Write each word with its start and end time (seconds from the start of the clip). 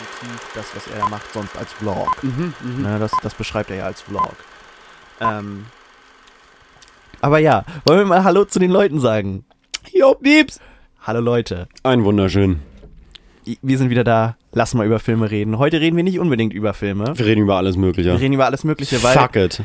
definitiv 0.00 0.50
das, 0.54 0.66
was 0.74 0.86
er 0.88 0.98
da 1.00 1.08
macht, 1.08 1.32
sonst 1.32 1.56
als 1.56 1.72
Vlog. 1.72 2.08
Ne, 2.22 2.98
das, 2.98 3.12
das 3.22 3.34
beschreibt 3.34 3.70
er 3.70 3.76
ja 3.76 3.84
als 3.84 4.00
Vlog. 4.02 4.34
Ähm, 5.20 5.66
aber 7.20 7.38
ja, 7.38 7.64
wollen 7.84 7.98
wir 7.98 8.06
mal 8.06 8.24
Hallo 8.24 8.44
zu 8.44 8.58
den 8.58 8.70
Leuten 8.70 9.00
sagen? 9.00 9.44
Jo, 9.92 10.14
Pieps. 10.14 10.60
Hallo 11.02 11.20
Leute, 11.20 11.68
Ein 11.82 12.04
wunderschön. 12.04 12.60
wir 13.62 13.78
sind 13.78 13.90
wieder 13.90 14.04
da. 14.04 14.36
Lass 14.52 14.74
mal 14.74 14.84
über 14.86 14.98
Filme 14.98 15.30
reden. 15.30 15.58
Heute 15.58 15.80
reden 15.80 15.96
wir 15.96 16.04
nicht 16.04 16.18
unbedingt 16.18 16.52
über 16.52 16.74
Filme. 16.74 17.16
Wir 17.16 17.26
reden 17.26 17.42
über 17.42 17.56
alles 17.56 17.76
Mögliche. 17.76 18.10
Wir 18.10 18.20
reden 18.20 18.34
über 18.34 18.46
alles 18.46 18.64
Mögliche, 18.64 19.02
weil. 19.02 19.16
Fuck 19.16 19.36
it. 19.36 19.62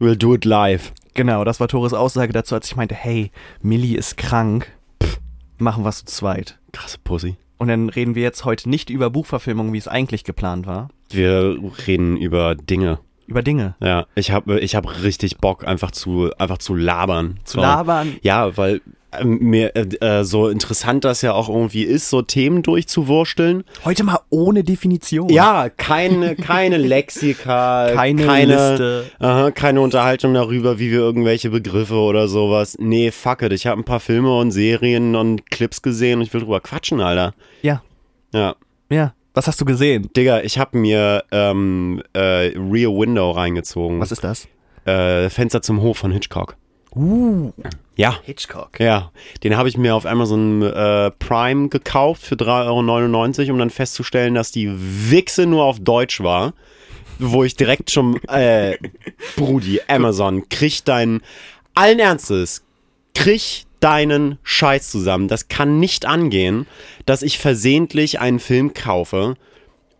We'll 0.00 0.16
do 0.16 0.34
it 0.34 0.44
live. 0.44 0.92
Genau, 1.14 1.44
das 1.44 1.60
war 1.60 1.68
Tores 1.68 1.94
Aussage 1.94 2.32
dazu, 2.32 2.54
als 2.56 2.66
ich 2.66 2.76
meinte, 2.76 2.94
hey, 2.94 3.30
Millie 3.62 3.96
ist 3.96 4.16
krank. 4.16 4.72
Pff, 5.02 5.20
machen 5.58 5.84
wir 5.84 5.92
zu 5.92 6.04
zweit. 6.06 6.58
Krasse 6.72 6.98
Pussy. 7.02 7.36
Und 7.58 7.68
dann 7.68 7.88
reden 7.88 8.14
wir 8.14 8.22
jetzt 8.22 8.44
heute 8.44 8.68
nicht 8.68 8.90
über 8.90 9.10
Buchverfilmungen, 9.10 9.72
wie 9.72 9.78
es 9.78 9.88
eigentlich 9.88 10.24
geplant 10.24 10.66
war. 10.66 10.88
Wir 11.10 11.56
reden 11.86 12.16
über 12.16 12.54
Dinge. 12.54 12.98
Über 13.26 13.42
Dinge. 13.42 13.74
Ja, 13.80 14.06
ich 14.14 14.32
habe 14.32 14.60
ich 14.60 14.74
hab 14.74 15.02
richtig 15.02 15.38
Bock, 15.38 15.66
einfach 15.66 15.92
zu, 15.92 16.30
einfach 16.38 16.58
zu 16.58 16.74
labern. 16.74 17.38
Zu 17.44 17.60
labern. 17.60 18.16
Ja, 18.22 18.56
weil 18.56 18.82
mir 19.22 19.76
äh, 19.76 19.86
äh, 20.00 20.24
so 20.24 20.48
interessant 20.48 21.04
das 21.04 21.22
ja 21.22 21.32
auch 21.32 21.48
irgendwie 21.48 21.82
ist, 21.82 22.10
so 22.10 22.22
Themen 22.22 22.62
durchzuwursteln. 22.62 23.64
Heute 23.84 24.04
mal 24.04 24.20
ohne 24.30 24.64
Definition. 24.64 25.28
Ja, 25.28 25.68
keine, 25.68 26.36
keine 26.36 26.78
Lexika, 26.78 27.90
Keine 27.94 28.26
keine, 28.26 28.70
Liste. 28.70 29.10
Aha, 29.18 29.50
keine 29.50 29.80
Unterhaltung 29.80 30.34
darüber, 30.34 30.78
wie 30.78 30.90
wir 30.90 31.00
irgendwelche 31.00 31.50
Begriffe 31.50 31.96
oder 31.96 32.28
sowas. 32.28 32.76
Nee, 32.78 33.10
fuck 33.10 33.42
it. 33.42 33.52
Ich 33.52 33.66
habe 33.66 33.80
ein 33.80 33.84
paar 33.84 34.00
Filme 34.00 34.36
und 34.36 34.50
Serien 34.50 35.16
und 35.16 35.50
Clips 35.50 35.82
gesehen 35.82 36.18
und 36.18 36.26
ich 36.26 36.32
will 36.32 36.40
drüber 36.40 36.60
quatschen, 36.60 37.00
Alter. 37.00 37.34
Ja. 37.62 37.82
Ja. 38.32 38.56
Ja. 38.90 39.14
Was 39.34 39.48
hast 39.48 39.60
du 39.60 39.64
gesehen? 39.64 40.10
Digga, 40.16 40.42
ich 40.42 40.58
habe 40.58 40.78
mir 40.78 41.24
ähm, 41.32 42.02
äh, 42.12 42.52
Rear 42.56 42.92
Window 42.92 43.32
reingezogen. 43.32 44.00
Was 44.00 44.12
ist 44.12 44.22
das? 44.22 44.46
Äh, 44.84 45.28
Fenster 45.28 45.60
zum 45.60 45.82
Hof 45.82 45.98
von 45.98 46.12
Hitchcock. 46.12 46.56
Uh. 46.94 47.52
Ja. 47.96 48.18
Hitchcock. 48.24 48.80
Ja, 48.80 49.12
den 49.42 49.56
habe 49.56 49.68
ich 49.68 49.76
mir 49.76 49.94
auf 49.94 50.06
Amazon 50.06 50.62
äh, 50.62 51.10
Prime 51.12 51.68
gekauft 51.68 52.22
für 52.22 52.34
3,99 52.34 53.40
Euro, 53.40 53.52
um 53.52 53.58
dann 53.58 53.70
festzustellen, 53.70 54.34
dass 54.34 54.50
die 54.50 54.70
Wichse 54.72 55.46
nur 55.46 55.64
auf 55.64 55.80
Deutsch 55.80 56.20
war. 56.20 56.54
Wo 57.20 57.44
ich 57.44 57.54
direkt 57.54 57.92
schon, 57.92 58.20
äh, 58.24 58.76
Brudi, 59.36 59.80
Amazon, 59.86 60.48
krieg 60.48 60.84
deinen, 60.84 61.22
allen 61.74 62.00
Ernstes, 62.00 62.64
krieg 63.14 63.64
deinen 63.78 64.38
Scheiß 64.42 64.90
zusammen. 64.90 65.28
Das 65.28 65.48
kann 65.48 65.78
nicht 65.78 66.06
angehen, 66.06 66.66
dass 67.06 67.22
ich 67.22 67.38
versehentlich 67.38 68.18
einen 68.18 68.40
Film 68.40 68.74
kaufe, 68.74 69.36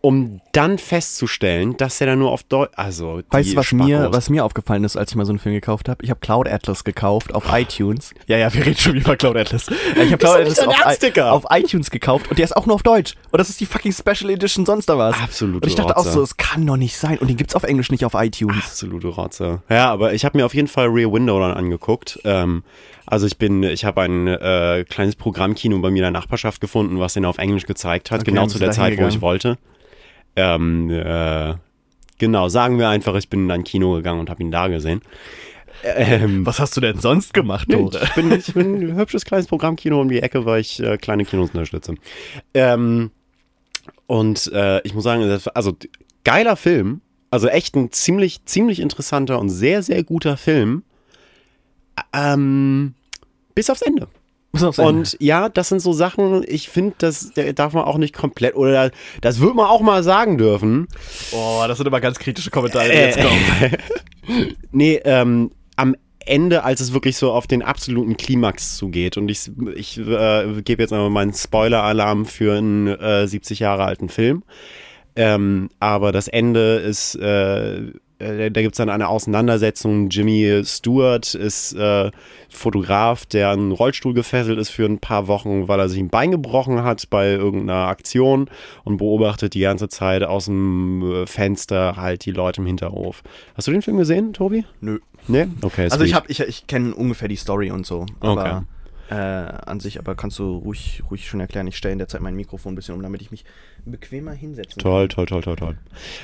um 0.05 0.39
dann 0.53 0.77
festzustellen, 0.77 1.75
dass 1.77 1.99
er 1.99 2.07
da 2.07 2.15
nur 2.15 2.31
auf 2.31 2.43
Deutsch, 2.43 2.71
also 2.75 3.21
Weißt 3.31 3.53
du, 3.53 3.55
was 3.55 3.71
mir, 3.71 4.09
was 4.11 4.29
mir 4.29 4.45
aufgefallen 4.45 4.83
ist, 4.83 4.95
als 4.97 5.09
ich 5.11 5.15
mal 5.15 5.25
so 5.25 5.31
einen 5.31 5.39
Film 5.39 5.55
gekauft 5.55 5.89
habe? 5.89 6.03
Ich 6.03 6.09
habe 6.11 6.19
Cloud 6.19 6.47
Atlas 6.47 6.83
gekauft 6.83 7.33
auf 7.33 7.45
iTunes. 7.51 8.11
Ja, 8.27 8.37
ja, 8.37 8.53
wir 8.53 8.65
reden 8.65 8.77
schon 8.77 8.95
über 8.95 9.15
Cloud 9.15 9.35
Atlas. 9.35 9.65
Ja, 9.67 10.03
Ich 10.03 10.11
habe 10.11 10.17
Cloud 10.19 10.41
Atlas 10.41 10.59
auf, 10.59 10.75
I- 11.01 11.21
auf 11.21 11.45
iTunes 11.49 11.89
gekauft 11.89 12.29
und 12.29 12.37
der 12.37 12.43
ist 12.45 12.55
auch 12.55 12.65
nur 12.67 12.75
auf 12.75 12.83
Deutsch. 12.83 13.15
Und 13.31 13.39
das 13.39 13.49
ist 13.49 13.59
die 13.59 13.65
fucking 13.65 13.91
Special 13.93 14.29
Edition 14.29 14.65
sonst 14.65 14.87
da 14.87 14.97
was. 14.97 15.19
Absolute 15.19 15.63
Und 15.65 15.67
ich 15.69 15.75
dachte 15.75 15.97
auch 15.97 16.01
Rotze. 16.05 16.11
so, 16.11 16.21
es 16.21 16.37
kann 16.37 16.65
doch 16.67 16.77
nicht 16.77 16.97
sein. 16.97 17.17
Und 17.17 17.27
den 17.29 17.37
gibt's 17.37 17.55
auf 17.55 17.63
Englisch 17.63 17.89
nicht 17.91 18.05
auf 18.05 18.13
iTunes. 18.13 18.55
Absolute 18.63 19.07
Rotze. 19.07 19.63
Ja, 19.69 19.91
aber 19.91 20.13
ich 20.13 20.23
habe 20.25 20.37
mir 20.37 20.45
auf 20.45 20.53
jeden 20.53 20.67
Fall 20.67 20.87
Rear 20.87 21.11
Window 21.11 21.39
dann 21.39 21.53
angeguckt. 21.53 22.19
Ähm, 22.25 22.63
also 23.07 23.25
ich 23.27 23.37
bin, 23.37 23.63
ich 23.63 23.85
habe 23.85 24.01
ein 24.01 24.27
äh, 24.27 24.85
kleines 24.89 25.15
Programmkino 25.15 25.77
bei 25.79 25.89
mir 25.89 25.97
in 25.97 26.03
der 26.03 26.11
Nachbarschaft 26.11 26.59
gefunden, 26.61 26.99
was 26.99 27.13
den 27.13 27.25
auf 27.25 27.37
Englisch 27.37 27.65
gezeigt 27.65 28.11
hat, 28.11 28.21
Okay, 28.21 28.31
genau 28.31 28.47
zu 28.47 28.59
der 28.59 28.71
Zeit, 28.71 28.97
wo 28.99 29.07
ich 29.07 29.21
wollte. 29.21 29.57
Ähm, 30.35 30.89
äh, 30.89 31.55
genau, 32.17 32.49
sagen 32.49 32.77
wir 32.77 32.89
einfach, 32.89 33.15
ich 33.15 33.29
bin 33.29 33.45
in 33.45 33.51
ein 33.51 33.63
Kino 33.63 33.93
gegangen 33.95 34.19
und 34.19 34.29
habe 34.29 34.43
ihn 34.43 34.51
da 34.51 34.67
gesehen. 34.67 35.01
Ähm, 35.83 36.45
Was 36.45 36.59
hast 36.59 36.75
du 36.77 36.81
denn 36.81 36.99
sonst 36.99 37.33
gemacht, 37.33 37.69
Tore? 37.69 37.99
ich 38.03 38.13
bin, 38.13 38.31
ich 38.31 38.53
bin 38.53 38.75
ein 38.91 38.95
hübsches 38.95 39.25
kleines 39.25 39.47
Programmkino 39.47 39.99
um 40.01 40.09
die 40.09 40.21
Ecke, 40.21 40.45
weil 40.45 40.61
ich 40.61 40.79
äh, 40.81 40.97
kleine 40.97 41.25
Kinos 41.25 41.49
unterstütze. 41.49 41.95
Ähm, 42.53 43.11
und 44.07 44.51
äh, 44.53 44.81
ich 44.81 44.93
muss 44.93 45.03
sagen, 45.03 45.27
das, 45.27 45.47
also 45.49 45.73
geiler 46.23 46.55
Film, 46.55 47.01
also 47.29 47.47
echt 47.47 47.75
ein 47.75 47.91
ziemlich, 47.91 48.45
ziemlich 48.45 48.79
interessanter 48.79 49.39
und 49.39 49.49
sehr, 49.49 49.83
sehr 49.83 50.03
guter 50.03 50.37
Film. 50.37 50.83
Ähm, 52.13 52.93
bis 53.53 53.69
aufs 53.69 53.81
Ende. 53.81 54.07
Und 54.63 55.17
ja, 55.19 55.49
das 55.49 55.69
sind 55.69 55.79
so 55.79 55.93
Sachen, 55.93 56.43
ich 56.47 56.69
finde, 56.69 56.95
das 56.97 57.31
darf 57.55 57.73
man 57.73 57.83
auch 57.83 57.97
nicht 57.97 58.13
komplett, 58.13 58.55
oder 58.55 58.91
das 59.21 59.39
wird 59.39 59.55
man 59.55 59.67
auch 59.67 59.81
mal 59.81 60.03
sagen 60.03 60.37
dürfen. 60.37 60.87
oh, 61.31 61.63
das 61.67 61.77
sind 61.77 61.87
immer 61.87 62.01
ganz 62.01 62.19
kritische 62.19 62.51
Kommentare, 62.51 62.89
die 62.89 62.95
jetzt 62.95 63.19
Nee, 64.71 65.01
ähm, 65.03 65.51
am 65.75 65.95
Ende, 66.25 66.63
als 66.63 66.81
es 66.81 66.93
wirklich 66.93 67.17
so 67.17 67.31
auf 67.31 67.47
den 67.47 67.61
absoluten 67.61 68.17
Klimax 68.17 68.77
zugeht 68.77 69.17
und 69.17 69.29
ich, 69.29 69.51
ich 69.75 69.97
äh, 69.99 70.61
gebe 70.63 70.81
jetzt 70.81 70.91
einmal 70.91 71.11
meinen 71.11 71.33
Spoiler-Alarm 71.33 72.25
für 72.25 72.57
einen 72.57 72.87
äh, 72.87 73.27
70 73.27 73.59
Jahre 73.59 73.83
alten 73.83 74.09
Film. 74.09 74.43
Ähm, 75.15 75.69
aber 75.79 76.11
das 76.11 76.27
Ende 76.27 76.77
ist, 76.77 77.15
äh, 77.15 77.91
äh, 78.25 78.51
da 78.51 78.61
gibt 78.61 78.73
es 78.75 78.77
dann 78.77 78.89
eine 78.89 79.07
Auseinandersetzung. 79.07 80.09
Jimmy 80.09 80.61
Stewart 80.63 81.33
ist 81.35 81.73
äh, 81.73 82.11
Fotograf, 82.49 83.25
der 83.25 83.49
an 83.49 83.59
einen 83.59 83.71
Rollstuhl 83.71 84.13
gefesselt 84.13 84.57
ist 84.59 84.69
für 84.69 84.85
ein 84.85 84.99
paar 84.99 85.27
Wochen, 85.27 85.67
weil 85.67 85.79
er 85.79 85.89
sich 85.89 85.99
ein 85.99 86.09
Bein 86.09 86.31
gebrochen 86.31 86.83
hat 86.83 87.09
bei 87.09 87.31
irgendeiner 87.31 87.87
Aktion 87.87 88.49
und 88.83 88.97
beobachtet 88.97 89.53
die 89.53 89.59
ganze 89.61 89.89
Zeit 89.89 90.23
aus 90.23 90.45
dem 90.45 91.01
äh, 91.03 91.25
Fenster 91.27 91.95
halt 91.97 92.25
die 92.25 92.31
Leute 92.31 92.61
im 92.61 92.67
Hinterhof. 92.67 93.23
Hast 93.55 93.67
du 93.67 93.71
den 93.71 93.81
Film 93.81 93.97
gesehen, 93.97 94.33
Tobi? 94.33 94.65
Nö. 94.81 94.99
Nee? 95.27 95.47
Okay, 95.61 95.83
Also 95.85 95.97
sweet. 95.97 96.07
ich 96.07 96.13
habe, 96.13 96.25
ich, 96.29 96.39
ich 96.41 96.67
kenne 96.67 96.93
ungefähr 96.93 97.27
die 97.27 97.35
Story 97.35 97.71
und 97.71 97.85
so. 97.85 98.05
Aber 98.19 98.65
äh, 99.09 99.13
an 99.13 99.79
sich, 99.79 99.99
aber 99.99 100.15
kannst 100.15 100.39
du 100.39 100.57
ruhig, 100.57 101.03
ruhig 101.09 101.27
schon 101.27 101.39
erklären. 101.39 101.67
Ich 101.67 101.77
stelle 101.77 101.93
in 101.93 101.99
der 101.99 102.07
Zeit 102.07 102.21
mein 102.21 102.35
Mikrofon 102.35 102.73
ein 102.73 102.75
bisschen 102.75 102.95
um, 102.95 103.03
damit 103.03 103.21
ich 103.21 103.31
mich 103.31 103.45
bequemer 103.85 104.31
hinsetzen 104.31 104.81
Toll, 104.81 105.07
toll, 105.07 105.25
toll, 105.25 105.41
toll, 105.41 105.55
toll. 105.55 105.77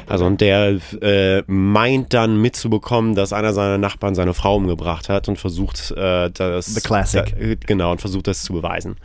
Also 0.08 0.26
und 0.26 0.42
der 0.42 0.80
äh, 1.02 1.44
meint 1.48 2.14
dann 2.14 2.42
mitzubekommen, 2.42 3.16
dass 3.16 3.34
einer 3.34 3.54
seiner 3.54 3.78
Nachbarn 3.78 4.16
seine 4.16 4.34
Frau 4.34 4.56
umgebracht 4.56 5.10
hat 5.10 5.30
und 5.30 5.38
versucht 5.38 5.92
äh, 5.92 6.30
das 6.32 6.68
The 6.68 6.82
classic. 6.82 7.32
Da, 7.32 7.38
äh, 7.38 7.56
genau, 7.56 7.92
und 7.92 8.02
versucht 8.02 8.28
das 8.28 8.44
zu 8.44 8.54
beweisen. 8.54 8.98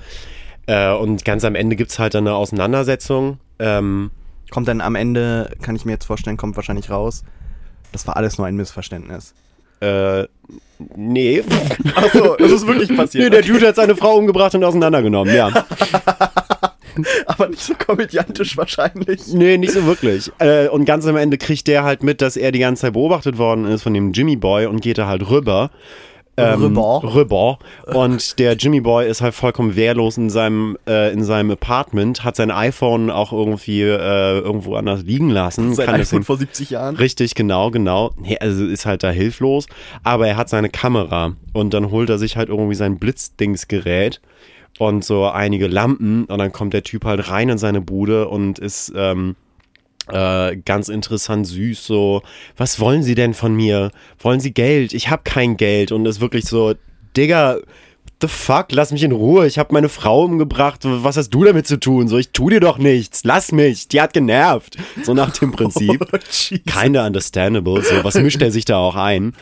Äh, 0.67 0.93
und 0.93 1.25
ganz 1.25 1.45
am 1.45 1.55
Ende 1.55 1.77
gibt's 1.77 1.99
halt 1.99 2.15
dann 2.15 2.27
eine 2.27 2.37
Auseinandersetzung. 2.37 3.39
Ähm, 3.59 4.11
Kommt 4.51 4.69
dann 4.69 4.81
am 4.81 4.95
Ende, 4.95 5.51
kann 5.61 5.75
ich 5.75 5.85
mir 5.85 5.93
jetzt 5.93 6.05
vorstellen, 6.05 6.37
kommt 6.37 6.57
wahrscheinlich 6.57 6.89
raus. 6.89 7.25
Das 7.93 8.07
war 8.07 8.17
alles 8.17 8.39
nur 8.39 8.47
ein 8.47 8.57
Missverständnis. 8.57 9.35
Äh, 9.81 10.25
nee. 10.97 11.43
Achso, 11.95 12.37
das 12.37 12.53
ist 12.53 12.67
wirklich 12.67 12.91
nee, 12.91 12.97
passiert. 12.97 13.33
der 13.33 13.43
Dude 13.43 13.69
hat 13.69 13.77
seine 13.77 13.97
Frau 13.97 14.17
umgebracht 14.17 14.55
und 14.55 14.65
auseinandergenommen, 14.65 15.35
ja. 15.35 15.51
aber 17.27 17.49
nicht 17.49 17.63
so 17.63 17.75
komödiantisch 17.75 18.57
wahrscheinlich. 18.57 19.27
Nee, 19.29 19.59
nicht 19.59 19.73
so 19.73 19.85
wirklich. 19.85 20.31
Äh, 20.39 20.69
und 20.69 20.85
ganz 20.85 21.07
am 21.07 21.17
Ende 21.17 21.39
kriegt 21.39 21.67
der 21.67 21.85
halt 21.85 22.03
mit, 22.03 22.21
dass 22.23 22.37
er 22.37 22.53
die 22.53 22.59
ganze 22.59 22.83
Zeit 22.83 22.95
beobachtet 22.95 23.39
worden 23.39 23.67
ist 23.67 23.83
von 23.83 23.95
dem 23.95 24.13
Jimmy 24.13 24.37
Boy 24.37 24.67
und 24.67 24.81
geht 24.81 24.99
da 24.99 25.07
halt 25.07 25.29
rüber. 25.29 25.71
Rüber. 26.39 27.01
Rüber. 27.03 27.59
Und 27.87 28.39
der 28.39 28.55
Jimmy 28.55 28.81
Boy 28.81 29.09
ist 29.09 29.21
halt 29.21 29.35
vollkommen 29.35 29.77
wehrlos 29.77 30.19
in 30.19 30.31
seinem, 30.31 30.77
äh, 30.87 31.13
in 31.13 31.25
seinem 31.25 31.51
Apartment, 31.51 32.25
hat 32.25 32.37
sein 32.37 32.51
iPhone 32.51 33.11
auch 33.11 33.33
irgendwie 33.33 33.83
äh, 33.83 34.39
irgendwo 34.39 34.75
anders 34.75 35.03
liegen 35.03 35.31
lassen. 35.31 35.75
Sein 35.75 35.87
kann 35.87 36.01
iPhone 36.01 36.25
vor 36.25 36.37
70 36.37 36.71
Jahren. 36.71 36.97
Richtig, 36.97 37.35
genau, 37.35 37.71
genau. 37.71 38.13
Also 38.41 38.67
ist 38.67 38.87
halt 38.87 39.03
da 39.03 39.11
hilflos. 39.11 39.67
Aber 40.03 40.27
er 40.29 40.37
hat 40.37 40.49
seine 40.49 40.69
Kamera 40.69 41.35
und 41.53 41.73
dann 41.73 41.91
holt 41.91 42.11
er 42.11 42.19
sich 42.19 42.37
halt 42.37 42.49
irgendwie 42.49 42.75
sein 42.75 42.99
Blitzdingsgerät 42.99 44.21
und 44.79 45.05
so 45.05 45.27
einige 45.27 45.69
Lampen 45.69 46.25
und 46.27 46.39
dann 46.39 46.53
kommt 46.53 46.75
der 46.75 46.83
Typ 46.83 47.05
halt 47.05 47.31
rein 47.31 47.49
in 47.49 47.59
seine 47.59 47.81
Bude 47.81 48.29
und 48.29 48.59
ist 48.59 48.93
ähm, 48.95 49.37
äh, 50.09 50.57
ganz 50.57 50.89
interessant 50.89 51.47
süß 51.47 51.85
so, 51.85 52.23
was 52.57 52.79
wollen 52.81 53.03
Sie 53.03 53.15
denn 53.15 53.35
von 53.35 53.55
mir? 53.55 53.91
Wollen 54.19 54.41
Sie 54.41 54.53
Geld? 54.53 54.93
Ich 54.95 55.11
habe 55.11 55.23
kein 55.25 55.57
Geld 55.57 55.93
und 55.93 56.07
ist 56.07 56.21
wirklich 56.21 56.45
so, 56.47 56.75
Digga, 57.17 57.59
the 58.23 58.29
fuck, 58.29 58.69
lass 58.71 58.93
mich 58.93 59.03
in 59.03 59.13
Ruhe. 59.13 59.47
Ich 59.47 59.59
habe 59.59 59.75
meine 59.75 59.89
Frau 59.91 60.25
umgebracht. 60.25 60.81
Was 60.85 61.17
hast 61.19 61.31
du 61.31 61.45
damit 61.45 61.67
zu 61.67 61.79
tun? 61.79 62.09
So, 62.09 62.17
ich 62.17 62.31
tu 62.31 62.49
dir 62.49 62.61
doch 62.61 62.79
nichts. 62.79 63.25
Lass 63.25 63.53
mich. 63.53 63.89
Die 63.89 64.01
hat 64.01 64.15
genervt. 64.15 64.77
So 65.03 65.13
nach 65.13 65.31
dem 65.37 65.53
Prinzip. 65.57 66.07
Oh. 66.13 66.19
Kinda 66.67 67.07
understandable. 67.07 67.83
So, 67.83 68.03
was 68.05 68.15
mischt 68.15 68.41
er 68.41 68.51
sich 68.51 68.65
da 68.65 68.79
auch 68.79 68.97
ein? 68.97 69.35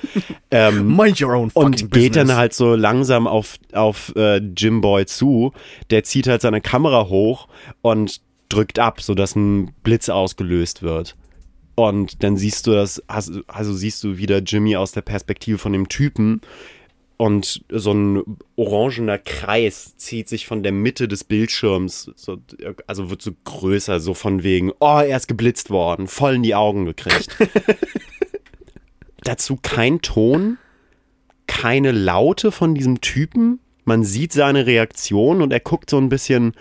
Ähm, 0.50 0.96
Mind 0.96 1.20
your 1.20 1.34
own 1.34 1.50
fucking 1.50 1.66
und 1.66 1.76
geht 1.76 1.90
business. 1.90 2.14
dann 2.28 2.36
halt 2.36 2.54
so 2.54 2.74
langsam 2.74 3.26
auf, 3.28 3.56
auf 3.72 4.12
äh, 4.16 4.38
Jim 4.38 4.80
Boy 4.80 5.06
zu. 5.06 5.52
Der 5.90 6.02
zieht 6.02 6.26
halt 6.26 6.42
seine 6.42 6.60
Kamera 6.60 7.08
hoch 7.08 7.46
und 7.82 8.20
drückt 8.54 8.78
ab, 8.78 9.00
sodass 9.00 9.36
ein 9.36 9.72
Blitz 9.82 10.08
ausgelöst 10.08 10.82
wird. 10.82 11.16
Und 11.74 12.22
dann 12.22 12.36
siehst 12.36 12.66
du 12.66 12.72
das, 12.72 13.02
also, 13.08 13.40
also 13.48 13.72
siehst 13.72 14.04
du 14.04 14.16
wieder 14.16 14.38
Jimmy 14.38 14.76
aus 14.76 14.92
der 14.92 15.02
Perspektive 15.02 15.58
von 15.58 15.72
dem 15.72 15.88
Typen, 15.88 16.40
und 17.16 17.64
so 17.70 17.92
ein 17.92 18.22
orangener 18.56 19.18
Kreis 19.18 19.96
zieht 19.96 20.28
sich 20.28 20.46
von 20.46 20.62
der 20.62 20.72
Mitte 20.72 21.06
des 21.06 21.24
Bildschirms, 21.24 22.10
so, 22.16 22.38
also 22.86 23.10
wird 23.10 23.22
so 23.22 23.30
größer, 23.44 24.00
so 24.00 24.14
von 24.14 24.42
wegen, 24.42 24.72
oh, 24.80 24.98
er 24.98 25.16
ist 25.16 25.28
geblitzt 25.28 25.70
worden, 25.70 26.08
voll 26.08 26.34
in 26.34 26.42
die 26.42 26.54
Augen 26.54 26.86
gekriegt. 26.86 27.36
Dazu 29.22 29.58
kein 29.62 30.02
Ton, 30.02 30.58
keine 31.46 31.92
Laute 31.92 32.50
von 32.50 32.74
diesem 32.74 33.00
Typen. 33.00 33.60
Man 33.84 34.02
sieht 34.02 34.32
seine 34.32 34.66
Reaktion 34.66 35.40
und 35.40 35.52
er 35.52 35.60
guckt 35.60 35.90
so 35.90 35.98
ein 35.98 36.08
bisschen, 36.08 36.52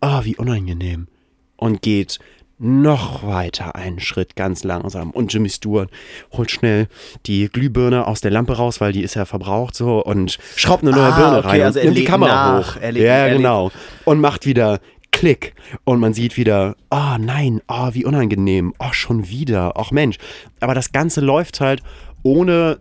ah, 0.00 0.20
oh, 0.20 0.24
wie 0.24 0.36
unangenehm. 0.36 1.08
Und 1.56 1.82
geht 1.82 2.18
noch 2.58 3.22
weiter 3.26 3.74
einen 3.76 4.00
Schritt 4.00 4.34
ganz 4.34 4.64
langsam. 4.64 5.10
Und 5.10 5.30
Jimmy 5.32 5.50
Stewart 5.50 5.90
holt 6.32 6.50
schnell 6.50 6.88
die 7.26 7.48
Glühbirne 7.50 8.06
aus 8.06 8.22
der 8.22 8.30
Lampe 8.30 8.56
raus, 8.56 8.80
weil 8.80 8.92
die 8.92 9.02
ist 9.02 9.14
ja 9.14 9.26
verbraucht 9.26 9.74
so 9.74 10.02
und 10.02 10.38
schraubt 10.56 10.82
eine 10.82 10.92
neue 10.92 11.12
Ah, 11.12 11.18
Birne 11.18 11.38
okay, 11.38 11.48
rein 11.48 11.62
also 11.62 11.80
und 11.80 11.84
nimmt 11.86 11.98
die 11.98 12.04
Kamera 12.04 12.58
nach. 12.60 12.76
hoch. 12.76 12.80
Er 12.80 12.92
legt- 12.92 13.04
ja, 13.04 13.12
er 13.12 13.26
legt- 13.28 13.36
genau. 13.38 13.70
Und 14.06 14.20
macht 14.20 14.46
wieder 14.46 14.80
Klick. 15.12 15.54
Und 15.84 16.00
man 16.00 16.14
sieht 16.14 16.36
wieder, 16.38 16.76
oh 16.90 17.16
nein, 17.18 17.60
oh, 17.68 17.88
wie 17.92 18.04
unangenehm. 18.06 18.72
Oh, 18.78 18.92
schon 18.92 19.28
wieder. 19.28 19.72
Ach 19.76 19.90
Mensch. 19.90 20.16
Aber 20.60 20.74
das 20.74 20.92
Ganze 20.92 21.20
läuft 21.20 21.60
halt 21.60 21.82
ohne 22.22 22.78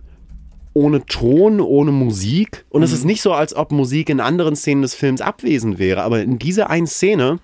ohne 0.74 1.06
Ton, 1.06 1.62
ohne 1.62 1.92
Musik. 1.92 2.66
Und 2.70 2.84
es 2.84 2.92
ist 2.92 3.06
nicht 3.06 3.22
so, 3.22 3.32
als 3.32 3.56
ob 3.56 3.72
Musik 3.72 4.10
in 4.10 4.20
anderen 4.20 4.58
Szenen 4.58 4.82
des 4.82 4.94
Films 4.94 5.22
abwesend 5.22 5.80
wäre. 5.80 6.02
Aber 6.04 6.22
in 6.22 6.38
dieser 6.38 6.70
einen 6.70 6.86
Szene 6.88 7.40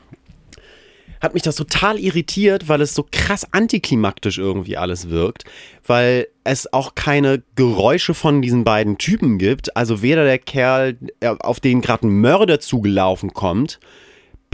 hat 1.22 1.34
mich 1.34 1.44
das 1.44 1.56
total 1.56 2.00
irritiert, 2.00 2.68
weil 2.68 2.82
es 2.82 2.96
so 2.96 3.06
krass 3.10 3.46
antiklimaktisch 3.52 4.40
irgendwie 4.40 4.78
alles 4.78 5.10
wirkt, 5.10 5.46
weil 5.86 6.28
es 6.44 6.72
auch 6.74 6.96
keine 6.96 7.44
Geräusche 7.56 8.14
von 8.14 8.42
diesen 8.42 8.64
beiden 8.64 8.98
Typen 8.98 9.38
gibt. 9.38 9.78
Also 9.78 10.02
weder 10.02 10.26
der 10.26 10.40
Kerl, 10.40 10.98
äh, 11.20 11.28
auf 11.28 11.60
den 11.60 11.82
gerade 11.82 12.08
ein 12.08 12.22
Mörder 12.22 12.60
zugelaufen 12.60 13.34
kommt, 13.34 13.80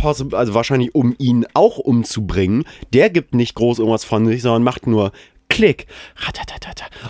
also 0.04 0.54
wahrscheinlich 0.54 0.94
um 0.94 1.16
ihn 1.18 1.48
auch 1.54 1.78
umzubringen, 1.80 2.66
der 2.94 3.10
gibt 3.10 3.34
nicht 3.34 3.56
groß 3.56 3.80
irgendwas 3.80 4.04
von 4.04 4.28
sich, 4.28 4.44
sondern 4.44 4.64
macht 4.64 4.86
nur 4.86 5.12
Klick. 5.58 5.88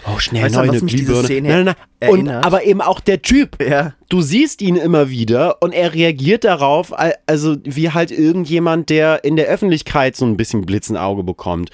Oh, 0.05 0.19
schnell, 0.19 0.43
Weißt 0.43 0.55
du, 0.55 0.59
neu 0.59 0.63
an 0.63 0.69
was 0.69 0.75
eine 0.75 0.83
mich 0.83 0.91
diese 0.93 1.05
Glühbirne. 1.05 1.25
Szene 1.27 1.47
Nein, 1.49 1.65
nein, 1.65 1.75
nein. 1.99 2.09
Und, 2.09 2.29
aber 2.29 2.63
eben 2.63 2.81
auch 2.81 2.99
der 2.99 3.21
Typ. 3.21 3.61
Ja. 3.61 3.93
Du 4.09 4.21
siehst 4.21 4.61
ihn 4.61 4.75
immer 4.75 5.09
wieder 5.09 5.61
und 5.61 5.73
er 5.73 5.93
reagiert 5.93 6.43
darauf, 6.43 6.97
al- 6.97 7.15
also 7.25 7.57
wie 7.63 7.91
halt 7.91 8.11
irgendjemand, 8.11 8.89
der 8.89 9.23
in 9.23 9.35
der 9.35 9.47
Öffentlichkeit 9.47 10.15
so 10.15 10.25
ein 10.25 10.37
bisschen 10.37 10.61
Blitz 10.65 10.89
ins 10.89 10.97
Auge 10.99 11.23
bekommt. 11.23 11.69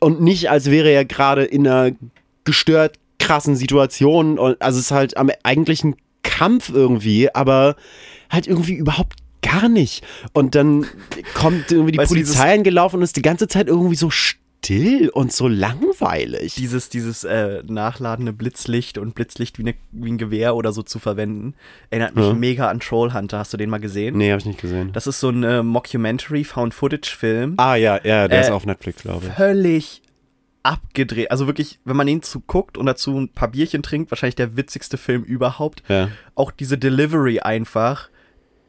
Und 0.00 0.20
nicht, 0.20 0.50
als 0.50 0.70
wäre 0.70 0.90
er 0.90 1.04
gerade 1.04 1.44
in 1.44 1.66
einer 1.66 1.92
gestört 2.44 2.96
krassen 3.18 3.56
Situation. 3.56 4.38
Und, 4.38 4.60
also 4.60 4.78
es 4.78 4.86
ist 4.86 4.90
halt 4.90 5.16
am 5.16 5.30
eigentlichen 5.42 5.96
Kampf 6.22 6.68
irgendwie, 6.70 7.34
aber 7.34 7.76
halt 8.30 8.46
irgendwie 8.46 8.74
überhaupt 8.74 9.14
gar 9.40 9.68
nicht. 9.68 10.04
Und 10.34 10.54
dann 10.54 10.84
kommt 11.34 11.70
irgendwie 11.70 11.92
die 11.92 11.98
Weißt 11.98 12.10
Polizei 12.10 12.52
angelaufen 12.54 12.96
und 12.96 13.02
ist 13.02 13.16
die 13.16 13.22
ganze 13.22 13.48
Zeit 13.48 13.68
irgendwie 13.68 13.96
so 13.96 14.10
still 14.10 14.37
und 15.14 15.32
so 15.32 15.48
langweilig. 15.48 16.54
Dieses, 16.56 16.88
dieses 16.90 17.24
äh, 17.24 17.62
nachladende 17.66 18.32
Blitzlicht 18.32 18.98
und 18.98 19.14
Blitzlicht 19.14 19.58
wie, 19.58 19.62
eine, 19.62 19.74
wie 19.92 20.10
ein 20.10 20.18
Gewehr 20.18 20.56
oder 20.56 20.72
so 20.72 20.82
zu 20.82 20.98
verwenden, 20.98 21.54
erinnert 21.90 22.14
mich 22.16 22.26
Ja. 22.26 22.32
mega 22.34 22.68
an 22.68 22.80
Trollhunter. 22.80 23.38
Hast 23.38 23.52
du 23.52 23.56
den 23.56 23.70
mal 23.70 23.78
gesehen? 23.78 24.16
nee, 24.18 24.30
hab 24.30 24.40
ich 24.40 24.46
nicht 24.46 24.60
gesehen. 24.60 24.92
Das 24.92 25.06
ist 25.06 25.20
so 25.20 25.30
ein 25.30 25.42
äh, 25.44 25.62
Mockumentary, 25.62 26.44
Found-Footage-Film. 26.44 27.54
ah 27.56 27.76
ja, 27.76 27.94
ja, 28.04 28.28
der 28.28 28.38
Äh, 28.38 28.40
ist 28.42 28.50
auf 28.50 28.66
Netflix, 28.66 29.02
glaube 29.02 29.26
ich. 29.26 29.32
Völlig 29.32 30.02
abgedreht. 30.62 31.30
Also 31.30 31.46
wirklich, 31.46 31.78
wenn 31.84 31.96
man 31.96 32.08
ihn 32.08 32.22
zuguckt 32.22 32.76
und 32.76 32.86
dazu 32.86 33.16
ein 33.18 33.28
paar 33.30 33.48
Bierchen 33.48 33.82
trinkt, 33.82 34.10
wahrscheinlich 34.10 34.34
der 34.36 34.56
witzigste 34.56 34.98
Film 34.98 35.22
überhaupt. 35.22 35.82
Ja. 35.88 36.08
Auch 36.34 36.50
diese 36.50 36.76
Delivery 36.76 37.40
einfach. 37.40 38.10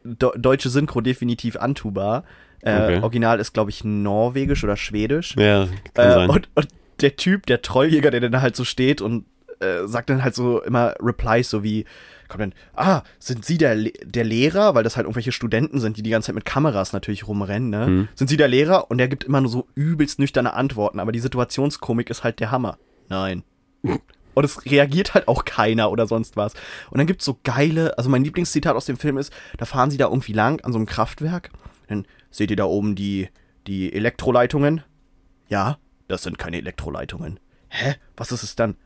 Do 0.04 0.32
deutsche 0.38 0.70
Synchro 0.70 1.02
definitiv 1.02 1.56
antubar. 1.58 2.24
Äh, 2.62 2.74
Okay. 2.76 3.00
Original 3.02 3.40
ist, 3.40 3.54
glaube 3.54 3.70
ich, 3.70 3.84
norwegisch 3.84 4.64
oder 4.64 4.76
schwedisch. 4.78 5.36
Ja, 5.38 5.68
kann 5.94 6.08
Äh, 6.08 6.14
sein. 6.14 6.30
und, 6.30 6.50
und 6.56 6.68
der 7.02 7.16
Typ, 7.16 7.46
der 7.46 7.62
Trolljäger, 7.62 8.12
der 8.12 8.20
dann 8.20 8.32
da 8.34 8.42
halt 8.42 8.56
so 8.56 8.64
steht 8.66 9.02
und 9.02 9.26
äh, 9.62 9.86
sagt 9.88 10.10
dann 10.10 10.24
halt 10.24 10.36
so 10.36 10.62
immer 10.62 10.94
Replies, 11.02 11.50
so 11.50 11.64
wie, 11.64 11.86
kommt 12.28 12.42
dann, 12.42 12.54
ah, 12.76 13.02
sind 13.20 13.44
Sie 13.46 13.58
der, 13.58 13.76
Le 13.76 13.92
der 14.04 14.24
Lehrer? 14.24 14.76
Weil 14.76 14.84
das 14.84 14.96
halt 14.98 15.06
irgendwelche 15.06 15.32
Studenten 15.32 15.80
sind, 15.80 15.98
die 15.98 16.02
die 16.04 16.10
ganze 16.10 16.28
Zeit 16.28 16.36
mit 16.36 16.46
Kameras 16.46 16.92
natürlich 16.94 17.28
rumrennen, 17.28 17.70
ne? 17.70 17.86
Hm. 17.86 18.08
Sind 18.16 18.28
Sie 18.30 18.38
der 18.38 18.48
Lehrer? 18.50 18.90
Und 18.92 18.98
der 19.00 19.08
gibt 19.08 19.24
immer 19.24 19.42
nur 19.42 19.50
so 19.52 19.68
übelst 19.76 20.20
nüchterne 20.20 20.54
Antworten, 20.54 21.00
aber 21.00 21.12
die 21.12 21.20
Situationskomik 21.20 22.10
ist 22.10 22.24
halt 22.24 22.40
der 22.40 22.52
Hammer. 22.52 22.78
Nein. 23.10 23.44
Und 24.40 24.46
es 24.46 24.66
reagiert 24.66 25.16
halt 25.16 25.28
auch 25.28 25.44
keiner 25.44 25.92
oder 25.92 26.08
sonst 26.08 26.38
was. 26.38 26.54
Und 26.92 26.98
dann 26.98 27.08
gibt's 27.08 27.26
so 27.26 27.38
geile, 27.44 27.98
also 27.98 28.10
mein 28.10 28.24
Lieblingszitat 28.24 28.74
aus 28.74 28.86
dem 28.86 28.96
Film 28.96 29.18
ist, 29.18 29.34
da 29.58 29.66
fahren 29.66 29.92
sie 29.92 29.98
da 29.98 30.08
irgendwie 30.08 30.32
lang 30.32 30.62
an 30.62 30.72
so 30.72 30.78
einem 30.78 30.86
Kraftwerk. 30.86 31.52
Dann 31.90 32.06
seht 32.32 32.50
ihr 32.50 32.56
da 32.56 32.64
oben 32.64 32.96
die, 32.96 33.28
die 33.68 33.92
Elektroleitungen. 33.92 34.82
Ja, 35.50 35.78
das 36.08 36.24
sind 36.24 36.40
keine 36.40 36.56
Elektroleitungen. 36.56 37.38
Hä? 37.68 37.96
Was 38.16 38.32
ist 38.32 38.44
es 38.44 38.56
dann? 38.56 38.78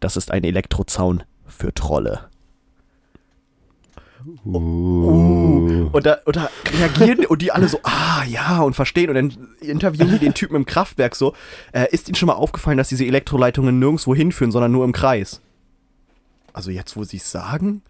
Das 0.00 0.16
ist 0.16 0.30
ein 0.30 0.44
Elektrozaun 0.44 1.24
für 1.44 1.74
Trolle. 1.74 2.30
Uh. 4.44 5.88
Und, 5.92 6.06
da, 6.06 6.18
und 6.24 6.36
da 6.36 6.48
reagieren 6.78 7.26
und 7.26 7.42
die 7.42 7.52
alle 7.52 7.68
so, 7.68 7.78
ah 7.82 8.24
ja, 8.26 8.60
und 8.60 8.74
verstehen. 8.74 9.08
Und 9.08 9.14
dann 9.16 9.48
interviewen 9.60 10.10
die 10.10 10.18
den 10.18 10.34
Typen 10.34 10.56
im 10.56 10.64
Kraftwerk 10.66 11.14
so. 11.16 11.34
Äh, 11.72 11.86
ist 11.90 12.08
Ihnen 12.08 12.14
schon 12.14 12.28
mal 12.28 12.34
aufgefallen, 12.34 12.78
dass 12.78 12.88
diese 12.88 13.04
Elektroleitungen 13.04 13.78
nirgendwo 13.78 14.14
hinführen, 14.14 14.52
sondern 14.52 14.72
nur 14.72 14.84
im 14.84 14.92
Kreis? 14.92 15.40
Also 16.54 16.70
jetzt, 16.70 16.96
wo 16.96 17.04
sie 17.04 17.16
es 17.16 17.30
sagen? 17.30 17.82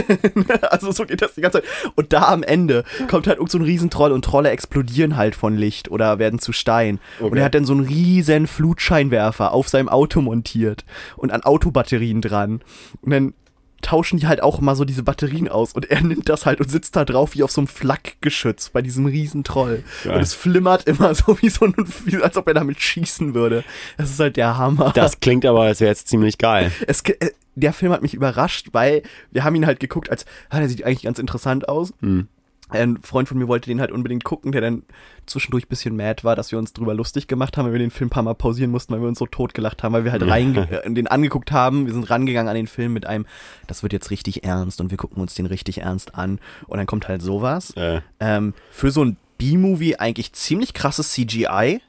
also 0.70 0.90
so 0.90 1.04
geht 1.04 1.22
das 1.22 1.34
die 1.34 1.40
ganze 1.40 1.62
Zeit. 1.62 1.70
Und 1.94 2.12
da 2.12 2.28
am 2.28 2.42
Ende 2.42 2.84
kommt 3.08 3.28
halt 3.28 3.38
irgend 3.38 3.52
so 3.52 3.58
ein 3.58 3.64
Riesentroll 3.64 4.10
und 4.10 4.24
Trolle 4.24 4.50
explodieren 4.50 5.16
halt 5.16 5.36
von 5.36 5.56
Licht 5.56 5.88
oder 5.88 6.18
werden 6.18 6.40
zu 6.40 6.52
Stein. 6.52 6.98
Und 7.20 7.26
Okay. 7.26 7.38
er 7.38 7.44
hat 7.44 7.54
dann 7.54 7.64
so 7.64 7.72
einen 7.72 7.86
riesen 7.86 8.48
Flutscheinwerfer 8.48 9.52
auf 9.52 9.68
seinem 9.68 9.88
Auto 9.88 10.20
montiert 10.20 10.84
und 11.16 11.30
an 11.30 11.42
Autobatterien 11.44 12.20
dran. 12.20 12.62
Und 13.02 13.10
dann 13.12 13.34
tauschen 13.82 14.18
die 14.18 14.26
halt 14.26 14.42
auch 14.42 14.60
mal 14.60 14.74
so 14.74 14.84
diese 14.84 15.02
Batterien 15.02 15.48
aus 15.48 15.72
und 15.72 15.90
er 15.90 16.00
nimmt 16.00 16.28
das 16.28 16.46
halt 16.46 16.60
und 16.60 16.70
sitzt 16.70 16.96
da 16.96 17.04
drauf 17.04 17.34
wie 17.34 17.42
auf 17.42 17.50
so 17.50 17.60
einem 17.60 17.68
Flakgeschütz 17.68 18.70
bei 18.70 18.80
diesem 18.80 19.06
riesen 19.06 19.44
Troll. 19.44 19.84
Geil. 20.04 20.16
Und 20.16 20.22
es 20.22 20.34
flimmert 20.34 20.84
immer 20.84 21.14
so 21.14 21.40
wie 21.42 21.50
so 21.50 21.66
ein, 21.66 21.74
wie, 22.04 22.22
als 22.22 22.36
ob 22.36 22.48
er 22.48 22.54
damit 22.54 22.80
schießen 22.80 23.34
würde. 23.34 23.64
Das 23.98 24.10
ist 24.10 24.20
halt 24.20 24.36
der 24.36 24.56
Hammer. 24.56 24.92
Das 24.94 25.20
klingt 25.20 25.44
aber, 25.44 25.62
als 25.62 25.80
wäre 25.80 25.90
jetzt 25.90 26.08
ziemlich 26.08 26.38
geil. 26.38 26.72
Es, 26.86 27.02
äh, 27.02 27.30
der 27.54 27.72
Film 27.72 27.92
hat 27.92 28.02
mich 28.02 28.14
überrascht, 28.14 28.68
weil 28.72 29.02
wir 29.30 29.44
haben 29.44 29.54
ihn 29.54 29.66
halt 29.66 29.80
geguckt, 29.80 30.10
als, 30.10 30.24
ah, 30.48 30.58
der 30.58 30.68
sieht 30.68 30.84
eigentlich 30.84 31.02
ganz 31.02 31.18
interessant 31.18 31.68
aus. 31.68 31.92
Hm. 32.00 32.28
Ein 32.72 32.98
Freund 33.02 33.28
von 33.28 33.38
mir 33.38 33.48
wollte 33.48 33.70
den 33.70 33.80
halt 33.80 33.90
unbedingt 33.92 34.24
gucken, 34.24 34.52
der 34.52 34.60
dann 34.60 34.82
zwischendurch 35.26 35.64
ein 35.64 35.68
bisschen 35.68 35.96
mad 35.96 36.24
war, 36.24 36.34
dass 36.36 36.50
wir 36.52 36.58
uns 36.58 36.72
drüber 36.72 36.94
lustig 36.94 37.28
gemacht 37.28 37.56
haben, 37.56 37.66
weil 37.66 37.72
wir 37.72 37.78
den 37.78 37.90
Film 37.90 38.08
ein 38.08 38.10
paar 38.10 38.22
Mal 38.22 38.34
pausieren 38.34 38.70
mussten, 38.70 38.92
weil 38.92 39.00
wir 39.00 39.08
uns 39.08 39.18
so 39.18 39.26
totgelacht 39.26 39.82
haben, 39.82 39.92
weil 39.92 40.04
wir 40.04 40.12
halt 40.12 40.26
rein 40.26 40.56
äh, 40.56 40.90
den 40.90 41.06
angeguckt 41.06 41.52
haben. 41.52 41.86
Wir 41.86 41.92
sind 41.92 42.10
rangegangen 42.10 42.48
an 42.48 42.54
den 42.56 42.66
Film 42.66 42.92
mit 42.92 43.06
einem, 43.06 43.26
das 43.66 43.82
wird 43.82 43.92
jetzt 43.92 44.10
richtig 44.10 44.44
ernst 44.44 44.80
und 44.80 44.90
wir 44.90 44.98
gucken 44.98 45.20
uns 45.22 45.34
den 45.34 45.46
richtig 45.46 45.78
ernst 45.78 46.14
an. 46.14 46.40
Und 46.66 46.78
dann 46.78 46.86
kommt 46.86 47.08
halt 47.08 47.22
sowas. 47.22 47.70
Äh, 47.76 48.00
Ähm, 48.20 48.54
für 48.70 48.90
so 48.90 49.04
ein 49.04 49.16
B-Movie 49.38 49.96
eigentlich 49.96 50.32
ziemlich 50.32 50.74
krasses 50.74 51.12
CGI. 51.12 51.80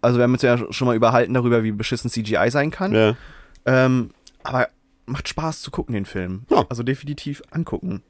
Also 0.00 0.18
wir 0.18 0.24
haben 0.24 0.32
uns 0.32 0.42
ja 0.42 0.72
schon 0.72 0.86
mal 0.86 0.94
überhalten 0.96 1.34
darüber, 1.34 1.62
wie 1.64 1.72
beschissen 1.72 2.10
CGI 2.10 2.50
sein 2.50 2.70
kann. 2.70 2.94
ja. 2.94 3.16
Ähm, 3.64 4.10
aber 4.44 4.68
macht 5.06 5.28
Spaß 5.28 5.60
zu 5.62 5.70
gucken, 5.70 5.94
den 5.94 6.04
Film. 6.06 6.42
Ja. 6.50 6.64
Also 6.68 6.82
definitiv 6.82 7.42
angucken. 7.50 8.02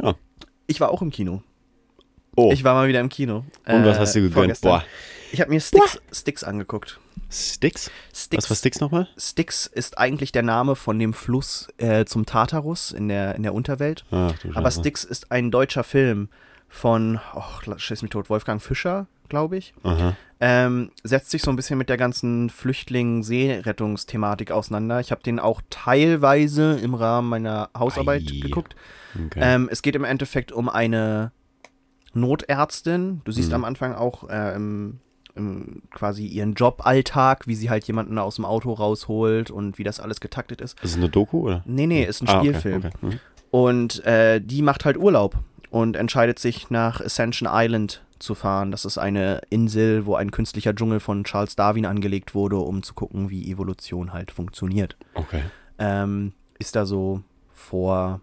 Ja. 0.00 0.14
Ich 0.68 0.80
war 0.80 0.90
auch 0.90 1.02
im 1.02 1.10
Kino. 1.10 1.42
Oh, 2.36 2.50
Ich 2.52 2.62
war 2.62 2.74
mal 2.74 2.86
wieder 2.86 3.00
im 3.00 3.08
Kino. 3.08 3.38
und 3.66 3.84
was 3.84 3.96
Äh, 3.96 4.00
hast 4.00 4.14
du 4.14 4.20
gegönnt? 4.20 4.34
vorgestern. 4.34 4.70
Boah. 4.70 4.84
Ich 5.32 5.40
habe 5.40 5.50
mir 5.50 5.60
Sticks, 5.60 6.00
Sticks 6.12 6.44
angeguckt. 6.44 7.00
Sticks? 7.30 7.90
Sticks, 8.14 8.44
Was 8.44 8.50
war 8.50 8.56
Sticks 8.56 8.80
nochmal? 8.80 9.08
Styx 9.18 9.66
ist 9.66 9.98
eigentlich 9.98 10.30
der 10.32 10.42
Name 10.44 10.76
von 10.76 10.98
dem 10.98 11.12
Fluss 11.12 11.68
äh, 11.78 12.04
zum 12.06 12.24
Tartarus 12.26 12.92
in 12.92 13.08
der, 13.08 13.34
in 13.34 13.42
der 13.42 13.52
Unterwelt. 13.54 14.04
Ach, 14.10 14.32
du 14.38 14.50
Aber. 14.54 14.70
Styx 14.70 15.04
ist 15.04 15.30
ein 15.32 15.50
deutscher 15.50 15.84
Film 15.84 16.28
von, 16.68 17.18
oh, 17.34 17.42
schieß 17.76 18.02
mich 18.02 18.10
tot, 18.10 18.30
Wolfgang 18.30 18.62
Fischer, 18.62 19.06
glaube 19.28 19.56
ich. 19.58 19.74
Aha. 19.82 20.16
Ähm, 20.40 20.92
setzt 21.02 21.30
sich 21.30 21.42
so 21.42 21.50
ein 21.50 21.56
bisschen 21.56 21.78
mit 21.78 21.88
der 21.88 21.96
ganzen 21.96 22.48
Flüchtling-Seerettungsthematik 22.48 24.50
auseinander. 24.50 25.00
Ich 25.00 25.10
habe 25.10 25.22
den 25.22 25.38
auch 25.40 25.60
teilweise 25.70 26.78
im 26.78 26.94
Rahmen 26.94 27.28
meiner 27.28 27.70
Hausarbeit 27.76 28.22
Ei. 28.30 28.40
geguckt. 28.40 28.76
Okay. 29.14 29.40
Ähm, 29.42 29.68
es 29.70 29.82
geht 29.82 29.96
im 29.96 30.04
Endeffekt 30.04 30.52
um 30.52 30.68
eine 30.68 31.32
Notärztin. 32.14 33.20
Du 33.24 33.32
siehst 33.32 33.48
Mhm. 33.50 33.54
am 33.56 33.64
Anfang 33.64 33.94
auch 33.94 34.28
äh, 34.28 34.54
im, 34.54 35.00
im, 35.34 35.82
quasi 35.90 36.26
ihren 36.26 36.54
Joballtag, 36.54 37.46
wie 37.46 37.54
sie 37.54 37.70
halt 37.70 37.84
jemanden 37.84 38.18
aus 38.18 38.36
dem 38.36 38.44
Auto 38.44 38.72
rausholt 38.72 39.50
und 39.50 39.78
wie 39.78 39.84
das 39.84 40.00
alles 40.00 40.20
getaktet 40.20 40.60
ist. 40.60 40.78
ist 40.82 40.90
es 40.92 40.96
eine 40.96 41.08
Doku, 41.08 41.40
oder? 41.46 41.62
Nee, 41.66 41.86
nee, 41.86 42.04
ist 42.04 42.22
ein 42.22 42.28
Ah, 42.28 42.38
okay, 42.40 42.48
Spielfilm. 42.50 42.84
okay. 42.84 42.90
Mhm. 43.00 43.20
Und 43.50 44.04
äh, 44.04 44.40
die 44.40 44.62
macht 44.62 44.84
halt 44.84 44.96
Urlaub 44.98 45.36
und 45.70 45.96
entscheidet 45.96 46.38
sich 46.38 46.70
nach 46.70 47.00
Ascension 47.00 47.48
Island 47.50 48.02
zu 48.18 48.34
fahren. 48.34 48.70
Das 48.70 48.84
ist 48.84 48.98
eine 48.98 49.42
Insel, 49.50 50.06
wo 50.06 50.14
ein 50.14 50.30
künstlicher 50.30 50.74
Dschungel 50.74 51.00
von 51.00 51.24
Charles 51.24 51.56
Darwin 51.56 51.86
angelegt 51.86 52.34
wurde, 52.34 52.56
um 52.56 52.82
zu 52.82 52.94
gucken, 52.94 53.30
wie 53.30 53.50
Evolution 53.50 54.12
halt 54.12 54.30
funktioniert. 54.30 54.96
Okay. 55.14 55.42
Ähm, 55.78 56.32
ist 56.58 56.74
da 56.74 56.86
so 56.86 57.22
vor 57.52 58.20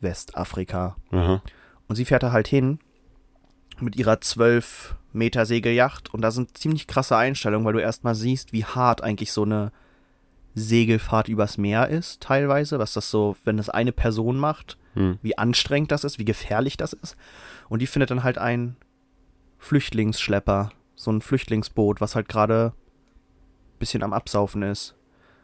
Westafrika. 0.00 0.96
Aha. 1.10 1.42
Und 1.88 1.96
sie 1.96 2.04
fährt 2.04 2.22
da 2.22 2.32
halt 2.32 2.48
hin 2.48 2.78
mit 3.80 3.96
ihrer 3.96 4.20
12 4.20 4.96
Meter 5.12 5.46
Segelyacht 5.46 6.12
und 6.12 6.20
da 6.22 6.30
sind 6.30 6.58
ziemlich 6.58 6.86
krasse 6.86 7.16
Einstellungen, 7.16 7.64
weil 7.64 7.72
du 7.72 7.80
erstmal 7.80 8.14
siehst, 8.14 8.52
wie 8.52 8.64
hart 8.64 9.02
eigentlich 9.02 9.32
so 9.32 9.44
eine 9.44 9.72
Segelfahrt 10.58 11.28
übers 11.28 11.58
Meer 11.58 11.88
ist, 11.88 12.22
teilweise, 12.22 12.78
was 12.78 12.94
das 12.94 13.10
so, 13.10 13.36
wenn 13.44 13.58
das 13.58 13.68
eine 13.70 13.92
Person 13.92 14.36
macht, 14.38 14.78
Hm. 14.94 15.18
wie 15.20 15.36
anstrengend 15.36 15.92
das 15.92 16.04
ist, 16.04 16.18
wie 16.18 16.24
gefährlich 16.24 16.78
das 16.78 16.94
ist. 16.94 17.16
Und 17.68 17.82
die 17.82 17.86
findet 17.86 18.10
dann 18.10 18.24
halt 18.24 18.38
ein 18.38 18.76
Flüchtlingsschlepper, 19.58 20.70
so 20.94 21.10
ein 21.10 21.20
Flüchtlingsboot, 21.20 22.00
was 22.00 22.14
halt 22.16 22.28
gerade 22.28 22.72
ein 22.74 23.78
bisschen 23.78 24.02
am 24.02 24.14
Absaufen 24.14 24.62
ist. 24.62 24.94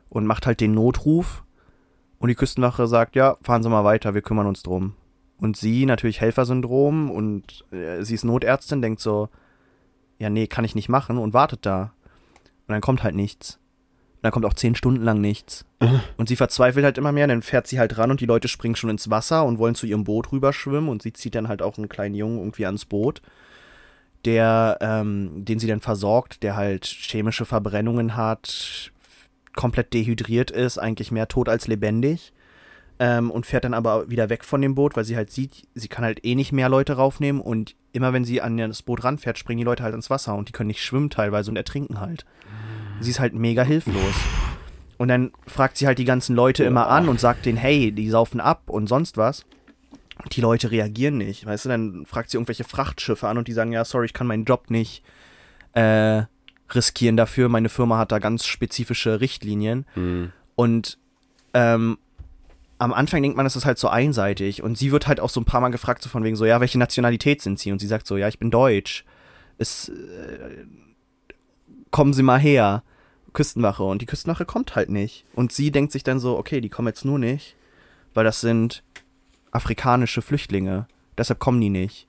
Und 0.09 0.27
macht 0.27 0.47
halt 0.47 0.61
den 0.61 0.73
Notruf. 0.73 1.45
Und 2.19 2.29
die 2.29 2.35
Küstenwache 2.35 2.87
sagt, 2.87 3.15
ja, 3.17 3.37
fahren 3.43 3.63
Sie 3.63 3.69
mal 3.69 3.85
weiter, 3.85 4.15
wir 4.15 4.23
kümmern 4.23 4.47
uns 4.47 4.63
drum. 4.63 4.95
Und 5.39 5.57
sie, 5.57 5.85
natürlich 5.87 6.21
Helfersyndrom 6.21 7.11
und 7.11 7.65
äh, 7.73 8.03
sie 8.05 8.15
ist 8.15 8.23
Notärztin, 8.25 8.81
denkt 8.81 9.01
so, 9.01 9.29
ja, 10.19 10.31
nee, 10.31 10.47
kann 10.47 10.65
ich 10.65 10.77
nicht 10.77 10.89
machen 10.89 11.19
und 11.19 11.35
wartet 11.35 11.67
da. 11.67 11.93
Und 12.69 12.73
dann 12.73 12.81
kommt 12.81 13.03
halt 13.03 13.17
nichts. 13.17 13.59
Und 14.23 14.27
dann 14.27 14.33
kommt 14.33 14.47
auch 14.47 14.55
zehn 14.55 14.77
Stunden 14.77 15.03
lang 15.03 15.21
nichts. 15.21 15.65
Und 16.17 16.29
sie 16.29 16.37
verzweifelt 16.37 16.85
halt 16.85 16.97
immer 16.97 17.11
mehr, 17.11 17.27
dann 17.27 17.43
fährt 17.43 17.67
sie 17.67 17.81
halt 17.81 17.99
ran 17.99 18.13
und 18.13 18.21
die 18.21 18.27
Leute 18.27 18.47
springen 18.47 18.77
schon 18.77 18.91
ins 18.91 19.11
Wasser 19.11 19.45
und 19.45 19.59
wollen 19.59 19.75
zu 19.75 19.85
ihrem 19.85 20.05
Boot 20.05 20.31
rüberschwimmen 20.31 20.89
und 20.89 21.03
sie 21.03 21.13
zieht 21.13 21.35
dann 21.35 21.49
halt 21.49 21.61
auch 21.61 21.77
einen 21.77 21.89
kleinen 21.89 22.15
Jungen 22.15 22.39
irgendwie 22.39 22.65
ans 22.65 22.85
Boot, 22.85 23.21
der, 24.25 24.79
ähm, 24.81 25.45
den 25.45 25.59
sie 25.59 25.67
dann 25.67 25.81
versorgt, 25.81 26.45
der 26.45 26.55
halt 26.55 26.87
chemische 26.87 27.45
Verbrennungen 27.45 28.15
hat, 28.15 28.93
komplett 29.57 29.93
dehydriert 29.93 30.53
ist, 30.53 30.79
eigentlich 30.79 31.11
mehr 31.11 31.27
tot 31.27 31.49
als 31.49 31.67
lebendig. 31.67 32.33
Ähm, 33.01 33.33
und 33.33 33.47
fährt 33.47 33.65
dann 33.65 33.75
aber 33.75 34.09
wieder 34.09 34.31
weg 34.31 34.45
von 34.45 34.63
dem 34.63 34.77
Boot, 34.77 34.95
weil 34.97 35.05
sie 35.05 35.17
halt 35.17 35.33
sieht, 35.33 35.67
sie 35.75 35.89
kann 35.89 36.05
halt 36.05 36.25
eh 36.25 36.37
nicht 36.37 36.53
mehr 36.53 36.69
Leute 36.69 36.93
raufnehmen 36.93 37.41
und 37.41 37.75
immer 37.93 38.13
wenn 38.13 38.25
sie 38.25 38.41
an 38.41 38.57
das 38.59 38.83
Boot 38.83 39.03
ranfährt, 39.03 39.39
springen 39.39 39.59
die 39.59 39.65
Leute 39.65 39.83
halt 39.83 39.97
ins 39.97 40.11
Wasser 40.11 40.37
und 40.37 40.49
die 40.49 40.53
können 40.53 40.69
nicht 40.69 40.85
schwimmen 40.85 41.11
teilweise 41.11 41.51
und 41.51 41.57
ertrinken 41.57 41.99
halt. 41.99 42.25
Sie 43.03 43.11
ist 43.11 43.21
halt 43.21 43.35
mega 43.35 43.63
hilflos. 43.63 44.15
Und 44.97 45.09
dann 45.09 45.33
fragt 45.47 45.77
sie 45.77 45.87
halt 45.87 45.99
die 45.99 46.05
ganzen 46.05 46.37
Leute 46.37 46.65
immer 46.65 46.89
an 46.89 47.09
und 47.09 47.19
sagt 47.19 47.45
denen, 47.47 47.59
hey, 47.59 47.91
die 47.91 48.09
saufen 48.09 48.41
ab 48.41 48.63
und 48.67 48.87
sonst 48.87 49.17
was. 49.17 49.45
Und 50.23 50.37
die 50.37 50.41
Leute 50.41 50.71
reagieren 50.71 51.19
nicht, 51.19 51.45
weißt 51.45 51.65
du, 51.65 51.69
dann 51.71 52.07
fragt 52.07 52.31
sie 52.31 52.37
irgendwelche 52.37 52.65
Frachtschiffe 52.65 53.27
an 53.27 53.39
und 53.39 53.49
die 53.49 53.53
sagen, 53.53 53.73
ja, 53.73 53.85
sorry, 53.85 54.07
ich 54.07 54.13
kann 54.13 54.29
meinen 54.29 54.45
Job 54.45 54.71
nicht 54.71 55.03
äh, 55.73 56.23
riskieren 56.73 57.17
dafür. 57.17 57.49
Meine 57.49 57.69
Firma 57.69 57.99
hat 57.99 58.13
da 58.13 58.21
ganz 58.21 58.45
spezifische 58.45 59.21
Richtlinien. 59.21 59.87
Hm. 59.95 60.33
Und 60.55 60.99
ähm, 61.55 61.99
am 62.79 62.93
Anfang 62.93 63.23
denkt 63.23 63.37
man, 63.37 63.45
das 63.47 63.57
ist 63.57 63.65
halt 63.65 63.79
so 63.79 63.89
einseitig. 63.89 64.63
Und 64.63 64.79
sie 64.79 64.93
wird 64.93 65.09
halt 65.09 65.19
auch 65.19 65.31
so 65.31 65.41
ein 65.41 65.45
paar 65.45 65.61
Mal 65.61 65.71
gefragt, 65.71 66.03
so 66.03 66.09
von 66.09 66.23
wegen 66.23 66.37
so, 66.37 66.45
ja, 66.45 66.61
welche 66.61 66.79
Nationalität 66.79 67.43
sind 67.43 67.59
sie? 67.59 67.73
Und 67.73 67.81
sie 67.81 67.87
sagt 67.87 68.07
so, 68.07 68.17
ja, 68.17 68.29
ich 68.29 68.39
bin 68.39 68.51
deutsch. 68.51 69.05
Es, 69.59 69.89
äh, 69.89 70.65
kommen 71.93 72.13
Sie 72.13 72.25
mal 72.25 72.41
her. 72.41 72.83
Küstenwache. 73.33 73.83
Und 73.83 74.03
die 74.03 74.07
Küstenwache 74.07 74.45
kommt 74.45 74.77
halt 74.77 74.91
nicht. 74.91 75.25
Und 75.35 75.53
sie 75.53 75.71
denkt 75.71 75.93
sich 75.93 76.03
dann 76.03 76.21
so, 76.21 76.37
okay, 76.39 76.61
die 76.61 76.69
kommen 76.69 76.89
jetzt 76.89 77.05
nur 77.05 77.19
nicht, 77.19 77.57
weil 78.15 78.25
das 78.25 78.41
sind 78.41 78.83
afrikanische 79.51 80.23
Flüchtlinge. 80.23 80.87
Deshalb 81.17 81.39
kommen 81.39 81.61
die 81.61 81.71
nicht. 81.71 82.07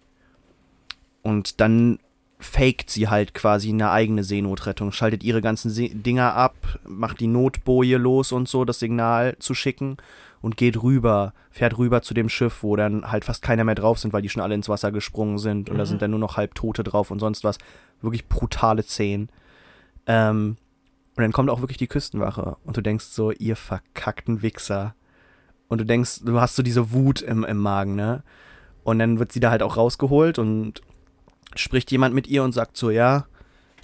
Und 1.21 1.61
dann 1.61 1.99
faked 2.39 2.89
sie 2.89 3.07
halt 3.07 3.33
quasi 3.33 3.69
eine 3.69 3.89
eigene 3.89 4.23
Seenotrettung, 4.23 4.91
schaltet 4.91 5.23
ihre 5.23 5.41
ganzen 5.41 5.69
See 5.69 5.89
Dinger 5.93 6.35
ab, 6.35 6.55
macht 6.85 7.19
die 7.19 7.27
Notboje 7.27 7.97
los 7.97 8.31
und 8.31 8.47
so, 8.47 8.65
das 8.65 8.79
Signal 8.79 9.37
zu 9.39 9.53
schicken 9.53 9.97
und 10.41 10.57
geht 10.57 10.83
rüber, 10.83 11.33
fährt 11.51 11.77
rüber 11.77 12.01
zu 12.01 12.13
dem 12.13 12.27
Schiff, 12.27 12.61
wo 12.61 12.75
dann 12.75 13.09
halt 13.09 13.23
fast 13.23 13.41
keiner 13.41 13.63
mehr 13.63 13.75
drauf 13.75 13.99
sind, 13.99 14.11
weil 14.11 14.21
die 14.21 14.29
schon 14.29 14.43
alle 14.43 14.55
ins 14.55 14.67
Wasser 14.67 14.91
gesprungen 14.91 15.37
sind 15.37 15.69
und 15.69 15.77
da 15.77 15.85
sind 15.85 16.01
dann 16.01 16.11
nur 16.11 16.19
noch 16.19 16.35
halb 16.35 16.53
Tote 16.53 16.83
drauf 16.83 17.11
und 17.11 17.19
sonst 17.19 17.45
was. 17.45 17.57
Wirklich 18.01 18.27
brutale 18.27 18.83
Szenen. 18.83 19.29
Ähm, 20.05 20.57
und 21.15 21.21
dann 21.21 21.31
kommt 21.31 21.49
auch 21.49 21.61
wirklich 21.61 21.77
die 21.77 21.87
Küstenwache 21.87 22.57
und 22.63 22.75
du 22.75 22.81
denkst 22.81 23.05
so, 23.05 23.31
ihr 23.31 23.55
verkackten 23.55 24.41
Wichser. 24.41 24.95
Und 25.67 25.79
du 25.79 25.85
denkst, 25.85 26.21
du 26.23 26.39
hast 26.39 26.55
so 26.55 26.63
diese 26.63 26.91
Wut 26.91 27.21
im, 27.21 27.43
im 27.43 27.57
Magen, 27.57 27.95
ne? 27.95 28.23
Und 28.83 28.99
dann 28.99 29.19
wird 29.19 29.31
sie 29.31 29.39
da 29.39 29.49
halt 29.49 29.63
auch 29.63 29.77
rausgeholt 29.77 30.37
und 30.37 30.81
spricht 31.55 31.91
jemand 31.91 32.13
mit 32.13 32.27
ihr 32.27 32.43
und 32.43 32.51
sagt 32.51 32.77
so, 32.77 32.89
ja, 32.89 33.25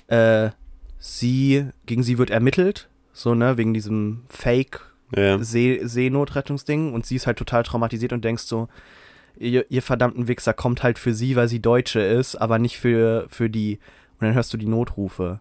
äh, 0.08 0.50
sie, 0.98 1.70
gegen 1.86 2.04
sie 2.04 2.18
wird 2.18 2.30
ermittelt, 2.30 2.90
so, 3.14 3.34
ne, 3.34 3.58
wegen 3.58 3.74
diesem 3.74 4.24
Fake 4.30 4.82
Ja. 5.16 5.40
See 5.40 5.80
Seenotrettungsding 5.84 6.94
und 6.94 7.06
sie 7.06 7.16
ist 7.16 7.28
halt 7.28 7.38
total 7.38 7.64
traumatisiert 7.64 8.14
und 8.14 8.26
denkst 8.26 8.44
so, 8.44 8.68
ihr, 9.38 9.70
ihr 9.72 9.82
verdammten 9.82 10.28
Wichser 10.28 10.54
kommt 10.54 10.84
halt 10.84 11.00
für 11.00 11.14
sie, 11.14 11.36
weil 11.36 11.48
sie 11.48 11.62
Deutsche 11.62 12.02
ist, 12.02 12.36
aber 12.36 12.60
nicht 12.60 12.78
für, 12.78 13.28
für 13.30 13.50
die. 13.50 13.80
Und 14.20 14.28
dann 14.28 14.34
hörst 14.34 14.54
du 14.54 14.58
die 14.58 14.68
Notrufe. 14.68 15.40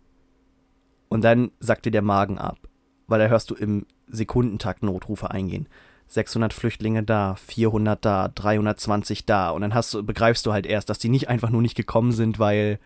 Und 1.08 1.22
dann 1.22 1.50
sagt 1.60 1.86
dir 1.86 1.90
der 1.90 2.02
Magen 2.02 2.38
ab, 2.38 2.58
weil 3.06 3.18
da 3.18 3.26
hörst 3.26 3.50
du 3.50 3.54
im 3.54 3.86
Sekundentakt 4.06 4.82
Notrufe 4.82 5.30
eingehen. 5.30 5.68
600 6.08 6.54
Flüchtlinge 6.54 7.02
da, 7.02 7.34
400 7.34 8.04
da, 8.04 8.28
320 8.28 9.26
da. 9.26 9.50
Und 9.50 9.60
dann 9.60 9.74
hast 9.74 9.92
du, 9.92 10.02
begreifst 10.02 10.46
du 10.46 10.52
halt 10.52 10.66
erst, 10.66 10.88
dass 10.88 10.98
die 10.98 11.10
nicht 11.10 11.28
einfach 11.28 11.50
nur 11.50 11.62
nicht 11.62 11.76
gekommen 11.76 12.12
sind, 12.12 12.38
weil 12.38 12.78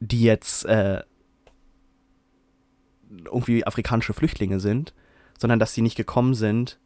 die 0.00 0.22
jetzt 0.22 0.64
äh, 0.66 1.02
irgendwie 3.24 3.66
afrikanische 3.66 4.12
Flüchtlinge 4.12 4.60
sind, 4.60 4.94
sondern 5.38 5.58
dass 5.58 5.74
die 5.74 5.82
nicht 5.82 5.96
gekommen 5.96 6.34
sind, 6.34 6.78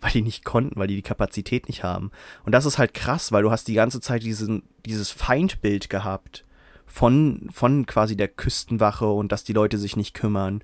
weil 0.00 0.12
die 0.12 0.22
nicht 0.22 0.44
konnten, 0.44 0.78
weil 0.78 0.86
die 0.86 0.96
die 0.96 1.02
Kapazität 1.02 1.68
nicht 1.68 1.82
haben. 1.82 2.10
Und 2.44 2.52
das 2.52 2.64
ist 2.64 2.78
halt 2.78 2.94
krass, 2.94 3.32
weil 3.32 3.42
du 3.42 3.50
hast 3.50 3.68
die 3.68 3.74
ganze 3.74 4.00
Zeit 4.00 4.22
diesen, 4.22 4.62
dieses 4.86 5.10
Feindbild 5.10 5.90
gehabt 5.90 6.44
von, 6.86 7.48
von 7.52 7.86
quasi 7.86 8.16
der 8.16 8.28
Küstenwache 8.28 9.06
und 9.06 9.32
dass 9.32 9.44
die 9.44 9.52
Leute 9.52 9.78
sich 9.78 9.96
nicht 9.96 10.14
kümmern. 10.14 10.62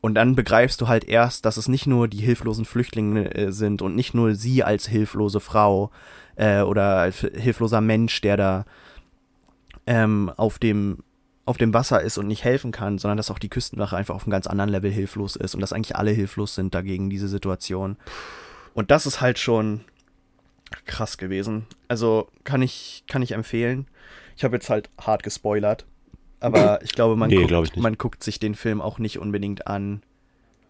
Und 0.00 0.14
dann 0.14 0.34
begreifst 0.34 0.80
du 0.80 0.88
halt 0.88 1.04
erst, 1.04 1.44
dass 1.44 1.58
es 1.58 1.68
nicht 1.68 1.86
nur 1.86 2.08
die 2.08 2.22
hilflosen 2.22 2.64
Flüchtlinge 2.64 3.34
äh, 3.34 3.52
sind 3.52 3.82
und 3.82 3.94
nicht 3.94 4.14
nur 4.14 4.34
sie 4.34 4.64
als 4.64 4.86
hilflose 4.86 5.40
Frau 5.40 5.90
äh, 6.36 6.62
oder 6.62 6.96
als 6.96 7.18
hilfloser 7.18 7.82
Mensch, 7.82 8.20
der 8.22 8.36
da 8.36 8.64
ähm, 9.86 10.32
auf 10.36 10.58
dem 10.58 10.98
auf 11.46 11.56
dem 11.56 11.74
Wasser 11.74 12.00
ist 12.00 12.16
und 12.16 12.28
nicht 12.28 12.44
helfen 12.44 12.70
kann, 12.70 12.98
sondern 12.98 13.16
dass 13.16 13.30
auch 13.30 13.40
die 13.40 13.48
Küstenwache 13.48 13.96
einfach 13.96 14.14
auf 14.14 14.22
einem 14.22 14.30
ganz 14.30 14.46
anderen 14.46 14.70
Level 14.70 14.90
hilflos 14.90 15.34
ist 15.34 15.54
und 15.54 15.60
dass 15.60 15.72
eigentlich 15.72 15.96
alle 15.96 16.12
hilflos 16.12 16.54
sind 16.54 16.74
dagegen 16.74 17.10
diese 17.10 17.26
Situation. 17.26 17.96
Und 18.72 18.92
das 18.92 19.04
ist 19.04 19.20
halt 19.20 19.38
schon 19.38 19.80
krass 20.84 21.18
gewesen. 21.18 21.66
Also 21.88 22.28
kann 22.44 22.62
ich 22.62 23.04
kann 23.08 23.22
ich 23.22 23.32
empfehlen. 23.32 23.86
Ich 24.40 24.44
habe 24.44 24.56
jetzt 24.56 24.70
halt 24.70 24.88
hart 24.98 25.22
gespoilert, 25.22 25.84
aber 26.40 26.80
ich 26.82 26.92
glaube, 26.92 27.14
man, 27.14 27.28
Nee, 27.28 27.36
guckt, 27.36 27.48
glaub 27.48 27.64
ich 27.66 27.76
man 27.76 27.98
guckt 27.98 28.24
sich 28.24 28.38
den 28.38 28.54
Film 28.54 28.80
auch 28.80 28.98
nicht 28.98 29.18
unbedingt 29.18 29.66
an, 29.66 30.02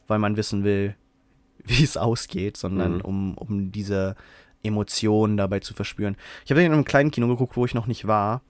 weil 0.09 0.19
man 0.19 0.37
wissen 0.37 0.65
will, 0.65 0.97
wie 1.65 1.85
es 1.85 1.97
ausgeht, 1.97 2.57
sondern 2.57 2.97
Mhm. 2.97 3.01
um, 3.03 3.39
um 3.39 3.71
diese 3.71 4.17
Emotionen 4.65 5.37
dabei 5.37 5.61
zu 5.61 5.73
verspüren. 5.73 6.17
Ich 6.45 6.51
habe 6.51 6.59
den 6.61 6.67
in 6.67 6.73
einem 6.73 6.85
kleinen 6.85 7.13
Kino 7.13 7.29
geguckt, 7.29 7.57
wo 7.57 7.65
ich 7.65 7.73
noch 7.75 7.87
nicht 7.87 8.09
war. 8.09 8.43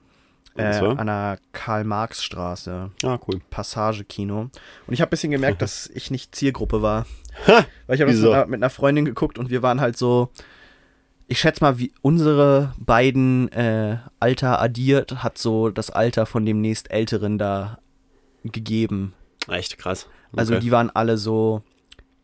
Äh, 0.57 0.79
an 0.79 1.05
der 1.05 1.37
Karl-Marx-Straße, 1.53 2.89
Ah, 3.03 3.19
cool. 3.27 3.39
Passage-Kino. 3.51 4.41
Und 4.87 4.93
ich 4.93 5.01
habe 5.01 5.09
ein 5.09 5.11
bisschen 5.11 5.31
gemerkt, 5.31 5.61
dass 5.61 5.87
ich 5.93 6.09
nicht 6.09 6.35
Zielgruppe 6.35 6.81
war. 6.81 7.05
Weil 7.45 7.95
ich 7.95 8.01
habe 8.01 8.11
das 8.11 8.19
mit 8.21 8.31
einer, 8.31 8.45
mit 8.47 8.57
einer 8.59 8.69
Freundin 8.71 9.05
geguckt 9.05 9.37
und 9.37 9.49
wir 9.51 9.61
waren 9.61 9.79
halt 9.81 9.97
so, 9.97 10.29
ich 11.31 11.39
schätze 11.39 11.63
mal, 11.63 11.79
wie 11.79 11.93
unsere 12.01 12.73
beiden 12.77 13.49
äh, 13.53 13.97
Alter 14.19 14.61
addiert, 14.61 15.23
hat 15.23 15.37
so 15.37 15.69
das 15.69 15.89
Alter 15.89 16.25
von 16.25 16.45
dem 16.45 16.59
nächstälteren 16.59 17.37
da 17.37 17.79
gegeben. 18.43 19.13
Echt 19.47 19.77
krass. 19.77 20.07
Also 20.35 20.53
Okay. 20.55 20.61
die 20.61 20.71
waren 20.71 20.89
alle 20.89 21.17
so 21.17 21.63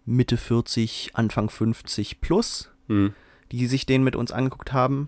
Mitte 0.05 0.35
40, 0.35 1.11
Anfang 1.13 1.49
50 1.49 2.19
plus, 2.19 2.69
Hm. 2.89 3.13
die 3.53 3.67
sich 3.67 3.85
den 3.85 4.03
mit 4.03 4.17
uns 4.17 4.31
angeguckt 4.33 4.73
haben. 4.73 5.07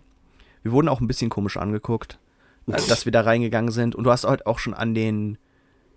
Wir 0.63 0.71
wurden 0.71 0.87
auch 0.87 1.01
ein 1.01 1.07
bisschen 1.07 1.29
komisch 1.29 1.57
angeguckt, 1.57 2.19
dass 2.67 3.03
wir 3.05 3.11
da 3.11 3.21
reingegangen 3.21 3.71
sind. 3.71 3.95
Und 3.95 4.05
du 4.05 4.11
hast 4.11 4.23
halt 4.25 4.45
auch 4.45 4.59
schon 4.59 4.73
an 4.73 4.93
den 4.93 5.37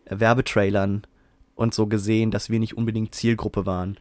Werbetrailern 0.07 1.03
und 1.55 1.73
so 1.75 1.87
gesehen, 1.87 2.31
dass 2.33 2.51
wir 2.51 2.59
nicht 2.59 2.77
unbedingt 2.77 3.15
Zielgruppe 3.15 3.65
waren. 3.65 3.99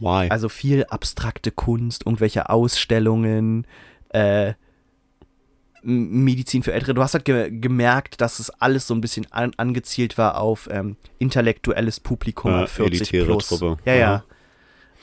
Why? 0.00 0.28
Also 0.30 0.48
viel 0.48 0.84
abstrakte 0.84 1.50
Kunst, 1.50 2.06
irgendwelche 2.06 2.48
Ausstellungen, 2.48 3.66
äh, 4.10 4.54
Medizin 5.82 6.62
für 6.62 6.72
Ältere. 6.72 6.92
Du 6.94 7.02
hast 7.02 7.14
halt 7.14 7.24
ge 7.24 7.50
gemerkt, 7.50 8.20
dass 8.20 8.38
es 8.38 8.50
alles 8.50 8.86
so 8.86 8.94
ein 8.94 9.00
bisschen 9.00 9.26
an 9.30 9.52
angezielt 9.56 10.18
war 10.18 10.38
auf 10.38 10.68
ähm, 10.70 10.96
intellektuelles 11.18 12.00
Publikum 12.00 12.50
Ja, 12.50 12.62
ab 12.62 12.68
40 12.68 13.00
elitäre 13.00 13.24
plus. 13.24 13.48
Truppe. 13.48 13.76
Ja, 13.86 13.94
ja. 13.94 14.14
Aha. 14.14 14.24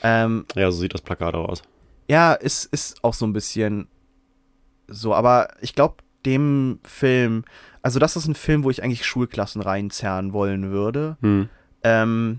Ähm, 0.02 0.46
ja, 0.54 0.70
so 0.70 0.78
sieht 0.78 0.94
das 0.94 1.00
Plakat 1.02 1.34
auch 1.34 1.48
aus. 1.48 1.62
ja, 2.08 2.34
es 2.40 2.64
ist 2.64 3.02
auch 3.02 3.14
so 3.14 3.26
ein 3.26 3.32
bisschen 3.32 3.88
so, 4.86 5.14
aber 5.14 5.48
ich 5.60 5.74
glaube, 5.74 5.96
dem 6.24 6.78
Film, 6.84 7.44
also 7.82 7.98
das 7.98 8.16
ist 8.16 8.26
ein 8.28 8.34
Film, 8.36 8.62
wo 8.64 8.70
ich 8.70 8.82
eigentlich 8.82 9.04
Schulklassen 9.04 9.60
reinzerren 9.60 10.32
wollen 10.32 10.70
würde. 10.70 11.16
Hm. 11.20 11.48
Ähm, 11.82 12.38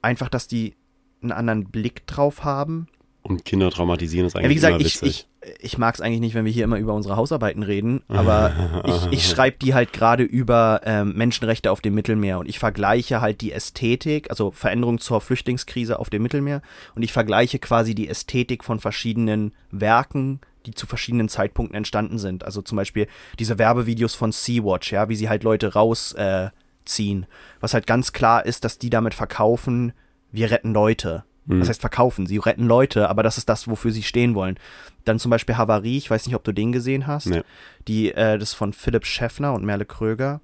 einfach, 0.00 0.28
dass 0.28 0.46
die 0.46 0.76
einen 1.22 1.32
anderen 1.32 1.64
Blick 1.64 2.06
drauf 2.06 2.44
haben. 2.44 2.88
Und 3.22 3.44
Kinder 3.44 3.70
traumatisieren 3.70 4.26
ist 4.26 4.34
eigentlich 4.34 4.44
Ja, 4.44 4.50
wie 4.50 4.54
gesagt, 4.54 4.74
immer 4.76 4.86
ich, 4.86 5.02
witzig. 5.02 5.26
ich, 5.42 5.54
ich 5.60 5.78
mag 5.78 5.94
es 5.94 6.00
eigentlich 6.00 6.20
nicht, 6.20 6.34
wenn 6.34 6.46
wir 6.46 6.52
hier 6.52 6.64
immer 6.64 6.78
über 6.78 6.94
unsere 6.94 7.16
Hausarbeiten 7.16 7.62
reden, 7.62 8.02
aber 8.08 8.82
ich, 8.86 9.12
ich 9.12 9.28
schreibe 9.28 9.58
die 9.58 9.74
halt 9.74 9.92
gerade 9.92 10.22
über 10.22 10.80
ähm, 10.84 11.14
Menschenrechte 11.14 11.70
auf 11.70 11.82
dem 11.82 11.94
Mittelmeer 11.94 12.38
und 12.38 12.48
ich 12.48 12.58
vergleiche 12.58 13.20
halt 13.20 13.42
die 13.42 13.52
Ästhetik, 13.52 14.30
also 14.30 14.50
Veränderung 14.52 14.98
zur 15.00 15.20
Flüchtlingskrise 15.20 15.98
auf 15.98 16.08
dem 16.08 16.22
Mittelmeer 16.22 16.62
und 16.94 17.02
ich 17.02 17.12
vergleiche 17.12 17.58
quasi 17.58 17.94
die 17.94 18.08
Ästhetik 18.08 18.64
von 18.64 18.80
verschiedenen 18.80 19.52
Werken, 19.70 20.40
die 20.66 20.72
zu 20.72 20.86
verschiedenen 20.86 21.28
Zeitpunkten 21.28 21.76
entstanden 21.76 22.18
sind. 22.18 22.44
Also 22.44 22.62
zum 22.62 22.76
Beispiel 22.76 23.06
diese 23.38 23.58
Werbevideos 23.58 24.14
von 24.14 24.32
Sea-Watch, 24.32 24.92
ja, 24.92 25.08
wie 25.08 25.16
sie 25.16 25.28
halt 25.28 25.42
Leute 25.42 25.74
rausziehen. 25.74 27.22
Äh, 27.22 27.26
was 27.60 27.74
halt 27.74 27.86
ganz 27.86 28.12
klar 28.12 28.44
ist, 28.46 28.64
dass 28.64 28.78
die 28.78 28.90
damit 28.90 29.14
verkaufen, 29.14 29.92
wir 30.32 30.50
retten 30.50 30.72
Leute. 30.72 31.24
Mhm. 31.46 31.60
Das 31.60 31.68
heißt 31.68 31.80
verkaufen, 31.80 32.26
sie 32.26 32.38
retten 32.38 32.66
Leute, 32.66 33.08
aber 33.08 33.22
das 33.22 33.38
ist 33.38 33.48
das, 33.48 33.68
wofür 33.68 33.90
sie 33.90 34.02
stehen 34.02 34.34
wollen. 34.34 34.58
Dann 35.04 35.18
zum 35.18 35.30
Beispiel 35.30 35.56
Havarie, 35.56 35.98
ich 35.98 36.10
weiß 36.10 36.26
nicht, 36.26 36.36
ob 36.36 36.44
du 36.44 36.52
den 36.52 36.72
gesehen 36.72 37.06
hast. 37.06 37.26
Nee. 37.26 37.42
Die, 37.88 38.12
äh, 38.12 38.38
das 38.38 38.50
ist 38.50 38.54
von 38.54 38.72
Philipp 38.72 39.06
Schäffner 39.06 39.52
und 39.54 39.64
Merle 39.64 39.86
Kröger. 39.86 40.40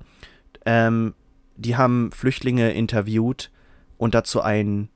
Ähm, 0.65 1.15
die 1.57 1.77
haben 1.77 2.11
Flüchtlinge 2.13 2.73
interviewt 2.73 3.51
und 3.99 4.15
dazu 4.15 4.41
ein 4.41 4.89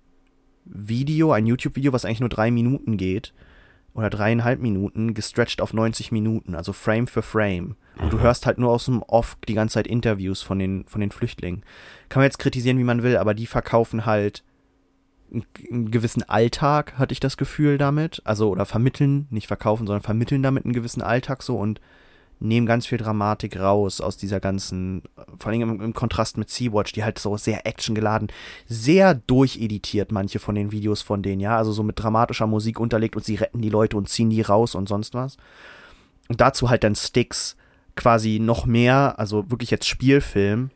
Video, 0.64 1.32
ein 1.32 1.46
YouTube-Video, 1.46 1.92
was 1.92 2.04
eigentlich 2.04 2.20
nur 2.20 2.28
drei 2.28 2.50
Minuten 2.50 2.96
geht, 2.96 3.32
oder 3.94 4.10
dreieinhalb 4.10 4.60
Minuten, 4.60 5.14
gestretched 5.14 5.60
auf 5.60 5.72
90 5.72 6.12
Minuten, 6.12 6.54
also 6.54 6.72
Frame 6.72 7.06
für 7.06 7.22
Frame. 7.22 7.76
Und 8.00 8.12
du 8.12 8.20
hörst 8.20 8.46
halt 8.46 8.58
nur 8.58 8.70
aus 8.70 8.84
dem 8.84 9.02
Off 9.02 9.36
die 9.48 9.54
ganze 9.54 9.74
Zeit 9.74 9.86
Interviews 9.86 10.42
von 10.42 10.58
den, 10.58 10.84
von 10.86 11.00
den 11.00 11.10
Flüchtlingen. 11.10 11.64
Kann 12.08 12.20
man 12.20 12.26
jetzt 12.26 12.38
kritisieren, 12.38 12.78
wie 12.78 12.84
man 12.84 13.02
will, 13.02 13.16
aber 13.16 13.34
die 13.34 13.46
verkaufen 13.46 14.06
halt 14.06 14.44
einen 15.32 15.90
gewissen 15.90 16.28
Alltag, 16.28 16.98
hatte 16.98 17.12
ich 17.12 17.20
das 17.20 17.36
Gefühl 17.36 17.78
damit. 17.78 18.20
Also, 18.24 18.50
oder 18.50 18.66
vermitteln, 18.66 19.26
nicht 19.30 19.46
verkaufen, 19.46 19.86
sondern 19.86 20.02
vermitteln 20.02 20.42
damit 20.42 20.64
einen 20.64 20.74
gewissen 20.74 21.02
Alltag 21.02 21.42
so 21.42 21.56
und 21.56 21.80
nehmen 22.40 22.66
ganz 22.66 22.86
viel 22.86 22.98
Dramatik 22.98 23.58
raus 23.58 24.00
aus 24.00 24.16
dieser 24.16 24.40
ganzen, 24.40 25.02
vor 25.38 25.52
allem 25.52 25.62
im, 25.62 25.80
im 25.80 25.94
Kontrast 25.94 26.38
mit 26.38 26.48
Sea-Watch, 26.48 26.92
die 26.92 27.04
halt 27.04 27.18
so 27.18 27.36
sehr 27.36 27.66
actiongeladen, 27.66 28.28
sehr 28.66 29.14
durcheditiert, 29.14 30.10
manche 30.10 30.38
von 30.38 30.54
den 30.54 30.72
Videos 30.72 31.02
von 31.02 31.22
denen, 31.22 31.40
ja, 31.40 31.56
also 31.56 31.72
so 31.72 31.82
mit 31.82 31.98
dramatischer 31.98 32.46
Musik 32.46 32.80
unterlegt 32.80 33.14
und 33.14 33.24
sie 33.24 33.36
retten 33.36 33.60
die 33.60 33.68
Leute 33.68 33.96
und 33.96 34.08
ziehen 34.08 34.30
die 34.30 34.40
raus 34.40 34.74
und 34.74 34.88
sonst 34.88 35.14
was. 35.14 35.36
Und 36.28 36.40
dazu 36.40 36.70
halt 36.70 36.82
dann 36.82 36.94
Sticks 36.94 37.56
quasi 37.94 38.38
noch 38.40 38.64
mehr, 38.64 39.18
also 39.18 39.50
wirklich 39.50 39.70
jetzt 39.70 39.86
Spielfilm. 39.86 40.70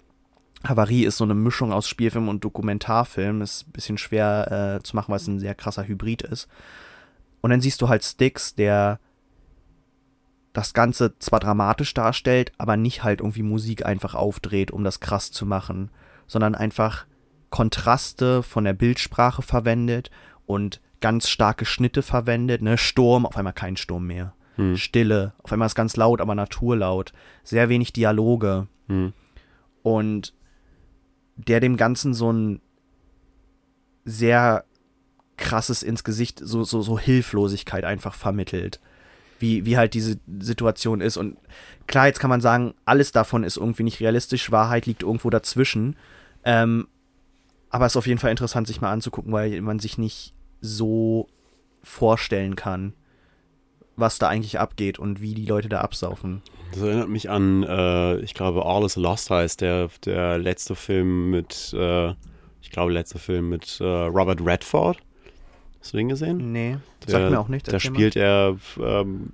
Havarie 0.67 1.05
ist 1.05 1.19
so 1.19 1.25
eine 1.25 1.35
Mischung 1.35 1.73
aus 1.73 1.89
Spielfilm 1.89 2.29
und 2.29 2.45
Dokumentarfilm, 2.45 3.43
ist 3.43 3.69
ein 3.69 3.73
bisschen 3.73 3.99
schwer 3.99 4.79
äh, 4.79 4.83
zu 4.83 4.97
machen, 4.97 5.11
weil 5.11 5.19
es 5.19 5.27
ein 5.27 5.39
sehr 5.39 5.55
krasser 5.55 5.87
Hybrid 5.87 6.23
ist. 6.23 6.49
Und 7.41 7.51
dann 7.51 7.61
siehst 7.61 7.83
du 7.83 7.89
halt 7.89 8.03
Sticks, 8.03 8.55
der 8.55 8.99
das 10.55 10.73
Ganze 10.73 11.19
zwar 11.19 11.41
dramatisch 11.41 11.93
darstellt, 11.93 12.53
aber 12.57 12.77
nicht 12.77 13.03
halt 13.03 13.21
irgendwie 13.21 13.43
Musik 13.43 13.85
einfach 13.85 14.15
aufdreht, 14.15 14.71
um 14.71 14.85
das 14.85 15.01
krass 15.01 15.31
zu 15.31 15.45
machen, 15.45 15.91
sondern 16.27 16.55
einfach 16.55 17.07
Kontraste 17.51 18.43
von 18.43 18.65
der 18.65 18.73
Bildsprache 18.73 19.43
verwendet 19.43 20.11
und 20.47 20.81
ganz 21.01 21.29
starke 21.29 21.67
Schnitte 21.67 22.03
verwendet, 22.03 22.63
ne? 22.63 22.79
Sturm, 22.79 23.27
auf 23.27 23.37
einmal 23.37 23.53
kein 23.53 23.77
Sturm 23.77 24.07
mehr. 24.07 24.35
Hm. 24.57 24.77
Stille, 24.77 25.35
auf 25.43 25.53
einmal 25.53 25.67
ist 25.67 25.75
ganz 25.75 25.97
laut, 25.97 26.21
aber 26.21 26.35
naturlaut. 26.35 27.13
Sehr 27.43 27.69
wenig 27.69 27.93
Dialoge. 27.93 28.69
Hm. 28.89 29.13
Und 29.83 30.33
der 31.37 31.61
dem 31.61 31.77
Ganzen 31.77 32.15
so 32.15 32.33
ein 32.33 32.61
sehr 34.05 34.65
krasses 35.37 35.83
ins 35.83 36.05
Gesicht, 36.05 36.41
so, 36.43 36.65
so, 36.65 36.83
so 36.83 36.99
Hilflosigkeit 36.99 37.85
einfach 37.85 38.15
vermittelt. 38.15 38.81
Wie, 39.41 39.67
wie 39.67 39.77
halt 39.77 39.95
diese 39.95 40.17
Situation 40.39 41.01
ist. 41.01 41.17
Und 41.17 41.37
klar, 41.87 42.07
jetzt 42.07 42.21
kann 42.21 42.31
man 42.31 42.41
sagen, 42.41 42.75
alles 42.85 43.11
davon 43.13 43.43
ist 43.43 43.57
irgendwie 43.57 43.83
nicht 43.83 44.01
realistisch, 44.01 44.53
Wahrheit 44.53 44.87
liegt 44.87 45.03
irgendwo 45.03 45.29
dazwischen. 45.29 45.97
Ähm, 46.45 46.87
aber 47.69 47.87
es 47.87 47.93
ist 47.93 47.97
auf 47.97 48.07
jeden 48.07 48.21
Fall 48.21 48.31
interessant, 48.31 48.69
sich 48.69 48.81
mal 48.81 48.93
anzugucken, 48.93 49.33
weil 49.33 49.61
man 49.61 49.81
sich 49.81 49.99
nicht 49.99 50.33
so 50.61 51.29
vorstellen 51.83 52.57
kann, 52.57 52.95
was 53.97 54.19
da 54.19 54.29
eigentlich 54.29 54.59
abgeht 54.59 54.99
und 54.99 55.21
wie 55.21 55.35
die 55.35 55.47
Leute 55.47 55.69
da 55.69 55.81
absaufen. 55.81 56.43
Das 56.73 56.83
erinnert 56.83 57.09
mich 57.09 57.31
an, 57.31 57.63
äh, 57.63 58.17
ich 58.19 58.35
glaube, 58.35 58.65
All 58.65 58.85
is 58.85 58.97
Lost 58.97 59.31
heißt 59.31 59.61
der, 59.61 59.89
der 60.05 60.39
letzte 60.39 60.75
Film 60.75 61.31
mit, 61.31 61.73
äh, 61.79 62.11
ich 62.61 62.71
glaube, 62.71 62.93
letzte 62.93 63.19
Film 63.19 63.49
mit 63.49 63.81
äh, 63.81 63.85
Robert 63.85 64.45
Redford. 64.45 64.99
Hast 65.81 65.93
du 65.93 65.99
den 65.99 66.09
gesehen? 66.09 66.53
Nee, 66.53 66.79
Der, 67.07 67.11
sagt 67.11 67.31
mir 67.31 67.39
auch 67.39 67.49
nicht. 67.49 67.71
Da 67.73 67.79
spielt 67.79 68.17
er 68.17 68.57
ähm, 68.81 69.33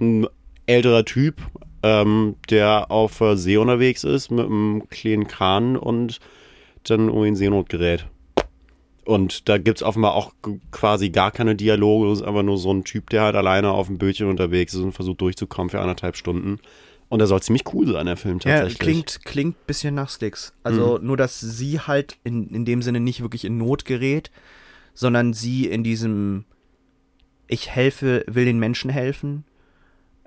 ein 0.00 0.26
älterer 0.66 1.04
Typ, 1.04 1.40
ähm, 1.82 2.36
der 2.50 2.90
auf 2.90 3.20
äh, 3.20 3.36
See 3.36 3.56
unterwegs 3.56 4.04
ist 4.04 4.30
mit 4.30 4.46
einem 4.46 4.88
kleinen 4.88 5.28
Kran 5.28 5.76
und 5.76 6.18
dann 6.84 7.08
irgendwie 7.08 7.28
in 7.28 7.36
Seenot 7.36 7.68
gerät. 7.68 8.06
Und 9.08 9.48
da 9.48 9.56
gibt 9.56 9.78
es 9.78 9.82
offenbar 9.82 10.12
auch 10.12 10.34
quasi 10.70 11.08
gar 11.08 11.30
keine 11.30 11.56
Dialoge, 11.56 12.12
es 12.12 12.20
ist 12.20 12.26
einfach 12.26 12.42
nur 12.42 12.58
so 12.58 12.70
ein 12.70 12.84
Typ, 12.84 13.08
der 13.08 13.22
halt 13.22 13.36
alleine 13.36 13.70
auf 13.70 13.86
dem 13.86 13.96
Bötchen 13.96 14.28
unterwegs 14.28 14.74
ist 14.74 14.80
und 14.80 14.92
versucht 14.92 15.22
durchzukommen 15.22 15.70
für 15.70 15.80
anderthalb 15.80 16.14
Stunden. 16.14 16.58
Und 17.08 17.20
der 17.20 17.26
soll 17.26 17.40
ziemlich 17.40 17.64
cool 17.72 17.90
sein, 17.90 18.04
der 18.04 18.18
Film 18.18 18.38
Ja, 18.44 18.58
tatsächlich. 18.60 18.78
klingt, 18.78 19.24
klingt 19.24 19.56
ein 19.56 19.66
bisschen 19.66 19.94
nach 19.94 20.10
Sticks. 20.10 20.52
Also 20.62 20.98
nur, 20.98 21.16
dass 21.16 21.40
sie 21.40 21.80
halt 21.80 22.18
in, 22.22 22.50
in 22.50 22.66
dem 22.66 22.82
Sinne 22.82 23.00
nicht 23.00 23.22
wirklich 23.22 23.46
in 23.46 23.56
Not 23.56 23.86
gerät, 23.86 24.30
sondern 24.92 25.32
sie 25.32 25.64
in 25.64 25.82
diesem 25.82 26.44
Ich 27.46 27.70
helfe, 27.70 28.26
will 28.26 28.44
den 28.44 28.58
Menschen 28.58 28.90
helfen. 28.90 29.44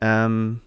Ähm, 0.01 0.61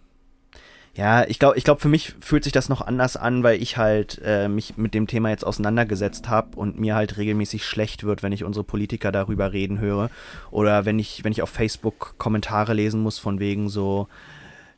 ja, 0.95 1.25
ich 1.27 1.41
glaube, 1.41 1.59
ich 1.59 1.65
glaub, 1.65 1.81
für 1.81 1.89
mich 1.89 2.15
fühlt 2.21 2.45
sich 2.45 2.53
das 2.53 2.69
noch 2.69 2.81
anders 2.81 3.17
an, 3.17 3.43
weil 3.43 3.61
ich 3.61 3.77
halt 3.77 4.21
äh, 4.25 4.49
mich 4.49 4.77
mit 4.77 4.95
dem 4.95 5.09
Thema 5.09 5.31
jetzt 5.31 5.45
auseinandergesetzt 5.45 6.29
habe 6.29 6.57
und 6.57 6.79
mir 6.79 6.95
halt 6.95 7.17
regelmäßig 7.17 7.65
schlecht 7.65 8.05
wird, 8.05 8.23
wenn 8.23 8.31
ich 8.31 8.45
unsere 8.45 8.65
Politiker 8.65 9.11
darüber 9.11 9.53
reden 9.53 9.81
höre. 9.81 10.09
Oder 10.53 10.85
wenn 10.85 11.01
ich, 11.01 11.25
wenn 11.25 11.33
ich 11.33 11.43
auf 11.43 11.51
Facebook 11.51 12.15
Kommentare 12.19 12.75
lesen 12.75 13.01
muss 13.01 13.19
von 13.19 13.41
wegen 13.41 13.69
so, 13.69 14.07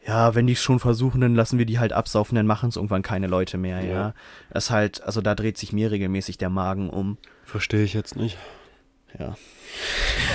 ja, 0.07 0.35
wenn 0.35 0.47
die 0.47 0.55
es 0.55 0.63
schon 0.63 0.81
versuchen, 0.81 1.21
dann 1.21 1.35
lassen 1.35 1.59
wir 1.59 1.67
die 1.67 1.79
halt 1.79 1.93
absaufen, 1.93 2.37
dann 2.37 2.47
machen 2.47 2.71
es 2.71 2.77
irgendwann 2.77 3.03
keine 3.03 3.27
Leute 3.27 3.59
mehr, 3.59 3.83
ja. 3.83 3.93
Ja. 3.93 4.15
Das 4.51 4.71
halt, 4.71 5.03
also 5.03 5.21
da 5.21 5.35
dreht 5.35 5.59
sich 5.59 5.75
mir 5.75 5.91
regelmäßig 5.91 6.39
der 6.39 6.49
Magen 6.49 6.89
um. 6.89 7.19
Verstehe 7.45 7.85
ich 7.85 7.93
jetzt 7.93 8.17
nicht. 8.17 8.39
Ja. 9.19 9.35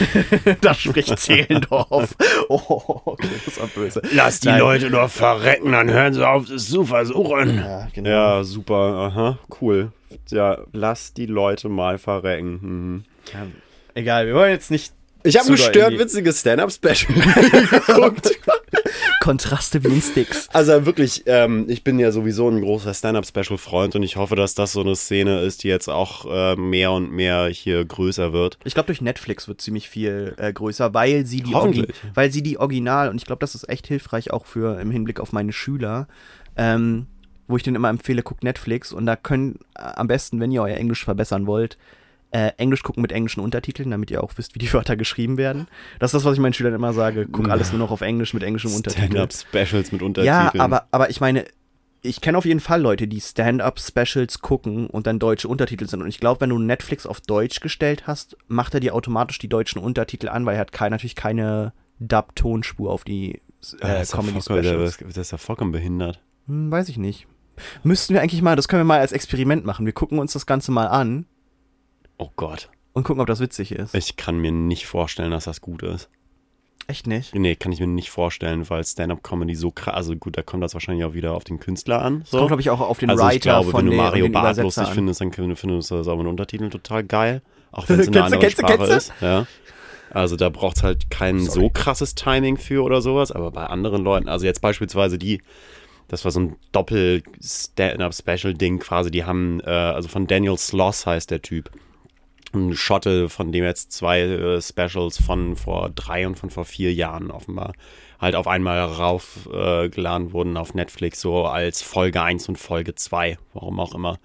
da 0.61 0.73
spricht 0.73 1.17
Zehlendorf. 1.19 2.15
Oh, 2.49 3.01
okay, 3.05 3.27
das 3.45 3.59
war 3.59 3.67
böse. 3.67 4.01
Lass 4.13 4.39
die 4.41 4.49
Nein. 4.49 4.59
Leute 4.59 4.89
doch 4.89 5.09
verrecken, 5.09 5.71
dann 5.71 5.89
hören 5.89 6.13
sie 6.13 6.27
auf, 6.27 6.49
es 6.49 6.67
zu 6.69 6.83
versuchen. 6.85 7.57
Ja, 7.57 7.87
genau. 7.93 8.09
Ja, 8.09 8.43
super, 8.43 8.75
aha, 8.75 9.39
cool. 9.61 9.91
Ja, 10.29 10.57
lass 10.73 11.13
die 11.13 11.27
Leute 11.27 11.69
mal 11.69 11.97
verrecken. 11.97 12.59
Mhm. 12.61 13.03
Ja, 13.33 13.47
egal, 13.93 14.27
wir 14.27 14.33
wollen 14.35 14.51
jetzt 14.51 14.69
nicht 14.69 14.91
Ich 15.23 15.37
habe 15.37 15.47
ein 15.49 15.55
Zu 15.55 15.63
doll 15.63 15.71
stört 15.71 15.91
in 15.91 15.97
die- 15.97 16.03
witziges 16.03 16.41
Stand-Up-Special 16.41 17.13
geguckt. 17.87 18.31
Kontraste 19.21 19.83
wie 19.83 19.87
in 19.87 20.01
Sticks. 20.01 20.49
Also 20.53 20.85
wirklich, 20.85 21.23
ähm, 21.27 21.65
ich 21.69 21.83
bin 21.83 21.99
ja 21.99 22.11
sowieso 22.11 22.49
ein 22.49 22.59
großer 22.59 22.93
Stand-Up-Special-Freund 22.93 23.95
und 23.95 24.03
ich 24.03 24.17
hoffe, 24.17 24.35
dass 24.35 24.55
das 24.55 24.73
so 24.73 24.81
eine 24.81 24.95
Szene 24.95 25.41
ist, 25.41 25.63
die 25.63 25.69
jetzt 25.69 25.87
auch 25.87 26.25
äh, 26.29 26.55
mehr 26.55 26.91
und 26.91 27.11
mehr 27.11 27.47
hier 27.47 27.85
größer 27.85 28.33
wird. 28.33 28.57
Ich 28.65 28.73
glaube, 28.73 28.87
durch 28.87 28.99
Netflix 28.99 29.47
wird 29.47 29.61
ziemlich 29.61 29.87
viel 29.87 30.33
äh, 30.37 30.51
größer, 30.51 30.93
weil 30.93 31.25
sie 31.25 31.41
die. 31.41 31.53
Orgi 31.53 31.87
weil 32.15 32.31
sie 32.31 32.41
die 32.41 32.57
Original 32.57 33.09
und 33.09 33.17
ich 33.17 33.25
glaube, 33.25 33.39
das 33.39 33.55
ist 33.55 33.69
echt 33.69 33.87
hilfreich 33.87 34.31
auch 34.31 34.45
für 34.45 34.81
im 34.81 34.91
Hinblick 34.91 35.19
auf 35.19 35.31
meine 35.31 35.53
Schüler, 35.53 36.07
ähm, 36.57 37.05
wo 37.47 37.55
ich 37.55 37.63
denen 37.63 37.75
immer 37.75 37.89
empfehle, 37.89 38.23
guckt 38.23 38.43
Netflix 38.43 38.91
und 38.91 39.05
da 39.05 39.15
können 39.15 39.59
äh, 39.75 39.83
am 39.83 40.07
besten, 40.07 40.39
wenn 40.39 40.51
ihr 40.51 40.63
euer 40.63 40.77
Englisch 40.77 41.05
verbessern 41.05 41.45
wollt, 41.45 41.77
äh, 42.31 42.51
Englisch 42.57 42.81
gucken 42.83 43.01
mit 43.01 43.11
englischen 43.11 43.41
Untertiteln, 43.41 43.91
damit 43.91 44.09
ihr 44.11 44.23
auch 44.23 44.31
wisst, 44.37 44.55
wie 44.55 44.59
die 44.59 44.71
Wörter 44.73 44.95
geschrieben 44.95 45.37
werden. 45.37 45.67
Das 45.99 46.09
ist 46.09 46.13
das, 46.19 46.25
was 46.25 46.33
ich 46.33 46.39
meinen 46.39 46.53
Schülern 46.53 46.73
immer 46.73 46.93
sage. 46.93 47.27
Guck 47.31 47.49
alles 47.49 47.71
nur 47.71 47.79
noch 47.79 47.91
auf 47.91 48.01
Englisch 48.01 48.33
mit 48.33 48.43
englischem 48.43 48.73
Untertitel. 48.73 49.05
Stand-Up-Specials 49.07 49.91
mit 49.91 50.01
Ja, 50.01 50.07
Untertiteln. 50.07 50.61
aber, 50.61 50.87
aber 50.91 51.09
ich 51.09 51.19
meine, 51.21 51.45
ich 52.03 52.19
kenne 52.21 52.37
auf 52.37 52.45
jeden 52.45 52.61
Fall 52.61 52.81
Leute, 52.81 53.07
die 53.07 53.21
Stand-up-Specials 53.21 54.39
gucken 54.41 54.87
und 54.87 55.07
dann 55.07 55.19
deutsche 55.19 55.47
Untertitel 55.47 55.87
sind. 55.87 56.01
Und 56.01 56.07
ich 56.07 56.19
glaube, 56.19 56.41
wenn 56.41 56.49
du 56.49 56.57
Netflix 56.57 57.05
auf 57.05 57.21
Deutsch 57.21 57.59
gestellt 57.59 58.07
hast, 58.07 58.37
macht 58.47 58.73
er 58.73 58.79
dir 58.79 58.95
automatisch 58.95 59.37
die 59.37 59.49
deutschen 59.49 59.81
Untertitel 59.81 60.29
an, 60.29 60.45
weil 60.45 60.55
er 60.55 60.61
hat 60.61 60.71
kein, 60.71 60.91
natürlich 60.91 61.15
keine 61.15 61.73
Dub-Tonspur 61.99 62.89
auf 62.91 63.03
die 63.03 63.41
Ja, 63.81 63.87
äh, 63.89 63.99
ja 63.99 64.05
Comedy-Specials. 64.05 64.97
das 64.97 65.17
ist 65.17 65.31
ja 65.31 65.37
vollkommen 65.37 65.71
behindert. 65.71 66.21
Hm, 66.47 66.71
weiß 66.71 66.89
ich 66.89 66.97
nicht. 66.97 67.27
Müssten 67.83 68.13
wir 68.13 68.21
eigentlich 68.21 68.41
mal, 68.41 68.55
das 68.55 68.67
können 68.67 68.79
wir 68.79 68.85
mal 68.85 68.99
als 68.99 69.11
Experiment 69.11 69.65
machen. 69.65 69.85
Wir 69.85 69.93
gucken 69.93 70.17
uns 70.19 70.33
das 70.33 70.45
Ganze 70.45 70.71
mal 70.71 70.87
an 70.87 71.25
Oh 72.21 72.29
Gott. 72.35 72.69
und 72.93 73.03
gucken, 73.03 73.19
ob 73.19 73.27
das 73.27 73.39
witzig 73.39 73.71
ist. 73.71 73.95
Ich 73.95 74.15
kann 74.15 74.37
mir 74.37 74.51
nicht 74.51 74.85
vorstellen, 74.85 75.31
dass 75.31 75.45
das 75.45 75.59
gut 75.59 75.81
ist. 75.81 76.07
Echt 76.85 77.07
nicht? 77.07 77.33
Nee, 77.33 77.55
kann 77.55 77.71
ich 77.71 77.79
mir 77.79 77.87
nicht 77.87 78.11
vorstellen, 78.11 78.69
weil 78.69 78.83
Stand-Up-Comedy 78.83 79.55
so 79.55 79.71
krass, 79.71 79.95
also 79.95 80.15
gut, 80.15 80.37
da 80.37 80.43
kommt 80.43 80.61
das 80.61 80.75
wahrscheinlich 80.75 81.03
auch 81.03 81.15
wieder 81.15 81.33
auf 81.33 81.43
den 81.43 81.59
Künstler 81.59 82.01
an. 82.01 82.23
So. 82.25 82.37
Kommt, 82.37 82.49
glaube 82.49 82.61
ich, 82.61 82.69
auch 82.69 82.79
auf 82.79 82.99
den 82.99 83.09
also 83.09 83.23
Writer 83.23 83.35
ich 83.35 83.41
glaube, 83.41 83.71
von 83.71 83.85
wenn 83.85 83.91
du 83.91 83.97
Mario 83.97 84.29
Barth 84.29 84.43
Übersetzer 84.43 84.63
lustig 84.63 84.87
an. 84.87 84.93
findest, 84.93 85.21
dann 85.21 85.55
findest 85.55 85.89
du 85.89 85.95
das 85.95 86.07
auch 86.07 86.17
mit 86.17 86.27
Untertiteln 86.27 86.69
total 86.69 87.03
geil. 87.03 87.41
Auch 87.71 87.85
wenn 87.89 87.99
es 87.99 88.07
in 88.07 88.15
einer 88.15 88.25
anderen 88.25 88.41
kennst 88.41 88.59
du, 88.59 88.67
Sprache 88.67 88.77
kennst 88.77 89.09
ist. 89.09 89.13
Ja. 89.19 89.47
Also 90.11 90.35
da 90.35 90.49
braucht 90.49 90.77
es 90.77 90.83
halt 90.83 91.09
kein 91.09 91.39
so 91.39 91.69
krasses 91.69 92.13
Timing 92.13 92.57
für 92.57 92.83
oder 92.83 93.01
sowas, 93.01 93.31
aber 93.31 93.49
bei 93.49 93.65
anderen 93.65 94.03
Leuten, 94.03 94.29
also 94.29 94.45
jetzt 94.45 94.61
beispielsweise 94.61 95.17
die, 95.17 95.41
das 96.09 96.25
war 96.25 96.31
so 96.31 96.41
ein 96.41 96.57
Doppel-Stand-Up-Special-Ding 96.73 98.79
quasi, 98.79 99.09
die 99.09 99.23
haben, 99.23 99.61
äh, 99.61 99.69
also 99.69 100.09
von 100.09 100.27
Daniel 100.27 100.57
Sloss 100.57 101.05
heißt 101.05 101.31
der 101.31 101.41
Typ. 101.41 101.71
Ein 102.53 102.75
Schotte, 102.75 103.29
von 103.29 103.51
dem 103.51 103.63
jetzt 103.63 103.91
zwei 103.91 104.21
äh, 104.21 104.61
Specials 104.61 105.21
von 105.21 105.55
vor 105.55 105.89
drei 105.89 106.27
und 106.27 106.37
von 106.37 106.49
vor 106.49 106.65
vier 106.65 106.93
Jahren 106.93 107.31
offenbar 107.31 107.73
halt 108.21 108.35
auf 108.35 108.47
einmal 108.47 108.79
raufgeladen 108.79 110.29
äh, 110.29 110.33
wurden 110.33 110.55
auf 110.55 110.75
Netflix, 110.75 111.19
so 111.19 111.45
als 111.45 111.81
Folge 111.81 112.21
1 112.21 112.47
und 112.49 112.57
Folge 112.57 112.93
2, 112.93 113.37
warum 113.53 113.79
auch 113.79 113.95
immer. 113.95 114.19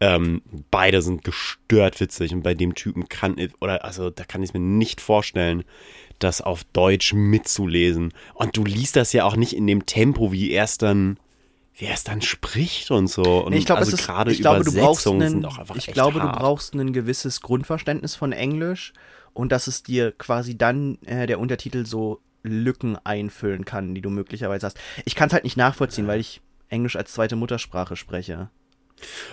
Ähm, 0.00 0.42
beide 0.70 1.02
sind 1.02 1.24
gestört 1.24 2.00
witzig 2.00 2.32
und 2.32 2.42
bei 2.42 2.54
dem 2.54 2.74
Typen 2.74 3.08
kann, 3.08 3.36
oder 3.60 3.84
also 3.84 4.10
da 4.10 4.24
kann 4.24 4.42
ich 4.42 4.50
es 4.50 4.54
mir 4.54 4.60
nicht 4.60 5.00
vorstellen, 5.00 5.64
das 6.18 6.40
auf 6.40 6.64
Deutsch 6.72 7.12
mitzulesen. 7.12 8.12
Und 8.34 8.56
du 8.56 8.64
liest 8.64 8.96
das 8.96 9.12
ja 9.12 9.24
auch 9.24 9.36
nicht 9.36 9.56
in 9.56 9.66
dem 9.66 9.86
Tempo, 9.86 10.32
wie 10.32 10.52
er 10.52 10.64
es 10.64 10.78
dann, 10.78 11.18
wie 11.82 11.86
er 11.86 11.94
es 11.94 12.04
dann 12.04 12.22
spricht 12.22 12.92
und 12.92 13.08
so. 13.08 13.44
Und 13.44 13.50
Nee, 13.50 13.58
ich 13.58 13.66
glaube, 13.66 13.80
also 13.80 13.96
gerade 13.96 14.30
ich 14.30 14.38
glaube, 14.38 14.62
du 14.62 14.72
brauchst 14.72 15.04
Übersetzungen 15.04 15.22
einen, 15.22 15.30
sind 15.32 15.46
auch 15.46 15.58
einfach 15.58 15.74
ich 15.74 15.88
glaube, 15.88 16.22
hart. 16.22 16.36
du 16.36 16.38
brauchst 16.38 16.74
ein 16.74 16.92
gewisses 16.92 17.40
Grundverständnis 17.40 18.14
von 18.14 18.30
Englisch 18.30 18.92
und 19.32 19.50
dass 19.50 19.66
es 19.66 19.82
dir 19.82 20.12
quasi 20.12 20.56
dann 20.56 20.98
äh, 21.04 21.26
der 21.26 21.40
Untertitel 21.40 21.84
so 21.84 22.20
Lücken 22.44 22.96
einfüllen 23.02 23.64
kann, 23.64 23.96
die 23.96 24.00
du 24.00 24.10
möglicherweise 24.10 24.66
hast. 24.66 24.78
Ich 25.04 25.16
kann 25.16 25.26
es 25.26 25.32
halt 25.32 25.42
nicht 25.42 25.56
nachvollziehen, 25.56 26.06
weil 26.06 26.20
ich 26.20 26.40
Englisch 26.68 26.94
als 26.94 27.12
zweite 27.12 27.34
Muttersprache 27.34 27.96
spreche. 27.96 28.48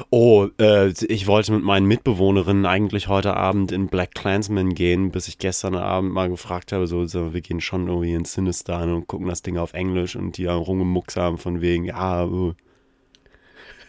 Oh, 0.10 0.48
äh, 0.60 0.90
ich 0.90 1.28
wollte 1.28 1.52
mit 1.52 1.64
meinen 1.64 1.88
Mitbewohnerinnen 1.88 2.66
eigentlich 2.66 3.08
heute 3.08 3.36
Abend 3.36 3.72
in 3.72 3.88
Black 3.88 4.14
Clansman 4.16 4.74
gehen, 4.74 5.12
bis 5.12 5.28
ich 5.28 5.38
gestern 5.38 5.76
Abend 5.76 6.14
mal 6.14 6.30
gefragt 6.30 6.72
habe, 6.72 6.88
so, 6.88 7.06
so 7.06 7.34
wir 7.34 7.42
gehen 7.42 7.62
schon 7.62 7.88
irgendwie 7.88 8.14
in 8.14 8.26
Sinister 8.26 8.82
und 8.84 9.08
gucken 9.08 9.28
das 9.28 9.42
Ding 9.42 9.58
auf 9.58 9.74
Englisch 9.74 10.16
und 10.16 10.38
die 10.38 10.48
haben 10.48 10.62
rumgemucks 10.62 11.16
haben 11.16 11.38
von 11.38 11.62
wegen, 11.62 11.86
ja, 11.86 12.26
uh. 12.26 12.54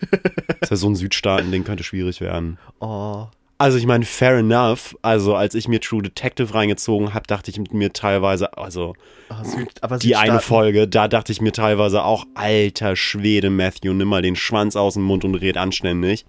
ist 0.60 0.70
ja 0.70 0.76
so 0.76 0.88
ein 0.88 0.96
Südstaaten-Ding 0.96 1.64
könnte 1.64 1.84
schwierig 1.84 2.20
werden. 2.20 2.58
Oh, 2.80 3.26
Also 3.60 3.76
ich 3.76 3.84
meine, 3.84 4.06
fair 4.06 4.38
enough. 4.38 4.96
Also 5.02 5.34
als 5.34 5.54
ich 5.54 5.68
mir 5.68 5.82
True 5.82 6.00
Detective 6.00 6.54
reingezogen 6.54 7.12
habe, 7.12 7.26
dachte 7.26 7.50
ich 7.50 7.60
mir 7.70 7.92
teilweise, 7.92 8.56
also 8.56 8.94
ah, 9.28 9.44
Süd, 9.44 9.82
aber 9.82 9.98
die 9.98 10.16
eine 10.16 10.40
Folge, 10.40 10.88
da 10.88 11.08
dachte 11.08 11.30
ich 11.30 11.42
mir 11.42 11.52
teilweise 11.52 12.02
auch, 12.02 12.24
alter 12.32 12.96
Schwede, 12.96 13.50
Matthew, 13.50 13.92
nimm 13.92 14.08
mal 14.08 14.22
den 14.22 14.34
Schwanz 14.34 14.76
aus 14.76 14.94
dem 14.94 15.02
Mund 15.02 15.26
und 15.26 15.34
red 15.34 15.58
anständig. 15.58 16.24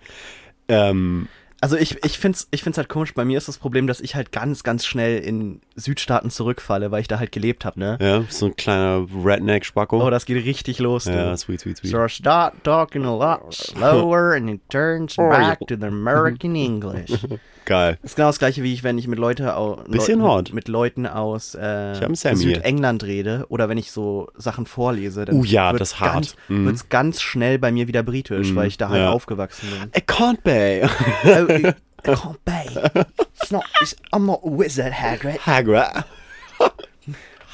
Ähm, 0.68 1.30
Also 1.64 1.78
ich, 1.78 2.04
ich 2.04 2.18
finde 2.18 2.38
es 2.38 2.48
ich 2.50 2.64
find's 2.64 2.80
halt 2.80 2.90
komisch, 2.90 3.14
bei 3.14 3.24
mir 3.24 3.38
ist 3.38 3.48
das 3.48 3.60
Problem, 3.60 3.86
dass 3.86 4.02
ich 4.02 4.16
halt 4.16 4.32
ganz, 4.32 4.64
ganz 4.64 4.84
schnell 4.84 5.20
in 5.20 5.62
Südstaaten 5.76 6.32
zurückfalle, 6.32 6.90
weil 6.90 7.02
ich 7.02 7.08
da 7.08 7.20
halt 7.20 7.32
gelebt 7.32 7.66
habe, 7.66 7.80
ne? 7.80 8.00
ja, 8.02 8.24
so 8.30 8.48
ein 8.48 8.56
kleiner 8.56 9.06
Redneck-Spacko. 9.24 10.04
Oh, 10.04 10.10
das 10.10 10.26
geht 10.26 10.44
richtig 10.44 10.80
los, 10.80 11.04
du. 11.04 11.12
ja, 11.12 11.38
sweet, 11.38 11.62
sweet, 11.62 11.78
sweet. 11.78 11.92
So 11.92 12.04
I 12.04 12.10
start 12.10 12.56
talking 12.64 13.06
a 13.06 13.16
lot 13.16 13.54
slower 13.54 14.34
and 14.34 14.50
it 14.50 14.62
turns 14.70 15.14
Oh, 15.20 15.30
back 15.30 15.60
to 15.68 15.76
the 15.76 15.86
American 15.86 16.56
English. 16.56 17.12
Geil. 17.72 17.98
Das 18.02 18.12
ist 18.12 18.16
genau 18.18 18.28
das 18.28 18.38
gleiche, 18.40 18.64
wie 18.64 18.74
ich, 18.74 18.84
wenn 18.84 18.98
ich 18.98 19.08
mit 19.08 19.18
Leute 19.18 19.56
au 19.56 19.78
Bisschen 19.88 20.20
Leuten, 20.20 20.48
hot. 20.50 20.54
mit 20.54 20.68
Leuten 20.68 21.08
aus 21.08 21.56
äh. 21.56 21.94
Südengland 22.36 23.06
rede 23.06 23.46
oder 23.48 23.70
wenn 23.70 23.78
ich 23.78 23.92
so 23.94 24.28
Sachen 24.36 24.66
vorlese, 24.66 25.24
dann 25.24 25.38
Oh 25.38 25.44
ja, 25.46 25.72
ist 25.72 26.02
hart. 26.02 26.14
ganz, 26.14 26.36
Mhm. 26.50 26.76
ganz 26.90 27.22
schnell 27.22 27.60
bei 27.60 27.72
mir 27.72 27.88
wieder 27.88 28.04
britisch, 28.04 28.54
weil 28.56 28.68
ich 28.68 28.78
da 28.78 28.90
halt 28.90 29.00
ja. 29.04 29.10
aufgewachsen 29.12 29.70
bin. 29.70 29.90
I 29.96 30.04
can't 30.06 30.42
be. 30.44 30.82
oh, 31.24 32.10
I, 32.10 32.10
can't 32.12 32.36
pay. 32.44 33.06
It's 33.42 33.52
not, 33.52 33.64
it's, 33.80 33.96
I'm 34.12 34.26
not 34.26 34.42
a 34.44 34.50
wizard, 34.50 34.92
Hagrid. 34.94 35.40
Hagra. 35.46 36.04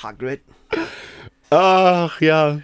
Hagrid. 0.02 0.42
Ach 1.52 2.20
ja. 2.22 2.60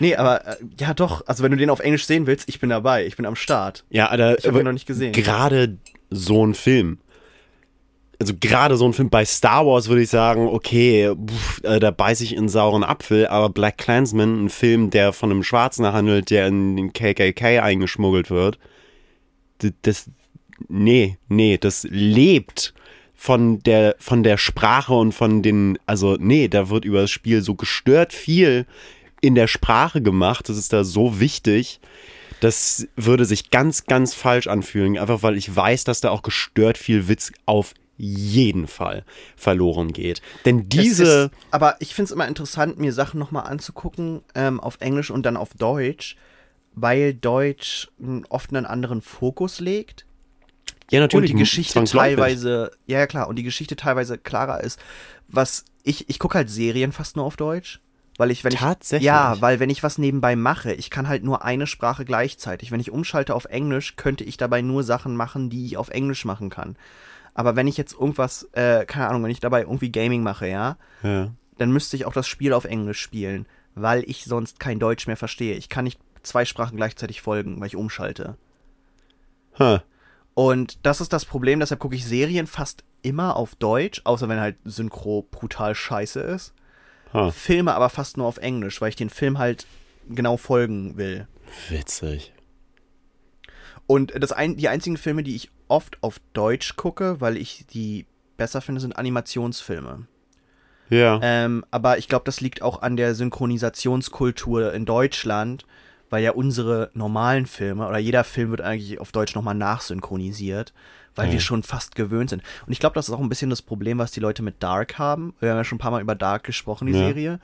Nee, 0.00 0.16
aber 0.16 0.46
äh, 0.46 0.56
ja 0.78 0.92
doch, 0.94 1.26
also 1.26 1.42
wenn 1.42 1.50
du 1.52 1.56
den 1.56 1.70
auf 1.70 1.80
Englisch 1.80 2.04
sehen 2.06 2.26
willst, 2.26 2.48
ich 2.48 2.60
bin 2.60 2.68
dabei, 2.70 3.06
ich 3.06 3.16
bin 3.16 3.24
am 3.26 3.36
Start. 3.36 3.84
Ja, 3.90 4.08
Alter, 4.08 4.38
Ich 4.38 4.46
habe 4.46 4.58
ihn 4.58 4.64
noch 4.64 4.72
nicht 4.72 4.86
gesehen. 4.86 5.12
gerade 5.12 5.78
so 6.10 6.46
ein 6.46 6.54
Film. 6.54 6.98
Also 8.20 8.34
gerade 8.38 8.76
so 8.76 8.84
ein 8.84 8.92
Film 8.92 9.08
bei 9.08 9.24
Star 9.24 9.64
Wars 9.66 9.88
würde 9.88 10.02
ich 10.02 10.10
sagen, 10.10 10.46
okay, 10.46 11.14
pff, 11.14 11.64
äh, 11.64 11.80
da 11.80 11.90
beiß 11.90 12.20
ich 12.20 12.36
in 12.36 12.50
sauren 12.50 12.84
Apfel, 12.84 13.26
aber 13.26 13.48
Black 13.48 13.78
Clansman, 13.78 14.44
ein 14.44 14.50
Film, 14.50 14.90
der 14.90 15.14
von 15.14 15.30
einem 15.30 15.42
Schwarzen 15.42 15.86
handelt, 15.86 16.28
der 16.28 16.48
in 16.48 16.76
den 16.76 16.92
KKK 16.92 17.60
eingeschmuggelt 17.62 18.30
wird, 18.30 18.58
das, 19.82 20.10
nee, 20.68 21.16
nee, 21.28 21.56
das 21.58 21.86
lebt 21.90 22.74
von 23.14 23.60
der, 23.60 23.96
von 23.98 24.22
der 24.22 24.36
Sprache 24.36 24.94
und 24.94 25.12
von 25.12 25.42
den, 25.42 25.78
also 25.86 26.16
nee, 26.18 26.48
da 26.48 26.68
wird 26.68 26.84
über 26.84 27.02
das 27.02 27.10
Spiel 27.10 27.42
so 27.42 27.54
gestört 27.54 28.12
viel 28.12 28.66
in 29.20 29.34
der 29.34 29.46
Sprache 29.46 30.00
gemacht, 30.02 30.48
das 30.48 30.56
ist 30.56 30.72
da 30.72 30.84
so 30.84 31.20
wichtig, 31.20 31.80
das 32.40 32.88
würde 32.96 33.24
sich 33.24 33.50
ganz, 33.50 33.84
ganz 33.84 34.14
falsch 34.14 34.46
anfühlen, 34.46 34.98
einfach 34.98 35.22
weil 35.22 35.36
ich 35.36 35.54
weiß, 35.54 35.84
dass 35.84 36.00
da 36.00 36.10
auch 36.10 36.22
gestört 36.22 36.78
viel 36.78 37.08
Witz 37.08 37.32
auf 37.46 37.74
jeden 37.96 38.66
Fall 38.66 39.04
verloren 39.36 39.92
geht. 39.92 40.22
Denn 40.46 40.60
Es 40.60 40.68
diese, 40.68 41.04
Ist, 41.04 41.30
aber 41.50 41.76
ich 41.80 41.94
finde 41.94 42.06
es 42.06 42.12
immer 42.12 42.26
interessant, 42.26 42.78
mir 42.78 42.92
Sachen 42.94 43.20
nochmal 43.20 43.46
anzugucken 43.46 44.22
ähm, 44.34 44.58
auf 44.58 44.78
Englisch 44.80 45.10
und 45.10 45.24
dann 45.26 45.36
auf 45.36 45.50
Deutsch, 45.54 46.16
weil 46.74 47.12
Deutsch 47.12 47.88
oft 48.30 48.50
einen 48.54 48.64
anderen 48.64 49.02
Fokus 49.02 49.60
legt 49.60 50.06
ja 50.90 50.98
und 50.98 51.04
natürlich, 51.04 51.30
die 51.32 51.38
Geschichte 51.38 51.82
teilweise, 51.84 52.72
ja 52.86 52.98
ja, 52.98 53.06
klar, 53.06 53.28
und 53.28 53.36
die 53.36 53.42
Geschichte 53.42 53.76
teilweise 53.76 54.18
klarer 54.18 54.62
ist. 54.62 54.80
Was 55.28 55.64
ich, 55.84 56.08
ich 56.08 56.18
gucke 56.18 56.36
halt 56.36 56.50
Serien 56.50 56.92
fast 56.92 57.16
nur 57.16 57.24
auf 57.24 57.36
Deutsch. 57.36 57.80
Weil 58.20 58.30
ich, 58.30 58.44
wenn 58.44 58.52
Tatsächlich? 58.52 59.00
ich. 59.00 59.06
Ja, 59.06 59.40
weil 59.40 59.60
wenn 59.60 59.70
ich 59.70 59.82
was 59.82 59.96
nebenbei 59.96 60.36
mache, 60.36 60.74
ich 60.74 60.90
kann 60.90 61.08
halt 61.08 61.24
nur 61.24 61.42
eine 61.42 61.66
Sprache 61.66 62.04
gleichzeitig. 62.04 62.70
Wenn 62.70 62.78
ich 62.78 62.90
umschalte 62.90 63.34
auf 63.34 63.46
Englisch, 63.46 63.96
könnte 63.96 64.24
ich 64.24 64.36
dabei 64.36 64.60
nur 64.60 64.82
Sachen 64.84 65.16
machen, 65.16 65.48
die 65.48 65.64
ich 65.64 65.78
auf 65.78 65.88
Englisch 65.88 66.26
machen 66.26 66.50
kann. 66.50 66.76
Aber 67.32 67.56
wenn 67.56 67.66
ich 67.66 67.78
jetzt 67.78 67.94
irgendwas, 67.94 68.42
äh, 68.52 68.84
keine 68.84 69.08
Ahnung, 69.08 69.24
wenn 69.24 69.30
ich 69.30 69.40
dabei 69.40 69.62
irgendwie 69.62 69.90
Gaming 69.90 70.22
mache, 70.22 70.46
ja, 70.46 70.76
Ja. 71.02 71.30
dann 71.56 71.72
müsste 71.72 71.96
ich 71.96 72.04
auch 72.04 72.12
das 72.12 72.26
Spiel 72.28 72.52
auf 72.52 72.66
Englisch 72.66 73.00
spielen, 73.00 73.46
weil 73.74 74.04
ich 74.06 74.26
sonst 74.26 74.60
kein 74.60 74.78
Deutsch 74.78 75.06
mehr 75.06 75.16
verstehe. 75.16 75.54
Ich 75.56 75.70
kann 75.70 75.84
nicht 75.84 75.98
zwei 76.22 76.44
Sprachen 76.44 76.76
gleichzeitig 76.76 77.22
folgen, 77.22 77.58
weil 77.58 77.68
ich 77.68 77.76
umschalte. 77.76 78.36
Huh. 79.58 79.78
Und 80.34 80.78
das 80.84 81.00
ist 81.00 81.14
das 81.14 81.24
Problem, 81.24 81.58
deshalb 81.60 81.80
gucke 81.80 81.96
ich 81.96 82.04
Serien 82.04 82.46
fast 82.46 82.84
immer 83.00 83.36
auf 83.36 83.54
Deutsch, 83.54 84.02
außer 84.04 84.28
wenn 84.28 84.40
halt 84.40 84.56
Synchro 84.66 85.26
brutal 85.30 85.74
scheiße 85.74 86.20
ist. 86.20 86.52
Huh. 87.12 87.30
Filme 87.30 87.74
aber 87.74 87.90
fast 87.90 88.16
nur 88.16 88.26
auf 88.26 88.38
Englisch, 88.38 88.80
weil 88.80 88.90
ich 88.90 88.96
den 88.96 89.10
Film 89.10 89.38
halt 89.38 89.66
genau 90.08 90.36
folgen 90.36 90.96
will. 90.96 91.26
Witzig. 91.68 92.32
Und 93.86 94.12
das 94.22 94.30
ein, 94.30 94.56
die 94.56 94.68
einzigen 94.68 94.96
Filme, 94.96 95.22
die 95.22 95.34
ich 95.34 95.50
oft 95.66 95.98
auf 96.02 96.20
Deutsch 96.32 96.76
gucke, 96.76 97.20
weil 97.20 97.36
ich 97.36 97.66
die 97.72 98.06
besser 98.36 98.60
finde, 98.60 98.80
sind 98.80 98.96
Animationsfilme. 98.96 100.06
Ja. 100.90 101.20
Ähm, 101.22 101.64
aber 101.70 101.98
ich 101.98 102.08
glaube, 102.08 102.24
das 102.24 102.40
liegt 102.40 102.62
auch 102.62 102.82
an 102.82 102.96
der 102.96 103.14
Synchronisationskultur 103.14 104.72
in 104.72 104.84
Deutschland, 104.84 105.66
weil 106.10 106.22
ja 106.22 106.32
unsere 106.32 106.90
normalen 106.92 107.46
Filme 107.46 107.86
oder 107.88 107.98
jeder 107.98 108.24
Film 108.24 108.50
wird 108.50 108.60
eigentlich 108.60 109.00
auf 109.00 109.12
Deutsch 109.12 109.34
nochmal 109.34 109.54
nachsynchronisiert, 109.54 110.72
weil 111.14 111.26
Ja. 111.28 111.32
wir 111.34 111.40
schon 111.40 111.62
fast 111.62 111.94
gewöhnt 111.94 112.30
sind. 112.30 112.42
Und 112.66 112.72
ich 112.72 112.80
glaube, 112.80 112.94
das 112.94 113.08
ist 113.08 113.14
auch 113.14 113.20
ein 113.20 113.28
bisschen 113.28 113.50
das 113.50 113.62
Problem, 113.62 113.98
was 113.98 114.10
die 114.10 114.20
Leute 114.20 114.42
mit 114.42 114.62
Dark 114.62 114.98
haben. 114.98 115.34
Wir 115.40 115.50
haben 115.50 115.56
ja 115.58 115.64
schon 115.64 115.76
ein 115.76 115.80
paar 115.80 115.90
Mal 115.92 116.02
über 116.02 116.14
Dark 116.14 116.44
gesprochen, 116.44 116.86
die 116.86 116.92
Ja. 116.92 117.06
Serie. 117.06 117.40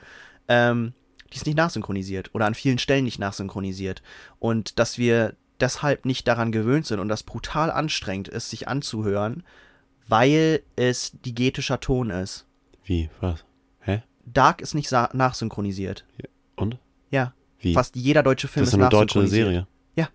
Ähm, 0.47 0.93
die 1.33 1.37
ist 1.37 1.45
nicht 1.45 1.57
nachsynchronisiert 1.57 2.33
oder 2.33 2.45
an 2.45 2.55
vielen 2.55 2.77
Stellen 2.77 3.03
nicht 3.03 3.19
nachsynchronisiert. 3.19 4.01
Und 4.39 4.79
dass 4.79 4.97
wir 4.97 5.35
deshalb 5.59 6.05
nicht 6.05 6.27
daran 6.27 6.51
gewöhnt 6.51 6.85
sind 6.85 6.99
und 6.99 7.09
das 7.09 7.23
brutal 7.23 7.71
anstrengend 7.71 8.27
ist, 8.29 8.49
sich 8.49 8.67
anzuhören, 8.67 9.43
weil 10.07 10.61
es 10.77 11.11
digetischer 11.25 11.79
Ton 11.81 12.09
ist. 12.11 12.45
Wie? 12.85 13.09
Was? 13.19 13.43
Hä? 13.81 14.03
Dark 14.25 14.61
ist 14.61 14.73
nicht 14.73 14.91
nachsynchronisiert. 14.91 16.05
Und? 16.55 16.77
Ja. 17.09 17.33
Wie? 17.59 17.73
Fast 17.73 17.95
jeder 17.95 18.23
deutsche 18.23 18.47
Film 18.47 18.63
das 18.63 18.69
ist 18.69 18.73
ist 18.73 18.79
eine 18.79 18.89
deutsche. 18.89 19.27
Serie. 19.27 19.67
Ja. 19.95 20.09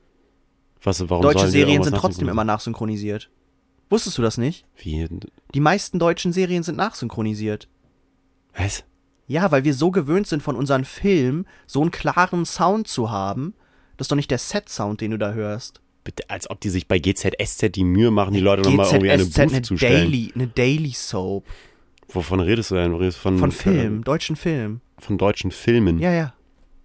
Was, 0.82 1.08
warum 1.08 1.22
Deutsche 1.22 1.48
Serien 1.48 1.82
sind 1.82 1.96
trotzdem 1.96 2.28
immer 2.28 2.44
nachsynchronisiert. 2.44 3.30
Wusstest 3.90 4.16
du 4.16 4.22
das 4.22 4.38
nicht? 4.38 4.64
Wie? 4.76 5.06
Die 5.54 5.60
meisten 5.60 5.98
deutschen 5.98 6.32
Serien 6.32 6.62
sind 6.62 6.76
nachsynchronisiert. 6.76 7.68
Was? 8.56 8.84
Ja, 9.26 9.50
weil 9.50 9.64
wir 9.64 9.74
so 9.74 9.90
gewöhnt 9.90 10.26
sind 10.26 10.42
von 10.42 10.56
unseren 10.56 10.84
Filmen, 10.84 11.46
so 11.66 11.80
einen 11.80 11.90
klaren 11.90 12.44
Sound 12.44 12.88
zu 12.88 13.10
haben. 13.10 13.54
Das 13.96 14.06
ist 14.06 14.12
doch 14.12 14.16
nicht 14.16 14.30
der 14.30 14.38
Set-Sound, 14.38 15.00
den 15.00 15.12
du 15.12 15.18
da 15.18 15.32
hörst. 15.32 15.80
Bitte, 16.04 16.28
als 16.28 16.50
ob 16.50 16.60
die 16.60 16.70
sich 16.70 16.88
bei 16.88 16.98
GZSZ 16.98 17.70
die 17.74 17.84
Mühe 17.84 18.10
machen, 18.10 18.34
die 18.34 18.40
Leute 18.40 18.62
nochmal 18.62 18.86
irgendwie 18.86 19.10
eine 19.10 19.24
Booth 19.24 19.38
eine 19.38 19.62
zu 19.62 19.76
stellen. 19.76 20.10
Daily, 20.10 20.32
eine 20.34 20.48
Daily 20.48 20.90
Soap. 20.90 21.44
Wovon 22.08 22.40
redest 22.40 22.72
du 22.72 22.74
denn? 22.74 22.94
Redest 22.94 23.18
von, 23.18 23.38
Von 23.38 23.50
äh, 23.50 23.52
Film, 23.52 24.04
deutschen 24.04 24.36
Film. 24.36 24.80
Von 24.98 25.18
deutschen 25.18 25.50
Filmen. 25.50 25.98
Ja, 25.98 26.12
ja. 26.12 26.34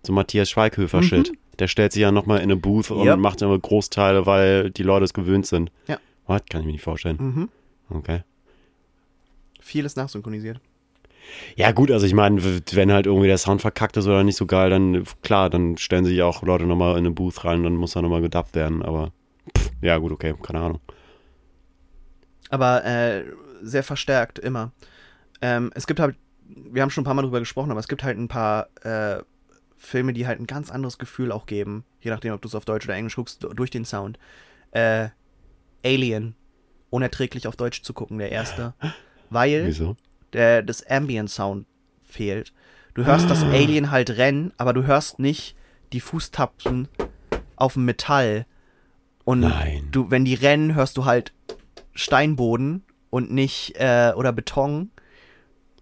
So 0.07 0.13
Matthias 0.13 0.49
Schweighöfer-Shit. 0.49 1.33
Der 1.59 1.67
stellt 1.67 1.91
sich 1.91 2.01
ja 2.01 2.13
nochmal 2.13 2.37
in 2.37 2.43
eine 2.43 2.55
Booth 2.55 2.91
und 2.91 3.05
Yep. 3.05 3.19
macht 3.19 3.41
immer 3.41 3.59
Großteile, 3.59 4.25
weil 4.25 4.71
die 4.71 4.83
Leute 4.83 5.03
es 5.03 5.13
gewöhnt 5.13 5.45
sind. 5.45 5.69
Ja. 5.87 5.97
What? 6.27 6.49
Kann 6.49 6.61
ich 6.61 6.65
mir 6.65 6.71
nicht 6.71 6.83
vorstellen. 6.83 7.17
Mhm. 7.19 7.49
Okay. 7.89 8.23
Vieles 9.59 9.97
nachsynchronisiert. 9.97 10.61
Ja, 11.57 11.73
gut, 11.73 11.91
also 11.91 12.05
ich 12.05 12.13
meine, 12.13 12.41
wenn 12.71 12.91
halt 12.93 13.05
irgendwie 13.05 13.27
der 13.27 13.37
Sound 13.37 13.59
verkackt 13.59 13.97
ist 13.97 14.07
oder 14.07 14.23
nicht 14.23 14.37
so 14.37 14.45
geil, 14.45 14.69
dann 14.69 15.03
klar, 15.23 15.49
dann 15.49 15.77
stellen 15.77 16.05
sich 16.05 16.21
auch 16.21 16.41
Leute 16.41 16.65
nochmal 16.65 16.93
in 16.93 16.99
eine 16.99 17.11
Booth 17.11 17.43
rein, 17.43 17.63
dann 17.63 17.75
muss 17.75 17.91
da 17.91 18.01
nochmal 18.01 18.21
gedubbt 18.21 18.55
werden, 18.55 18.81
aber 18.81 19.11
pff, 19.57 19.71
ja, 19.81 19.97
gut, 19.97 20.13
okay, 20.13 20.33
keine 20.41 20.59
Ahnung. 20.61 20.79
Aber 22.49 22.85
äh, 22.85 23.25
sehr 23.61 23.83
verstärkt 23.83 24.39
immer. 24.39 24.71
Ähm, 25.41 25.69
es 25.75 25.85
gibt 25.85 25.99
halt, 25.99 26.15
wir 26.47 26.81
haben 26.81 26.91
schon 26.91 27.01
ein 27.01 27.05
paar 27.05 27.13
Mal 27.13 27.23
drüber 27.23 27.39
gesprochen, 27.39 27.71
aber 27.71 27.81
es 27.81 27.89
gibt 27.89 28.03
halt 28.05 28.17
ein 28.17 28.29
paar 28.29 28.69
äh, 28.83 29.21
Filme, 29.77 30.13
die 30.13 30.27
halt 30.27 30.39
ein 30.39 30.47
ganz 30.47 30.71
anderes 30.71 30.97
Gefühl 30.97 31.31
auch 31.31 31.45
geben, 31.45 31.83
je 32.01 32.11
nachdem, 32.11 32.33
ob 32.33 32.41
du 32.41 32.47
es 32.47 32.55
auf 32.55 32.65
Deutsch 32.65 32.85
oder 32.85 32.95
Englisch 32.95 33.15
guckst, 33.15 33.45
durch 33.55 33.69
den 33.69 33.85
Sound. 33.85 34.17
Äh, 34.71 35.09
Alien, 35.85 36.35
unerträglich 36.89 37.47
auf 37.47 37.55
Deutsch 37.55 37.83
zu 37.83 37.93
gucken, 37.93 38.17
der 38.17 38.31
erste. 38.31 38.73
Weil 39.29 39.67
Wieso? 39.67 39.95
der, 40.33 40.63
das 40.63 40.85
Ambient 40.85 41.29
Sound 41.29 41.67
fehlt. 42.07 42.53
Du 42.93 43.05
hörst 43.05 43.29
das 43.29 43.43
Alien 43.43 43.91
halt 43.91 44.09
rennen, 44.11 44.51
aber 44.57 44.73
du 44.73 44.85
hörst 44.85 45.19
nicht 45.19 45.55
die 45.93 45.99
Fußtapfen 45.99 46.87
auf 47.55 47.73
dem 47.73 47.85
Metall. 47.85 48.47
Und 49.23 49.41
Nein. 49.41 49.87
du, 49.91 50.09
wenn 50.09 50.25
die 50.25 50.33
rennen, 50.33 50.73
hörst 50.73 50.97
du 50.97 51.05
halt 51.05 51.33
Steinboden 51.93 52.83
und 53.09 53.31
nicht, 53.31 53.75
äh, 53.77 54.13
oder 54.15 54.33
Beton 54.33 54.89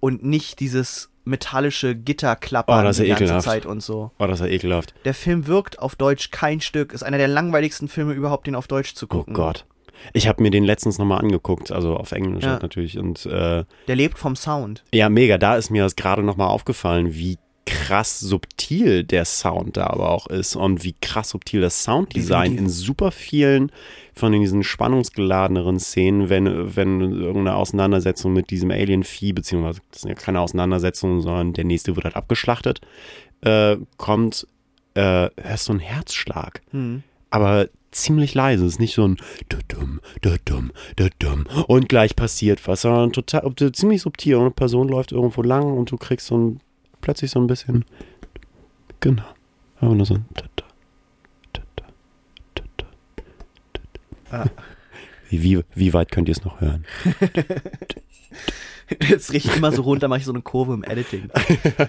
und 0.01 0.23
nicht 0.23 0.59
dieses 0.59 1.09
metallische 1.25 1.95
Gitterklappern 1.95 2.79
Oh, 2.79 2.83
das 2.83 2.97
ist 2.99 3.03
die 3.05 3.09
ganze 3.09 3.23
ekelhaft. 3.25 3.45
Zeit 3.45 3.65
und 3.65 3.81
so. 3.81 4.11
Oh, 4.19 4.27
das 4.27 4.39
ist 4.39 4.45
ja 4.47 4.51
ekelhaft. 4.51 4.93
Der 5.05 5.13
Film 5.13 5.47
wirkt 5.47 5.79
auf 5.79 5.95
Deutsch 5.95 6.31
kein 6.31 6.61
Stück. 6.61 6.93
Ist 6.93 7.03
einer 7.03 7.17
der 7.17 7.27
langweiligsten 7.27 7.87
Filme 7.87 8.13
überhaupt, 8.13 8.47
den 8.47 8.55
auf 8.55 8.67
Deutsch 8.67 8.93
zu 8.95 9.05
Oh 9.05 9.09
gucken. 9.09 9.33
Gott. 9.33 9.65
Ich 10.13 10.27
habe 10.27 10.43
mir 10.43 10.51
den 10.51 10.65
letztens 10.65 10.97
nochmal 10.99 11.19
angeguckt, 11.19 11.71
also 11.71 11.95
auf 11.95 12.11
Englisch 12.11 12.43
Ja. 12.43 12.51
halt 12.51 12.63
natürlich. 12.63 12.97
Und 12.99 13.25
äh, 13.25 13.63
Der 13.87 13.95
lebt 13.95 14.17
vom 14.19 14.35
Sound. 14.35 14.83
ja, 14.93 15.09
mega, 15.09 15.37
da 15.37 15.55
ist 15.55 15.69
mir 15.71 15.83
das 15.83 15.95
gerade 15.95 16.21
nochmal 16.21 16.49
aufgefallen, 16.49 17.13
wie 17.15 17.37
krass 17.65 18.19
subtil 18.19 19.03
der 19.03 19.25
Sound 19.25 19.77
da 19.77 19.87
aber 19.87 20.11
auch 20.11 20.27
ist 20.27 20.55
und 20.55 20.83
wie 20.83 20.95
krass 21.01 21.29
subtil 21.29 21.61
das 21.61 21.83
Sounddesign 21.83 22.51
Definitiv. 22.51 22.59
in 22.59 22.69
super 22.69 23.11
vielen 23.11 23.71
von 24.13 24.31
diesen 24.31 24.63
spannungsgeladeneren 24.63 25.79
Szenen, 25.79 26.29
wenn, 26.29 26.75
wenn 26.75 27.01
irgendeine 27.01 27.55
Auseinandersetzung 27.55 28.33
mit 28.33 28.49
diesem 28.49 28.71
Alien-Vieh, 28.71 29.33
beziehungsweise 29.33 29.81
das 29.91 30.01
sind 30.01 30.09
ja 30.09 30.15
keine 30.15 30.39
Auseinandersetzungen, 30.39 31.21
sondern 31.21 31.53
der 31.53 31.65
nächste 31.65 31.95
wird 31.95 32.05
halt 32.05 32.15
abgeschlachtet, 32.15 32.81
äh, 33.41 33.77
kommt, 33.97 34.47
äh, 34.93 35.29
hörst 35.35 35.67
du 35.67 35.73
einen 35.73 35.79
Herzschlag. 35.81 36.61
Hm. 36.71 37.03
aber 37.29 37.67
ziemlich 37.91 38.33
leise. 38.33 38.65
Es 38.65 38.73
ist 38.73 38.79
nicht 38.79 38.93
so 38.93 39.07
ein 39.07 39.17
dumm, 39.69 40.01
dumm, 40.45 40.71
dumm 41.19 41.45
und 41.67 41.89
gleich 41.89 42.15
passiert 42.15 42.67
was, 42.67 42.81
sondern 42.81 43.13
total 43.13 43.51
ziemlich 43.73 44.01
subtil. 44.01 44.35
Und 44.35 44.41
eine 44.41 44.51
Person 44.51 44.89
läuft 44.89 45.11
irgendwo 45.11 45.41
lang 45.41 45.63
und 45.77 45.91
du 45.91 45.97
kriegst 45.97 46.27
so 46.27 46.37
ein 46.37 46.59
plötzlich 47.05 47.29
so 47.29 47.39
ein 47.39 47.45
bisschen 47.45 47.85
genau. 48.99 49.23
Aber 49.79 49.93
nur 49.93 50.07
so 50.07 50.15
ein 50.15 50.25
tata, 50.33 50.65
tata, 51.53 51.85
tata. 52.55 52.87
Ah. 54.31 54.45
Wie, 55.29 55.61
wie, 55.73 55.93
weit 55.93 56.11
könnt 56.11 56.29
ihr 56.29 56.33
es 56.33 56.45
noch 56.45 56.61
hören? 56.61 56.85
Jetzt 59.09 59.33
rieche 59.33 59.49
ich 59.49 59.57
immer 59.57 59.71
so 59.71 59.81
runter, 59.81 60.07
mache 60.07 60.19
ich 60.19 60.25
so 60.25 60.31
eine 60.31 60.43
Kurve 60.43 60.75
im 60.75 60.83
Editing. 60.83 61.29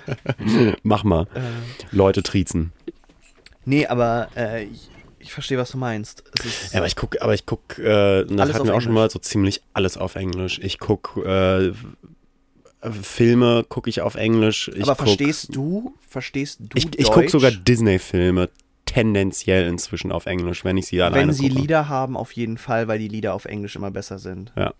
Mach 0.83 1.05
mal. 1.05 1.26
Äh, 1.35 1.42
Leute 1.92 2.22
triezen. 2.22 2.72
nee, 3.66 3.87
aber 3.87 4.31
äh, 4.37 4.64
ich, 4.64 4.88
ich 5.18 5.33
verstehe, 5.33 5.59
was 5.59 5.70
du 5.70 5.79
meinst. 5.79 6.24
Ja, 6.72 6.79
aber 6.79 6.87
ich 6.87 6.96
guck, 6.96 7.20
aber 7.20 7.35
ich 7.35 7.44
äh, 7.79 8.24
das 8.24 8.55
hatten 8.55 8.66
wir 8.66 8.74
auch 8.74 8.81
schon 8.81 8.94
mal 8.94 9.11
so 9.11 9.20
ziemlich 9.20 9.62
alles 9.74 9.96
auf 9.96 10.16
Englisch. 10.16 10.59
Ich 10.61 10.79
guck 10.79 11.22
äh, 11.24 11.72
Filme, 12.83 13.65
gucke 13.69 13.91
ich 13.91 14.01
auf 14.01 14.15
Englisch. 14.15 14.69
Ich 14.69 14.83
aber 14.83 14.95
guck, 14.95 15.07
verstehst 15.07 15.55
du, 15.55 15.95
verstehst 16.09 16.61
du 16.61 16.79
Ich, 16.79 16.99
ich 16.99 17.11
gucke 17.11 17.29
sogar 17.29 17.51
Disney-Filme 17.51 18.51
tendenziell 18.85 19.67
inzwischen 19.67 20.12
auf 20.12 20.27
Englisch, 20.27 20.65
wenn 20.65 20.77
ich 20.77 20.87
sie 20.87 21.03
alleine 21.03 21.29
wenn 21.29 21.35
sie 21.35 21.49
gucke. 21.49 21.61
Lieder 21.61 21.89
haben, 21.89 22.17
auf 22.17 22.33
jeden 22.33 22.59
Fall, 22.59 22.89
weil 22.89 22.99
die 22.99 23.09
Lieder 23.09 23.35
auf 23.35 23.45
Englisch 23.45 23.77
immer 23.77 23.91
besser 23.91 24.19
sind. 24.19 24.53
Ja. 24.57 24.75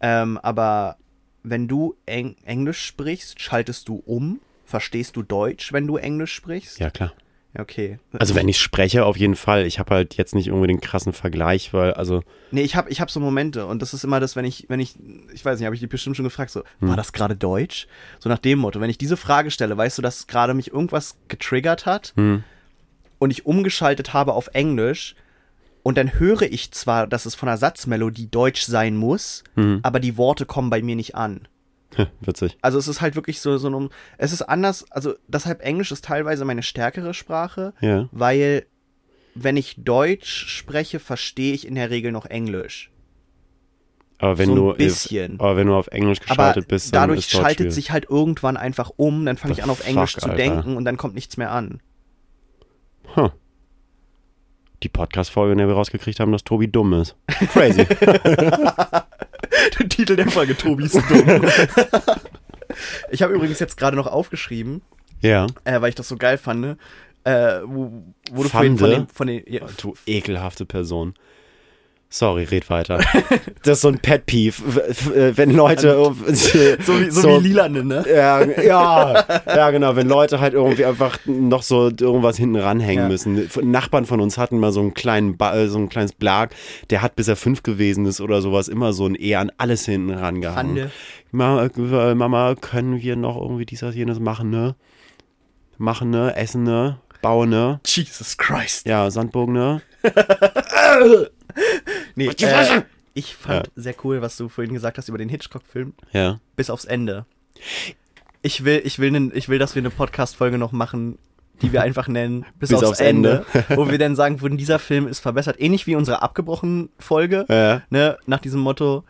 Ähm, 0.00 0.38
aber 0.38 0.96
wenn 1.42 1.68
du 1.68 1.94
Eng 2.06 2.36
Englisch 2.44 2.84
sprichst, 2.84 3.40
schaltest 3.40 3.88
du 3.88 4.02
um? 4.04 4.40
Verstehst 4.64 5.14
du 5.14 5.22
Deutsch, 5.22 5.72
wenn 5.72 5.86
du 5.86 5.96
Englisch 5.96 6.34
sprichst? 6.34 6.80
Ja, 6.80 6.90
klar. 6.90 7.12
Okay. 7.58 7.98
Also 8.18 8.34
wenn 8.34 8.48
ich 8.48 8.58
spreche, 8.58 9.04
auf 9.04 9.16
jeden 9.16 9.34
Fall. 9.36 9.66
Ich 9.66 9.78
habe 9.78 9.94
halt 9.94 10.14
jetzt 10.14 10.34
nicht 10.34 10.48
irgendwie 10.48 10.66
den 10.66 10.80
krassen 10.80 11.12
Vergleich, 11.12 11.72
weil, 11.72 11.94
also, 11.94 12.22
Nee, 12.50 12.62
ich 12.62 12.76
habe 12.76 12.90
ich 12.90 13.00
hab 13.00 13.10
so 13.10 13.18
Momente 13.20 13.66
und 13.66 13.82
das 13.82 13.94
ist 13.94 14.04
immer 14.04 14.20
das, 14.20 14.36
wenn 14.36 14.44
ich, 14.44 14.66
wenn 14.68 14.80
ich, 14.80 14.94
ich 15.32 15.44
weiß 15.44 15.58
nicht, 15.58 15.66
habe 15.66 15.74
ich 15.74 15.80
dich 15.80 15.88
bestimmt 15.88 16.16
schon 16.16 16.24
gefragt, 16.24 16.50
so, 16.50 16.62
Hm. 16.80 16.88
war 16.88 16.96
das 16.96 17.12
gerade 17.12 17.36
Deutsch? 17.36 17.86
So 18.18 18.28
nach 18.28 18.38
dem 18.38 18.58
Motto, 18.58 18.80
wenn 18.80 18.90
ich 18.90 18.98
diese 18.98 19.16
Frage 19.16 19.50
stelle, 19.50 19.76
weißt 19.76 19.98
du, 19.98 20.02
dass 20.02 20.26
gerade 20.26 20.54
mich 20.54 20.72
irgendwas 20.72 21.16
getriggert 21.28 21.86
hat 21.86 22.12
hm, 22.16 22.44
und 23.18 23.30
ich 23.30 23.46
umgeschaltet 23.46 24.12
habe 24.12 24.34
auf 24.34 24.48
Englisch 24.52 25.14
und 25.82 25.96
dann 25.98 26.18
höre 26.18 26.42
ich 26.42 26.72
zwar, 26.72 27.06
dass 27.06 27.26
es 27.26 27.34
von 27.34 27.46
der 27.46 27.56
Satzmelodie 27.56 28.28
Deutsch 28.30 28.62
sein 28.62 28.96
muss, 28.96 29.44
hm, 29.54 29.80
aber 29.82 30.00
die 30.00 30.16
Worte 30.16 30.44
kommen 30.46 30.68
bei 30.70 30.82
mir 30.82 30.96
nicht 30.96 31.14
an. 31.14 31.48
witzig. 32.20 32.56
Also 32.62 32.78
es 32.78 32.88
ist 32.88 33.00
halt 33.00 33.14
wirklich 33.16 33.40
so, 33.40 33.56
so 33.58 33.68
ein, 33.70 33.88
es 34.18 34.32
ist 34.32 34.42
anders, 34.42 34.90
also 34.90 35.14
deshalb 35.28 35.62
Englisch 35.62 35.92
ist 35.92 36.04
teilweise 36.04 36.44
meine 36.44 36.62
stärkere 36.62 37.14
Sprache, 37.14 37.72
Ja. 37.80 38.08
weil 38.12 38.66
wenn 39.34 39.56
ich 39.56 39.76
Deutsch 39.78 40.46
spreche, 40.48 40.98
verstehe 40.98 41.52
ich 41.52 41.66
in 41.66 41.74
der 41.74 41.90
Regel 41.90 42.10
noch 42.12 42.26
Englisch. 42.26 42.90
Aber 44.18 44.38
wenn 44.38 44.46
so 44.46 44.52
ein 44.52 44.56
du, 44.56 44.72
bisschen. 44.78 45.38
aber 45.40 45.56
wenn 45.58 45.66
du 45.66 45.74
auf 45.74 45.88
Englisch 45.88 46.20
Aber 46.22 46.28
geschaltet 46.28 46.68
bist, 46.68 46.94
dann 46.94 47.08
dadurch 47.10 47.26
schaltet 47.28 47.56
schwierig. 47.58 47.74
sich 47.74 47.90
halt 47.90 48.06
irgendwann 48.08 48.56
einfach 48.56 48.90
um, 48.96 49.26
dann 49.26 49.36
fange 49.36 49.52
ich 49.52 49.62
an 49.62 49.68
auf 49.68 49.78
fuck, 49.80 49.88
Englisch 49.88 50.16
zu 50.16 50.24
Alter. 50.24 50.36
denken 50.36 50.76
und 50.78 50.86
dann 50.86 50.96
kommt 50.96 51.14
nichts 51.14 51.36
mehr 51.36 51.50
an. 51.50 51.80
Huh. 53.14 53.28
Die 54.82 54.88
Podcast-Folge, 54.88 55.52
in 55.52 55.58
der 55.58 55.68
wir 55.68 55.74
rausgekriegt 55.74 56.18
haben, 56.20 56.32
dass 56.32 56.44
Tobi 56.44 56.68
dumm 56.68 56.94
ist. 56.94 57.14
Crazy. 57.52 57.86
Der 59.78 59.88
Titel 59.88 60.16
der 60.16 60.30
Folge, 60.30 60.56
Tobi 60.56 60.84
ist 60.84 60.94
dumm. 60.94 61.44
ich 63.10 63.22
habe 63.22 63.34
übrigens 63.34 63.58
jetzt 63.58 63.76
gerade 63.76 63.96
noch 63.96 64.06
aufgeschrieben, 64.06 64.82
ja. 65.22 65.46
äh, 65.64 65.80
weil 65.80 65.88
ich 65.88 65.94
das 65.94 66.08
so 66.08 66.16
geil 66.16 66.38
fand, 66.38 66.78
äh, 67.24 67.60
wo, 67.64 68.04
wo 68.30 68.42
du 68.42 68.48
vorhin 68.48 68.78
von 68.78 68.90
den, 68.90 69.08
von 69.08 69.26
den 69.26 69.42
ja, 69.46 69.62
Du 69.80 69.94
ekelhafte 70.06 70.64
Person. 70.66 71.14
Sorry, 72.16 72.44
red 72.44 72.70
weiter. 72.70 72.98
Das 73.62 73.76
ist 73.76 73.80
so 73.82 73.88
ein 73.88 73.98
Pet 73.98 74.24
Peeve, 74.24 74.54
äh, 75.14 75.36
wenn 75.36 75.50
Leute 75.50 75.92
so 76.02 76.16
wie, 76.18 77.10
so, 77.10 77.28
wie 77.28 77.48
Lilane, 77.48 77.84
ne? 77.84 78.06
Ja, 78.08 78.42
ja, 78.42 79.24
ja, 79.46 79.70
genau. 79.70 79.96
Wenn 79.96 80.08
Leute 80.08 80.40
halt 80.40 80.54
irgendwie 80.54 80.86
einfach 80.86 81.18
noch 81.26 81.62
so 81.62 81.90
irgendwas 81.90 82.38
hinten 82.38 82.56
ranhängen 82.56 83.02
Ja. 83.04 83.08
müssen. 83.10 83.50
Nachbarn 83.64 84.06
von 84.06 84.22
uns 84.22 84.38
hatten 84.38 84.58
mal 84.58 84.72
so 84.72 84.80
einen 84.80 84.94
kleinen, 84.94 85.36
ba 85.36 85.54
äh, 85.56 85.68
so 85.68 85.76
ein 85.76 85.90
kleines 85.90 86.12
Blag, 86.12 86.54
der 86.88 87.02
hat 87.02 87.16
bis 87.16 87.28
er 87.28 87.36
fünf 87.36 87.62
gewesen 87.62 88.06
ist 88.06 88.22
oder 88.22 88.40
sowas 88.40 88.68
immer 88.68 88.94
so 88.94 89.04
ein 89.06 89.14
E 89.20 89.34
an 89.34 89.52
alles 89.58 89.84
hinten 89.84 90.12
rangehangen. 90.14 90.90
Mama, 91.32 91.66
äh, 91.66 92.14
Mama, 92.14 92.54
können 92.54 93.02
wir 93.02 93.16
noch 93.16 93.36
irgendwie 93.36 93.66
dies, 93.66 93.80
das, 93.80 93.94
jenes 93.94 94.20
machen, 94.20 94.48
ne? 94.48 94.74
Machen, 95.76 96.08
ne? 96.08 96.34
Essen, 96.34 96.62
ne? 96.62 96.96
Bauen, 97.20 97.50
ne? 97.50 97.78
Jesus 97.84 98.38
Christ. 98.38 98.86
Ja, 98.86 99.10
Sandbogen, 99.10 99.52
ne? 99.52 99.82
Nee, 102.14 102.28
die 102.28 102.44
äh, 102.44 102.82
ich 103.14 103.34
fand 103.34 103.70
sehr 103.76 103.94
cool, 104.04 104.20
was 104.20 104.36
du 104.36 104.48
vorhin 104.48 104.74
gesagt 104.74 104.98
hast 104.98 105.08
über 105.08 105.16
den 105.18 105.30
Hitchcock-Film. 105.30 105.94
Ja. 106.12 106.38
Bis 106.54 106.68
aufs 106.68 106.84
Ende. 106.84 107.24
Ich 108.42 108.64
will, 108.64 108.82
ich 108.84 108.98
will, 108.98 109.10
nen, 109.10 109.32
ich 109.34 109.48
will, 109.48 109.58
dass 109.58 109.74
wir 109.74 109.80
eine 109.80 109.90
Podcast-Folge 109.90 110.58
noch 110.58 110.72
machen, 110.72 111.18
die 111.62 111.72
wir 111.72 111.82
einfach 111.82 112.08
nennen 112.08 112.44
Bis, 112.58 112.68
Bis 112.68 112.78
aufs, 112.78 112.86
aufs 112.90 113.00
Ende. 113.00 113.46
wo 113.70 113.90
wir 113.90 113.98
dann 113.98 114.16
sagen 114.16 114.42
würden, 114.42 114.58
dieser 114.58 114.78
Film 114.78 115.08
ist 115.08 115.20
verbessert. 115.20 115.56
Ähnlich 115.58 115.86
wie 115.86 115.96
unsere 115.96 116.20
abgebrochenen 116.20 116.90
Folge. 116.98 117.46
Ja. 117.48 117.82
Ne, 117.88 118.18
nach 118.26 118.40
diesem 118.40 118.60
Motto, 118.60 119.04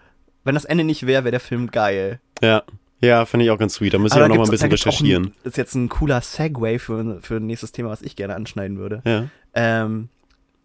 wenn 0.44 0.54
das 0.54 0.64
Ende 0.64 0.84
nicht 0.84 1.06
wäre, 1.06 1.24
wäre 1.24 1.32
der 1.32 1.40
Film 1.40 1.70
geil. 1.70 2.20
Ja. 2.40 2.62
Ja, 3.00 3.26
finde 3.26 3.44
ich 3.44 3.50
auch 3.50 3.58
ganz 3.58 3.74
sweet. 3.74 3.92
Da 3.92 3.98
müssen 3.98 4.16
wir 4.18 4.26
noch 4.26 4.36
mal 4.36 4.44
ein 4.44 4.50
bisschen 4.50 4.70
recherchieren. 4.70 5.26
Ein, 5.26 5.32
das 5.44 5.52
ist 5.52 5.56
jetzt 5.58 5.74
ein 5.74 5.88
cooler 5.88 6.22
Segway 6.22 6.78
für, 6.78 7.18
für 7.20 7.36
ein 7.36 7.46
nächstes 7.46 7.72
Thema, 7.72 7.90
was 7.90 8.00
ich 8.00 8.16
gerne 8.16 8.34
anschneiden 8.34 8.78
würde. 8.78 9.02
Ja. 9.04 9.26
Ähm, 9.52 10.08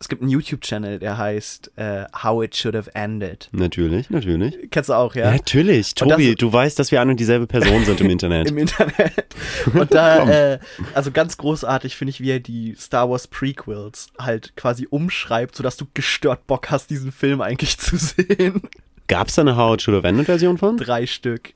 es 0.01 0.09
gibt 0.09 0.21
einen 0.21 0.31
YouTube-Channel, 0.31 0.99
der 0.99 1.17
heißt 1.17 1.71
äh, 1.77 2.05
How 2.23 2.43
It 2.43 2.55
Should 2.55 2.75
Have 2.75 2.93
Ended. 2.95 3.47
Natürlich, 3.53 4.09
natürlich. 4.09 4.57
Kennst 4.71 4.89
du 4.89 4.93
auch, 4.93 5.15
Ja, 5.15 5.25
ja? 5.25 5.31
natürlich. 5.31 5.93
Und 6.01 6.09
das- 6.09 6.17
Tobi, 6.17 6.35
du 6.35 6.51
weißt, 6.51 6.77
dass 6.77 6.91
wir 6.91 6.99
eine 6.99 7.11
und 7.11 7.19
dieselbe 7.19 7.47
Person 7.47 7.85
sind 7.85 8.01
im 8.01 8.09
Internet. 8.09 8.49
Im 8.49 8.57
Internet. 8.57 9.25
Und 9.73 9.93
da, 9.93 10.27
äh, 10.53 10.59
also 10.93 11.11
ganz 11.11 11.37
großartig 11.37 11.95
finde 11.95 12.09
ich, 12.09 12.19
wie 12.21 12.31
er 12.31 12.39
die 12.39 12.75
Star 12.77 13.09
Wars 13.09 13.27
Prequels 13.27 14.07
halt 14.19 14.55
quasi 14.57 14.87
umschreibt, 14.89 15.55
sodass 15.55 15.77
du 15.77 15.85
gestört 15.93 16.47
Bock 16.47 16.69
hast, 16.71 16.89
diesen 16.89 17.11
Film 17.11 17.39
eigentlich 17.41 17.77
zu 17.79 17.95
sehen. 17.97 18.61
Gab 19.07 19.27
es 19.27 19.35
da 19.35 19.41
eine 19.43 19.55
How 19.55 19.75
It 19.75 19.81
Should 19.83 19.97
Have 19.97 20.07
Ended 20.07 20.25
Version 20.25 20.57
von? 20.57 20.77
Drei 20.77 21.05
Stück. 21.05 21.53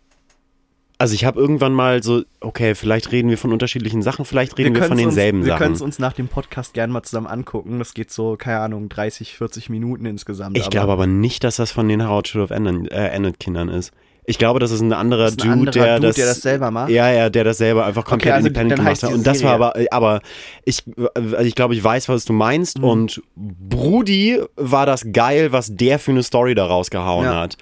Also 0.97 1.13
ich 1.13 1.25
habe 1.25 1.39
irgendwann 1.39 1.73
mal 1.73 2.01
so, 2.03 2.23
okay, 2.39 2.73
vielleicht 2.73 3.11
reden 3.11 3.29
wir 3.29 3.37
von 3.37 3.51
unterschiedlichen 3.51 4.01
Sachen, 4.01 4.23
vielleicht 4.23 4.57
reden 4.57 4.75
wir, 4.75 4.81
von 4.83 4.97
können's 4.97 5.03
denselben 5.15 5.39
uns, 5.39 5.47
Wir 5.47 5.55
können 5.55 5.73
es 5.73 5.79
Sachen. 5.79 5.87
uns 5.87 5.99
nach 5.99 6.13
dem 6.13 6.27
Podcast 6.29 6.73
gerne 6.73 6.93
mal 6.93 7.03
zusammen 7.03 7.27
angucken. 7.27 7.79
Das 7.79 7.93
geht 7.93 8.11
so, 8.11 8.37
keine 8.37 8.59
Ahnung, 8.59 8.87
30, 8.87 9.35
40 9.35 9.69
Minuten 9.69 10.05
insgesamt. 10.05 10.57
Ich 10.57 10.69
glaube 10.69 10.93
aber 10.93 11.05
nicht, 11.07 11.43
dass 11.43 11.57
das 11.57 11.71
von 11.71 11.87
den 11.89 12.07
How 12.07 12.25
Should 12.25 12.49
Have 12.49 12.53
Ended, 12.53 12.91
äh, 12.93 13.77
ist. 13.77 13.91
Ich 14.27 14.39
glaube, 14.39 14.59
das 14.59 14.71
ist 14.71 14.81
ein 14.81 14.91
anderer 14.91 15.27
ist 15.27 15.33
ein 15.43 15.59
Dude, 15.59 15.69
anderer 15.69 15.71
der, 15.71 15.95
Dude, 15.97 16.07
das, 16.07 16.15
der 16.15 16.25
das 16.25 16.41
selber 16.41 16.71
macht? 16.71 16.89
Ja, 16.89 17.11
ja, 17.11 17.29
der 17.29 17.43
das 17.43 17.59
selber 17.59 17.85
einfach 17.85 18.05
komplett 18.05 18.33
also 18.33 18.47
independent 18.47 18.79
gemacht 18.79 19.03
hat. 19.03 19.13
Und 19.13 19.27
das 19.27 19.43
war 19.43 19.53
aber, 19.53 19.75
aber 19.91 20.21
ich, 20.63 20.83
also 21.13 21.37
ich 21.39 21.53
glaube, 21.53 21.75
ich 21.75 21.83
weiß, 21.83 22.09
was 22.09 22.25
du 22.25 22.33
meinst. 22.33 22.79
Mhm. 22.79 22.83
Und 22.85 23.21
Brudi 23.35 24.41
war 24.55 24.85
das 24.87 25.05
geil, 25.11 25.51
was 25.51 25.75
der 25.75 25.99
für 25.99 26.11
eine 26.11 26.23
Story 26.23 26.55
da 26.55 26.65
rausgehauen 26.65 27.25
Ja. 27.25 27.35
hat. 27.41 27.57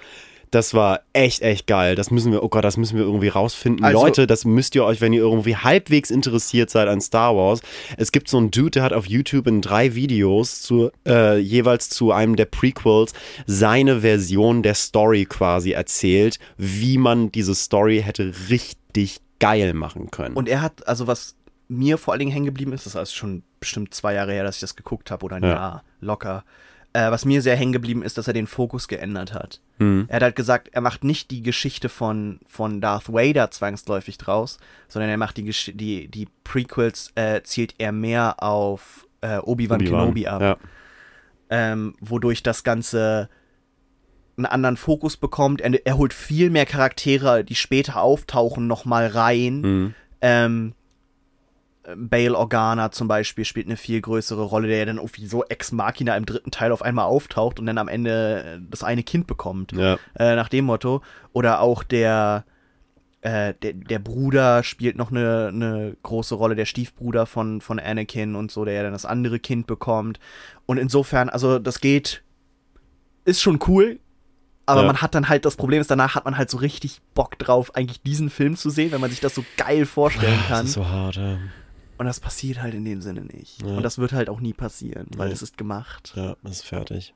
Das 0.54 0.72
war 0.72 1.00
echt, 1.12 1.42
echt 1.42 1.66
geil. 1.66 1.96
Das 1.96 2.10
müssen 2.10 2.30
wir, 2.30 2.42
oh 2.42 2.48
Gott, 2.48 2.64
das 2.64 2.76
müssen 2.76 2.96
wir 2.96 3.04
irgendwie 3.04 3.28
rausfinden. 3.28 3.84
Also- 3.84 4.00
Leute, 4.04 4.26
das 4.26 4.44
müsst 4.44 4.74
ihr 4.74 4.84
euch, 4.84 5.00
wenn 5.00 5.12
ihr 5.12 5.20
irgendwie 5.20 5.56
halbwegs 5.56 6.10
interessiert 6.10 6.70
seid 6.70 6.86
an 6.88 7.00
Star 7.00 7.34
Wars. 7.36 7.60
Es 7.96 8.12
gibt 8.12 8.28
so 8.28 8.38
einen 8.38 8.50
Dude, 8.50 8.70
der 8.70 8.82
hat 8.84 8.92
auf 8.92 9.06
YouTube 9.06 9.46
in 9.46 9.60
drei 9.60 9.94
Videos 9.94 10.62
zu, 10.62 10.90
äh, 11.06 11.38
jeweils 11.38 11.88
zu 11.90 12.12
einem 12.12 12.36
der 12.36 12.44
Prequels 12.46 13.12
seine 13.46 14.00
Version 14.02 14.62
der 14.62 14.74
Story 14.74 15.24
quasi 15.24 15.72
erzählt, 15.72 16.38
wie 16.56 16.98
man 16.98 17.32
diese 17.32 17.54
Story 17.54 18.00
hätte 18.02 18.32
richtig 18.48 19.18
geil 19.40 19.74
machen 19.74 20.10
können. 20.10 20.36
Und 20.36 20.48
er 20.48 20.62
hat, 20.62 20.86
also 20.86 21.06
was 21.06 21.34
mir 21.68 21.98
vor 21.98 22.12
allen 22.12 22.20
Dingen 22.20 22.30
hängen 22.32 22.44
geblieben 22.46 22.72
ist, 22.72 22.86
das 22.86 22.92
ist 22.92 22.96
also 22.96 23.12
schon 23.14 23.42
bestimmt 23.58 23.92
zwei 23.94 24.14
Jahre 24.14 24.32
her, 24.32 24.44
dass 24.44 24.56
ich 24.56 24.60
das 24.60 24.76
geguckt 24.76 25.10
habe 25.10 25.24
oder 25.24 25.36
ein 25.36 25.42
Ja. 25.42 25.48
Jahr, 25.50 25.84
locker. 26.00 26.44
Äh, 26.96 27.10
was 27.10 27.24
mir 27.24 27.42
sehr 27.42 27.56
hängen 27.56 27.72
geblieben 27.72 28.04
ist, 28.04 28.18
dass 28.18 28.28
er 28.28 28.34
den 28.34 28.46
Fokus 28.46 28.86
geändert 28.86 29.34
hat. 29.34 29.60
Hm. 29.78 30.04
Er 30.06 30.16
hat 30.16 30.22
halt 30.22 30.36
gesagt, 30.36 30.68
er 30.72 30.80
macht 30.80 31.02
nicht 31.02 31.32
die 31.32 31.42
Geschichte 31.42 31.88
von, 31.88 32.38
von 32.46 32.80
Darth 32.80 33.12
Vader 33.12 33.50
zwangsläufig 33.50 34.16
draus, 34.16 34.58
sondern 34.86 35.10
er 35.10 35.16
macht 35.16 35.36
die, 35.36 35.42
Gesch 35.42 35.72
die, 35.74 36.06
die 36.06 36.28
Prequels, 36.44 37.10
äh, 37.16 37.42
zielt 37.42 37.74
er 37.78 37.90
mehr 37.90 38.40
auf 38.40 39.08
äh, 39.22 39.38
Obi-Wan 39.38 39.80
Obi-Wan, 39.80 39.84
Kenobi 39.84 40.28
ab. 40.28 40.40
Ja. 40.40 40.56
ähm, 41.50 41.96
wodurch 42.00 42.44
das 42.44 42.62
Ganze 42.62 43.28
einen 44.36 44.46
anderen 44.46 44.76
Fokus 44.76 45.16
bekommt. 45.16 45.62
Er, 45.62 45.84
er 45.84 45.98
holt 45.98 46.12
viel 46.12 46.48
mehr 46.48 46.64
Charaktere, 46.64 47.42
die 47.42 47.56
später 47.56 48.00
auftauchen, 48.00 48.68
nochmal 48.68 49.08
rein. 49.08 49.62
Hm. 49.64 49.94
Ähm, 50.20 50.74
Bale 51.96 52.36
Organa 52.36 52.90
zum 52.92 53.08
Beispiel 53.08 53.44
spielt 53.44 53.66
eine 53.66 53.76
viel 53.76 54.00
größere 54.00 54.42
Rolle, 54.42 54.68
der 54.68 54.78
ja 54.78 54.84
dann 54.86 54.96
irgendwie 54.96 55.26
so 55.26 55.44
Ex 55.44 55.70
Machina 55.72 56.16
im 56.16 56.24
dritten 56.24 56.50
Teil 56.50 56.72
auf 56.72 56.80
einmal 56.82 57.04
auftaucht 57.04 57.58
und 57.60 57.66
dann 57.66 57.76
am 57.78 57.88
Ende 57.88 58.62
das 58.70 58.82
eine 58.82 59.02
Kind 59.02 59.26
bekommt. 59.26 59.72
Ja. 59.72 59.98
Äh, 60.18 60.34
nach 60.36 60.48
dem 60.48 60.64
Motto. 60.64 61.02
Oder 61.32 61.60
auch 61.60 61.82
der, 61.82 62.44
äh, 63.20 63.52
der, 63.62 63.74
der 63.74 63.98
Bruder 63.98 64.62
spielt 64.62 64.96
noch 64.96 65.10
eine, 65.10 65.48
eine 65.52 65.96
große 66.02 66.34
Rolle, 66.34 66.54
der 66.54 66.64
Stiefbruder 66.64 67.26
von, 67.26 67.60
von 67.60 67.78
Anakin 67.78 68.34
und 68.34 68.50
so, 68.50 68.64
der 68.64 68.74
ja 68.74 68.82
dann 68.82 68.92
das 68.92 69.04
andere 69.04 69.38
Kind 69.38 69.66
bekommt. 69.66 70.18
Und 70.66 70.78
insofern, 70.78 71.28
also 71.28 71.58
das 71.58 71.80
geht, 71.80 72.22
ist 73.26 73.42
schon 73.42 73.58
cool. 73.66 73.98
Aber 74.66 74.80
Ja. 74.80 74.86
man 74.86 75.02
hat 75.02 75.14
dann 75.14 75.28
halt, 75.28 75.44
das 75.44 75.56
Problem 75.56 75.82
ist, 75.82 75.90
danach 75.90 76.14
hat 76.14 76.24
man 76.24 76.38
halt 76.38 76.48
so 76.48 76.56
richtig 76.56 77.02
Bock 77.14 77.38
drauf, 77.38 77.74
eigentlich 77.74 78.00
diesen 78.00 78.30
Film 78.30 78.56
zu 78.56 78.70
sehen, 78.70 78.92
wenn 78.92 79.00
man 79.02 79.10
sich 79.10 79.20
das 79.20 79.34
so 79.34 79.44
geil 79.58 79.84
vorstellen 79.84 80.38
Das 80.38 80.48
kann. 80.48 80.64
ist 80.64 80.72
so 80.72 80.86
hart, 80.88 81.16
ja. 81.16 81.36
Und 82.04 82.08
das 82.08 82.20
passiert 82.20 82.60
halt 82.60 82.74
in 82.74 82.84
dem 82.84 83.00
Sinne 83.00 83.22
nicht. 83.22 83.62
Ja. 83.62 83.78
Und 83.78 83.82
das 83.82 83.96
wird 83.96 84.12
halt 84.12 84.28
auch 84.28 84.38
nie 84.38 84.52
passieren, 84.52 85.06
weil 85.16 85.32
es 85.32 85.40
ist 85.40 85.56
gemacht. 85.56 86.12
Ja, 86.14 86.36
das 86.42 86.56
ist 86.56 86.66
fertig. 86.66 87.14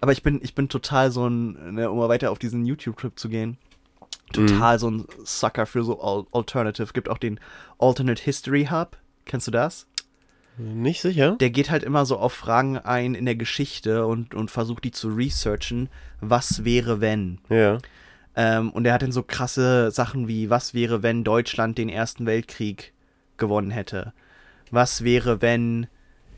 Aber 0.00 0.10
ich 0.10 0.24
bin, 0.24 0.40
ich 0.42 0.56
bin 0.56 0.68
total 0.68 1.12
so 1.12 1.28
ein, 1.28 1.76
ne, 1.76 1.88
um 1.88 1.96
mal 1.96 2.08
weiter 2.08 2.32
auf 2.32 2.40
diesen 2.40 2.66
YouTube-Trip 2.66 3.16
zu 3.16 3.28
gehen, 3.28 3.56
total 4.32 4.80
so 4.80 4.90
ein 4.90 5.04
Sucker 5.22 5.64
für 5.64 5.84
so 5.84 6.00
Al 6.00 6.26
Alternative. 6.32 6.92
Gibt 6.92 7.08
auch 7.08 7.18
den 7.18 7.38
Alternate 7.78 8.20
History 8.20 8.66
Hub. 8.68 8.96
Kennst 9.26 9.46
du 9.46 9.52
das? 9.52 9.86
Nicht 10.56 11.00
sicher? 11.00 11.36
Der 11.36 11.50
geht 11.50 11.70
halt 11.70 11.84
immer 11.84 12.04
so 12.04 12.16
auf 12.16 12.32
Fragen 12.32 12.78
ein 12.78 13.14
in 13.14 13.26
der 13.26 13.36
Geschichte 13.36 14.06
und, 14.06 14.34
und 14.34 14.50
versucht 14.50 14.82
die 14.82 14.90
zu 14.90 15.06
researchen. 15.10 15.88
Was 16.20 16.64
wäre, 16.64 17.00
wenn? 17.00 17.38
Ja. 17.48 17.78
Ähm, 18.34 18.72
und 18.72 18.86
er 18.86 18.94
hat 18.94 19.02
dann 19.02 19.12
so 19.12 19.22
krasse 19.22 19.92
Sachen 19.92 20.26
wie, 20.26 20.50
was 20.50 20.74
wäre, 20.74 21.04
wenn 21.04 21.22
Deutschland 21.22 21.78
den 21.78 21.88
Ersten 21.88 22.26
Weltkrieg 22.26 22.92
gewonnen 23.38 23.70
hätte? 23.70 24.12
Was 24.70 25.02
wäre, 25.04 25.40
wenn 25.40 25.86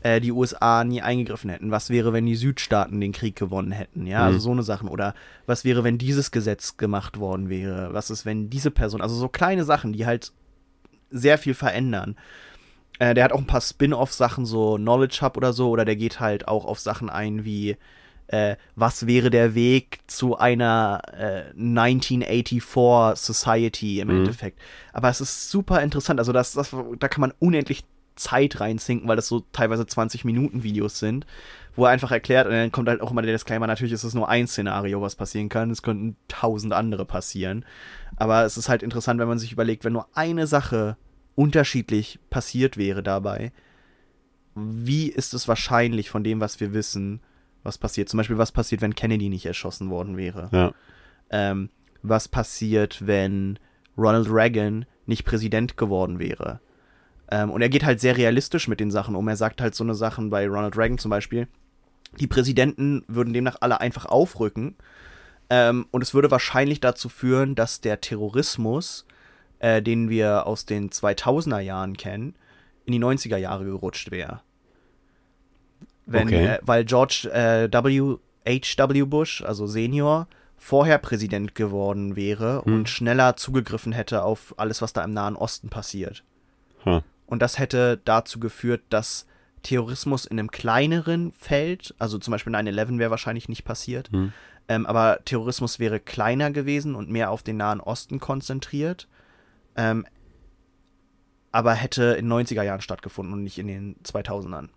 äh, 0.03 0.21
die 0.21 0.31
USA 0.31 0.83
nie 0.83 1.01
eingegriffen 1.01 1.49
hätten? 1.49 1.71
Was 1.71 1.89
wäre, 1.89 2.13
wenn 2.13 2.25
die 2.25 2.35
Südstaaten 2.35 2.99
den 3.01 3.11
Krieg 3.11 3.35
gewonnen 3.35 3.71
hätten? 3.71 4.07
Ja, 4.07 4.25
also 4.25 4.37
Mhm. 4.37 4.41
so 4.41 4.51
eine 4.51 4.63
Sachen. 4.63 4.87
Oder 4.87 5.13
was 5.45 5.63
wäre, 5.65 5.83
wenn 5.83 5.97
dieses 5.97 6.31
Gesetz 6.31 6.77
gemacht 6.77 7.19
worden 7.19 7.49
wäre? 7.49 7.93
Was 7.93 8.09
ist, 8.09 8.25
wenn 8.25 8.49
diese 8.49 8.71
Person, 8.71 9.01
also 9.01 9.15
so 9.15 9.27
kleine 9.27 9.63
Sachen, 9.63 9.93
die 9.93 10.05
halt 10.05 10.31
sehr 11.09 11.37
viel 11.37 11.53
verändern. 11.53 12.15
Äh, 12.99 13.13
der 13.13 13.23
hat 13.25 13.33
auch 13.33 13.39
ein 13.39 13.47
paar 13.47 13.61
Spin-off-Sachen, 13.61 14.45
so 14.45 14.75
Knowledge 14.77 15.19
Hub 15.21 15.37
oder 15.37 15.53
so, 15.53 15.69
oder 15.69 15.85
der 15.85 15.95
geht 15.95 16.19
halt 16.19 16.47
auch 16.47 16.65
auf 16.65 16.79
Sachen 16.79 17.09
ein 17.09 17.43
wie 17.45 17.77
äh, 18.31 18.55
was 18.75 19.07
wäre 19.07 19.29
der 19.29 19.55
Weg 19.55 19.99
zu 20.07 20.37
einer 20.37 21.01
äh, 21.13 21.51
1984 21.57 22.61
Society 23.15 23.99
im 23.99 24.07
Mhm. 24.07 24.17
Endeffekt. 24.17 24.59
Aber 24.93 25.09
es 25.09 25.21
ist 25.21 25.49
super 25.49 25.81
interessant. 25.81 26.19
Also 26.19 26.31
das, 26.31 26.53
das, 26.53 26.73
da 26.99 27.07
kann 27.07 27.21
man 27.21 27.33
unendlich 27.39 27.83
Zeit 28.15 28.59
reinzinken, 28.59 29.07
weil 29.07 29.15
das 29.15 29.27
so 29.27 29.41
teilweise 29.51 29.85
20 29.85 30.25
Minuten 30.25 30.63
Videos 30.63 30.99
sind, 30.99 31.25
wo 31.75 31.85
er 31.85 31.91
einfach 31.91 32.11
erklärt 32.11 32.45
und 32.45 32.53
dann 32.53 32.71
kommt 32.71 32.87
halt 32.89 33.01
auch 33.01 33.11
immer 33.11 33.21
der 33.21 33.31
Disclaimer, 33.33 33.67
natürlich 33.67 33.93
ist 33.93 34.03
es 34.03 34.13
nur 34.13 34.27
ein 34.29 34.47
Szenario, 34.47 35.01
was 35.01 35.15
passieren 35.15 35.49
kann. 35.49 35.71
Es 35.71 35.81
könnten 35.81 36.17
tausend 36.27 36.73
andere 36.73 37.05
passieren. 37.05 37.65
Aber 38.17 38.43
es 38.43 38.57
ist 38.57 38.69
halt 38.69 38.83
interessant, 38.83 39.19
wenn 39.19 39.27
man 39.29 39.39
sich 39.39 39.51
überlegt, 39.53 39.83
wenn 39.85 39.93
nur 39.93 40.07
eine 40.13 40.45
Sache 40.47 40.97
unterschiedlich 41.35 42.19
passiert 42.29 42.77
wäre 42.77 43.01
dabei, 43.01 43.51
wie 44.55 45.07
ist 45.07 45.33
es 45.33 45.47
wahrscheinlich 45.47 46.09
von 46.09 46.23
dem, 46.23 46.41
was 46.41 46.59
wir 46.59 46.73
wissen, 46.73 47.21
was 47.63 47.77
passiert? 47.77 48.09
Zum 48.09 48.17
Beispiel, 48.17 48.37
was 48.37 48.51
passiert, 48.51 48.81
wenn 48.81 48.95
Kennedy 48.95 49.29
nicht 49.29 49.45
erschossen 49.45 49.89
worden 49.89 50.17
wäre? 50.17 50.49
Ja. 50.51 50.73
Ähm, 51.29 51.69
was 52.01 52.27
passiert, 52.27 53.05
wenn 53.05 53.59
Ronald 53.97 54.27
Reagan 54.29 54.85
nicht 55.05 55.25
Präsident 55.25 55.77
geworden 55.77 56.19
wäre? 56.19 56.59
Ähm, 57.29 57.49
und 57.51 57.61
er 57.61 57.69
geht 57.69 57.85
halt 57.85 57.99
sehr 57.99 58.17
realistisch 58.17 58.67
mit 58.67 58.79
den 58.79 58.91
Sachen 58.91 59.15
um. 59.15 59.27
Er 59.27 59.37
sagt 59.37 59.61
halt 59.61 59.75
so 59.75 59.83
eine 59.83 59.95
Sachen 59.95 60.29
bei 60.29 60.47
Ronald 60.47 60.77
Reagan 60.77 60.97
zum 60.97 61.09
Beispiel. 61.09 61.47
Die 62.19 62.27
Präsidenten 62.27 63.03
würden 63.07 63.33
demnach 63.33 63.57
alle 63.61 63.79
einfach 63.79 64.05
aufrücken. 64.05 64.75
Ähm, 65.49 65.85
und 65.91 66.01
es 66.01 66.13
würde 66.13 66.31
wahrscheinlich 66.31 66.79
dazu 66.79 67.09
führen, 67.09 67.55
dass 67.55 67.81
der 67.81 68.01
Terrorismus, 68.01 69.05
äh, 69.59 69.81
den 69.81 70.09
wir 70.09 70.47
aus 70.47 70.65
den 70.65 70.89
2000er 70.89 71.59
Jahren 71.59 71.95
kennen, 71.95 72.35
in 72.85 72.93
die 72.93 72.99
90er 72.99 73.37
Jahre 73.37 73.65
gerutscht 73.65 74.11
wäre. 74.11 74.41
Wenn, 76.13 76.27
Okay. 76.27 76.45
äh, 76.45 76.59
weil 76.63 76.85
George 76.85 77.29
äh, 77.33 77.69
W. 77.71 78.17
H.W. 78.47 79.03
Bush, 79.03 79.41
also 79.43 79.67
Senior, 79.67 80.27
vorher 80.57 80.97
Präsident 80.97 81.53
geworden 81.55 82.15
wäre 82.15 82.63
Hm. 82.65 82.73
und 82.73 82.89
schneller 82.89 83.35
zugegriffen 83.35 83.91
hätte 83.93 84.23
auf 84.23 84.53
alles, 84.57 84.81
was 84.81 84.93
da 84.93 85.03
im 85.03 85.11
Nahen 85.11 85.35
Osten 85.35 85.69
passiert. 85.69 86.23
Ha. 86.85 87.03
Und 87.27 87.41
das 87.41 87.59
hätte 87.59 87.99
dazu 88.03 88.39
geführt, 88.39 88.81
dass 88.89 89.25
Terrorismus 89.63 90.25
in 90.25 90.39
einem 90.39 90.49
kleineren 90.51 91.31
Feld, 91.33 91.93
also 91.99 92.17
zum 92.17 92.31
Beispiel 92.31 92.53
9-11 92.53 92.97
wäre 92.97 93.11
wahrscheinlich 93.11 93.47
nicht 93.47 93.63
passiert, 93.63 94.09
Hm. 94.11 94.33
ähm, 94.67 94.85
aber 94.87 95.19
Terrorismus 95.23 95.77
wäre 95.79 95.99
kleiner 95.99 96.49
gewesen 96.51 96.95
und 96.95 97.09
mehr 97.09 97.29
auf 97.29 97.43
den 97.43 97.57
Nahen 97.57 97.79
Osten 97.79 98.19
konzentriert, 98.19 99.07
ähm, 99.75 100.05
aber 101.51 101.73
hätte 101.73 102.03
in 102.13 102.27
90er 102.31 102.63
Jahren 102.63 102.81
stattgefunden 102.81 103.33
und 103.33 103.43
nicht 103.43 103.57
in 103.59 103.67
den 103.67 103.95
2000ern. 104.03 104.69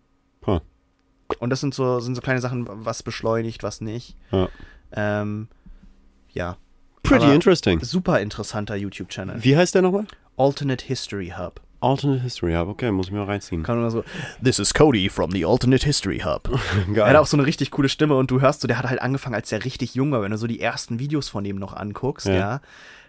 Und 1.38 1.50
das 1.50 1.60
sind 1.60 1.74
so, 1.74 2.00
sind 2.00 2.14
so 2.14 2.20
kleine 2.20 2.40
Sachen, 2.40 2.66
was 2.68 3.02
beschleunigt, 3.02 3.62
was 3.62 3.80
nicht. 3.80 4.16
Ja. 4.30 4.48
Ähm, 4.92 5.48
ja. 6.32 6.56
Pretty 7.02 7.24
Aber 7.24 7.34
interesting. 7.34 7.80
Super 7.82 8.20
interessanter 8.20 8.76
YouTube-Channel. 8.76 9.42
Wie 9.44 9.56
heißt 9.56 9.74
der 9.74 9.82
nochmal? 9.82 10.06
Alternate 10.36 10.84
History 10.84 11.34
Hub. 11.36 11.60
Alternate 11.80 12.22
History 12.22 12.54
Hub. 12.54 12.68
Okay, 12.68 12.90
muss 12.90 13.06
ich 13.08 13.12
mal 13.12 13.24
reinziehen. 13.24 13.62
Kann 13.62 13.78
man 13.80 13.90
so, 13.90 14.04
This 14.42 14.58
is 14.58 14.72
Cody 14.72 15.08
from 15.10 15.30
the 15.30 15.44
Alternate 15.44 15.84
History 15.84 16.20
Hub. 16.20 16.48
Er 16.88 16.94
Geil. 16.94 17.08
hat 17.10 17.16
auch 17.16 17.26
so 17.26 17.36
eine 17.36 17.44
richtig 17.46 17.70
coole 17.70 17.88
Stimme 17.90 18.16
und 18.16 18.30
du 18.30 18.40
hörst 18.40 18.62
so, 18.62 18.68
der 18.68 18.78
hat 18.78 18.86
halt 18.88 19.02
angefangen, 19.02 19.34
als 19.34 19.52
er 19.52 19.64
richtig 19.64 19.94
jung 19.94 20.10
war. 20.12 20.22
Wenn 20.22 20.30
du 20.30 20.38
so 20.38 20.46
die 20.46 20.60
ersten 20.60 20.98
Videos 20.98 21.28
von 21.28 21.44
dem 21.44 21.56
noch 21.56 21.74
anguckst, 21.74 22.26
Ja. 22.26 22.34
ja, 22.34 22.60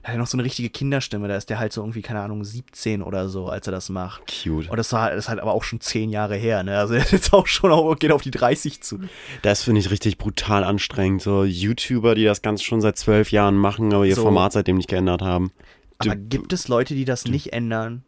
hat 0.06 0.14
er 0.16 0.20
noch 0.20 0.28
so 0.28 0.38
eine 0.38 0.44
richtige 0.46 0.70
Kinderstimme. 0.70 1.28
Da 1.28 1.36
ist 1.36 1.50
der 1.50 1.58
halt 1.60 1.74
so 1.74 1.82
irgendwie, 1.82 2.02
keine 2.02 2.22
Ahnung, 2.22 2.44
17 2.44 3.02
oder 3.02 3.28
so, 3.28 3.48
als 3.48 3.68
er 3.68 3.72
das 3.72 3.90
macht. 3.90 4.22
Cute. 4.44 4.70
Und 4.70 4.78
das 4.78 4.92
war 4.94 5.10
das 5.10 5.26
ist 5.26 5.30
halt 5.30 5.40
aber 5.40 5.54
auch 5.54 5.64
schon 5.64 5.82
10 5.82 6.10
Jahre 6.10 6.36
her, 6.36 6.64
ne? 6.64 6.78
Also 6.78 6.94
er 6.96 7.02
ist 7.02 7.12
jetzt 7.12 7.34
auch 7.34 7.48
schon 7.48 7.72
auf, 7.72 7.98
geht 8.00 8.12
auf 8.12 8.22
die 8.22 8.32
30 8.32 8.82
zu. 8.82 9.00
Das 9.42 9.64
finde 9.64 9.82
ich 9.82 9.90
richtig 9.90 10.18
brutal 10.18 10.64
anstrengend. 10.64 11.22
So 11.22 11.44
YouTuber, 11.44 12.16
die 12.16 12.24
das 12.24 12.42
Ganze 12.42 12.64
schon 12.64 12.82
seit 12.82 12.98
zwölf 12.98 13.32
Jahren 13.32 13.56
machen, 13.56 13.94
aber 13.94 14.06
ihr 14.06 14.16
So. 14.16 14.22
Format 14.24 14.54
seitdem 14.54 14.78
nicht 14.78 14.90
geändert 14.90 15.22
haben. 15.22 15.52
Du- 16.00 16.10
Aber 16.12 16.20
gibt 16.20 16.54
es 16.54 16.68
Leute, 16.68 16.94
die 16.94 17.06
das 17.06 17.26
nicht 17.26 17.54
ändern? 17.54 18.04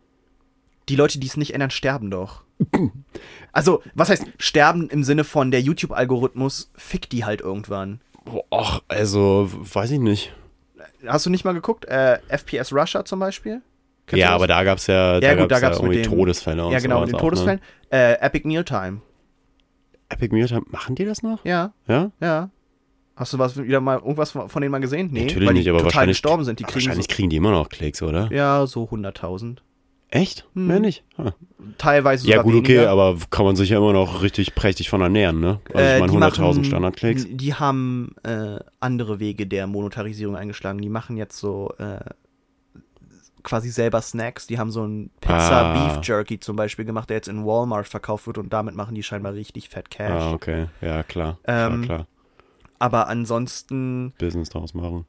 Die 0.90 0.96
Leute, 0.96 1.20
die 1.20 1.28
es 1.28 1.36
nicht 1.38 1.54
ändern, 1.54 1.70
sterben 1.72 2.12
doch. 2.12 2.44
Also, 3.52 3.82
was 3.96 4.10
heißt 4.10 4.26
sterben 4.38 4.88
im 4.90 5.04
Sinne 5.04 5.24
von 5.24 5.50
der 5.50 5.62
YouTube-Algorithmus 5.62 6.70
fickt 6.76 7.12
die 7.12 7.26
halt 7.26 7.42
irgendwann. 7.42 8.02
Ach, 8.52 8.82
also, 8.88 9.50
weiß 9.52 9.90
ich 9.92 10.00
nicht. 10.00 10.36
Hast 11.08 11.26
du 11.26 11.30
nicht 11.30 11.46
mal 11.46 11.54
geguckt? 11.54 11.86
Äh, 11.86 12.20
FPS 12.30 12.72
Russia 12.74 13.04
zum 13.06 13.20
Beispiel? 13.20 13.62
Kennst 14.06 14.22
ja, 14.22 14.30
aber 14.30 14.48
da 14.48 14.64
gab 14.64 14.78
es 14.78 14.88
ja, 14.88 15.20
Ja, 15.20 15.36
gut, 15.36 15.52
da 15.52 15.60
gab's 15.60 15.62
gab's 15.62 15.78
ja 15.80 15.84
mit 15.88 15.98
irgendwie 15.98 16.10
dem- 16.10 16.18
Todesfälle 16.20 16.66
und 16.66 16.72
Ja, 16.72 16.80
genau, 16.80 17.02
in 17.02 17.08
den 17.08 17.16
auch, 17.16 17.20
Todesfällen. 17.20 17.60
Äh, 17.92 18.14
Epic 18.22 18.48
Mealtime. 18.48 18.92
Ne? 18.94 19.02
Epic 20.10 20.34
Mealtime, 20.34 20.62
machen 20.70 20.96
die 20.96 21.04
das 21.06 21.22
noch? 21.24 21.44
Ja, 21.44 21.74
Ja? 21.88 22.12
ja. 22.22 22.50
Hast 23.18 23.34
du 23.34 23.40
was 23.40 23.58
wieder 23.62 23.82
mal 23.82 23.98
irgendwas 23.98 24.32
von 24.32 24.48
von 24.48 24.62
denen 24.62 24.72
mal 24.72 24.78
gesehen? 24.80 25.10
Nee, 25.12 25.24
Natürlich 25.26 25.48
weil 25.48 25.54
die 25.56 25.60
nicht, 25.62 25.70
aber 25.70 25.80
total 25.80 25.86
wahrscheinlich- 25.94 26.18
gestorben 26.18 26.44
sind. 26.46 26.60
Die 26.60 26.64
kriegen 26.64 26.76
Wahrscheinlich 26.86 27.08
kriegen 27.08 27.30
die 27.32 27.36
immer 27.38 27.52
noch 27.52 27.68
Klicks, 27.70 28.02
oder? 28.04 28.28
so, 28.28 28.34
ja 28.34 28.66
so 28.68 28.84
100.000. 28.90 29.58
Echt? 30.10 30.48
Hm. 30.54 30.68
Mehr 30.68 30.80
nicht? 30.80 31.04
Ah. 31.18 31.32
Teilweise 31.78 32.28
Ja, 32.28 32.42
gut, 32.42 32.56
okay, 32.56 32.76
weniger. 32.76 32.90
aber 32.92 33.18
kann 33.30 33.44
man 33.46 33.56
sich 33.58 33.70
ja 33.72 33.78
immer 33.78 33.92
noch 33.94 34.22
richtig 34.22 34.56
prächtig 34.56 34.90
von 34.90 35.02
ernähren, 35.02 35.40
ne? 35.42 35.60
Also 35.74 35.80
Äh, 35.80 35.96
ich 35.96 36.00
meine, 36.00 36.12
die 36.12 36.18
100.000 36.18 36.42
machen- 36.42 36.64
Standardklicks. 36.64 37.26
Die 37.30 37.54
haben 37.54 38.16
äh, 38.24 38.60
andere 38.80 39.20
Wege 39.20 39.46
der 39.48 39.68
Monetarisierung 39.68 40.38
eingeschlagen. 40.38 40.80
Die 40.80 40.88
machen 40.90 41.18
jetzt 41.18 41.38
so 41.38 41.74
äh, 41.78 42.00
quasi 43.44 43.70
selber 43.70 44.02
Snacks. 44.02 44.48
Die 44.48 44.58
haben 44.60 44.72
so 44.72 44.86
ein 44.86 45.10
Pizza 45.20 45.62
Ah. 45.74 45.74
Beef 45.98 46.08
Jerky 46.08 46.40
zum 46.40 46.56
Beispiel 46.56 46.86
gemacht, 46.86 47.10
der 47.10 47.18
jetzt 47.18 47.28
in 47.28 47.46
Walmart 47.46 47.88
verkauft 47.88 48.28
wird 48.28 48.38
und 48.38 48.54
damit 48.54 48.76
machen 48.76 48.96
die 48.96 49.04
scheinbar 49.04 49.34
richtig 49.34 49.68
fett 49.70 49.90
Cash. 49.90 50.12
Ah, 50.24 50.32
okay. 50.32 50.68
Ja, 50.82 51.04
klar. 51.04 51.38
Ähm, 51.46 51.82
klar, 51.84 51.98
klar. 51.98 52.08
Aber 52.80 53.08
ansonsten, 53.08 54.14
Business 54.20 54.50
draus 54.50 54.74
machen. 54.74 55.06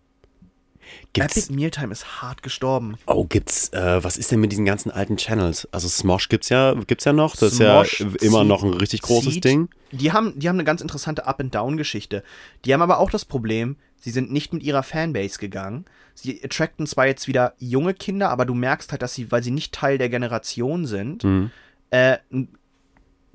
Gibt's, 1.13 1.37
Epic 1.37 1.53
Mealtime 1.55 1.93
ist 1.93 2.21
hart 2.23 2.43
gestorben. 2.43 2.97
oh, 3.07 3.25
gibt's, 3.25 3.69
äh, 3.71 4.03
was 4.03 4.17
ist 4.17 4.31
denn 4.31 4.41
mit 4.41 4.53
diesen 4.53 4.65
ganzen 4.65 4.91
alten 4.91 5.17
Channels? 5.17 5.69
Also 5.73 5.89
Smosh 5.89 6.29
gibt's 6.29 6.49
ja, 6.49 6.75
gibt's 6.75 7.05
ja 7.05 7.13
noch. 7.13 7.37
Das 7.37 7.57
Smosh 7.57 8.01
ist 8.01 8.23
ja 8.23 8.29
immer 8.29 8.45
noch 8.45 8.63
ein 8.63 8.75
richtig 8.75 9.03
großes 9.03 9.35
zieht- 9.35 9.45
Ding. 9.45 9.69
Die 9.93 10.13
haben, 10.13 10.39
die 10.39 10.49
haben 10.49 10.57
eine 10.57 10.65
ganz 10.65 10.81
interessante 10.81 11.27
Up-and-Down-Geschichte. 11.27 12.23
Die 12.65 12.75
haben 12.75 12.83
aber 12.83 12.99
auch 12.99 13.11
das 13.11 13.25
Problem, 13.25 13.77
sie 14.01 14.11
sind 14.11 14.31
nicht 14.31 14.53
mit 14.53 14.63
ihrer 14.63 14.83
Fanbase 14.83 15.39
gegangen. 15.39 15.87
Sie 16.15 16.43
attracten 16.45 16.87
zwar 16.87 17.07
jetzt 17.07 17.27
wieder 17.29 17.55
junge 17.59 17.95
Kinder, 17.95 18.29
aber 18.31 18.45
du 18.45 18.55
merkst 18.55 18.91
halt, 18.93 19.03
dass 19.03 19.15
sie, 19.15 19.31
weil 19.33 19.43
sie 19.43 19.51
nicht 19.53 19.73
Teil 19.73 19.99
der 19.99 20.09
Generation 20.09 20.85
sind, 20.87 21.25
Mhm. 21.25 21.51
äh, 21.91 22.19
ein 22.33 22.49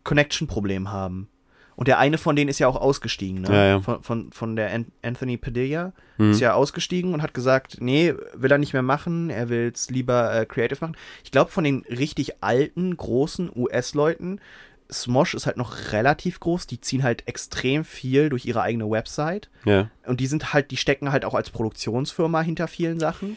Connection-Problem 0.04 0.92
haben. 0.92 1.28
Und 1.76 1.88
der 1.88 1.98
eine 2.00 2.18
von 2.18 2.36
denen 2.36 2.50
ist 2.50 2.60
ja 2.60 2.68
auch 2.68 2.76
ausgestiegen, 2.76 3.42
ne? 3.42 3.50
Ja, 3.50 3.66
ja. 3.66 3.80
Von, 3.82 4.04
von, 4.04 4.32
von 4.32 4.56
der 4.56 4.72
An 4.74 4.88
Anthony 5.02 5.38
Padilla 5.38 5.94
Mhm. 6.18 6.30
ist 6.30 6.42
ja 6.42 6.54
ausgestiegen 6.54 7.14
und 7.16 7.24
hat 7.24 7.34
gesagt, 7.34 7.78
nee, 7.80 8.14
will 8.36 8.52
er 8.52 8.60
nicht 8.60 8.74
mehr 8.74 8.84
machen, 8.84 9.32
er 9.32 9.50
will 9.50 9.72
es 9.74 9.90
lieber 9.90 10.32
äh, 10.36 10.46
creative 10.46 10.78
machen. 10.82 10.96
Ich 11.24 11.32
glaube, 11.32 11.50
von 11.50 11.64
den 11.64 11.84
richtig 11.90 12.44
alten, 12.44 12.96
großen 12.96 13.50
US-Leuten, 13.56 14.40
Smosh 14.92 15.34
ist 15.34 15.48
halt 15.48 15.58
noch 15.58 15.92
relativ 15.92 16.40
groß, 16.40 16.68
die 16.68 16.80
ziehen 16.80 17.02
halt 17.02 17.28
extrem 17.28 17.84
viel 17.84 18.30
durch 18.30 18.46
ihre 18.46 18.62
eigene 18.62 18.88
Website. 18.92 19.50
Ja. 19.66 19.90
Und 20.06 20.20
die 20.20 20.28
sind 20.28 20.54
halt, 20.54 20.70
die 20.70 20.78
stecken 20.78 21.12
halt 21.12 21.26
auch 21.26 21.34
als 21.34 21.50
Produktionsfirma 21.50 22.42
hinter 22.42 22.68
vielen 22.68 23.00
Sachen. 23.00 23.36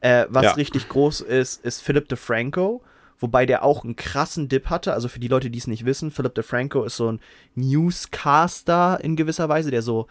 Äh, 0.00 0.26
was 0.28 0.44
Ja. 0.44 0.52
richtig 0.52 0.88
groß 0.88 1.20
ist, 1.20 1.64
ist 1.64 1.80
Philip 1.80 2.08
DeFranco, 2.08 2.82
wobei 3.18 3.46
der 3.46 3.64
auch 3.64 3.84
einen 3.84 3.96
krassen 3.96 4.48
Dip 4.48 4.70
hatte. 4.70 4.92
Also 4.92 5.08
für 5.08 5.20
die 5.20 5.28
Leute, 5.28 5.50
die 5.50 5.58
es 5.58 5.66
nicht 5.66 5.84
wissen, 5.84 6.10
Philip 6.10 6.34
DeFranco 6.34 6.84
ist 6.84 6.96
so 6.96 7.12
ein 7.12 7.20
Newscaster 7.54 8.98
in 9.02 9.16
gewisser 9.16 9.48
Weise, 9.48 9.70
der 9.70 9.82
so 9.82 10.06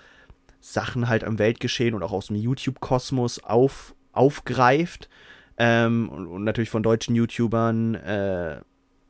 Sachen 0.59 1.07
halt 1.07 1.23
am 1.23 1.37
Weltgeschehen 1.37 1.93
und 1.93 2.03
auch 2.03 2.11
aus 2.11 2.27
dem 2.27 2.35
YouTube-Kosmos 2.35 3.39
auf, 3.43 3.93
aufgreift. 4.11 5.09
Ähm, 5.57 6.09
und, 6.09 6.27
und 6.27 6.43
natürlich 6.43 6.69
von 6.69 6.83
deutschen 6.83 7.15
YouTubern, 7.15 7.95
äh, 7.95 8.61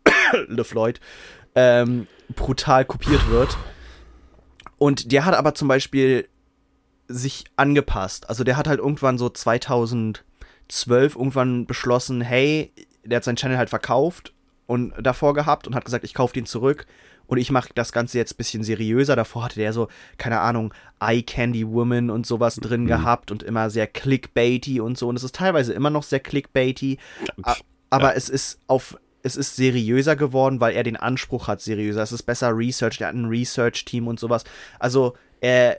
LeFloid, 0.48 1.00
ähm, 1.56 2.08
brutal 2.36 2.86
kopiert 2.86 3.30
wird. 3.30 3.58
Und 4.78 5.12
der 5.12 5.26
hat 5.26 5.34
aber 5.34 5.56
zum 5.56 5.68
Beispiel 5.68 6.28
sich 7.08 7.46
angepasst. 7.56 8.30
Also 8.30 8.43
der 8.43 8.58
hat 8.58 8.68
halt 8.68 8.80
irgendwann 8.80 9.18
so 9.18 9.30
2012 9.30 10.24
irgendwann 11.16 11.66
beschlossen, 11.66 12.22
hey, 12.22 12.72
der 13.06 13.18
hat 13.18 13.24
seinen 13.24 13.38
Channel 13.38 13.58
halt 13.58 13.70
verkauft 13.70 14.34
und 14.68 14.93
davor 14.99 15.34
gehabt 15.34 15.68
und 15.68 15.76
hat 15.76 15.86
gesagt, 15.86 16.03
ich 16.03 16.14
kaufe 16.14 16.34
den 16.34 16.45
zurück 16.45 16.86
und 17.28 17.38
ich 17.38 17.51
mache 17.51 17.70
das 17.74 17.91
Ganze 17.91 18.18
jetzt 18.18 18.34
ein 18.34 18.38
bisschen 18.38 18.64
seriöser. 18.64 19.16
Davor 19.16 19.45
hatte 19.45 19.56
der 19.56 19.74
so, 19.74 19.88
keine 20.18 20.39
Ahnung, 20.39 20.74
Eye 20.99 21.24
Candy 21.24 21.68
Woman 21.68 22.10
und 22.10 22.26
sowas 22.26 22.56
drin 22.56 22.86
gehabt 22.88 23.32
und 23.32 23.43
immer 23.43 23.70
sehr 23.70 23.88
clickbaity 23.88 24.80
und 24.80 24.97
so. 24.97 25.08
Und 25.08 25.16
es 25.16 25.24
ist 25.24 25.36
teilweise 25.36 25.74
immer 25.74 25.89
noch 25.89 26.03
sehr 26.03 26.20
clickbaity, 26.20 26.97
aber 27.89 28.16
es 28.16 28.30
ist 28.30 28.60
auf 28.68 28.97
es 29.24 29.36
ist 29.36 29.56
seriöser 29.56 30.16
geworden, 30.16 30.62
weil 30.62 30.76
er 30.76 30.84
den 30.84 30.97
Anspruch 30.97 31.47
hat, 31.47 31.60
seriöser. 31.60 32.03
Es 32.03 32.12
ist 32.12 32.24
besser 32.24 32.56
Research, 32.56 33.01
er 33.01 33.08
hat 33.08 33.16
ein 33.16 33.26
Research-Team 33.26 34.08
und 34.08 34.20
sowas. 34.20 34.43
Also, 34.78 35.16
er 35.41 35.78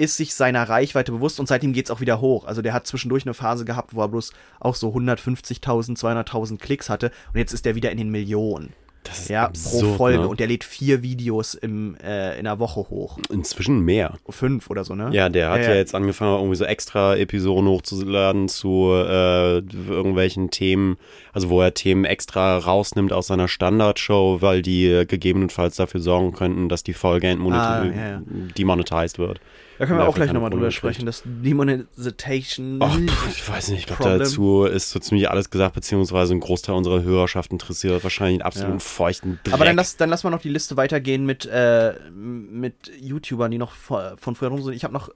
ist 0.00 0.16
sich 0.16 0.34
seiner 0.34 0.68
Reichweite 0.68 1.12
bewusst 1.12 1.38
und 1.38 1.46
seitdem 1.46 1.72
geht's 1.72 1.90
auch 1.90 2.00
wieder 2.00 2.20
hoch. 2.20 2.46
Also, 2.46 2.62
der 2.62 2.72
hat 2.72 2.86
zwischendurch 2.86 3.24
eine 3.26 3.34
Phase 3.34 3.64
gehabt, 3.64 3.94
wo 3.94 4.00
er 4.00 4.08
bloß 4.08 4.32
auch 4.58 4.74
so 4.74 4.88
150.000, 4.88 5.98
200.000 5.98 6.58
Klicks 6.58 6.88
hatte 6.88 7.10
und 7.32 7.38
jetzt 7.38 7.52
ist 7.52 7.66
er 7.66 7.74
wieder 7.74 7.90
in 7.90 7.98
den 7.98 8.10
Millionen. 8.10 8.72
Das 9.02 9.20
ist 9.20 9.28
Ja, 9.30 9.44
absurd, 9.44 9.82
pro 9.82 9.94
Folge. 9.96 10.18
Ne? 10.20 10.28
Und 10.28 10.40
der 10.40 10.46
lädt 10.46 10.62
vier 10.62 11.02
Videos 11.02 11.54
im, 11.54 11.96
äh, 12.04 12.38
in 12.38 12.44
der 12.44 12.58
Woche 12.58 12.80
hoch. 12.80 13.18
Inzwischen 13.30 13.80
mehr. 13.80 14.18
Fünf 14.28 14.68
oder 14.68 14.84
so, 14.84 14.94
ne? 14.94 15.08
Ja, 15.12 15.30
der 15.30 15.50
hat 15.50 15.62
Ja, 15.62 15.70
ja, 15.70 15.74
jetzt 15.76 15.94
angefangen, 15.94 16.36
irgendwie 16.36 16.56
so 16.56 16.64
extra 16.66 17.16
Episoden 17.16 17.66
hochzuladen 17.66 18.48
zu 18.48 18.90
äh, 18.92 19.58
irgendwelchen 19.58 20.50
Themen, 20.50 20.98
also 21.32 21.48
wo 21.48 21.62
er 21.62 21.72
Themen 21.72 22.04
extra 22.04 22.58
rausnimmt 22.58 23.12
aus 23.12 23.28
seiner 23.28 23.48
Standardshow, 23.48 24.42
weil 24.42 24.60
die 24.60 24.86
äh, 24.88 25.06
gegebenenfalls 25.06 25.76
dafür 25.76 26.00
sorgen 26.00 26.32
könnten, 26.32 26.68
dass 26.68 26.82
die 26.82 26.94
Folge 26.94 27.28
Ah, 27.30 27.84
ja, 27.84 27.92
ja. 28.10 28.22
demonetized 28.58 29.18
wird. 29.18 29.40
Da 29.80 29.86
können 29.86 29.98
wir 29.98 30.06
auch 30.06 30.14
gleich 30.14 30.30
nochmal 30.32 30.50
drüber 30.50 30.70
sprechen. 30.70 31.06
Das 31.06 31.22
Demonetization. 31.24 32.78
Ach, 32.80 32.98
pff, 32.98 33.30
ich 33.30 33.48
weiß 33.48 33.68
nicht, 33.70 33.80
ich 33.80 33.86
glaube, 33.86 34.18
dazu 34.18 34.64
ist 34.64 34.90
so 34.90 34.98
ziemlich 34.98 35.30
alles 35.30 35.48
gesagt, 35.50 35.74
beziehungsweise 35.74 36.34
ein 36.34 36.40
Großteil 36.40 36.74
unserer 36.74 37.02
Hörerschaft 37.02 37.50
interessiert 37.50 38.02
wahrscheinlich 38.04 38.40
einen 38.40 38.46
absoluten 38.46 38.74
Ja. 38.74 38.78
feuchten 38.80 39.38
Dreck. 39.42 39.54
Aber 39.54 39.64
dann 39.64 39.76
lass, 39.76 39.96
dann 39.96 40.10
lass 40.10 40.22
mal 40.22 40.30
noch 40.30 40.42
die 40.42 40.50
Liste 40.50 40.76
weitergehen 40.76 41.24
mit, 41.24 41.46
äh, 41.46 41.94
mit 42.10 42.92
YouTubern, 43.00 43.50
die 43.50 43.56
noch 43.58 43.72
von 43.72 44.34
früher 44.34 44.48
rum 44.48 44.62
sind. 44.62 44.74
Ich 44.74 44.84
habe 44.84 44.92
noch 44.92 45.08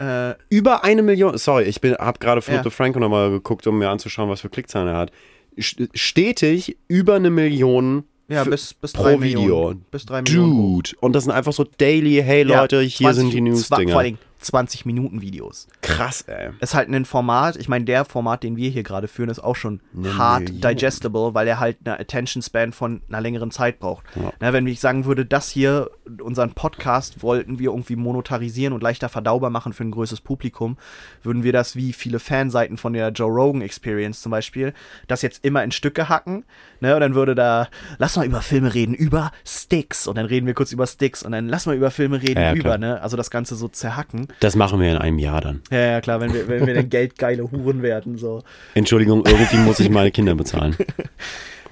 äh, 0.00 0.34
Über 0.48 0.84
eine 0.84 1.02
Million, 1.02 1.38
sorry, 1.38 1.64
ich 1.64 1.76
habe 1.98 2.18
gerade 2.18 2.42
Philipp 2.42 2.58
Ja. 2.58 2.62
DeFranco 2.64 2.98
nochmal 3.00 3.30
geguckt, 3.30 3.66
um 3.66 3.78
mir 3.78 3.88
anzuschauen, 3.90 4.28
was 4.28 4.40
für 4.40 4.48
Klickzahlen 4.48 4.88
er 4.88 4.96
hat. 4.96 5.12
St- 5.56 5.88
Stetig 5.94 6.76
über 6.88 7.14
eine 7.16 7.30
Million 7.30 8.04
ja, 8.28 8.44
bis, 8.44 8.74
bis 8.74 8.92
pro 8.92 9.04
drei 9.04 9.20
Video. 9.20 9.40
Millionen. 9.40 9.84
Bis 9.90 10.06
drei 10.06 10.22
Millionen. 10.22 10.52
hoch. 10.52 10.82
Dude. 10.82 10.90
Und 11.00 11.12
das 11.14 11.24
sind 11.24 11.32
einfach 11.32 11.52
so 11.52 11.64
daily, 11.64 12.22
hey 12.22 12.46
Ja, 12.46 12.60
Leute, 12.62 12.80
hier 12.82 13.06
20 13.06 13.22
sind 13.22 13.32
die 13.32 13.40
News-Dinger. 13.40 13.92
Vor 13.92 14.00
allem 14.00 14.18
20 14.38 14.86
Minuten 14.86 15.20
Videos. 15.20 15.68
Krass, 15.82 16.22
ey. 16.22 16.50
Ist 16.60 16.74
halt 16.74 16.88
ein 16.88 17.04
Format, 17.04 17.56
ich 17.56 17.68
meine, 17.68 17.84
der 17.84 18.04
Format, 18.04 18.42
den 18.42 18.56
wir 18.56 18.70
hier 18.70 18.82
gerade 18.82 19.08
führen, 19.08 19.28
ist 19.28 19.40
auch 19.40 19.56
schon 19.56 19.80
Eine 19.96 20.16
hart 20.16 20.44
Million. 20.44 20.60
digestible, 20.60 21.34
weil 21.34 21.48
er 21.48 21.60
halt 21.60 21.78
eine 21.84 21.98
Attention 21.98 22.42
Span 22.42 22.72
von 22.72 23.02
einer 23.08 23.20
längeren 23.20 23.50
Zeit 23.50 23.78
braucht. 23.78 24.04
Ja. 24.16 24.32
Na, 24.40 24.52
wenn 24.52 24.66
ich 24.66 24.80
sagen 24.80 25.04
würde, 25.04 25.26
das 25.26 25.48
hier, 25.50 25.90
unseren 26.22 26.52
Podcast 26.52 27.22
wollten 27.22 27.58
wir 27.58 27.70
irgendwie 27.70 27.96
monetarisieren 27.96 28.72
und 28.72 28.82
leichter 28.82 29.08
verdaubar 29.08 29.50
machen 29.50 29.72
für 29.72 29.84
ein 29.84 29.90
größeres 29.90 30.20
Publikum, 30.20 30.76
würden 31.22 31.42
wir 31.42 31.52
das 31.52 31.76
wie 31.76 31.92
viele 31.92 32.18
Fanseiten 32.18 32.76
von 32.76 32.92
der 32.92 33.08
Joe 33.10 33.30
Rogan 33.30 33.62
Experience 33.62 34.20
zum 34.22 34.30
Beispiel, 34.30 34.72
das 35.06 35.22
jetzt 35.22 35.44
immer 35.44 35.62
in 35.64 35.70
Stücke 35.72 36.08
hacken, 36.08 36.44
ne, 36.80 36.94
und 36.94 37.00
dann 37.00 37.14
würde 37.14 37.34
da, 37.34 37.68
lass 37.98 38.16
mal 38.16 38.26
über 38.26 38.40
Filme 38.42 38.74
reden, 38.74 38.94
über 38.94 39.32
Sticks, 39.44 40.06
und 40.06 40.16
dann 40.16 40.26
reden 40.26 40.46
wir 40.46 40.54
kurz 40.54 40.72
über 40.72 40.86
Sticks, 40.86 41.22
und 41.22 41.32
dann 41.32 41.48
lass 41.48 41.66
mal 41.66 41.76
über 41.76 41.90
Filme 41.90 42.20
reden, 42.22 42.40
Ja, 42.40 42.52
ja, 42.52 42.54
über, 42.54 42.78
ne, 42.78 43.00
also 43.02 43.16
das 43.16 43.30
Ganze 43.30 43.56
so 43.56 43.68
zerhacken. 43.68 44.28
Das 44.40 44.54
machen 44.54 44.80
wir 44.80 44.90
in 44.92 44.98
einem 44.98 45.18
Jahr 45.18 45.40
dann. 45.40 45.62
Ja, 45.70 45.78
ja, 45.78 46.00
klar, 46.00 46.20
wenn 46.20 46.32
wir, 46.32 46.48
wenn 46.48 46.66
wir 46.66 46.74
dann 46.74 46.88
geldgeile 46.90 47.50
Huren 47.50 47.82
werden, 47.82 48.18
so. 48.18 48.42
Entschuldigung, 48.74 49.24
irgendwie 49.26 49.56
muss 49.58 49.80
ich 49.80 49.90
meine 49.90 50.10
Kinder 50.10 50.34
bezahlen. 50.34 50.76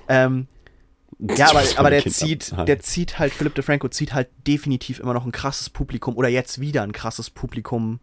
Ähm, 0.09 0.47
ja, 1.19 1.51
aber, 1.51 1.63
aber 1.77 1.91
der 1.91 2.03
Kinder 2.03 2.15
zieht, 2.15 2.39
bezahlen. 2.41 2.67
der 2.67 2.81
zieht 2.81 3.19
halt, 3.19 3.33
Philip 3.33 3.55
DeFranco 3.55 3.89
zieht 3.89 4.13
halt 4.15 4.29
definitiv 4.47 5.01
immer 5.01 5.15
noch 5.15 5.25
ein 5.25 5.33
krasses 5.33 5.71
Publikum 5.71 6.17
oder 6.17 6.29
jetzt 6.29 6.61
wieder 6.61 6.83
ein 6.83 6.93
krasses 6.93 7.31
Publikum 7.31 8.01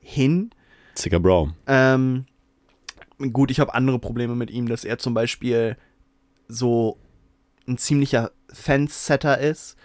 hin. 0.00 0.50
Zicker 0.94 1.20
Bro. 1.20 1.52
Ähm, 1.66 2.26
gut, 3.32 3.50
ich 3.50 3.60
habe 3.60 3.74
andere 3.74 3.98
Probleme 3.98 4.34
mit 4.34 4.50
ihm, 4.50 4.68
dass 4.68 4.84
er 4.84 4.98
zum 4.98 5.14
Beispiel 5.14 5.76
so 6.48 6.98
ein 7.68 7.78
ziemlicher 7.78 8.32
Fansetter 8.52 9.38
ist, 9.38 9.76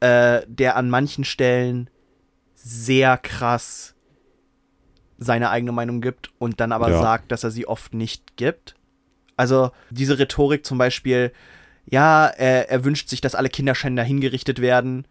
äh, 0.00 0.42
der 0.46 0.76
an 0.76 0.90
manchen 0.90 1.24
Stellen 1.24 1.88
sehr 2.62 3.16
krass 3.18 3.94
seine 5.18 5.50
eigene 5.50 5.72
Meinung 5.72 6.00
gibt 6.00 6.30
und 6.38 6.60
dann 6.60 6.72
aber 6.72 6.90
Ja. 6.90 7.00
sagt, 7.00 7.30
dass 7.32 7.44
er 7.44 7.50
sie 7.50 7.66
oft 7.66 7.94
nicht 7.94 8.36
gibt. 8.36 8.74
Also 9.36 9.70
diese 9.90 10.18
Rhetorik 10.18 10.64
zum 10.66 10.78
Beispiel, 10.78 11.32
ja, 11.86 12.26
er, 12.26 12.70
er 12.70 12.84
wünscht 12.84 13.08
sich, 13.08 13.20
dass 13.20 13.34
alle 13.34 13.48
Kinderschänder 13.48 14.02
hingerichtet 14.02 14.60
werden. 14.60 15.06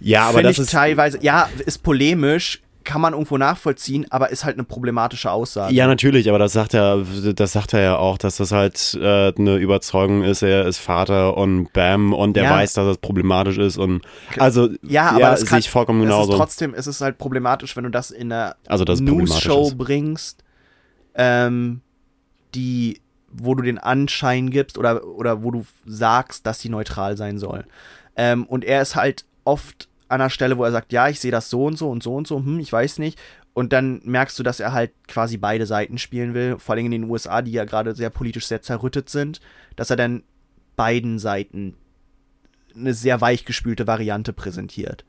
Ja, 0.00 0.22
aber 0.24 0.38
Finde 0.38 0.50
das 0.50 0.58
ist. 0.58 0.70
teilweise, 0.72 1.18
ja, 1.22 1.48
ist 1.66 1.82
polemisch, 1.82 2.62
kann 2.84 3.00
man 3.00 3.12
irgendwo 3.12 3.38
nachvollziehen, 3.38 4.06
aber 4.10 4.30
ist 4.30 4.44
halt 4.44 4.56
eine 4.56 4.64
problematische 4.64 5.30
Aussage. 5.30 5.74
Ja, 5.74 5.86
natürlich, 5.86 6.28
aber 6.28 6.38
das 6.38 6.52
sagt 6.52 6.74
er, 6.74 7.04
das 7.34 7.52
sagt 7.52 7.72
er 7.74 7.80
ja 7.80 7.96
auch, 7.96 8.18
dass 8.18 8.36
das 8.36 8.52
halt 8.52 8.98
äh, 9.00 9.32
eine 9.36 9.56
Überzeugung 9.56 10.22
ist. 10.22 10.42
Er 10.42 10.66
ist 10.66 10.78
Vater 10.78 11.36
und 11.36 11.72
Bam 11.72 12.12
und 12.12 12.36
er 12.36 12.44
Ja. 12.44 12.50
weiß, 12.50 12.74
dass 12.74 12.86
das 12.86 12.98
problematisch 12.98 13.58
ist 13.58 13.78
und 13.78 14.02
also 14.38 14.68
Ja, 14.82 15.10
aber 15.10 15.20
das 15.30 15.40
sehe 15.40 15.48
kann, 15.48 15.58
ich 15.60 15.70
vollkommen 15.70 16.00
es 16.02 16.06
genauso. 16.06 16.32
ist 16.32 16.38
trotzdem, 16.38 16.74
es 16.74 16.86
ist 16.86 17.00
halt 17.00 17.18
problematisch, 17.18 17.76
wenn 17.76 17.84
du 17.84 17.90
das 17.90 18.10
in 18.10 18.32
einer 18.32 18.56
Also, 18.66 18.84
es 18.84 19.00
News-Show 19.00 19.72
bringst, 19.76 20.42
ähm, 21.14 21.80
die, 22.54 23.00
wo 23.30 23.54
du 23.54 23.62
den 23.62 23.78
Anschein 23.78 24.50
gibst 24.50 24.78
oder, 24.78 25.06
oder 25.06 25.42
wo 25.42 25.50
du 25.50 25.64
sagst, 25.86 26.46
dass 26.46 26.60
sie 26.60 26.68
neutral 26.68 27.16
sein 27.16 27.38
soll. 27.38 27.64
Ähm, 28.16 28.44
und 28.46 28.64
er 28.64 28.82
ist 28.82 28.94
halt 28.96 29.24
oft 29.44 29.88
an 30.12 30.20
einer 30.20 30.30
Stelle, 30.30 30.58
wo 30.58 30.64
er 30.64 30.72
sagt, 30.72 30.92
ja, 30.92 31.08
ich 31.08 31.20
sehe 31.20 31.30
das 31.30 31.50
so 31.50 31.64
und 31.64 31.76
so 31.76 31.90
und 31.90 32.02
so 32.02 32.14
und 32.14 32.26
so, 32.26 32.38
hm, 32.38 32.58
ich 32.60 32.72
weiß 32.72 32.98
nicht. 32.98 33.18
Und 33.54 33.72
dann 33.72 34.00
merkst 34.04 34.38
du, 34.38 34.42
dass 34.42 34.60
er 34.60 34.72
halt 34.72 34.92
quasi 35.08 35.36
beide 35.36 35.66
Seiten 35.66 35.98
spielen 35.98 36.32
will, 36.34 36.58
vor 36.58 36.74
allem 36.74 36.86
in 36.86 36.92
den 36.92 37.04
USA, 37.10 37.42
die 37.42 37.52
ja 37.52 37.64
gerade 37.64 37.94
sehr 37.94 38.10
politisch 38.10 38.46
sehr 38.46 38.62
zerrüttet 38.62 39.10
sind, 39.10 39.40
dass 39.76 39.90
er 39.90 39.96
dann 39.96 40.22
beiden 40.76 41.18
Seiten 41.18 41.74
eine 42.74 42.94
sehr 42.94 43.20
weichgespülte 43.20 43.86
Variante 43.86 44.32
präsentiert. 44.32 45.04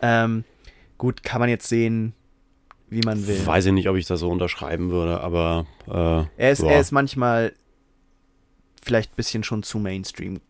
Ähm, 0.00 0.44
gut, 0.98 1.22
kann 1.24 1.40
man 1.40 1.48
jetzt 1.48 1.68
sehen, 1.68 2.14
wie 2.88 3.00
man 3.00 3.26
will. 3.26 3.44
Weiß 3.44 3.66
ich 3.66 3.72
nicht, 3.72 3.88
ob 3.88 3.96
ich 3.96 4.06
das 4.06 4.20
so 4.20 4.30
unterschreiben 4.30 4.90
würde, 4.90 5.20
aber 5.20 5.66
äh, 5.88 6.24
Er 6.42 6.50
ist, 6.52 6.62
er 6.62 6.80
ist 6.80 6.92
manchmal 6.92 7.52
vielleicht 8.82 9.12
ein 9.12 9.16
bisschen 9.16 9.42
schon 9.44 9.62
zu 9.62 9.78
Mainstream. 9.78 10.40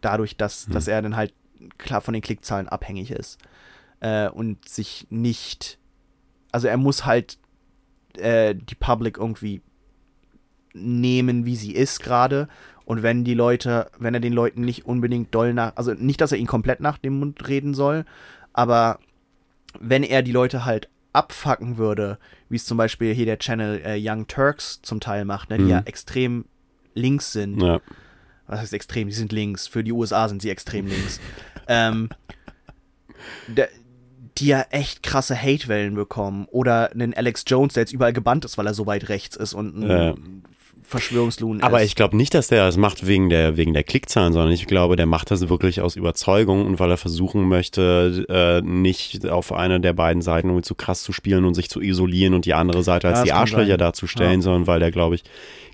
Dadurch, 0.00 0.36
dass, 0.36 0.66
Hm. 0.66 0.72
dass 0.72 0.88
er 0.88 1.02
dann 1.02 1.16
halt 1.16 1.32
klar 1.78 2.00
von 2.00 2.14
den 2.14 2.22
Klickzahlen 2.22 2.68
abhängig 2.68 3.10
ist. 3.10 3.38
Äh, 4.00 4.28
und 4.28 4.68
sich 4.68 5.06
nicht. 5.10 5.78
Also 6.52 6.68
er 6.68 6.76
muss 6.76 7.04
halt 7.06 7.38
äh, 8.18 8.54
die 8.54 8.74
Public 8.74 9.18
irgendwie 9.18 9.62
nehmen, 10.74 11.46
wie 11.46 11.56
sie 11.56 11.72
ist 11.74 12.02
gerade. 12.02 12.48
Und 12.84 13.02
wenn 13.02 13.24
die 13.24 13.34
Leute, 13.34 13.90
wenn 13.98 14.14
er 14.14 14.20
den 14.20 14.32
Leuten 14.32 14.60
nicht 14.60 14.86
unbedingt 14.86 15.34
doll 15.34 15.52
nach, 15.54 15.72
also 15.76 15.92
nicht, 15.94 16.20
dass 16.20 16.32
er 16.32 16.38
ihnen 16.38 16.46
komplett 16.46 16.80
nach 16.80 16.98
dem 16.98 17.18
Mund 17.18 17.48
reden 17.48 17.74
soll, 17.74 18.04
aber 18.52 18.98
wenn 19.80 20.02
er 20.02 20.22
die 20.22 20.32
Leute 20.32 20.64
halt 20.64 20.88
abfacken 21.12 21.78
würde, 21.78 22.18
wie 22.48 22.56
es 22.56 22.66
zum 22.66 22.76
Beispiel 22.76 23.12
hier 23.14 23.26
der 23.26 23.38
Channel 23.38 23.80
äh, 23.84 23.98
Young 24.00 24.26
Turks 24.28 24.80
zum 24.82 25.00
Teil 25.00 25.24
macht, 25.24 25.50
ne, 25.50 25.56
die 25.58 25.64
Mhm. 25.64 25.70
ja 25.70 25.82
extrem 25.86 26.44
links 26.94 27.32
sind. 27.32 27.60
ja. 27.60 27.80
Was 28.46 28.60
heißt 28.60 28.74
extrem? 28.74 29.08
Die 29.08 29.14
sind 29.14 29.32
links. 29.32 29.66
Für 29.66 29.82
die 29.82 29.92
USA 29.92 30.28
sind 30.28 30.42
sie 30.42 30.50
extrem 30.50 30.86
links. 30.86 31.20
ähm, 31.68 32.08
der, 33.48 33.68
die 34.38 34.46
ja 34.46 34.66
echt 34.70 35.02
krasse 35.02 35.34
Hatewellen 35.40 35.94
bekommen. 35.94 36.46
Oder 36.50 36.92
einen 36.92 37.14
Alex 37.14 37.44
Jones, 37.46 37.74
der 37.74 37.82
jetzt 37.82 37.92
überall 37.92 38.12
gebannt 38.12 38.44
ist, 38.44 38.58
weil 38.58 38.66
er 38.66 38.74
so 38.74 38.86
weit 38.86 39.08
rechts 39.08 39.36
ist 39.36 39.54
und 39.54 39.76
ein 39.76 39.88
Ja. 39.88 40.14
Verschwörungslohn 40.88 41.62
Aber 41.62 41.82
ist. 41.82 41.88
ich 41.88 41.94
glaube 41.96 42.16
nicht, 42.16 42.32
dass 42.34 42.48
der 42.48 42.64
das 42.64 42.76
macht 42.76 43.06
wegen 43.06 43.28
der, 43.28 43.56
wegen 43.56 43.74
der 43.74 43.82
Klickzahlen, 43.84 44.32
sondern 44.32 44.52
ich 44.52 44.66
glaube, 44.66 44.96
der 44.96 45.06
macht 45.06 45.30
das 45.30 45.48
wirklich 45.48 45.80
aus 45.80 45.96
Überzeugung 45.96 46.64
und 46.66 46.78
weil 46.78 46.90
er 46.90 46.96
versuchen 46.96 47.48
möchte, 47.48 48.24
äh, 48.28 48.60
nicht 48.66 49.26
auf 49.28 49.52
eine 49.52 49.80
der 49.80 49.92
beiden 49.92 50.22
Seiten 50.22 50.48
irgendwie 50.48 50.62
zu 50.64 50.74
krass 50.74 51.02
zu 51.02 51.12
spielen 51.12 51.44
und 51.44 51.54
sich 51.54 51.68
zu 51.68 51.80
isolieren 51.80 52.34
und 52.34 52.44
die 52.44 52.54
andere 52.54 52.82
Seite 52.82 53.08
als 53.08 53.18
Ja, 53.18 53.24
die 53.24 53.32
Arschlöcher 53.32 53.66
sein. 53.70 53.78
darzustellen, 53.78 54.40
Ja. 54.40 54.42
sondern 54.42 54.66
weil 54.66 54.80
der, 54.80 54.90
glaube 54.92 55.16
ich, 55.16 55.24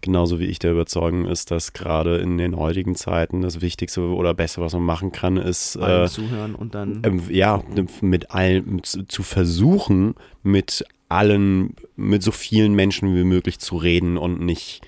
genauso 0.01 0.41
wie 0.41 0.47
ich 0.47 0.59
der 0.59 0.73
Überzeugung 0.73 1.27
ist, 1.27 1.51
dass 1.51 1.73
gerade 1.75 2.17
in 2.17 2.39
den 2.39 2.57
heutigen 2.57 2.95
Zeiten 2.97 3.41
das 3.43 3.61
Wichtigste 3.61 4.01
oder 4.01 4.35
Beste, 4.35 4.61
was 4.61 4.73
man 4.73 4.83
machen 4.83 5.13
kann, 5.13 5.37
ist 5.37 5.77
äh, 5.77 6.07
zuhören 6.09 6.55
und 6.55 6.75
dann. 6.75 7.03
ähm, 7.05 7.23
ja, 7.31 7.63
mit 8.01 8.31
allen 8.31 8.83
zu, 8.83 9.05
zu 9.07 9.23
versuchen, 9.23 10.15
mit 10.43 10.85
allen, 11.09 11.77
mit 11.95 12.23
so 12.23 12.33
vielen 12.33 12.73
Menschen 12.73 13.15
wie 13.15 13.25
möglich 13.25 13.59
zu 13.59 13.77
reden 13.77 14.17
und 14.17 14.41
nicht 14.41 14.81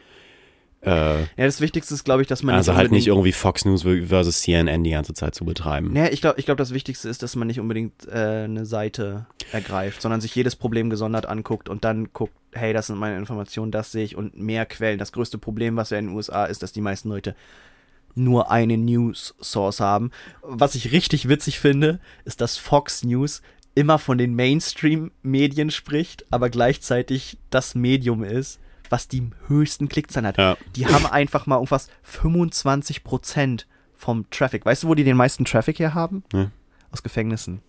äh, 0.84 1.20
ja, 1.20 1.26
das 1.36 1.60
Wichtigste 1.60 1.94
ist, 1.94 2.04
glaube 2.04 2.22
ich, 2.22 2.28
dass 2.28 2.42
man 2.42 2.54
also 2.54 2.74
halt 2.74 2.92
nicht 2.92 3.06
irgendwie 3.06 3.32
Fox 3.32 3.64
News 3.64 3.82
versus 3.82 4.40
CNN 4.40 4.84
die 4.84 4.90
ganze 4.90 5.14
Zeit 5.14 5.34
zu 5.34 5.44
betreiben. 5.44 5.92
Naja, 5.92 6.12
ich 6.12 6.20
glaube, 6.20 6.38
ich 6.38 6.44
glaub, 6.44 6.58
das 6.58 6.74
Wichtigste 6.74 7.08
ist, 7.08 7.22
dass 7.22 7.36
man 7.36 7.46
nicht 7.46 7.60
unbedingt 7.60 8.06
äh, 8.06 8.44
eine 8.44 8.66
Seite 8.66 9.26
ergreift, 9.52 10.02
sondern 10.02 10.20
sich 10.20 10.34
jedes 10.34 10.56
Problem 10.56 10.90
gesondert 10.90 11.26
anguckt 11.26 11.68
und 11.68 11.84
dann 11.84 12.12
guckt, 12.12 12.34
hey, 12.52 12.72
das 12.72 12.88
sind 12.88 12.98
meine 12.98 13.16
Informationen, 13.16 13.72
das 13.72 13.92
sehe 13.92 14.04
ich 14.04 14.16
und 14.16 14.38
mehr 14.38 14.66
Quellen. 14.66 14.98
Das 14.98 15.12
größte 15.12 15.38
Problem, 15.38 15.76
was 15.76 15.90
ja 15.90 15.98
in 15.98 16.08
den 16.08 16.16
USA 16.16 16.44
ist, 16.44 16.62
dass 16.62 16.72
die 16.72 16.80
meisten 16.80 17.08
Leute 17.08 17.34
nur 18.14 18.50
eine 18.50 18.76
News 18.76 19.34
Source 19.40 19.80
haben. 19.80 20.10
Was 20.42 20.74
ich 20.74 20.92
richtig 20.92 21.28
witzig 21.28 21.58
finde, 21.58 21.98
ist, 22.24 22.40
dass 22.40 22.56
Fox 22.56 23.04
News 23.04 23.42
immer 23.74 23.98
von 23.98 24.18
den 24.18 24.34
Mainstream-Medien 24.34 25.70
spricht, 25.70 26.24
aber 26.30 26.48
gleichzeitig 26.48 27.38
das 27.50 27.74
Medium 27.74 28.22
ist, 28.22 28.60
was 28.90 29.08
die 29.08 29.30
höchsten 29.48 29.88
Klickzahlen 29.88 30.28
hat. 30.28 30.38
Ja. 30.38 30.56
Die 30.76 30.86
haben 30.86 31.06
einfach 31.06 31.46
mal 31.46 31.56
irgendwas 31.56 31.88
25% 32.06 33.64
vom 33.94 34.28
Traffic. 34.30 34.64
Weißt 34.64 34.82
du, 34.82 34.88
wo 34.88 34.94
die 34.94 35.04
den 35.04 35.16
meisten 35.16 35.44
Traffic 35.44 35.78
her 35.78 35.94
haben? 35.94 36.24
Nee. 36.32 36.48
Aus 36.90 37.02
Gefängnissen. 37.02 37.62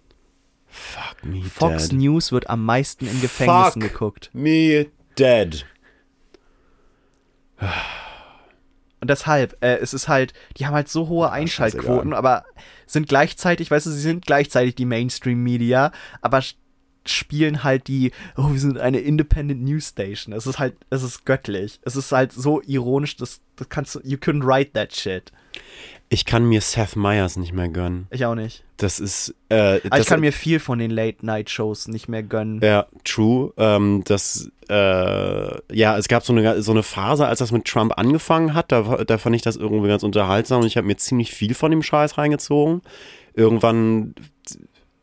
Fuck 0.68 1.24
me 1.24 1.42
Fox 1.44 1.90
dead. 1.90 2.00
News 2.00 2.32
wird 2.32 2.50
am 2.50 2.66
meisten 2.66 3.08
in 3.08 3.22
Gefängnissen 3.22 3.82
Fuck. 3.82 3.92
geguckt. 3.92 4.30
Me 4.34 4.88
dead. 5.18 5.66
Und 9.02 9.10
deshalb, 9.10 9.56
äh, 9.64 9.78
es 9.78 9.94
ist 9.94 10.08
halt, 10.08 10.34
die 10.58 10.66
haben 10.66 10.74
halt 10.74 10.90
so 10.90 11.08
hohe 11.08 11.32
Einschaltquoten, 11.32 12.14
aber 12.14 12.44
sind 12.86 13.08
gleichzeitig, 13.08 13.72
weißt 13.72 13.86
du, 13.86 13.92
sie 13.92 14.02
sind 14.02 14.26
gleichzeitig 14.26 14.76
die 14.76 14.86
Mainstream-Media, 14.86 15.92
aber 16.22 16.42
spielen 17.06 17.64
halt 17.64 17.88
die, 17.88 18.12
oh, 18.38 18.52
wir 18.52 18.60
sind 18.60 18.78
eine 18.78 19.00
Independent 19.00 19.64
News 19.64 19.90
Station. 19.90 20.34
Es 20.34 20.48
ist 20.48 20.60
halt, 20.60 20.76
es 20.90 21.04
ist 21.04 21.26
göttlich. 21.26 21.80
Es 21.84 21.96
ist 21.96 22.12
halt 22.12 22.32
so 22.32 22.62
ironisch, 22.66 23.16
das, 23.18 23.42
das 23.56 23.70
kannst 23.70 23.96
du, 23.96 24.00
you 24.04 24.18
couldn't 24.18 24.46
write 24.46 24.72
that 24.74 24.96
shit. 24.96 25.32
Ich 26.10 26.26
kann 26.26 26.46
mir 26.46 26.62
Seth 26.62 26.96
Meyers 26.96 27.36
nicht 27.36 27.54
mehr 27.54 27.68
gönnen. 27.68 28.08
Ich 28.12 28.26
auch 28.26 28.36
nicht. 28.36 28.64
Das 28.78 29.00
ist 29.00 29.34
äh, 29.50 29.56
Aber 29.56 29.90
das, 29.90 30.02
ich 30.02 30.06
kann 30.06 30.20
mir 30.20 30.34
viel 30.34 30.60
von 30.60 30.78
den 30.78 30.92
Late-Night-Shows 30.92 31.88
nicht 31.88 32.08
mehr 32.10 32.22
gönnen. 32.22 32.60
Ja, 32.62 32.86
true. 33.04 33.54
Ähm, 33.58 34.04
das, 34.06 34.52
äh, 34.70 35.76
ja, 35.76 35.98
es 35.98 36.08
gab 36.08 36.24
so 36.24 36.34
eine, 36.34 36.62
so 36.62 36.72
eine 36.72 36.84
Phase, 36.84 37.26
als 37.26 37.40
das 37.40 37.52
mit 37.52 37.66
Trump 37.66 37.98
angefangen 37.98 38.54
hat, 38.54 38.72
da, 38.72 39.04
da 39.04 39.18
fand 39.18 39.36
ich 39.36 39.42
das 39.42 39.56
irgendwie 39.56 39.88
ganz 39.88 40.04
unterhaltsam 40.04 40.62
und 40.62 40.68
ich 40.68 40.78
habe 40.78 40.86
mir 40.86 40.98
ziemlich 40.98 41.32
viel 41.32 41.56
von 41.56 41.72
dem 41.72 41.82
Scheiß 41.82 42.18
reingezogen. 42.18 42.82
Irgendwann 43.34 44.14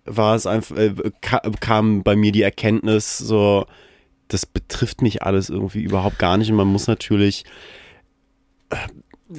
war 0.04 0.34
es 0.34 0.46
einfach, 0.46 0.76
äh, 0.76 0.94
ka 1.20 1.40
kam 1.60 2.02
bei 2.02 2.16
mir 2.16 2.32
die 2.32 2.42
Erkenntnis, 2.42 3.18
so, 3.18 3.66
das 4.28 4.46
betrifft 4.46 5.02
mich 5.02 5.22
alles 5.22 5.50
irgendwie 5.50 5.82
überhaupt 5.82 6.18
gar 6.18 6.36
nicht. 6.36 6.50
Und 6.50 6.56
man 6.56 6.68
muss 6.68 6.86
natürlich, 6.86 7.44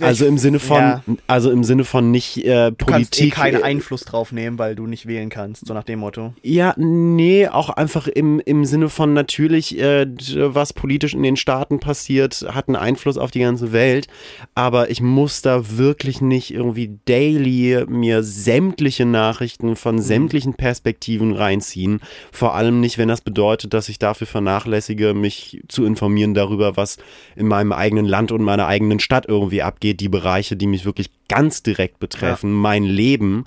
also 0.02 0.26
im 0.26 0.38
Sinne 0.38 0.60
von, 0.60 0.78
Ja. 0.78 1.04
also 1.28 1.52
im 1.52 1.64
Sinne 1.64 1.84
von 1.84 2.12
nicht 2.12 2.38
äh, 2.46 2.72
Du 2.72 2.86
kannst 2.86 3.16
eh 3.16 3.20
Politik. 3.30 3.34
keinen 3.36 3.62
äh, 3.62 3.64
Einfluss 3.64 4.02
drauf 4.06 4.32
nehmen, 4.32 4.58
weil 4.60 4.76
du 4.76 4.88
nicht 4.88 5.06
wählen 5.08 5.30
kannst, 5.30 5.66
so 5.68 5.74
nach 5.74 5.84
dem 5.84 6.00
Motto. 6.00 6.34
Ja, 6.42 6.74
nee, 6.78 7.48
auch 7.48 7.70
einfach 7.70 8.08
im, 8.08 8.40
im 8.40 8.66
Sinne 8.66 8.90
von 8.90 9.14
natürlich, 9.14 9.78
äh, 9.80 10.08
was 10.36 10.74
politisch 10.74 11.14
in 11.14 11.24
den 11.24 11.36
Staaten 11.38 11.80
passiert, 11.80 12.46
hat 12.50 12.68
einen 12.68 12.76
Einfluss 12.76 13.18
auf 13.18 13.32
die 13.32 13.40
ganze 13.42 13.72
Welt. 13.74 14.08
Aber 14.56 14.90
ich 14.90 15.02
muss 15.02 15.42
da 15.42 15.78
wirklich 15.78 16.22
nicht 16.22 16.54
irgendwie 16.54 16.98
daily 17.06 17.84
mir 17.88 18.24
sämtliche 18.24 19.06
Nachrichten 19.06 19.76
von 19.76 20.02
sämtlichen 20.02 20.54
Perspektiven 20.54 21.34
reinziehen. 21.34 22.00
Vor 22.32 22.56
allem 22.56 22.80
nicht, 22.80 22.98
wenn 22.98 23.08
das 23.08 23.22
bedeutet, 23.22 23.74
dass 23.74 23.90
ich 23.90 24.00
dafür 24.00 24.28
vernachlässige, 24.28 25.14
mich 25.14 25.62
zu 25.68 25.86
informieren 25.86 26.34
darüber, 26.34 26.78
was 26.78 26.98
in 27.36 27.48
meinem 27.48 27.72
eigenen 27.72 28.06
Land 28.06 28.32
und 28.32 28.42
meiner 28.44 28.68
eigenen 28.68 29.00
Stadt 29.00 29.26
irgendwie 29.28 29.62
abgeht. 29.62 29.83
Die 29.84 30.10
Bereiche, 30.10 30.56
die 30.56 30.68
mich 30.68 30.86
wirklich 30.86 31.10
ganz 31.28 31.64
direkt 31.64 32.00
betreffen, 32.00 32.54
mein 32.54 32.84
Leben 32.84 33.46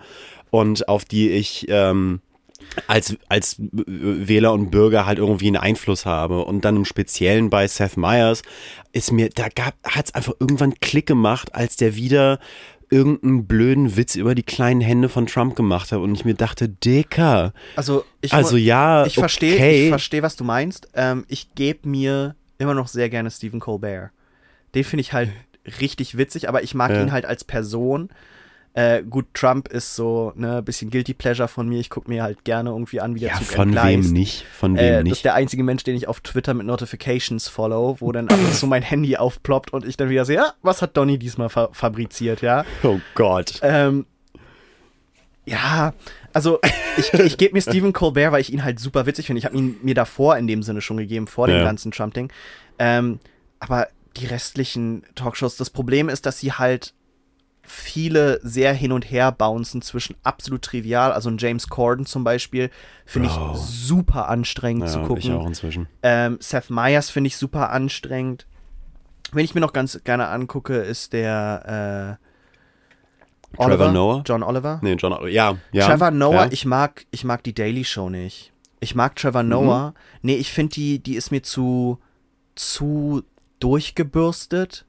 und 0.51 0.89
auf 0.89 1.05
die 1.07 1.31
ich 1.31 1.67
ähm, 1.69 2.21
als, 2.87 3.17
als 3.29 3.57
Wähler 3.59 4.53
und 4.53 4.71
Bürger 4.71 5.07
halt 5.07 5.19
irgendwie 5.19 5.47
einen 5.47 5.57
Einfluss 5.57 6.07
habe. 6.07 6.45
Und 6.45 6.65
dann 6.65 6.77
im 6.77 6.85
Speziellen 6.85 7.51
bei 7.51 7.67
Seth 7.67 7.97
Meyers 7.97 8.43
ist 8.93 9.13
mir, 9.13 9.31
da 9.31 9.47
hat 9.85 10.05
es 10.05 10.15
einfach 10.15 10.35
irgendwann 10.39 10.75
Klick 10.75 11.07
gemacht, 11.07 11.55
als 11.55 11.77
der 11.77 11.97
wieder 11.97 12.39
irgendeinen 12.91 13.47
blöden 13.47 13.97
Witz 13.97 14.15
über 14.15 14.35
die 14.35 14.43
kleinen 14.43 14.81
Hände 14.81 15.09
von 15.09 15.27
Trump 15.27 15.57
gemacht 15.57 15.91
hat 15.91 15.99
und 15.99 16.15
ich 16.15 16.25
mir 16.25 16.35
dachte, 16.35 16.69
Dicker, 16.69 17.53
Also 17.75 18.05
ich, 18.21 18.33
also 18.33 18.57
ja, 18.57 19.05
ich 19.07 19.15
verstehe, 19.15 19.55
okay. 19.55 19.85
ich 19.85 19.89
verstehe, 19.89 20.23
was 20.23 20.37
du 20.37 20.45
meinst. 20.45 20.89
Ähm, 20.95 21.25
ich 21.29 21.55
gebe 21.55 21.89
mir 21.89 22.37
immer 22.59 22.75
noch 22.75 22.87
sehr 22.89 23.11
gerne 23.11 23.31
Stephen 23.31 23.59
Colbert. 23.59 24.11
Den 24.75 24.85
finde 24.85 25.01
ich 25.01 25.13
halt 25.13 25.31
richtig 25.81 26.17
witzig, 26.17 26.49
aber 26.49 26.63
ich 26.63 26.75
mag 26.75 26.91
Ja. 26.93 27.03
ihn 27.03 27.13
halt 27.13 27.27
als 27.27 27.45
Person. 27.45 28.11
Äh, 28.75 29.03
gut, 29.05 29.25
Trump 29.33 29.69
ist 29.69 29.95
so 29.97 30.33
ne 30.37 30.63
bisschen 30.63 30.91
guilty 30.91 31.15
pleasure 31.15 31.49
von 31.49 31.67
mir. 31.67 31.81
Ich 31.81 31.89
gucke 31.89 32.11
mir 32.11 32.23
halt 32.23 32.45
gerne 32.45 32.69
irgendwie 32.71 33.01
an, 33.01 33.15
wie 33.15 33.21
der 33.21 33.31
ja, 33.31 33.37
Zug 33.37 33.47
von 33.47 33.69
entgleist. 33.69 34.05
wem 34.09 34.13
nicht, 34.13 34.45
von 34.53 34.77
wem 34.77 34.85
Äh, 34.85 34.93
das 34.97 35.03
nicht. 35.05 35.13
ist 35.15 35.25
der 35.25 35.33
einzige 35.35 35.65
Mensch, 35.65 35.83
den 35.83 35.97
ich 35.97 36.09
auf 36.09 36.21
Twitter 36.21 36.53
mit 36.53 36.67
Notifications 36.67 37.49
follow, 37.49 37.97
wo 38.01 38.13
dann 38.13 38.29
ab 38.29 38.39
und 38.39 38.53
zu 38.55 38.67
mein 38.67 38.83
Handy 38.83 39.17
aufploppt 39.17 39.73
und 39.73 39.87
ich 39.87 39.97
dann 39.97 40.11
wieder 40.11 40.27
sehe, 40.27 40.37
ja, 40.37 40.53
was 40.61 40.83
hat 40.83 40.95
Donny 40.95 41.19
diesmal 41.19 41.49
fa 41.49 41.71
fabriziert, 41.73 42.43
ja? 42.43 42.65
oh 42.83 43.01
Gott. 43.15 43.61
Ähm, 43.63 44.05
ja, 45.47 45.95
Also, 46.35 46.59
ich, 46.99 47.15
ich 47.15 47.39
gebe 47.39 47.55
mir 47.55 47.63
Stephen 47.63 47.95
Colbert, 47.95 48.31
weil 48.33 48.41
ich 48.43 48.53
ihn 48.53 48.63
halt 48.63 48.79
super 48.79 49.07
witzig 49.07 49.25
finde. 49.27 49.39
Ich 49.39 49.47
habe 49.47 49.57
ihn 49.57 49.77
mir 49.83 49.95
davor 49.95 50.37
in 50.37 50.47
dem 50.47 50.63
Sinne 50.63 50.83
schon 50.83 50.99
gegeben, 50.99 51.27
vor 51.29 51.47
dem 51.47 51.57
Ja. 51.59 51.65
ganzen 51.65 51.93
Trump-Ding. 51.93 52.31
Ähm, 52.79 53.21
aber 53.59 53.89
die 54.17 54.27
restlichen 54.27 55.03
Talkshows, 55.15 55.57
das 55.57 55.71
Problem 55.71 56.09
ist, 56.09 56.27
dass 56.27 56.39
sie 56.41 56.53
halt 56.53 56.95
viele 57.63 58.39
sehr 58.43 58.73
hin 58.73 58.93
und 58.93 59.11
her 59.11 59.33
bouncen 59.33 59.83
zwischen 59.83 60.15
absolut 60.23 60.63
trivial, 60.63 61.13
also 61.13 61.29
ein 61.29 61.39
James 61.39 61.69
Corden 61.69 62.07
zum 62.07 62.23
Beispiel, 62.23 62.71
finde 63.05 63.29
ich 63.29 63.35
super 63.59 64.29
anstrengend 64.29 64.89
zu 64.89 65.01
Ja, 65.01 65.07
gucken. 65.07 65.23
ich 65.23 65.33
auch 65.33 65.47
inzwischen. 65.47 65.89
Ähm, 66.03 66.39
Seth 66.41 66.71
Meyers 66.71 67.11
finde 67.11 67.29
ich 67.29 67.37
super 67.37 67.71
anstrengend. 67.71 68.47
Wenn 69.33 69.45
ich 69.45 69.55
mir 69.57 69.61
noch 69.61 69.73
ganz 69.73 70.01
gerne 70.05 70.29
angucke, 70.29 70.77
ist 70.77 71.13
der 71.13 72.19
äh, 72.21 73.57
Trevor 73.57 73.67
Oliver, 73.67 73.93
Noah? 73.93 74.23
John 74.25 74.43
Oliver. 74.45 74.79
Nee, 74.83 74.95
John, 74.95 75.29
ja, 75.29 75.57
ja. 75.73 75.87
Trevor 75.87 76.13
Noah, 76.13 76.45
ja. 76.45 76.53
ich 76.53 76.65
mag, 76.67 77.05
ich 77.11 77.25
mag 77.25 77.43
die 77.43 77.55
Daily 77.55 77.85
Show 77.85 78.09
nicht. 78.11 78.53
Ich 78.79 78.95
mag 78.95 79.17
Trevor 79.17 79.43
Mhm. 79.43 79.49
Noah. 79.49 79.95
Nee, 80.23 80.37
ich 80.37 80.53
finde 80.53 80.75
die, 80.75 81.01
die 81.01 81.17
ist 81.17 81.33
mir 81.33 81.43
zu, 81.43 81.99
zu 82.55 83.25
durchgebürstet, 83.61 84.85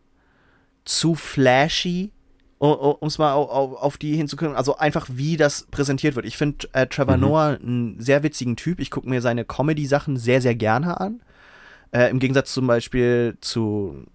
zu 0.85 1.15
flashy, 1.15 2.11
um 2.59 3.07
es 3.07 3.17
mal 3.19 3.33
au- 3.33 3.49
au- 3.51 3.75
auf 3.75 3.97
die 3.97 4.15
hinzukommen. 4.15 4.55
Also 4.55 4.77
einfach, 4.77 5.07
wie 5.11 5.37
das 5.37 5.67
präsentiert 5.69 6.15
wird. 6.15 6.25
Ich 6.25 6.37
finde 6.37 6.67
äh, 6.73 6.87
Trevor 6.87 7.15
Mhm. 7.17 7.21
Noah 7.21 7.57
einen 7.61 7.99
sehr 7.99 8.23
witzigen 8.23 8.55
Typ. 8.55 8.79
Ich 8.79 8.89
gucke 8.89 9.09
mir 9.09 9.21
seine 9.21 9.45
Comedy-Sachen 9.45 10.17
sehr, 10.17 10.41
sehr 10.41 10.55
gerne 10.55 10.99
an. 10.99 11.21
Äh, 11.91 12.09
Im 12.09 12.19
Gegensatz 12.19 12.53
zum 12.53 12.65
Beispiel 12.67 13.37
zu, 13.41 14.05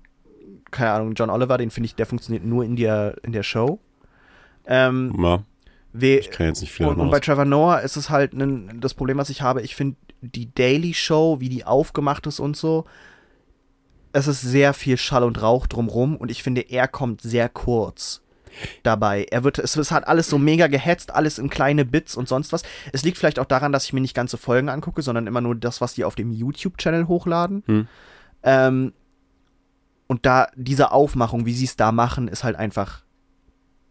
keine 0.70 0.90
Ahnung, 0.92 1.14
John 1.14 1.30
Oliver, 1.30 1.57
den 1.59 1.70
finde 1.70 1.86
ich, 1.86 1.94
der 1.94 2.07
funktioniert 2.07 2.44
nur 2.44 2.64
in 2.64 2.76
der, 2.76 3.16
in 3.22 3.32
der 3.32 3.42
Show. 3.44 3.78
Ähm, 4.66 5.12
ja, 6.14 6.18
ich 6.18 6.30
kann 6.30 6.46
jetzt 6.46 6.61
nicht 6.62 6.72
viel 6.72 6.86
und, 6.86 6.98
und 6.98 7.11
bei 7.11 7.20
Trevor 7.20 7.44
Noah 7.44 7.80
ist 7.80 7.96
es 7.96 8.11
halt 8.11 8.32
nen- 8.34 8.80
das 8.80 8.94
Problem, 8.94 9.18
was 9.18 9.30
ich 9.30 9.42
habe. 9.42 9.62
Ich 9.62 9.74
finde 9.76 9.96
die 10.20 10.53
Daily 10.55 10.94
Show, 10.94 11.38
wie 11.40 11.48
die 11.48 11.64
aufgemacht 11.64 12.26
ist 12.26 12.40
und 12.40 12.57
so, 12.57 12.84
es 14.12 14.26
ist 14.26 14.40
sehr 14.42 14.74
viel 14.74 14.96
Schall 14.96 15.24
und 15.24 15.40
Rauch 15.40 15.66
drumrum 15.66 16.16
und 16.16 16.30
ich 16.30 16.42
finde, 16.42 16.60
er 16.62 16.88
kommt 16.88 17.20
sehr 17.22 17.48
kurz 17.48 18.20
dabei. 18.82 19.26
Er 19.30 19.44
wird, 19.44 19.58
es, 19.58 19.76
es 19.76 19.90
hat 19.90 20.06
alles 20.06 20.28
so 20.28 20.38
mega 20.38 20.66
gehetzt, 20.66 21.14
alles 21.14 21.38
in 21.38 21.48
kleine 21.48 21.84
Bits 21.84 22.16
und 22.16 22.28
sonst 22.28 22.52
was. 22.52 22.62
Es 22.92 23.02
liegt 23.02 23.16
vielleicht 23.18 23.38
auch 23.38 23.46
daran, 23.46 23.72
dass 23.72 23.84
ich 23.84 23.92
mir 23.92 24.00
nicht 24.00 24.14
ganze 24.14 24.36
Folgen 24.36 24.68
angucke, 24.68 25.02
sondern 25.02 25.26
immer 25.26 25.40
nur 25.40 25.54
das, 25.54 25.80
was 25.80 25.94
die 25.94 26.04
auf 26.04 26.14
dem 26.14 26.30
YouTube-Channel 26.30 27.08
hochladen. 27.08 27.62
Hm. 27.66 27.88
Ähm, 28.42 28.92
und 30.06 30.26
da, 30.26 30.48
diese 30.54 30.92
Aufmachung, 30.92 31.46
wie 31.46 31.54
sie 31.54 31.64
es 31.64 31.76
da 31.76 31.92
machen, 31.92 32.28
ist 32.28 32.44
halt 32.44 32.56
einfach 32.56 33.02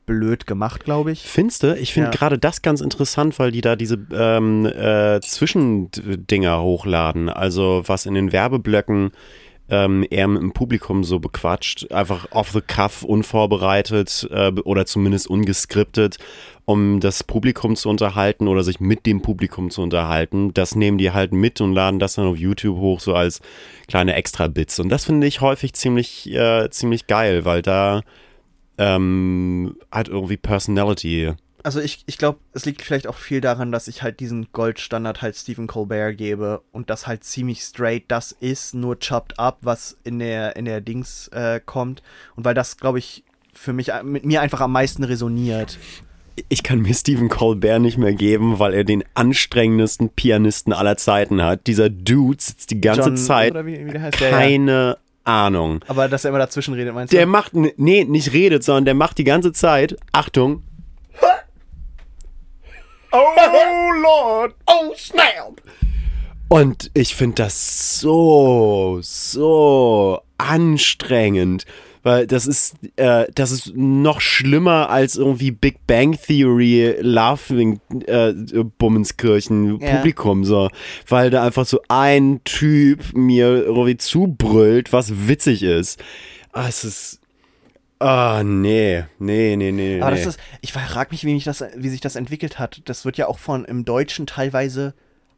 blöd 0.05 0.45
gemacht, 0.45 0.83
glaube 0.83 1.11
ich. 1.11 1.23
Findest 1.23 1.63
du? 1.63 1.75
Ich 1.75 1.93
finde 1.93 2.09
Ja. 2.09 2.15
gerade 2.15 2.37
das 2.37 2.61
ganz 2.61 2.81
interessant, 2.81 3.39
weil 3.39 3.51
die 3.51 3.61
da 3.61 3.75
diese 3.75 3.97
ähm, 4.11 4.65
äh, 4.65 5.19
Zwischendinger 5.21 6.61
hochladen. 6.61 7.29
Also 7.29 7.83
was 7.87 8.05
in 8.05 8.13
den 8.13 8.31
Werbeblöcken 8.31 9.11
ähm, 9.71 10.05
eher 10.09 10.27
mit 10.27 10.41
dem 10.41 10.51
Publikum 10.51 11.05
so 11.05 11.19
bequatscht, 11.19 11.91
einfach 11.93 12.27
off 12.31 12.51
the 12.51 12.59
cuff, 12.59 13.03
unvorbereitet 13.03 14.27
äh, 14.29 14.51
oder 14.65 14.85
zumindest 14.85 15.27
ungeskriptet, 15.27 16.17
um 16.65 16.99
das 16.99 17.23
Publikum 17.23 17.77
zu 17.77 17.89
unterhalten 17.89 18.49
oder 18.49 18.63
sich 18.63 18.81
mit 18.81 19.05
dem 19.05 19.21
Publikum 19.21 19.71
zu 19.71 19.81
unterhalten. 19.81 20.53
Das 20.53 20.75
nehmen 20.75 20.97
die 20.97 21.11
halt 21.11 21.31
mit 21.31 21.61
und 21.61 21.73
laden 21.73 21.99
das 21.99 22.15
dann 22.15 22.27
auf 22.27 22.37
YouTube 22.37 22.77
hoch, 22.77 22.99
so 22.99 23.15
als 23.15 23.39
kleine 23.87 24.13
Extra-Bits. 24.15 24.79
Und 24.81 24.89
das 24.89 25.05
finde 25.05 25.25
ich 25.25 25.39
häufig 25.39 25.71
ziemlich, 25.73 26.29
äh, 26.29 26.69
ziemlich 26.69 27.07
geil, 27.07 27.45
weil 27.45 27.61
da 27.61 28.01
ähm, 28.77 29.77
hat 29.89 30.09
irgendwie 30.09 30.37
Personality. 30.37 31.31
Also 31.63 31.79
ich, 31.79 32.03
ich 32.07 32.17
glaube, 32.17 32.39
es 32.53 32.65
liegt 32.65 32.81
vielleicht 32.81 33.07
auch 33.07 33.17
viel 33.17 33.39
daran, 33.41 33.71
dass 33.71 33.87
ich 33.87 34.01
halt 34.03 34.19
diesen 34.19 34.47
Goldstandard 34.51 35.21
halt 35.21 35.35
Stephen 35.35 35.67
Colbert 35.67 36.17
gebe 36.17 36.61
und 36.71 36.89
das 36.89 37.05
halt 37.07 37.23
ziemlich 37.23 37.61
straight 37.61 38.05
das 38.07 38.31
ist, 38.31 38.73
nur 38.73 38.97
chopped 38.99 39.37
up, 39.37 39.59
was 39.61 39.95
in 40.03 40.19
der, 40.19 40.55
in 40.55 40.65
der 40.65 40.81
Dings 40.81 41.27
äh, 41.29 41.59
kommt. 41.63 42.01
Und 42.35 42.45
weil 42.45 42.53
das, 42.55 42.77
glaube 42.77 42.99
ich, 42.99 43.23
für 43.53 43.73
mich 43.73 43.89
äh, 43.89 44.01
mit 44.03 44.25
mir 44.25 44.41
einfach 44.41 44.61
am 44.61 44.71
meisten 44.71 45.03
resoniert. 45.03 45.77
Ich 46.49 46.63
kann 46.63 46.79
mir 46.79 46.93
Stephen 46.95 47.29
Colbert 47.29 47.81
nicht 47.81 47.97
mehr 47.97 48.13
geben, 48.13 48.57
weil 48.57 48.73
er 48.73 48.83
den 48.83 49.03
anstrengendsten 49.13 50.09
Pianisten 50.09 50.73
aller 50.73 50.95
Zeiten 50.97 51.41
hat. 51.43 51.67
Dieser 51.67 51.89
Dude 51.89 52.41
sitzt 52.41 52.71
die 52.71 52.81
ganze 52.81 53.01
John- 53.09 53.17
Zeit. 53.17 53.53
wie, 53.65 53.85
wie 53.85 53.91
der 53.91 54.01
heißt 54.01 54.19
der, 54.19 54.29
ja. 54.31 54.37
Keine 54.37 54.97
Ahnung. 55.25 55.81
Aber 55.87 56.07
dass 56.07 56.23
er 56.25 56.29
immer 56.29 56.39
dazwischen 56.39 56.73
redet, 56.73 56.95
meinst 56.95 57.13
Der 57.13 57.25
du? 57.25 57.31
macht, 57.31 57.53
n- 57.53 57.71
nee, 57.77 58.05
nicht 58.05 58.33
redet, 58.33 58.63
sondern 58.63 58.85
der 58.85 58.93
macht 58.95 59.17
die 59.19 59.23
ganze 59.25 59.51
Zeit, 59.51 59.97
Achtung. 60.13 60.63
Oh 63.11 63.91
Lord! 64.01 64.55
Oh 64.67 64.93
snap! 64.95 65.61
Und 66.47 66.91
ich 66.93 67.15
finde 67.15 67.35
das 67.43 67.99
so, 67.99 68.99
so 69.01 70.19
anstrengend. 70.37 71.65
Weil 72.03 72.25
das 72.25 72.47
ist, 72.47 72.75
äh, 72.95 73.27
das 73.35 73.51
ist 73.51 73.73
noch 73.75 74.21
schlimmer 74.21 74.89
als 74.89 75.15
irgendwie 75.15 75.51
Big 75.51 75.85
Bang 75.85 76.17
Theory 76.19 76.95
Laughing 76.99 77.79
äh, 78.07 78.33
Bummenskirchen 78.79 79.79
Ja. 79.79 79.97
Publikum 79.97 80.43
so. 80.43 80.69
Weil 81.07 81.29
da 81.29 81.43
einfach 81.43 81.65
so 81.65 81.79
ein 81.89 82.41
Typ 82.43 83.13
mir 83.13 83.65
irgendwie 83.65 83.97
zubrüllt, 83.97 84.91
was 84.91 85.27
witzig 85.27 85.63
ist. 85.63 86.03
Ah, 86.51 86.67
es 86.67 86.83
ist. 86.83 87.20
Ah, 88.01 88.41
nee, 88.43 89.05
nee, 89.19 89.55
nee, 89.55 89.71
nee. 89.71 90.01
Aber 90.01 90.11
nee. 90.11 90.17
das 90.17 90.25
ist, 90.25 90.39
ich 90.61 90.73
frage 90.73 91.11
mich, 91.11 91.23
wie, 91.23 91.33
mich 91.33 91.43
das, 91.43 91.63
wie 91.75 91.89
sich 91.89 92.01
das 92.01 92.15
entwickelt 92.15 92.57
hat. 92.57 92.81
Das 92.85 93.05
wird 93.05 93.17
ja 93.17 93.27
auch 93.27 93.37
von 93.37 93.63
im 93.65 93.85
Deutschen 93.85 94.25
teilweise 94.25 94.93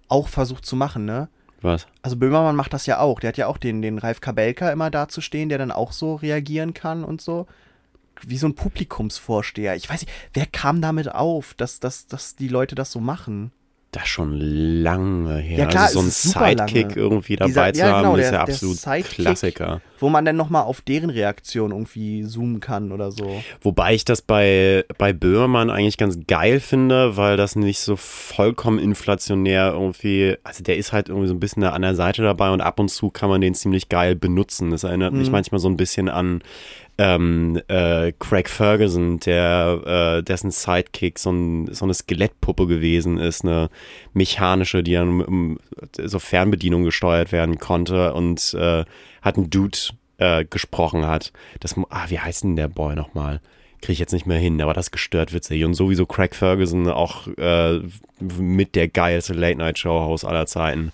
auch 0.08 0.28
versucht 0.30 0.66
zu 0.66 0.76
machen, 0.76 1.06
ne? 1.06 1.28
was? 1.64 1.88
Also 2.02 2.18
Böhmermann 2.18 2.56
macht 2.56 2.74
das 2.74 2.86
ja 2.86 3.00
auch. 3.00 3.20
Der 3.20 3.30
hat 3.30 3.38
ja 3.38 3.48
auch 3.48 3.58
den, 3.58 3.82
den 3.82 3.98
Ralf 3.98 4.22
Kabelka 4.22 4.70
immer 4.72 4.90
dazustehen, 4.90 5.50
der 5.50 5.58
dann 5.58 5.72
auch 5.72 5.92
so 5.92 6.16
reagieren 6.16 6.74
kann 6.74 7.04
und 7.04 7.22
so. 7.22 7.48
Wie 8.22 8.38
so 8.38 8.48
ein 8.48 8.56
Publikumsvorsteher. 8.56 9.76
Ich 9.76 9.90
weiß 9.90 10.02
nicht, 10.02 10.14
wer 10.34 10.46
kam 10.46 10.82
damit 10.82 11.14
auf, 11.14 11.54
dass, 11.56 11.80
dass, 11.80 12.08
dass 12.08 12.36
die 12.36 12.48
Leute 12.48 12.76
das 12.76 12.92
so 12.92 13.00
machen? 13.00 13.52
Das 13.94 14.08
schon 14.08 14.40
lange 14.40 15.38
her. 15.38 15.60
Ja, 15.60 15.66
klar, 15.68 15.84
also 15.84 16.00
so 16.00 16.06
ein 16.06 16.08
ist 16.10 16.24
Sidekick 16.24 16.82
lange. 16.90 16.96
irgendwie 16.96 17.36
dabei 17.36 17.48
Dieser- 17.48 17.74
zu 17.74 17.80
ja, 17.80 17.88
haben, 17.92 18.04
genau, 18.04 18.16
ist 18.16 18.24
der- 18.26 18.34
ja 18.34 18.42
absolut 18.42 18.78
Sidekick. 18.78 19.12
Klassiker. 19.20 19.82
Wo 20.00 20.10
man 20.10 20.26
dann 20.26 20.36
nochmal 20.36 20.64
auf 20.64 20.82
deren 20.82 21.12
Reaktion 21.12 21.70
irgendwie 21.72 22.24
zoomen 22.24 22.60
kann 22.60 22.92
oder 22.92 23.12
so. 23.12 23.42
Wobei 23.62 23.94
ich 23.94 24.04
das 24.04 24.22
bei, 24.24 24.84
bei 24.98 25.14
Böhmermann 25.14 25.70
eigentlich 25.70 25.98
ganz 25.98 26.18
geil 26.28 26.60
finde, 26.60 27.16
weil 27.18 27.38
das 27.38 27.56
nicht 27.56 27.80
so 27.80 27.96
vollkommen 27.96 28.80
inflationär 28.80 29.72
irgendwie, 29.74 30.36
also 30.44 30.64
der 30.64 30.78
ist 30.78 30.92
halt 30.92 31.10
irgendwie 31.10 31.28
so 31.28 31.34
ein 31.36 31.40
bisschen 31.40 31.64
an 31.64 31.84
der 31.84 31.96
Seite 31.96 32.24
dabei 32.24 32.50
und 32.50 32.62
ab 32.62 32.80
und 32.80 32.90
zu 32.90 33.12
kann 33.12 33.30
man 33.30 33.42
den 33.42 33.54
ziemlich 33.54 33.90
geil 33.90 34.16
benutzen. 34.16 34.72
Das 34.72 34.84
erinnert 34.84 35.14
mich 35.14 35.28
Mhm. 35.28 35.34
manchmal 35.34 35.60
so 35.60 35.70
ein 35.70 35.78
bisschen 35.78 36.10
an 36.10 36.42
ähm, 36.98 37.60
äh, 37.68 38.12
Craig 38.20 38.50
Ferguson, 38.50 39.20
der 39.20 40.18
äh, 40.20 40.24
dessen 40.24 40.52
Sidekick 40.52 41.18
so, 41.18 41.32
ein, 41.32 41.74
so 41.74 41.86
eine 41.86 41.94
Skelettpuppe 41.94 42.68
gewesen 42.68 43.18
ist, 43.18 43.44
eine 43.44 43.70
mechanische, 44.14 44.84
die 44.84 44.94
dann 44.94 45.58
so 46.00 46.20
Fernbedienung 46.20 46.84
gesteuert 46.84 47.32
werden 47.32 47.58
konnte 47.58 48.14
und 48.14 48.54
äh, 48.54 48.86
hat 49.22 49.38
einen 49.38 49.50
Dude 49.50 49.78
äh, 50.18 50.46
gesprochen 50.46 51.08
hat. 51.08 51.34
Das, 51.60 51.76
ah, 51.90 52.06
wie 52.10 52.20
heißt 52.20 52.44
denn 52.44 52.56
der 52.56 52.68
Boy 52.68 52.96
nochmal? 52.96 53.42
Kriege 53.82 53.94
ich 53.94 54.00
jetzt 54.00 54.14
nicht 54.14 54.28
mehr 54.28 54.40
hin, 54.40 54.62
aber 54.62 54.74
das 54.74 54.92
gestört 54.92 55.34
witzig. 55.34 55.66
Und 55.66 55.74
sowieso 55.74 56.06
Craig 56.06 56.36
Ferguson 56.36 56.88
auch 56.90 57.28
äh, 57.38 57.82
mit 58.20 58.76
der 58.76 58.88
geilste 58.88 59.34
Late-Night-Show-Host 59.34 60.26
aller 60.26 60.46
Zeiten. 60.46 60.92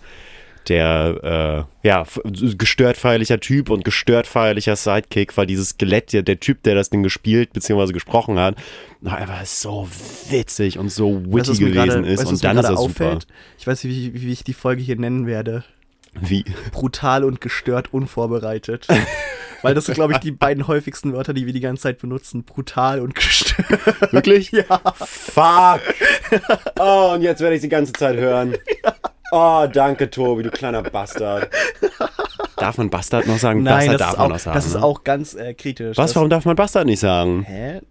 Der, 0.70 1.66
äh, 1.84 1.88
ja, 1.88 2.06
gestört 2.58 2.96
feierlicher 2.96 3.40
Typ 3.40 3.72
und 3.72 3.84
gestört 3.84 4.28
feierlicher 4.28 4.76
Sidekick, 4.76 5.36
weil 5.36 5.48
dieses 5.48 5.70
Skelett, 5.70 6.14
der, 6.14 6.22
der 6.22 6.40
Typ, 6.40 6.62
der 6.64 6.76
das 6.76 6.92
Ding 6.92 7.02
gespielt 7.02 7.54
bzw. 7.54 7.92
gesprochen 7.92 8.38
hat, 8.40 8.56
einfach 9.04 9.44
so 9.46 9.88
witzig 10.30 10.78
und 10.78 10.90
so 10.90 11.24
witty 11.26 11.54
gewesen 11.58 11.74
gerade- 11.74 12.08
ist. 12.08 12.20
weißt 12.20 12.32
und 12.32 12.44
dann 12.44 12.58
ist 12.58 12.66
er 12.66 12.78
super. 12.78 12.82
auffällt? 12.84 13.28
Ich 13.58 13.66
weiß 13.66 13.84
nicht, 13.84 14.14
wie, 14.14 14.22
wie 14.22 14.32
ich 14.32 14.44
die 14.44 14.54
Folge 14.54 14.84
hier 14.84 14.96
nennen 14.96 15.26
werde. 15.26 15.64
Wie? 16.20 16.46
Brutal 16.72 17.24
und 17.24 17.42
gestört 17.42 17.92
unvorbereitet. 17.94 18.88
Weil 19.62 19.74
das 19.74 19.88
sind, 19.88 19.96
glaube 19.96 20.14
ich, 20.14 20.20
die 20.20 20.32
beiden 20.32 20.68
häufigsten 20.68 21.12
Wörter, 21.14 21.34
die 21.34 21.46
wir 21.46 21.52
die 21.52 21.60
ganze 21.60 21.84
Zeit 21.84 22.00
benutzen. 22.00 22.44
Brutal 22.44 23.02
und 23.02 23.14
gestört. 23.16 24.14
Wirklich? 24.14 24.52
Ja. 24.70 24.80
Fuck! 24.96 25.82
Oh, 26.80 27.12
und 27.16 27.22
jetzt 27.24 27.42
werde 27.42 27.56
ich 27.56 27.62
die 27.62 27.70
ganze 27.70 27.92
Zeit 27.94 28.16
hören. 28.18 28.56
Oh, 29.32 29.68
danke, 29.72 30.10
Tobi, 30.10 30.44
du 30.44 30.52
kleiner 30.52 30.82
Bastard. 30.82 31.50
Darf 32.58 32.78
man 32.78 32.90
Bastard 32.90 33.28
noch 33.28 33.38
sagen? 33.38 33.64
Nein, 33.64 33.88
Bastard 33.88 33.94
das, 33.94 34.00
darf 34.00 34.12
ist 34.12 34.18
man 34.18 34.26
auch, 34.26 34.30
noch 34.30 34.40
sagen. 34.40 34.56
das 34.56 34.66
ist 34.66 34.74
ne? 34.76 34.84
auch 34.84 35.04
ganz 35.04 35.34
äh, 35.36 35.54
kritisch. 35.54 35.98
Was, 35.98 36.16
warum 36.16 36.30
darf 36.30 36.46
man 36.46 36.56
Bastard 36.56 36.86
nicht 36.86 37.00
sagen? 37.00 37.44
Hä? 37.44 37.82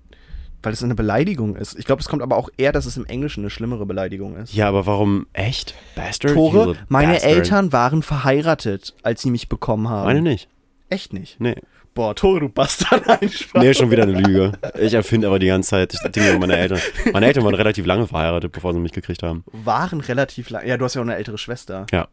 Weil 0.63 0.73
es 0.73 0.83
eine 0.83 0.97
Beleidigung 0.97 1.55
ist. 1.55 1.79
Ich 1.79 1.85
glaube, 1.85 2.01
es 2.01 2.09
kommt 2.09 2.23
aber 2.23 2.37
auch 2.37 2.49
eher, 2.57 2.73
dass 2.73 2.85
es 2.85 2.97
im 2.97 3.07
Englischen 3.07 3.41
eine 3.41 3.51
schlimmere 3.51 3.87
Beleidigung 3.87 4.37
ist. 4.37 4.53
Ja, 4.53 4.69
aber 4.69 4.87
warum? 4.87 5.27
Echt? 5.33 5.75
Bastard? 5.95 6.35
Tore, 6.35 6.77
meine 6.89 7.13
bastard. 7.13 7.33
Eltern 7.33 7.73
waren 7.73 8.03
verheiratet, 8.03 8.95
als 9.03 9.23
sie 9.23 9.31
mich 9.31 9.49
bekommen 9.49 9.89
haben. 9.89 10.07
Meine 10.07 10.23
nicht. 10.23 10.49
Echt 10.91 11.13
nicht. 11.13 11.41
Nee. 11.41 11.57
Boah, 11.95 12.15
Tore, 12.15 12.41
du 12.41 12.49
Bastard. 12.49 13.07
Nein, 13.21 13.29
Spaß. 13.29 13.63
Nee, 13.63 13.75
schon 13.75 13.91
wieder 13.91 14.05
eine 14.05 14.21
Lüge. 14.21 14.53
Ich 14.79 14.95
erfinde 14.95 15.27
aber 15.27 15.39
die 15.39 15.49
ganze 15.49 15.71
Zeit 15.71 16.15
Dinge 16.15 16.31
über 16.31 16.41
meine 16.41 16.57
Eltern. 16.57 16.81
Meine 17.13 17.27
Eltern 17.27 17.45
waren 17.45 17.55
relativ 17.55 17.87
lange 17.87 18.07
verheiratet, 18.07 18.53
bevor 18.53 18.73
sie 18.73 18.79
mich 18.79 18.93
gekriegt 18.93 19.23
haben. 19.23 19.45
Waren 19.53 20.01
relativ 20.01 20.51
lang. 20.51 20.67
Ja, 20.67 20.77
du 20.77 20.85
hast 20.85 20.95
ja 20.95 21.01
auch 21.01 21.07
eine 21.07 21.17
ältere 21.17 21.39
Schwester. 21.39 21.87
Ja. 21.93 22.09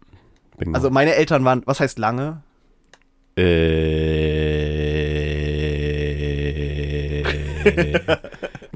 Also 0.73 0.89
meine 0.89 1.15
Eltern 1.15 1.43
waren, 1.45 1.61
was 1.65 1.79
heißt 1.79 1.99
lange? 1.99 2.41
Äh, 3.37 4.05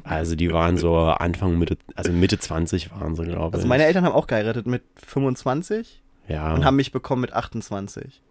also 0.03 0.35
die 0.35 0.51
waren 0.51 0.77
so 0.77 0.97
Anfang, 0.97 1.57
Mitte, 1.57 1.77
also 1.95 2.11
Mitte 2.11 2.37
20 2.39 2.91
waren 2.91 3.15
sie, 3.15 3.23
glaube 3.23 3.49
ich. 3.49 3.53
Also 3.55 3.67
meine 3.67 3.85
Eltern 3.85 4.05
haben 4.05 4.13
auch 4.13 4.27
geheiratet 4.27 4.67
mit 4.67 4.83
25 5.05 6.01
ja. 6.27 6.53
und 6.53 6.65
haben 6.65 6.75
mich 6.75 6.91
bekommen 6.91 7.21
mit 7.21 7.33
28. 7.33 8.21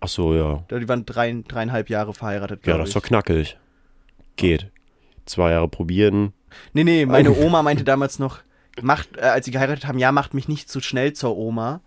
Ach 0.00 0.08
so, 0.08 0.34
ja. 0.34 0.64
Die 0.70 0.88
waren 0.88 1.04
drei, 1.04 1.42
dreieinhalb 1.46 1.90
Jahre 1.90 2.14
verheiratet, 2.14 2.66
Ja, 2.66 2.78
das 2.78 2.88
ist 2.88 2.96
doch 2.96 3.02
knackig. 3.02 3.58
Geht. 4.36 4.70
Zwei 5.26 5.50
Jahre 5.50 5.68
probieren. 5.68 6.32
Nee, 6.72 6.84
nee, 6.84 7.04
meine 7.06 7.32
Oma 7.36 7.62
meinte 7.62 7.84
damals 7.84 8.18
noch, 8.18 8.38
macht, 8.80 9.16
äh, 9.16 9.22
als 9.22 9.44
sie 9.46 9.50
geheiratet 9.50 9.86
haben, 9.86 9.98
ja, 9.98 10.12
macht 10.12 10.34
mich 10.34 10.48
nicht 10.48 10.68
zu 10.70 10.80
schnell 10.80 11.12
zur 11.14 11.36
Oma. 11.36 11.80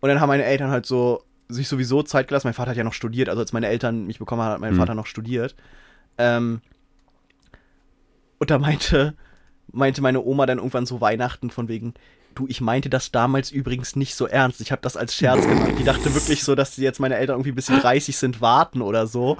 Und 0.00 0.08
dann 0.08 0.20
haben 0.20 0.28
meine 0.28 0.44
Eltern 0.44 0.70
halt 0.70 0.86
so 0.86 1.22
sich 1.48 1.68
sowieso 1.68 2.02
Zeit 2.02 2.28
gelassen. 2.28 2.46
Mein 2.46 2.54
Vater 2.54 2.70
hat 2.70 2.76
ja 2.78 2.84
noch 2.84 2.94
studiert, 2.94 3.28
also 3.28 3.40
als 3.42 3.52
meine 3.52 3.66
Eltern 3.68 4.06
mich 4.06 4.18
bekommen 4.18 4.40
haben, 4.42 4.52
hat 4.52 4.60
mein 4.60 4.72
Mhm. 4.74 4.78
Vater 4.78 4.94
noch 4.94 5.06
studiert. 5.06 5.54
Ähm, 6.16 6.62
und 8.38 8.50
da 8.50 8.58
meinte, 8.58 9.14
meinte 9.70 10.00
meine 10.00 10.22
Oma 10.22 10.46
dann 10.46 10.58
irgendwann 10.58 10.86
so 10.86 11.00
Weihnachten 11.00 11.50
von 11.50 11.68
wegen, 11.68 11.92
du, 12.40 12.46
ich 12.48 12.60
meinte 12.60 12.90
das 12.90 13.10
damals 13.10 13.50
übrigens 13.50 13.96
nicht 13.96 14.14
so 14.14 14.26
ernst. 14.26 14.60
Ich 14.60 14.72
habe 14.72 14.82
das 14.82 14.96
als 14.96 15.14
Scherz 15.14 15.46
gemacht. 15.46 15.72
Die 15.78 15.84
dachte 15.84 16.14
wirklich 16.14 16.42
so, 16.42 16.54
dass 16.54 16.74
sie 16.74 16.82
jetzt 16.82 17.00
meine 17.00 17.16
Eltern 17.16 17.36
irgendwie 17.36 17.52
bis 17.52 17.66
sie 17.66 17.78
30 17.78 18.16
sind, 18.16 18.40
warten 18.40 18.82
oder 18.82 19.06
so. 19.06 19.38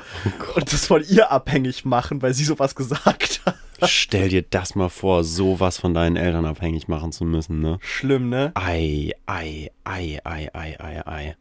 und 0.54 0.72
das 0.72 0.86
von 0.86 1.02
ihr 1.08 1.30
abhängig 1.30 1.84
machen, 1.84 2.22
weil 2.22 2.34
sie 2.34 2.44
sowas 2.44 2.74
gesagt 2.74 3.40
hat. 3.46 3.56
Stell 3.88 4.28
dir 4.28 4.42
das 4.42 4.74
mal 4.74 4.90
vor, 4.90 5.24
sowas 5.24 5.78
von 5.78 5.94
deinen 5.94 6.16
Eltern 6.16 6.44
abhängig 6.44 6.86
machen 6.88 7.12
zu 7.12 7.24
müssen, 7.24 7.60
ne? 7.60 7.78
Schlimm, 7.80 8.28
ne? 8.28 8.52
Ei, 8.54 9.12
ei, 9.26 9.70
ei, 9.84 10.20
ei, 10.24 10.50
ei, 10.52 10.76
ei, 10.78 11.02
ei. 11.06 11.36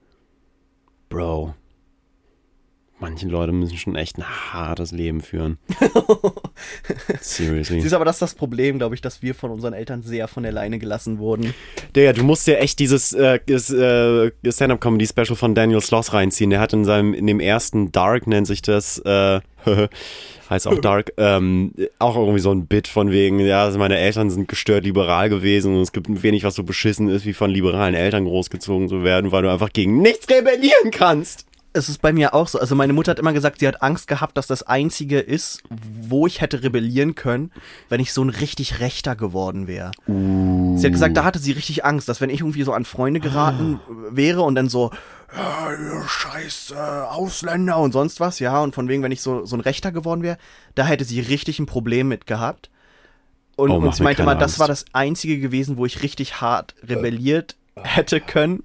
Bro. 1.10 1.56
Manche 3.02 3.28
Leute 3.28 3.54
müssen 3.54 3.78
schon 3.78 3.96
echt 3.96 4.18
ein 4.18 4.26
hartes 4.26 4.92
Leben 4.92 5.22
führen. 5.22 5.58
Seriously. 7.22 7.80
Siehst 7.80 7.94
aber 7.94 8.04
das 8.04 8.18
ist 8.18 8.22
das 8.22 8.36
Problem, 8.36 8.78
glaube 8.78 8.94
ich, 8.94 9.00
dass 9.00 9.22
wir 9.22 9.34
von 9.34 9.52
unseren 9.52 9.72
Eltern 9.72 10.04
sehr 10.04 10.28
von 10.28 10.44
der 10.44 10.52
Leine 10.52 10.80
gelassen 10.80 11.18
wurden. 11.18 11.54
Digga, 11.96 12.12
du 12.12 12.24
musst 12.24 12.46
dir 12.46 12.60
echt 12.60 12.78
dieses 12.80 13.14
äh, 13.14 13.36
äh, 13.36 14.52
Stand-Up-Comedy-Special 14.52 15.38
von 15.38 15.56
Daniel 15.56 15.80
Sloss 15.80 16.12
reinziehen. 16.12 16.50
Der 16.50 16.60
hat 16.60 16.74
in 16.74 16.84
seinem, 16.84 17.14
in 17.14 17.26
dem 17.26 17.40
ersten 17.40 17.94
Dark 17.94 18.28
nennt 18.28 18.48
sich 18.48 18.62
das, 18.62 19.00
äh, 19.00 19.40
heißt 20.50 20.68
auch 20.68 20.80
Dark, 20.80 21.14
ähm, 21.16 21.74
auch 22.00 22.18
irgendwie 22.18 22.40
so 22.40 22.52
ein 22.52 22.68
Bit 22.68 22.90
von 22.90 23.12
wegen, 23.12 23.40
ja, 23.40 23.64
also 23.64 23.80
meine 23.80 23.98
Eltern 23.98 24.30
sind 24.30 24.50
gestört 24.50 24.84
liberal 24.84 25.30
gewesen 25.30 25.74
und 25.74 25.82
es 25.82 25.94
gibt 25.94 26.08
wenig, 26.22 26.44
was 26.44 26.56
so 26.56 26.64
beschissen 26.64 27.08
ist, 27.08 27.26
wie 27.26 27.34
von 27.34 27.50
liberalen 27.50 27.96
Eltern 27.96 28.26
großgezogen 28.26 28.90
zu 28.90 29.06
werden, 29.06 29.32
weil 29.32 29.44
du 29.44 29.52
einfach 29.52 29.72
gegen 29.72 30.02
nichts 30.02 30.28
rebellieren 30.30 30.92
kannst. 30.92 31.46
Es 31.72 31.88
ist 31.88 32.02
bei 32.02 32.12
mir 32.12 32.34
auch 32.34 32.48
so. 32.48 32.60
Also 32.60 32.76
meine 32.76 32.94
Mutter 32.94 33.12
hat 33.12 33.20
immer 33.20 33.32
gesagt, 33.34 33.60
sie 33.60 33.68
hat 33.68 33.84
Angst 33.84 34.08
gehabt, 34.08 34.38
dass 34.38 34.48
das 34.48 34.64
Einzige 34.64 35.20
ist, 35.20 35.62
wo 35.70 36.26
ich 36.26 36.42
hätte 36.42 36.64
rebellieren 36.64 37.14
können, 37.14 37.52
wenn 37.90 38.00
ich 38.02 38.12
so 38.12 38.24
ein 38.24 38.30
richtig 38.30 38.80
Rechter 38.80 39.16
geworden 39.16 39.68
wäre. 39.68 39.92
Sie 40.08 40.84
hat 40.86 40.92
gesagt, 40.92 41.16
da 41.16 41.24
hatte 41.24 41.38
sie 41.38 41.52
richtig 41.52 41.86
Angst, 41.86 42.10
dass 42.10 42.22
wenn 42.22 42.32
ich 42.32 42.40
irgendwie 42.42 42.64
so 42.64 42.74
an 42.74 42.86
Freunde 42.86 43.20
geraten 43.20 43.80
wäre 44.10 44.42
und 44.42 44.56
dann 44.56 44.68
so, 44.68 44.92
ja, 45.36 45.72
ihr 45.72 46.08
scheiß 46.08 46.74
äh, 46.76 46.76
Ausländer 46.76 47.78
und 47.78 47.92
sonst 47.92 48.20
was, 48.20 48.40
ja, 48.40 48.60
und 48.62 48.74
von 48.74 48.88
wegen, 48.88 49.04
wenn 49.04 49.12
ich 49.12 49.22
so, 49.22 49.46
so 49.46 49.56
ein 49.56 49.62
Rechter 49.62 49.92
geworden 49.92 50.24
wäre, 50.24 50.38
da 50.74 50.86
hätte 50.86 51.06
sie 51.06 51.20
richtig 51.20 51.60
ein 51.60 51.68
Problem 51.68 52.08
mit 52.08 52.26
gehabt. 52.26 52.72
Und, 53.56 53.70
Oh, 53.70 53.76
und 53.78 53.94
sie 53.94 54.02
meinte 54.02 54.24
immer, 54.24 54.34
das 54.34 54.54
Angst. 54.54 54.60
war 54.60 54.68
das 54.68 54.86
Einzige 54.94 55.38
gewesen, 55.40 55.78
wo 55.78 55.86
ich 55.86 56.02
richtig 56.02 56.42
hart 56.42 56.74
rebelliert 56.82 57.58
hätte 57.76 58.22
können. 58.22 58.64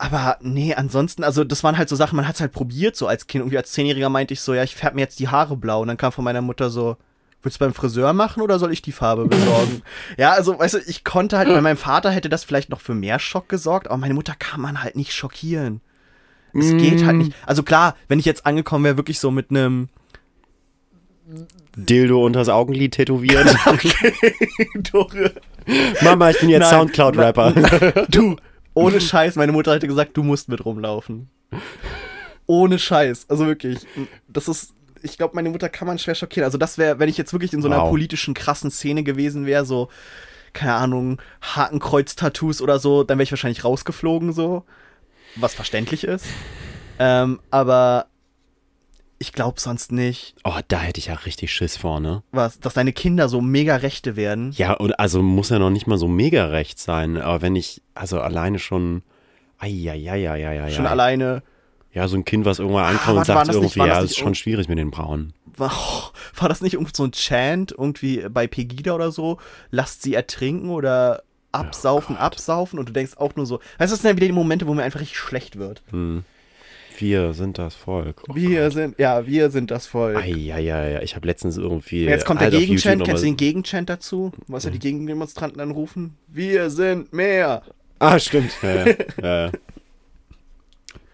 Aber 0.00 0.38
nee, 0.40 0.74
ansonsten, 0.74 1.24
also 1.24 1.44
das 1.44 1.62
waren 1.62 1.76
halt 1.76 1.90
so 1.90 1.94
Sachen, 1.94 2.16
man 2.16 2.26
hat 2.26 2.36
es 2.36 2.40
halt 2.40 2.52
probiert, 2.52 2.96
so 2.96 3.06
als 3.06 3.26
Kind. 3.26 3.42
Irgendwie 3.42 3.58
als 3.58 3.70
Zehnjähriger 3.72 4.08
meinte 4.08 4.32
ich 4.32 4.40
so, 4.40 4.54
ja, 4.54 4.62
ich 4.62 4.74
färbe 4.74 4.94
mir 4.94 5.02
jetzt 5.02 5.20
die 5.20 5.28
Haare 5.28 5.58
blau. 5.58 5.82
Und 5.82 5.88
dann 5.88 5.98
kam 5.98 6.10
von 6.10 6.24
meiner 6.24 6.40
Mutter 6.40 6.70
so, 6.70 6.96
willst 7.42 7.60
du 7.60 7.64
beim 7.66 7.74
Friseur 7.74 8.14
machen 8.14 8.42
oder 8.42 8.58
soll 8.58 8.72
ich 8.72 8.80
die 8.80 8.92
Farbe 8.92 9.26
besorgen? 9.26 9.82
ja, 10.16 10.32
also, 10.32 10.58
weißt 10.58 10.74
du, 10.74 10.78
ich 10.86 11.04
konnte 11.04 11.36
halt, 11.36 11.48
bei 11.48 11.60
meinem 11.60 11.76
Vater 11.76 12.10
hätte 12.10 12.30
das 12.30 12.44
vielleicht 12.44 12.70
noch 12.70 12.80
für 12.80 12.94
mehr 12.94 13.18
Schock 13.18 13.50
gesorgt, 13.50 13.88
aber 13.88 13.98
meine 13.98 14.14
Mutter 14.14 14.34
kann 14.38 14.62
man 14.62 14.82
halt 14.82 14.96
nicht 14.96 15.12
schockieren. 15.12 15.82
Es 16.54 16.70
geht 16.70 17.04
halt 17.04 17.16
nicht. 17.16 17.32
Also 17.44 17.62
klar, 17.62 17.94
wenn 18.08 18.18
ich 18.18 18.24
jetzt 18.24 18.46
angekommen 18.46 18.84
wäre, 18.84 18.96
wirklich 18.96 19.20
so 19.20 19.30
mit 19.30 19.50
einem 19.50 19.90
Dildo 21.76 22.24
unters 22.24 22.48
Augenlid 22.48 22.94
tätowiert. 22.94 23.54
Dore. 24.92 25.32
Mama, 26.00 26.30
ich 26.30 26.40
bin 26.40 26.48
jetzt 26.48 26.70
Soundcloud-Rapper. 26.70 28.06
Du, 28.08 28.36
ohne 28.74 29.00
Scheiß, 29.00 29.36
meine 29.36 29.52
Mutter 29.52 29.74
hätte 29.74 29.86
gesagt, 29.88 30.16
du 30.16 30.22
musst 30.22 30.48
mit 30.48 30.64
rumlaufen. 30.64 31.28
Ohne 32.46 32.78
Scheiß, 32.78 33.26
also 33.28 33.46
wirklich. 33.46 33.86
Das 34.28 34.48
ist, 34.48 34.74
ich 35.02 35.16
glaube, 35.16 35.34
meine 35.34 35.50
Mutter 35.50 35.68
kann 35.68 35.86
man 35.86 35.98
schwer 35.98 36.14
schockieren. 36.14 36.44
Also 36.44 36.58
das 36.58 36.78
wäre, 36.78 36.98
wenn 36.98 37.08
ich 37.08 37.16
jetzt 37.18 37.32
wirklich 37.32 37.52
in 37.52 37.62
so 37.62 37.68
einer 37.68 37.82
Wow. 37.82 37.90
politischen, 37.90 38.34
krassen 38.34 38.70
Szene 38.70 39.02
gewesen 39.02 39.46
wäre, 39.46 39.64
so, 39.64 39.88
keine 40.52 40.74
Ahnung, 40.74 41.20
Hakenkreuz-Tattoos 41.42 42.60
oder 42.60 42.78
so, 42.78 43.04
dann 43.04 43.18
wäre 43.18 43.24
ich 43.24 43.32
wahrscheinlich 43.32 43.64
rausgeflogen, 43.64 44.32
so. 44.32 44.64
Was 45.36 45.54
verständlich 45.54 46.02
ist. 46.04 46.26
Ähm, 46.98 47.40
aber 47.50 48.06
ich 49.22 49.32
glaube 49.32 49.60
sonst 49.60 49.92
nicht, 49.92 50.34
Oh, 50.44 50.58
da 50.68 50.80
hätte 50.80 50.98
ich 50.98 51.06
ja 51.06 51.14
richtig 51.14 51.52
Schiss 51.52 51.76
vor, 51.76 52.00
ne? 52.00 52.22
was, 52.32 52.58
dass 52.58 52.74
deine 52.74 52.92
Kinder 52.94 53.28
so 53.28 53.40
mega 53.42 53.76
Rechte 53.76 54.16
werden. 54.16 54.50
Ja, 54.56 54.72
und 54.72 54.98
also 54.98 55.22
muss 55.22 55.50
ja 55.50 55.58
noch 55.58 55.68
nicht 55.70 55.86
mal 55.86 55.98
so 55.98 56.08
mega 56.08 56.46
recht 56.46 56.78
sein, 56.78 57.18
aber 57.18 57.42
wenn 57.42 57.54
ich, 57.54 57.82
also 57.94 58.20
alleine 58.20 58.58
schon, 58.58 59.02
ai, 59.58 59.68
Schon 60.74 60.86
alleine 60.86 61.42
Ja, 61.92 62.08
so 62.08 62.16
ein 62.16 62.24
Kind, 62.24 62.44
was 62.46 62.60
irgendwann 62.60 62.84
ankommt 62.86 63.08
Ah, 63.08 63.18
und 63.20 63.26
sagt 63.26 63.48
das 63.48 63.56
nicht- 63.56 63.76
irgendwie, 63.76 63.78
das 63.80 63.88
ja, 63.88 64.00
nicht 64.02 64.10
ist 64.12 64.16
schon 64.18 64.34
schwierig 64.34 64.68
mit 64.68 64.78
den 64.78 64.90
Braunen. 64.90 65.34
war, 65.56 65.70
war 66.36 66.48
das 66.48 66.62
nicht 66.62 66.74
irgendwie 66.74 66.92
so 66.96 67.04
ein 67.04 67.12
Chant 67.12 67.72
irgendwie 67.72 68.26
bei 68.30 68.46
Pegida 68.46 68.94
oder 68.94 69.12
so? 69.12 69.38
Lasst 69.70 70.02
sie 70.02 70.14
ertrinken 70.14 70.70
oder 70.70 71.22
absaufen, 71.52 72.16
absaufen 72.16 72.78
und 72.78 72.88
du 72.88 72.92
denkst 72.92 73.16
auch 73.18 73.34
nur 73.36 73.44
so, 73.44 73.56
weißt 73.78 73.90
du, 73.92 73.94
das 73.96 74.00
sind 74.02 74.08
ja 74.10 74.16
wieder 74.16 74.28
die 74.28 74.32
Momente, 74.32 74.66
wo 74.68 74.72
mir 74.72 74.84
einfach 74.84 75.00
richtig 75.00 75.18
schlecht 75.18 75.58
wird. 75.58 75.82
Wir 77.00 77.32
sind 77.32 77.58
das 77.58 77.74
Volk. 77.74 78.22
Oh 78.28 78.34
Wir 78.34 78.70
sind, 78.70 78.98
ja, 78.98 79.26
wir 79.26 79.50
sind 79.50 79.70
das 79.70 79.86
Volk. 79.86 80.18
Eieiei, 80.18 81.00
ich 81.02 81.16
habe 81.16 81.26
letztens 81.26 81.56
irgendwie. 81.56 82.04
Jetzt 82.04 82.26
kommt 82.26 82.40
der 82.40 82.50
Gegenchant, 82.50 83.04
kennst 83.04 83.22
du 83.22 83.26
den 83.26 83.36
Gegenchant 83.36 83.88
dazu? 83.88 84.32
Was 84.48 84.64
ja 84.64 84.70
die 84.70 84.78
Gegendemonstranten 84.78 85.58
dann 85.58 85.70
rufen? 85.70 86.16
Wir 86.28 86.68
sind 86.70 87.12
mehr. 87.12 87.62
Ah, 87.98 88.18
stimmt. 88.18 88.52
Ja, 88.62 88.74
ja. 88.74 88.86
ja, 89.22 89.46
ja. 89.46 89.50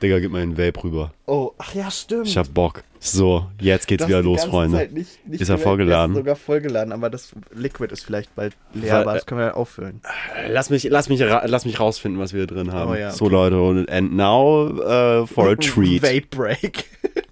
Digga, 0.02 0.18
gib 0.18 0.30
mal 0.30 0.42
einen 0.42 0.58
Vape 0.58 0.84
rüber. 0.84 1.12
Oh, 1.26 1.52
ach 1.56 1.74
ja, 1.74 1.90
stimmt. 1.90 2.26
Ich 2.26 2.36
hab 2.36 2.52
Bock. 2.52 2.82
So, 3.00 3.46
jetzt 3.60 3.86
geht's 3.86 4.02
Das 4.02 4.08
wieder 4.08 4.22
los, 4.22 4.44
Freunde. 4.44 4.88
Nicht, 4.92 5.26
nicht 5.26 5.40
Ist 5.40 5.48
er 5.48 5.58
vollgeladen? 5.58 6.14
Ist 6.14 6.18
sogar 6.18 6.36
vollgeladen, 6.36 6.92
aber 6.92 7.08
das 7.08 7.32
Liquid 7.54 7.92
ist 7.92 8.04
vielleicht 8.04 8.34
bald 8.34 8.54
leer, 8.74 8.92
Weil, 8.94 9.00
aber 9.02 9.10
äh, 9.12 9.14
das 9.14 9.26
können 9.26 9.40
wir 9.40 9.46
ja 9.46 9.54
auffüllen. 9.54 10.02
Lass 10.48 10.68
mich, 10.70 10.84
lass 10.84 11.08
mich, 11.08 11.20
lass 11.20 11.64
mich 11.64 11.80
rausfinden, 11.80 12.20
was 12.20 12.34
wir 12.34 12.46
drin 12.46 12.72
haben. 12.72 12.90
Oh 12.90 12.94
ja, 12.94 13.10
So, 13.10 13.26
okay. 13.26 13.34
Leute, 13.34 13.60
und 13.60 13.90
and 13.90 14.12
now 14.14 14.68
uh, 14.68 15.26
for 15.26 15.50
a 15.50 15.56
treat. 15.60 16.02
Vape 16.02 16.26
Break. 16.30 16.84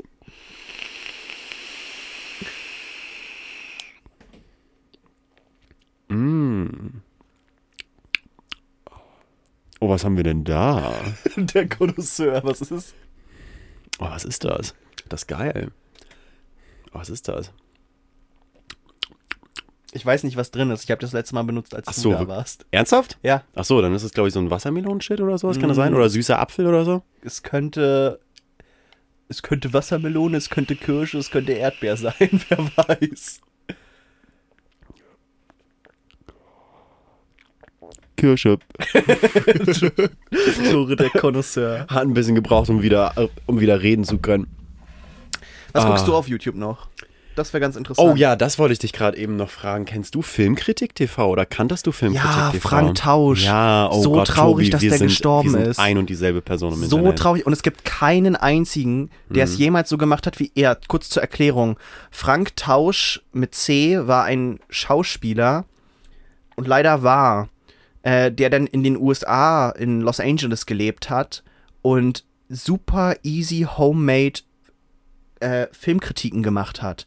Oh, 9.81 9.89
was 9.89 10.05
haben 10.05 10.17
wir 10.17 10.25
denn 10.25 10.45
da? 10.45 10.95
der 11.37 11.69
Connoisseur, 11.69 12.43
was 12.45 12.61
ist 12.61 12.71
es? 12.71 12.95
Oh, 13.99 14.07
was 14.07 14.25
ist 14.25 14.45
das? 14.45 14.75
Das 15.09 15.23
ist 15.23 15.27
geil. 15.27 15.71
Oh, 16.93 16.99
was 16.99 17.11
ist 17.11 17.29
das? 17.29 17.53
Ich 19.93 20.05
weiß 20.05 20.25
nicht, 20.25 20.37
was 20.37 20.51
drin 20.51 20.71
ist. 20.71 20.85
Ich 20.85 20.91
habe 20.91 21.01
das 21.01 21.13
letzte 21.13 21.35
Mal 21.37 21.45
benutzt, 21.45 21.75
als 21.75 21.87
Ach 21.87 21.95
du 21.95 22.01
so, 22.01 22.11
da 22.13 22.27
warst. 22.27 22.67
Ernsthaft? 22.73 23.17
Ja, 23.23 23.45
Ach 23.55 23.65
so, 23.65 23.81
dann 23.81 23.95
ist 23.95 24.03
es, 24.03 24.13
glaube 24.13 24.29
ich, 24.29 24.35
so 24.35 24.41
ein 24.41 24.51
Wassermelonen-Shit 24.51 25.21
oder 25.21 25.39
sowas, 25.39 25.59
kann 25.61 25.69
das 25.69 25.77
Mm. 25.77 25.81
sein? 25.83 25.95
Oder 25.95 26.09
süßer 26.09 26.39
Apfel 26.39 26.67
oder 26.67 26.85
so? 26.85 27.03
es 27.23 27.43
könnte. 27.43 28.19
Es 29.29 29.43
könnte 29.43 29.73
Wassermelone, 29.73 30.37
es 30.37 30.51
könnte 30.51 30.77
Kirsche, 30.77 31.17
es 31.19 31.31
könnte 31.31 31.53
Erdbeer 31.53 31.97
sein, 31.97 32.15
wer 32.49 32.59
weiß. 32.77 33.41
Kirsche. 38.17 38.59
Tore 40.71 40.97
der 40.97 41.11
Connoisseur. 41.11 41.87
Hat 41.89 42.03
ein 42.03 42.15
bisschen 42.15 42.35
gebraucht, 42.35 42.69
um 42.71 42.83
wieder, 42.83 43.13
um 43.47 43.61
wieder 43.61 43.83
reden 43.83 44.05
zu 44.05 44.19
können. 44.19 44.47
Was 45.73 45.85
Ah. 45.85 45.89
guckst 45.89 46.07
du 46.09 46.15
auf 46.15 46.29
YouTube 46.29 46.57
noch? 46.57 46.89
das 47.37 47.53
wäre 47.53 47.61
ganz 47.61 47.75
interessant. 47.75 48.09
Oh 48.13 48.15
ja, 48.15 48.37
das 48.37 48.61
wollte 48.61 48.75
ich 48.75 48.79
dich 48.79 48.93
gerade 48.93 49.17
eben 49.19 49.35
noch 49.35 49.51
fragen. 49.51 49.87
Kennst 49.87 50.15
du 50.15 50.23
Filmkritik 50.23 50.95
TV 50.95 51.29
oder 51.31 51.45
kanntest 51.45 51.85
du 51.85 51.91
Filmkritik 51.91 52.31
Ja, 52.31 52.51
TV? 52.53 52.69
Frank 52.69 52.95
Tausch. 52.95 53.45
Ja, 53.45 53.89
oh 53.91 54.01
So 54.03 54.13
Gott, 54.13 54.29
traurig, 54.29 54.69
Tobi, 54.69 54.71
dass 54.71 54.81
der 54.83 54.99
sind, 54.99 55.09
gestorben 55.09 55.53
wir 55.53 55.59
sind 55.63 55.71
ist. 55.73 55.79
ein 55.81 55.99
und 55.99 56.09
dieselbe 56.09 56.43
Person 56.43 56.73
im 56.75 56.85
so 56.85 56.99
Internet. 56.99 57.19
traurig. 57.19 57.45
Und 57.45 57.53
es 57.53 57.65
gibt 57.65 57.85
keinen 57.85 58.37
einzigen, 58.37 59.11
der 59.31 59.47
Mhm. 59.47 59.53
es 59.53 59.59
jemals 59.59 59.89
so 59.89 59.99
gemacht 59.99 60.29
hat 60.29 60.39
wie 60.39 60.53
er. 60.55 60.79
Kurz 60.87 61.09
zur 61.09 61.23
Erklärung. 61.23 61.77
Frank 62.13 62.55
Tausch 62.55 63.21
mit 63.33 63.57
C 63.57 63.99
war 64.07 64.23
ein 64.23 64.61
Schauspieler 64.71 65.65
und 66.55 66.69
leider 66.69 67.03
war, 67.03 67.49
äh, 68.05 68.31
der 68.31 68.51
dann 68.51 68.67
in 68.67 68.85
den 68.85 68.97
USA, 68.97 69.71
in 69.71 70.03
Los 70.03 70.21
Angeles 70.21 70.67
gelebt 70.67 71.11
hat 71.11 71.43
und 71.83 72.25
super 72.49 73.17
easy 73.23 73.67
homemade 73.77 74.41
äh, 75.41 75.67
Filmkritiken 75.73 76.43
gemacht 76.43 76.83
hat. 76.83 77.07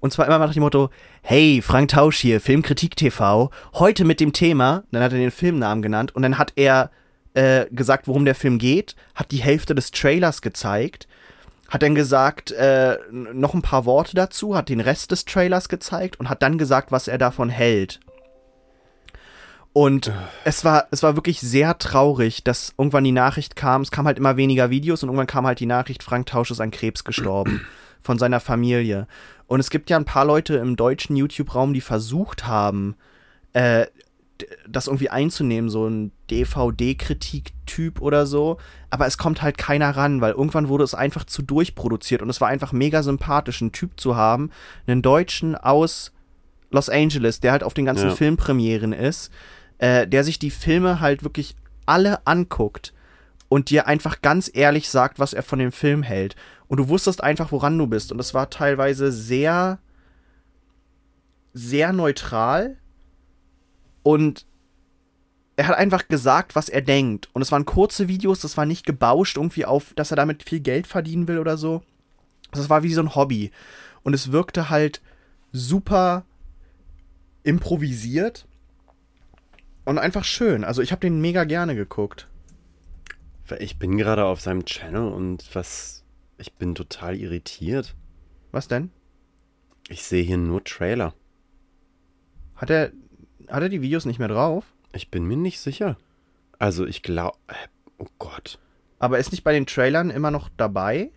Und 0.00 0.12
zwar 0.12 0.26
immer 0.26 0.38
nach 0.38 0.52
dem 0.52 0.62
Motto, 0.62 0.90
hey, 1.22 1.60
Frank 1.60 1.88
Tausch 1.90 2.18
hier, 2.18 2.40
Filmkritik 2.40 2.94
TV, 2.94 3.50
heute 3.74 4.04
mit 4.04 4.20
dem 4.20 4.32
Thema, 4.32 4.84
dann 4.92 5.02
hat 5.02 5.12
er 5.12 5.18
den 5.18 5.32
Filmnamen 5.32 5.82
genannt 5.82 6.14
und 6.14 6.22
dann 6.22 6.38
hat 6.38 6.52
er 6.54 6.92
äh, 7.34 7.66
gesagt, 7.72 8.06
worum 8.06 8.24
der 8.24 8.36
Film 8.36 8.58
geht, 8.58 8.94
hat 9.16 9.32
die 9.32 9.42
Hälfte 9.42 9.74
des 9.74 9.90
Trailers 9.90 10.40
gezeigt, 10.40 11.08
hat 11.68 11.82
dann 11.82 11.96
gesagt, 11.96 12.52
äh, 12.52 12.96
noch 13.10 13.54
ein 13.54 13.62
paar 13.62 13.86
Worte 13.86 14.14
dazu, 14.14 14.56
hat 14.56 14.68
den 14.68 14.80
Rest 14.80 15.10
des 15.10 15.24
Trailers 15.24 15.68
gezeigt 15.68 16.20
und 16.20 16.30
hat 16.30 16.42
dann 16.42 16.58
gesagt, 16.58 16.92
was 16.92 17.08
er 17.08 17.18
davon 17.18 17.48
hält. 17.48 17.98
Und 19.78 20.10
es 20.42 20.64
war, 20.64 20.88
es 20.90 21.04
war 21.04 21.14
wirklich 21.14 21.38
sehr 21.38 21.78
traurig, 21.78 22.42
dass 22.42 22.74
irgendwann 22.76 23.04
die 23.04 23.12
Nachricht 23.12 23.54
kam, 23.54 23.82
es 23.82 23.92
kam 23.92 24.06
halt 24.06 24.18
immer 24.18 24.36
weniger 24.36 24.70
Videos 24.70 25.04
und 25.04 25.08
irgendwann 25.08 25.28
kam 25.28 25.46
halt 25.46 25.60
die 25.60 25.66
Nachricht, 25.66 26.02
Frank 26.02 26.26
Tausch 26.26 26.50
ist 26.50 26.60
an 26.60 26.72
Krebs 26.72 27.04
gestorben 27.04 27.64
von 28.02 28.18
seiner 28.18 28.40
Familie. 28.40 29.06
Und 29.46 29.60
es 29.60 29.70
gibt 29.70 29.88
ja 29.88 29.96
ein 29.96 30.04
paar 30.04 30.24
Leute 30.24 30.56
im 30.56 30.74
deutschen 30.74 31.14
YouTube-Raum, 31.14 31.74
die 31.74 31.80
versucht 31.80 32.44
haben, 32.44 32.96
äh, 33.52 33.86
das 34.68 34.88
irgendwie 34.88 35.10
einzunehmen, 35.10 35.70
so 35.70 35.86
ein 35.86 36.10
DVD-Kritik-Typ 36.28 38.00
oder 38.00 38.26
so. 38.26 38.56
Aber 38.90 39.06
es 39.06 39.16
kommt 39.16 39.42
halt 39.42 39.58
keiner 39.58 39.96
ran, 39.96 40.20
weil 40.20 40.32
irgendwann 40.32 40.68
wurde 40.68 40.82
es 40.82 40.94
einfach 40.94 41.22
zu 41.22 41.40
durchproduziert 41.40 42.20
und 42.20 42.30
es 42.30 42.40
war 42.40 42.48
einfach 42.48 42.72
mega 42.72 43.04
sympathisch, 43.04 43.62
einen 43.62 43.70
Typ 43.70 44.00
zu 44.00 44.16
haben, 44.16 44.50
einen 44.88 45.02
Deutschen 45.02 45.54
aus 45.54 46.10
Los 46.72 46.88
Angeles, 46.88 47.38
der 47.38 47.52
halt 47.52 47.62
auf 47.62 47.74
den 47.74 47.84
ganzen 47.84 48.08
Ja. 48.08 48.14
Filmpremieren 48.16 48.92
ist, 48.92 49.30
äh, 49.78 50.06
der 50.06 50.24
sich 50.24 50.38
die 50.38 50.50
Filme 50.50 51.00
halt 51.00 51.22
wirklich 51.22 51.56
alle 51.86 52.26
anguckt 52.26 52.92
und 53.48 53.70
dir 53.70 53.86
einfach 53.86 54.20
ganz 54.20 54.50
ehrlich 54.52 54.90
sagt, 54.90 55.18
was 55.18 55.32
er 55.32 55.42
von 55.42 55.58
dem 55.58 55.72
Film 55.72 56.02
hält. 56.02 56.36
Und 56.66 56.78
du 56.78 56.88
wusstest 56.88 57.22
einfach, 57.22 57.50
woran 57.50 57.78
du 57.78 57.86
bist. 57.86 58.12
Und 58.12 58.20
es 58.20 58.34
war 58.34 58.50
teilweise 58.50 59.10
sehr, 59.10 59.78
sehr 61.54 61.92
neutral. 61.92 62.76
Und 64.02 64.44
er 65.56 65.68
hat 65.68 65.76
einfach 65.76 66.08
gesagt, 66.08 66.54
was 66.54 66.68
er 66.68 66.82
denkt. 66.82 67.30
Und 67.32 67.42
es 67.42 67.50
waren 67.50 67.64
kurze 67.64 68.06
Videos, 68.06 68.40
das 68.40 68.56
war 68.56 68.66
nicht 68.66 68.84
gebauscht 68.84 69.36
irgendwie 69.36 69.64
auf, 69.64 69.94
dass 69.94 70.10
er 70.10 70.16
damit 70.16 70.42
viel 70.42 70.60
Geld 70.60 70.86
verdienen 70.86 71.26
will 71.26 71.38
oder 71.38 71.56
so. 71.56 71.82
Das 72.52 72.68
war 72.68 72.82
wie 72.82 72.92
so 72.92 73.00
ein 73.00 73.14
Hobby. 73.14 73.50
Und 74.02 74.14
es 74.14 74.30
wirkte 74.30 74.70
halt 74.70 75.00
super 75.52 76.24
improvisiert 77.42 78.46
und 79.88 79.96
einfach 79.96 80.24
schön. 80.24 80.64
Also 80.64 80.82
ich 80.82 80.92
habe 80.92 81.00
den 81.00 81.18
mega 81.18 81.44
gerne 81.44 81.74
geguckt. 81.74 82.28
Ich 83.58 83.78
bin 83.78 83.96
gerade 83.96 84.26
auf 84.26 84.42
seinem 84.42 84.66
Channel 84.66 85.10
und 85.10 85.42
was. 85.54 86.04
Ich 86.36 86.52
bin 86.52 86.74
total 86.74 87.16
irritiert. 87.16 87.94
Was 88.52 88.68
denn? 88.68 88.90
Ich 89.88 90.04
sehe 90.04 90.22
hier 90.22 90.36
nur 90.36 90.62
Trailer. 90.62 91.14
Hat 92.54 92.68
er, 92.68 92.92
hat 93.48 93.62
er 93.62 93.70
die 93.70 93.80
Videos 93.80 94.04
nicht 94.04 94.18
mehr 94.18 94.28
drauf? 94.28 94.66
Ich 94.92 95.10
bin 95.10 95.24
mir 95.24 95.38
nicht 95.38 95.58
sicher. 95.58 95.96
Also 96.58 96.86
ich 96.86 97.02
glaube. 97.02 97.38
Oh 97.96 98.08
Gott. 98.18 98.58
Aber 98.98 99.18
ist 99.18 99.32
nicht 99.32 99.42
bei 99.42 99.54
den 99.54 99.64
Trailern 99.64 100.10
immer 100.10 100.30
noch 100.30 100.50
dabei? 100.58 101.10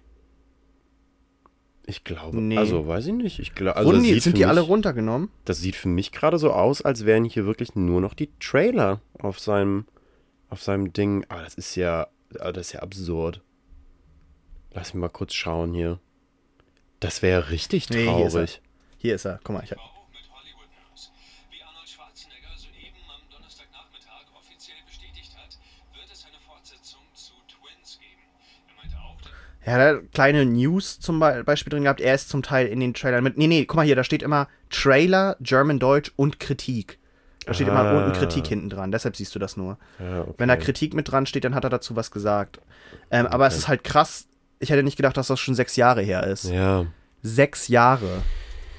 Ich 1.92 2.06
glaube. 2.06 2.40
Nee. 2.40 2.58
Also 2.58 2.88
weiß 2.88 3.08
ich 3.08 3.14
nicht. 3.14 3.40
Ich 3.40 3.54
glaube. 3.54 3.76
Also 3.76 3.92
die, 3.92 4.18
sind 4.22 4.38
die 4.38 4.42
mich, 4.42 4.48
alle 4.48 4.62
runtergenommen? 4.62 5.30
Das 5.44 5.60
sieht 5.60 5.76
für 5.76 5.90
mich 5.90 6.14
gerade 6.14 6.38
so 6.38 6.52
aus, 6.54 6.82
als 6.82 7.06
wären 7.06 7.26
hier 7.26 7.46
wirklich 7.46 7.76
nur 7.76 8.00
noch 8.00 8.14
die 8.14 8.30
Trailer 8.40 9.02
auf 9.20 9.40
seinem. 9.40 9.86
Auf 10.50 10.64
seinem 10.64 10.94
Ding. 10.94 11.26
Aber 11.28 11.44
das 11.44 11.56
ist 11.56 11.76
ja. 11.76 12.08
ah, 12.40 12.52
Das 12.54 12.68
ist 12.68 12.74
ja 12.74 12.80
absurd. 12.80 13.42
Lass 14.74 14.94
mich 14.94 15.02
mal 15.02 15.10
kurz 15.10 15.34
schauen 15.34 15.74
hier. 15.74 16.00
Das 17.02 17.22
wäre 17.22 17.50
richtig 17.50 17.90
Nee, 17.90 18.04
hier 18.04 18.28
ist 18.28 18.34
er. 18.36 18.46
traurig. 18.46 18.62
Hier 18.98 19.16
ist 19.16 19.26
er. 19.26 19.40
Guck 19.44 19.56
mal, 19.58 19.64
ich 19.66 19.72
hab, 19.72 19.80
auch 19.80 20.08
mit 20.14 20.22
Hollywood 20.32 20.70
News. 20.90 21.12
Wie 21.50 21.62
Arnold 21.62 21.90
Schwarzenegger 21.90 22.54
soeben 22.56 23.04
am 23.10 23.22
Donnerstagnachmittag 23.32 24.32
offiziell 24.38 24.78
bestätigt 24.86 25.36
hat, 25.36 25.58
wird 25.98 26.08
es 26.14 26.24
eine 26.24 26.40
Fortsetzung 26.40 27.02
zu 27.14 27.34
Twins 27.52 28.00
geben. 28.00 28.24
Er 28.70 28.76
meinte 28.80 28.96
er 29.64 29.74
hat 29.74 29.80
da 29.80 30.00
kleine 30.14 30.46
News 30.46 31.00
zum 31.00 31.20
Be- 31.20 31.44
Beispiel 31.46 31.70
drin 31.72 31.84
gehabt. 31.84 32.02
Er 32.02 32.16
ist 32.16 32.30
zum 32.30 32.42
Teil 32.44 32.68
in 32.68 32.80
den 32.80 32.94
Trailern 32.94 33.24
mit. 33.24 33.38
Nee, 33.38 33.48
nee, 33.48 33.66
guck 33.66 33.76
mal 33.78 33.86
hier, 33.86 33.96
da 33.96 34.04
steht 34.04 34.24
immer 34.24 34.48
Trailer, 34.70 35.38
German 35.40 35.80
Deutsch 35.80 36.12
und 36.16 36.40
Kritik. 36.40 36.98
Da 37.46 37.54
steht 37.54 37.68
immer 37.68 37.80
Ah. 37.84 37.98
unten 38.06 38.14
Kritik 38.18 38.46
hinten 38.48 38.70
dran. 38.70 38.92
Deshalb 38.92 39.16
siehst 39.16 39.34
du 39.34 39.40
das 39.40 39.58
nur. 39.58 39.78
Ja, 40.00 40.22
okay. 40.22 40.34
Wenn 40.38 40.48
da 40.50 40.56
Kritik 40.56 40.94
mit 40.94 41.12
dran 41.12 41.26
steht, 41.26 41.44
dann 41.44 41.56
hat 41.56 41.64
er 41.64 41.70
dazu 41.72 41.96
was 41.96 42.12
gesagt. 42.12 42.60
Ähm, 43.10 43.26
aber 43.28 43.48
es 43.48 43.58
ist 43.58 43.68
halt 43.68 43.84
krass. 43.84 44.28
Ich 44.60 44.70
hätte 44.70 44.84
nicht 44.84 44.96
gedacht, 44.98 45.18
dass 45.18 45.28
das 45.28 45.40
schon 45.40 45.56
sechs 45.56 45.76
Jahre 45.76 46.02
her 46.04 46.26
ist. 46.28 46.44
Ja. 46.46 46.86
Sechs 47.24 47.68
Jahre. 47.68 48.22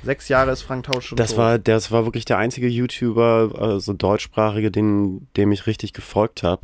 Sechs 0.04 0.28
Jahre 0.28 0.50
ist 0.52 0.62
Frank 0.62 0.84
Tausch 0.86 1.06
schon 1.06 1.16
Das 1.16 1.30
tot. 1.30 1.38
war, 1.38 1.58
das 1.58 1.90
war 1.92 2.04
wirklich 2.06 2.24
der 2.24 2.38
einzige 2.38 2.66
YouTuber, 2.68 3.52
also 3.58 3.92
deutschsprachige, 3.92 4.70
den, 4.70 5.26
dem 5.36 5.50
ich 5.52 5.66
richtig 5.66 5.92
gefolgt 5.92 6.42
habe. 6.44 6.62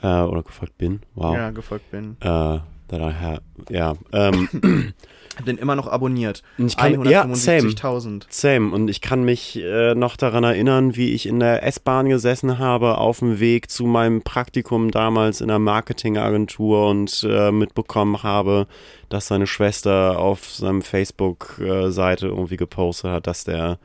Äh, 0.00 0.06
oder 0.22 0.42
gefolgt 0.42 0.76
bin. 0.78 1.00
Wow. 1.14 1.34
Ja, 1.36 1.50
gefolgt 1.50 1.90
bin. 1.90 2.16
Äh, 2.20 2.58
that 2.96 3.00
I 3.00 3.14
have. 3.14 3.40
Ja. 3.70 3.94
Ähm, 4.12 4.92
Hab 5.36 5.46
den 5.46 5.58
immer 5.58 5.74
noch 5.74 5.88
abonniert. 5.88 6.44
Ich 6.58 6.76
kann- 6.76 7.04
ja, 7.06 7.22
same. 7.34 7.62
175.000. 7.62 8.26
same. 8.30 8.72
Und 8.72 8.88
ich 8.88 9.00
kann 9.00 9.24
mich 9.24 9.60
äh, 9.60 9.94
noch 9.96 10.16
daran 10.16 10.44
erinnern, 10.44 10.94
wie 10.94 11.10
ich 11.12 11.26
in 11.26 11.40
der 11.40 11.64
S-Bahn 11.66 12.08
gesessen 12.08 12.58
habe, 12.60 12.98
auf 12.98 13.18
dem 13.18 13.40
Weg 13.40 13.68
zu 13.68 13.84
meinem 13.84 14.22
Praktikum 14.22 14.92
damals 14.92 15.40
in 15.40 15.50
einer 15.50 15.58
Marketingagentur 15.58 16.88
und 16.88 17.26
äh, 17.28 17.50
mitbekommen 17.50 18.22
habe, 18.22 18.68
dass 19.08 19.26
seine 19.26 19.48
Schwester 19.48 20.18
auf 20.20 20.48
seinem 20.50 20.82
Facebook-Seite 20.82 22.28
irgendwie 22.28 22.56
gepostet 22.56 23.10
hat, 23.10 23.26
dass 23.26 23.44
der 23.44 23.78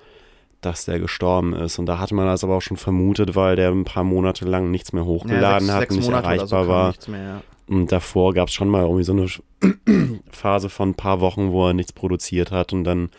dass 0.62 0.84
der 0.84 1.00
gestorben 1.00 1.54
ist. 1.54 1.80
Und 1.80 1.86
da 1.86 2.00
hatte 2.00 2.14
man 2.14 2.26
das 2.26 2.44
aber 2.44 2.58
auch 2.58 2.62
schon 2.62 2.76
vermutet, 2.76 3.34
weil 3.34 3.56
der 3.56 3.70
ein 3.72 3.86
paar 3.86 4.04
Monate 4.04 4.44
lang 4.44 4.70
nichts 4.72 4.92
mehr 4.92 5.06
hochgeladen 5.06 5.62
sechs, 5.68 5.74
hat, 5.74 5.80
sechs 5.80 5.96
nicht 5.96 6.06
Monate 6.06 6.26
erreichbar 6.26 6.64
so 6.66 6.70
war. 6.70 6.88
Nichts 6.90 7.08
mehr, 7.08 7.24
ja. 7.24 7.42
Und 7.70 7.92
davor 7.92 8.34
gab 8.34 8.48
es 8.48 8.54
schon 8.54 8.68
mal 8.68 8.82
irgendwie 8.84 9.04
so 9.04 9.12
eine 9.14 9.28
Phase 10.32 10.70
von 10.70 10.90
ein 10.90 10.96
paar 10.96 11.20
Wochen, 11.22 11.52
wo 11.52 11.68
er 11.68 11.74
nichts 11.74 11.94
produziert 11.94 12.52
hat 12.52 12.74
und 12.74 12.84
dann 12.84 13.10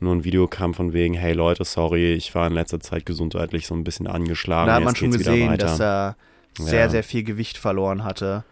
nur 0.00 0.12
ein 0.12 0.24
Video 0.24 0.48
kam 0.48 0.74
von 0.74 0.92
wegen, 0.92 1.14
hey 1.14 1.32
Leute, 1.32 1.64
sorry, 1.64 2.14
ich 2.14 2.34
war 2.34 2.48
in 2.48 2.52
letzter 2.54 2.80
Zeit 2.80 3.06
gesundheitlich 3.06 3.68
so 3.68 3.74
ein 3.74 3.84
bisschen 3.84 4.08
angeschlagen. 4.08 4.66
Da 4.66 4.74
hat 4.74 4.82
man 4.84 4.96
schon 4.96 5.12
gesehen, 5.12 5.56
dass 5.56 5.78
er 5.80 6.16
sehr, 6.58 6.80
Ja. 6.84 6.88
sehr 6.88 7.04
viel 7.04 7.22
Gewicht 7.22 7.56
verloren 7.56 8.02
hatte. 8.02 8.42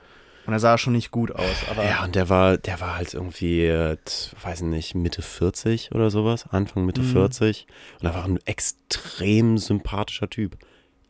Und 0.47 0.53
er 0.53 0.61
sah 0.61 0.79
schon 0.79 0.93
nicht 0.93 1.11
gut 1.11 1.33
aus. 1.33 1.65
Aber 1.71 1.85
ja, 1.85 2.05
und 2.05 2.15
der 2.15 2.29
war, 2.29 2.57
der 2.59 2.81
war 2.81 2.97
halt 2.97 3.15
irgendwie, 3.15 3.65
äh, 3.65 3.97
weiß 4.43 4.61
ich 4.61 4.67
nicht, 4.67 4.95
Mitte 4.95 5.23
40 5.23 5.93
oder 5.93 6.11
sowas, 6.11 6.47
Anfang 6.51 6.85
Mitte 6.87 7.03
Mhm. 7.03 7.13
40. 7.13 7.67
Und 8.01 8.07
er 8.09 8.15
war 8.15 8.25
ein 8.25 8.39
extrem 8.45 9.59
sympathischer 9.59 10.29
Typ. 10.31 10.57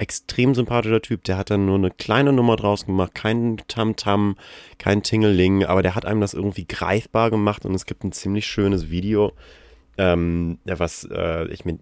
Extrem 0.02 0.52
sympathischer 0.52 1.00
Typ. 1.00 1.22
Der 1.22 1.36
hat 1.36 1.50
dann 1.50 1.64
nur 1.64 1.76
eine 1.76 1.92
kleine 1.92 2.32
Nummer 2.32 2.56
draus 2.56 2.86
gemacht, 2.86 3.14
kein 3.14 3.58
Tamtam, 3.68 4.34
kein 4.76 5.04
Tingeling, 5.04 5.64
aber 5.64 5.80
der 5.82 5.94
hat 5.94 6.06
einem 6.06 6.20
das 6.20 6.34
irgendwie 6.34 6.66
greifbar 6.66 7.30
gemacht 7.30 7.64
und 7.64 7.72
es 7.72 7.86
gibt 7.86 8.02
ein 8.02 8.10
ziemlich 8.10 8.44
schönes 8.48 8.90
Video, 8.90 9.32
ähm, 9.98 10.58
was 10.64 11.06
äh, 11.12 11.46
ich 11.48 11.64
mit, 11.64 11.80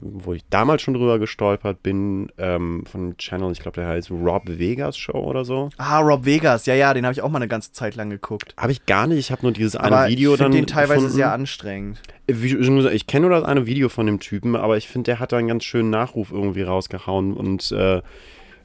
wo 0.00 0.32
ich 0.32 0.42
damals 0.50 0.82
schon 0.82 0.94
drüber 0.94 1.18
gestolpert 1.18 1.82
bin, 1.82 2.30
ähm, 2.38 2.84
von 2.90 3.00
einem 3.00 3.16
Channel, 3.18 3.52
ich 3.52 3.60
glaube, 3.60 3.80
der 3.80 3.88
heißt 3.88 4.10
Rob 4.10 4.42
Vegas 4.46 4.96
Show 4.96 5.18
oder 5.18 5.44
so. 5.44 5.70
ah, 5.78 6.00
Rob 6.00 6.24
Vegas, 6.24 6.66
ja, 6.66 6.74
ja, 6.74 6.92
den 6.92 7.04
habe 7.04 7.12
ich 7.12 7.22
auch 7.22 7.30
mal 7.30 7.38
eine 7.38 7.48
ganze 7.48 7.72
Zeit 7.72 7.94
lang 7.94 8.10
geguckt. 8.10 8.54
Habe 8.56 8.72
ich 8.72 8.84
gar 8.86 9.06
nicht, 9.06 9.18
ich 9.18 9.30
habe 9.30 9.42
nur 9.42 9.52
dieses 9.52 9.76
eine 9.76 9.96
Aber 9.96 10.08
Video 10.08 10.32
ich 10.32 10.38
dann 10.38 10.52
finde 10.52 10.66
den 10.66 10.66
teilweise 10.66 10.94
gefunden. 10.94 11.14
sehr 11.16 11.32
anstrengend. 11.32 12.02
Schon 12.30 12.76
gesagt, 12.76 12.94
ich 12.94 13.06
kenne 13.06 13.28
nur 13.28 13.38
das 13.38 13.44
eine 13.44 13.66
Video 13.66 13.88
von 13.88 14.06
dem 14.06 14.18
Typen, 14.20 14.56
aber 14.56 14.76
ich 14.76 14.88
finde, 14.88 15.06
der 15.12 15.20
hat 15.20 15.32
da 15.32 15.36
einen 15.36 15.48
ganz 15.48 15.64
schönen 15.64 15.90
Nachruf 15.90 16.32
irgendwie 16.32 16.62
rausgehauen 16.62 17.34
und 17.34 17.72
äh, 17.72 18.00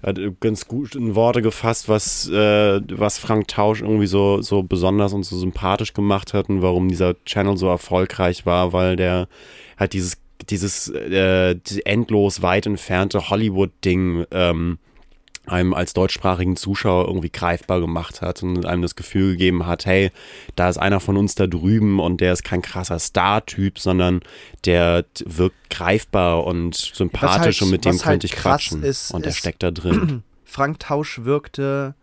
hat 0.04 0.20
ganz 0.40 0.68
gut 0.68 0.96
in 0.96 1.16
Worte 1.16 1.42
gefasst, 1.42 1.90
was, 1.90 2.30
äh, 2.30 2.82
was 2.90 3.18
Frank 3.18 3.48
Tausch 3.48 3.82
irgendwie 3.82 4.08
so, 4.08 4.42
so 4.42 4.64
besonders 4.64 5.14
und 5.14 5.24
so 5.24 5.38
sympathisch 5.38 5.94
gemacht 5.94 6.34
hat 6.34 6.50
und 6.50 6.62
warum 6.62 6.88
dieser 6.88 7.16
Channel 7.26 7.58
so 7.58 7.68
erfolgreich 7.68 8.46
war, 8.46 8.74
weil 8.74 8.96
der 8.96 9.28
halt 9.78 9.94
dieses, 9.94 10.18
dieses 10.50 10.90
äh, 10.90 11.56
endlos 11.86 12.42
weit 12.42 12.66
entfernte 12.66 13.30
Hollywood-Ding 13.30 14.26
ähm, 14.32 14.78
einem 15.48 15.74
als 15.74 15.94
deutschsprachigen 15.94 16.56
Zuschauer 16.58 17.08
irgendwie 17.08 17.30
greifbar 17.30 17.80
gemacht 17.80 18.22
hat 18.22 18.44
und 18.44 18.66
einem 18.66 18.82
das 18.82 18.96
Gefühl 18.96 19.32
gegeben 19.32 19.66
hat, 19.66 19.86
hey, 19.86 20.12
da 20.56 20.70
ist 20.70 20.78
einer 20.78 21.00
von 21.00 21.18
uns 21.18 21.36
da 21.36 21.48
drüben 21.48 22.00
und 22.00 22.20
der 22.22 22.34
ist 22.34 22.44
kein 22.44 22.62
krasser 22.62 23.00
Star-Typ, 23.00 23.80
sondern 23.80 24.22
der 24.66 25.06
wirkt 25.26 25.70
greifbar 25.70 26.44
und 26.46 26.76
sympathisch 26.76 27.60
halt- 27.60 27.62
und 27.64 27.70
mit 27.72 27.86
dem 27.86 27.94
halt 27.94 28.02
könnte 28.04 28.28
ich 28.28 28.34
krass 28.34 28.62
quatschen. 28.64 28.84
ist, 28.84 29.12
und 29.12 29.24
er 29.24 29.30
ist- 29.30 29.38
steckt 29.38 29.64
da 29.64 29.72
drin. 29.72 30.24
Frank 30.44 30.80
Tausch 30.80 31.24
wirkte 31.24 31.94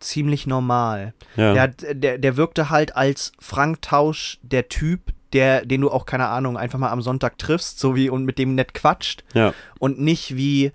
ziemlich 0.00 0.46
normal. 0.46 1.14
Ja. 1.36 1.54
Der, 1.66 1.68
der, 1.94 2.18
der 2.18 2.36
wirkte 2.36 2.70
halt 2.70 2.96
als 2.96 3.32
Frank 3.38 3.82
Tausch 3.82 4.38
der 4.42 4.68
Typ, 4.68 5.12
der, 5.32 5.64
den 5.64 5.80
du 5.80 5.90
auch, 5.90 6.06
keine 6.06 6.26
Ahnung, 6.28 6.56
einfach 6.56 6.78
mal 6.78 6.90
am 6.90 7.02
Sonntag 7.02 7.38
triffst, 7.38 7.78
so 7.78 7.94
wie 7.96 8.10
und 8.10 8.24
mit 8.24 8.38
dem 8.38 8.54
nett 8.54 8.74
quatscht. 8.74 9.24
ja. 9.34 9.54
Und 9.78 10.00
nicht 10.00 10.36
wie, 10.36 10.72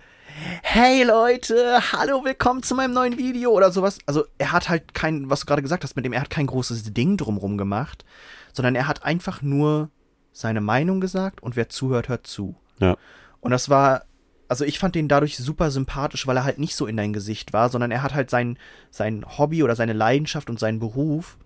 hey 0.61 1.03
Leute, 1.03 1.79
hallo, 1.91 2.23
willkommen 2.23 2.61
zu 2.61 2.75
meinem 2.75 2.93
neuen 2.93 3.17
Video 3.17 3.51
oder 3.51 3.71
sowas. 3.71 3.97
Also 4.05 4.25
er 4.37 4.51
hat 4.51 4.69
halt 4.69 4.93
kein, 4.93 5.29
was 5.29 5.41
du 5.41 5.45
gerade 5.47 5.61
gesagt 5.61 5.83
hast, 5.83 5.95
mit 5.95 6.05
dem, 6.05 6.13
er 6.13 6.21
hat 6.21 6.29
kein 6.29 6.47
großes 6.47 6.93
Ding 6.93 7.17
drumrum 7.17 7.57
gemacht, 7.57 8.05
sondern 8.53 8.75
er 8.75 8.87
hat 8.87 9.03
einfach 9.03 9.41
nur 9.41 9.89
seine 10.31 10.61
Meinung 10.61 11.01
gesagt 11.01 11.41
und 11.41 11.55
wer 11.55 11.69
zuhört, 11.69 12.09
hört 12.09 12.27
zu. 12.27 12.55
Ja. 12.79 12.95
Und 13.39 13.51
das 13.51 13.69
war, 13.69 14.03
also 14.47 14.65
ich 14.65 14.79
fand 14.79 14.95
den 14.95 15.07
dadurch 15.07 15.37
super 15.37 15.71
sympathisch, 15.71 16.27
weil 16.27 16.37
er 16.37 16.43
halt 16.43 16.59
nicht 16.59 16.75
so 16.75 16.85
in 16.85 16.97
dein 16.97 17.13
Gesicht 17.13 17.53
war, 17.53 17.69
sondern 17.69 17.91
er 17.91 18.03
hat 18.03 18.13
halt 18.13 18.29
sein, 18.29 18.57
sein 18.91 19.25
Hobby 19.37 19.63
oder 19.63 19.75
seine 19.75 19.93
Leidenschaft 19.93 20.49
und 20.49 20.59
seinen 20.59 20.79
Beruf 20.79 21.37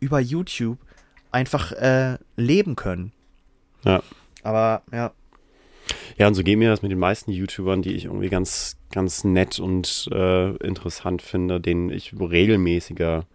über 0.00 0.20
YouTube 0.20 0.78
einfach 1.32 1.72
äh, 1.72 2.18
leben 2.36 2.76
können. 2.76 3.12
Ja. 3.84 4.02
Aber 4.42 4.82
ja, 4.92 5.12
Ja, 6.18 6.26
und 6.28 6.34
so 6.34 6.42
geht 6.42 6.58
mir 6.58 6.70
das 6.70 6.82
mit 6.82 6.90
den 6.90 6.98
meisten 6.98 7.30
YouTubern, 7.30 7.82
die 7.82 7.92
ich 7.92 8.06
irgendwie 8.06 8.28
ganz, 8.28 8.76
ganz 8.90 9.24
nett 9.24 9.58
und 9.58 10.08
äh, 10.12 10.56
interessant 10.56 11.22
finde, 11.22 11.60
denen 11.60 11.90
ich 11.90 12.12
regelmäßiger 12.18 13.26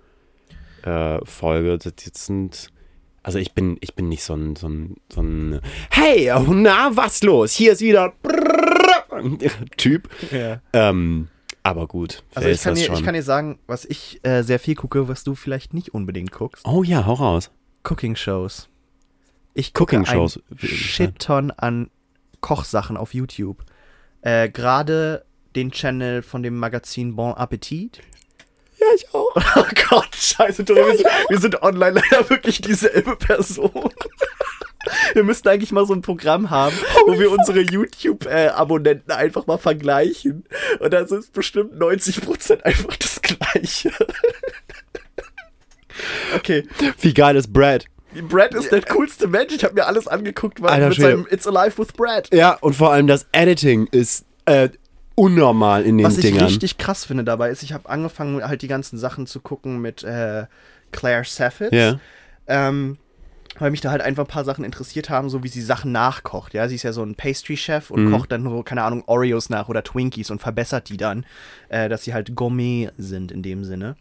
äh, 0.83 1.19
folge. 1.25 1.77
Das 1.77 1.93
jetzt 2.05 2.25
sind. 2.25 2.69
Also 3.23 3.37
ich 3.37 3.53
bin, 3.53 3.77
ich 3.81 3.93
bin 3.93 4.09
nicht 4.09 4.23
so 4.23 4.33
ein, 4.33 4.55
so 4.55 4.67
ein, 4.67 4.95
so 5.13 5.21
ein 5.21 5.59
Hey, 5.91 6.31
na, 6.49 6.89
was 6.95 7.21
los? 7.21 7.53
Hier 7.53 7.73
ist 7.73 7.81
wieder 7.81 8.13
Typ. 9.77 10.09
ja. 10.31 10.59
Ähm, 10.73 11.27
aber 11.63 11.85
gut, 11.87 12.23
Also 12.33 12.49
ich 12.49 12.59
kann, 12.63 12.73
dir, 12.73 12.85
schon? 12.85 12.95
ich 12.95 13.03
kann 13.03 13.13
dir 13.13 13.21
sagen, 13.21 13.59
was 13.67 13.85
ich 13.85 14.19
äh, 14.23 14.41
sehr 14.41 14.57
viel 14.57 14.73
gucke, 14.73 15.07
was 15.07 15.23
du 15.23 15.35
vielleicht 15.35 15.75
nicht 15.75 15.93
unbedingt 15.93 16.31
guckst. 16.31 16.65
oh 16.67 16.81
ja, 16.81 17.05
hau 17.05 17.13
raus. 17.13 17.51
Cooking-Shows. 17.83 18.67
Ich 19.53 19.73
gucke 19.73 19.97
Cooking-Shows. 19.97 20.39
ein 20.49 20.57
Shit-Ton 20.57 21.51
an 21.51 21.91
Kochsachen 22.41 22.97
auf 22.97 23.13
YouTube. 23.13 23.63
Äh, 24.21 24.49
Gerade 24.49 25.25
den 25.55 25.71
Channel 25.71 26.21
von 26.21 26.43
dem 26.43 26.57
Magazin 26.57 27.15
Bon 27.15 27.33
Appetit. 27.33 28.01
Ja, 28.79 28.87
ich 28.95 29.13
auch. 29.13 29.35
Oh 29.55 29.65
Gott, 29.89 30.15
scheiße, 30.15 30.63
Tore, 30.65 30.87
wir, 30.87 30.97
sind, 30.97 31.07
wir 31.29 31.39
sind 31.39 31.61
online 31.61 32.01
leider 32.01 32.29
wirklich 32.29 32.61
dieselbe 32.61 33.15
Person. 33.15 33.71
Wir 35.13 35.23
müssten 35.23 35.47
eigentlich 35.47 35.71
mal 35.71 35.85
so 35.85 35.93
ein 35.93 36.01
Programm 36.01 36.49
haben, 36.49 36.75
wo 37.05 37.19
wir 37.19 37.31
unsere 37.31 37.61
YouTube-Abonnenten 37.61 39.11
einfach 39.11 39.45
mal 39.45 39.59
vergleichen. 39.59 40.43
Und 40.79 40.91
dann 40.91 41.07
sind 41.07 41.19
es 41.19 41.29
bestimmt 41.29 41.75
90% 41.75 42.63
einfach 42.63 42.95
das 42.97 43.21
Gleiche. 43.21 43.91
Okay, 46.35 46.63
Wie 47.01 47.13
geil 47.13 47.35
ist 47.35 47.51
Brad? 47.51 47.85
Brad 48.29 48.53
ist 48.53 48.71
der 48.71 48.81
coolste 48.83 49.27
Mensch. 49.27 49.53
Ich 49.53 49.63
habe 49.63 49.75
mir 49.75 49.85
alles 49.87 50.07
angeguckt, 50.07 50.61
was 50.61 50.71
Alter 50.71 50.89
mit 50.89 50.97
seinem 50.99 51.27
It's 51.29 51.47
Alive 51.47 51.77
with 51.77 51.93
Brad. 51.93 52.27
Ja, 52.33 52.57
und 52.61 52.75
vor 52.75 52.91
allem 52.91 53.07
das 53.07 53.27
Editing 53.31 53.87
ist 53.91 54.25
äh, 54.45 54.69
unnormal 55.15 55.83
in 55.83 55.97
den 55.97 56.05
Was 56.07 56.17
ich 56.17 56.25
Dingern. 56.25 56.45
richtig 56.45 56.77
krass 56.77 57.05
finde 57.05 57.23
dabei 57.23 57.49
ist, 57.49 57.63
ich 57.63 57.73
habe 57.73 57.89
angefangen, 57.89 58.43
halt 58.45 58.61
die 58.61 58.67
ganzen 58.67 58.97
Sachen 58.97 59.27
zu 59.27 59.39
gucken 59.39 59.79
mit 59.81 60.03
äh, 60.03 60.45
Claire 60.91 61.23
Saffitz. 61.25 61.73
Ja. 61.73 61.99
Ähm, 62.47 62.97
weil 63.59 63.69
mich 63.71 63.81
da 63.81 63.91
halt 63.91 64.01
einfach 64.01 64.23
ein 64.23 64.27
paar 64.29 64.45
Sachen 64.45 64.63
interessiert 64.63 65.09
haben, 65.09 65.29
so 65.29 65.43
wie 65.43 65.49
sie 65.49 65.61
Sachen 65.61 65.91
nachkocht. 65.91 66.53
Ja, 66.53 66.67
sie 66.69 66.75
ist 66.75 66.83
ja 66.83 66.93
so 66.93 67.03
ein 67.03 67.15
Pastry-Chef 67.15 67.91
und 67.91 68.05
Mhm. 68.05 68.11
kocht 68.11 68.31
dann 68.31 68.43
so, 68.43 68.63
keine 68.63 68.83
Ahnung, 68.83 69.03
Oreos 69.07 69.49
nach 69.49 69.67
oder 69.69 69.83
Twinkies 69.83 70.31
und 70.31 70.41
verbessert 70.41 70.89
die 70.89 70.97
dann, 70.97 71.25
äh, 71.69 71.87
dass 71.89 72.03
sie 72.05 72.13
halt 72.13 72.33
Gourmet 72.35 72.89
sind 72.97 73.31
in 73.31 73.43
dem 73.43 73.63
Sinne. 73.65 73.97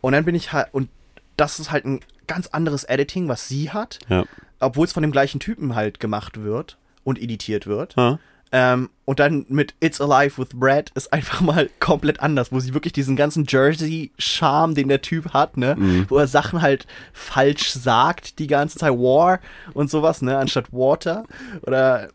Und 0.00 0.12
dann 0.12 0.24
bin 0.24 0.34
ich 0.34 0.52
halt, 0.52 0.66
und 0.72 0.88
das 1.36 1.60
ist 1.60 1.70
halt 1.70 1.86
ein 1.86 2.00
ganz 2.32 2.46
anderes 2.48 2.84
Editing, 2.84 3.28
was 3.28 3.48
sie 3.48 3.70
hat, 3.70 3.98
Ja. 4.08 4.24
obwohl 4.60 4.86
es 4.86 4.92
von 4.92 5.02
dem 5.02 5.12
gleichen 5.12 5.40
Typen 5.40 5.74
halt 5.74 6.00
gemacht 6.00 6.42
wird 6.42 6.76
und 7.04 7.20
editiert 7.20 7.66
wird. 7.66 7.94
Ja. 7.96 8.18
Ähm, 8.54 8.90
und 9.06 9.18
dann 9.18 9.46
mit 9.48 9.74
It's 9.80 9.98
Alive 10.00 10.36
with 10.36 10.50
Brad 10.54 10.90
ist 10.94 11.10
einfach 11.12 11.40
mal 11.52 11.70
komplett 11.80 12.20
anders, 12.20 12.52
wo 12.52 12.60
sie 12.60 12.74
wirklich 12.74 12.92
diesen 12.92 13.16
ganzen 13.16 13.46
Jersey-Charme, 13.48 14.74
den 14.74 14.88
der 14.88 15.00
Typ 15.00 15.32
hat, 15.32 15.56
ne, 15.56 15.74
Mhm. 15.76 16.06
wo 16.10 16.18
er 16.18 16.26
Sachen 16.26 16.60
halt 16.60 16.86
falsch 17.14 17.70
sagt 17.72 18.38
die 18.38 18.46
ganze 18.48 18.78
Zeit, 18.78 18.92
War 18.92 19.40
und 19.72 19.90
sowas, 19.90 20.20
ne, 20.22 20.36
anstatt 20.36 20.70
Water 20.72 21.24
oder 21.66 22.08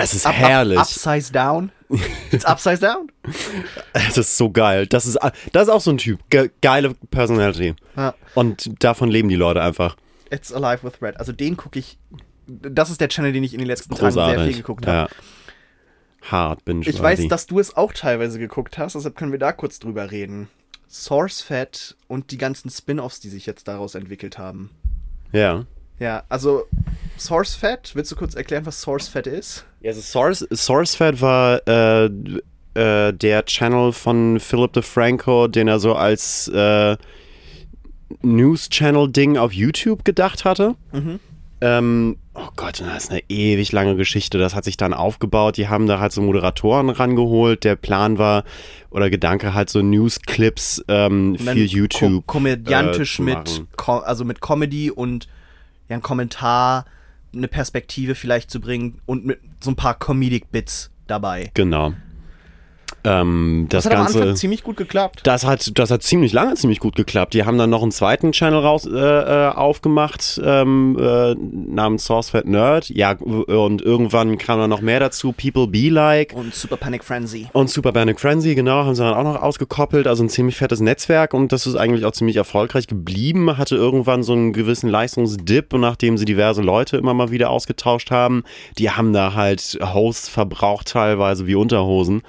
Es 0.00 0.14
ist 0.14 0.26
up, 0.26 0.34
herrlich. 0.34 0.78
Up, 0.78 0.86
upsize 0.86 1.32
down. 1.32 1.72
It's 2.30 2.44
upside 2.44 2.78
down. 2.78 3.10
Es 3.92 4.16
ist 4.16 4.36
so 4.36 4.50
geil. 4.50 4.86
Das 4.86 5.06
ist, 5.06 5.18
das 5.52 5.64
ist 5.64 5.68
auch 5.68 5.80
so 5.80 5.90
ein 5.90 5.98
Typ. 5.98 6.20
Ge 6.30 6.50
geile 6.62 6.94
Personality. 7.10 7.74
Ja. 7.96 8.14
Und 8.34 8.82
davon 8.82 9.08
leben 9.10 9.28
die 9.28 9.34
Leute 9.36 9.60
einfach. 9.60 9.96
It's 10.30 10.52
Alive 10.52 10.84
with 10.84 10.98
Brad. 11.00 11.18
Also 11.18 11.32
den 11.32 11.56
gucke 11.56 11.78
ich. 11.78 11.98
Das 12.46 12.90
ist 12.90 13.00
der 13.00 13.08
Channel, 13.08 13.32
den 13.32 13.42
ich 13.42 13.54
in 13.54 13.58
den 13.58 13.66
letzten 13.66 13.94
Tagen 13.94 14.12
sehr 14.12 14.22
Großartig. 14.24 14.54
viel 14.54 14.62
geguckt 14.62 14.86
habe. 14.86 15.10
ja. 15.10 16.30
Hart 16.30 16.64
bin 16.64 16.82
Ich 16.82 17.00
weiß, 17.00 17.26
dass 17.28 17.46
du 17.46 17.58
es 17.58 17.76
auch 17.76 17.92
teilweise 17.92 18.38
geguckt 18.38 18.76
hast, 18.78 18.94
deshalb 18.94 19.16
können 19.16 19.32
wir 19.32 19.38
da 19.38 19.52
kurz 19.52 19.78
drüber 19.78 20.10
reden. 20.10 20.48
SourceFed 20.88 21.96
und 22.06 22.30
die 22.30 22.38
ganzen 22.38 22.70
Spin-offs, 22.70 23.20
die 23.20 23.28
sich 23.28 23.46
jetzt 23.46 23.68
daraus 23.68 23.94
entwickelt 23.94 24.38
haben. 24.38 24.70
Ja. 25.32 25.64
Ja, 25.98 26.24
also 26.28 26.64
SourceFed, 27.16 27.94
willst 27.94 28.12
du 28.12 28.16
kurz 28.16 28.34
erklären, 28.34 28.66
was 28.66 28.80
SourceFed 28.80 29.26
ist? 29.26 29.64
Ja, 29.80 29.90
also 29.90 30.00
Source, 30.00 30.46
SourceFed 30.50 31.20
war 31.20 31.66
äh, 31.68 32.10
äh, 32.74 33.12
der 33.12 33.44
Channel 33.44 33.92
von 33.92 34.40
Philip 34.40 34.72
DeFranco, 34.72 35.48
den 35.48 35.68
er 35.68 35.78
so 35.78 35.94
als 35.94 36.48
äh, 36.48 36.96
News-Channel-Ding 38.22 39.36
auf 39.36 39.52
YouTube 39.52 40.04
gedacht 40.04 40.44
hatte. 40.44 40.74
Ähm, 41.60 42.16
oh 42.34 42.48
Gott, 42.56 42.80
das 42.80 43.04
ist 43.04 43.10
eine 43.10 43.22
ewig 43.28 43.72
lange 43.72 43.96
Geschichte. 43.96 44.38
Das 44.38 44.54
hat 44.54 44.64
sich 44.64 44.76
dann 44.76 44.94
aufgebaut. 44.94 45.56
Die 45.56 45.68
haben 45.68 45.86
da 45.86 45.98
halt 45.98 46.12
so 46.12 46.22
Moderatoren 46.22 46.88
rangeholt. 46.88 47.64
Der 47.64 47.76
Plan 47.76 48.18
war 48.18 48.44
oder 48.90 49.10
Gedanke 49.10 49.54
halt 49.54 49.68
so 49.70 49.82
News-Clips 49.82 50.84
ähm, 50.88 51.36
für 51.36 51.52
YouTube. 51.52 52.26
Ko 52.26 52.38
komödiantisch 52.38 53.18
äh, 53.18 53.22
mit, 53.22 53.64
ko 53.76 53.98
also 53.98 54.24
mit 54.24 54.40
Comedy 54.40 54.90
und 54.90 55.28
ja, 55.88 55.96
ein 55.96 56.02
Kommentar, 56.02 56.84
eine 57.34 57.48
Perspektive 57.48 58.14
vielleicht 58.14 58.50
zu 58.50 58.60
bringen 58.60 59.00
und 59.06 59.26
mit 59.26 59.40
so 59.60 59.70
ein 59.70 59.76
paar 59.76 59.98
Comedic-Bits 59.98 60.90
dabei. 61.06 61.50
Genau. 61.54 61.94
Ähm, 63.04 63.66
das, 63.68 63.84
Das, 63.84 63.92
hat 63.92 63.98
am 63.98 64.04
Ganze. 64.04 64.20
Anfang 64.20 64.36
ziemlich 64.36 64.62
gut 64.62 64.76
geklappt. 64.76 65.20
Das 65.24 65.46
hat, 65.46 65.78
das 65.78 65.90
hat 65.90 66.02
ziemlich 66.02 66.32
lange 66.32 66.54
ziemlich 66.54 66.80
gut 66.80 66.96
geklappt. 66.96 67.34
Die 67.34 67.44
haben 67.44 67.58
dann 67.58 67.70
noch 67.70 67.82
einen 67.82 67.92
zweiten 67.92 68.32
Channel 68.32 68.60
raus 68.60 68.86
äh, 68.86 68.98
äh, 68.98 69.48
aufgemacht, 69.50 70.40
ähm, 70.44 70.96
äh, 71.00 71.34
namens 71.34 72.04
SourceFed 72.04 72.46
Nerd. 72.46 72.88
Ja, 72.90 73.12
und 73.12 73.82
irgendwann 73.82 74.38
kam 74.38 74.58
dann 74.58 74.70
noch 74.70 74.80
mehr 74.80 75.00
dazu. 75.00 75.32
People 75.32 75.68
Be 75.68 75.88
Like. 75.88 76.32
Und 76.34 76.54
Super 76.54 76.76
Panic 76.76 77.04
Frenzy. 77.04 77.46
Und 77.52 77.70
Super 77.70 77.92
Panic 77.92 78.20
Frenzy, 78.20 78.54
genau, 78.54 78.84
haben 78.84 78.94
sie 78.94 79.02
dann 79.02 79.14
auch 79.14 79.24
noch 79.24 79.42
ausgekoppelt. 79.42 80.06
Also 80.06 80.24
ein 80.24 80.28
ziemlich 80.28 80.56
fettes 80.56 80.80
Netzwerk 80.80 81.34
und 81.34 81.52
das 81.52 81.66
ist 81.66 81.76
eigentlich 81.76 82.04
auch 82.04 82.12
ziemlich 82.12 82.36
erfolgreich 82.36 82.86
geblieben. 82.86 83.56
Hatte 83.56 83.76
irgendwann 83.76 84.22
so 84.22 84.32
einen 84.32 84.52
gewissen 84.52 84.88
Leistungsdip 84.88 85.72
und 85.72 85.80
nachdem 85.80 86.18
sie 86.18 86.24
diverse 86.24 86.62
Leute 86.62 86.96
immer 86.96 87.14
mal 87.14 87.30
wieder 87.30 87.50
ausgetauscht 87.50 88.10
haben, 88.10 88.42
die 88.78 88.90
haben 88.90 89.12
da 89.12 89.34
halt 89.34 89.78
Hosts 89.82 90.28
verbraucht 90.28 90.88
teilweise 90.88 91.46
wie 91.46 91.54
Unterhosen. 91.54 92.22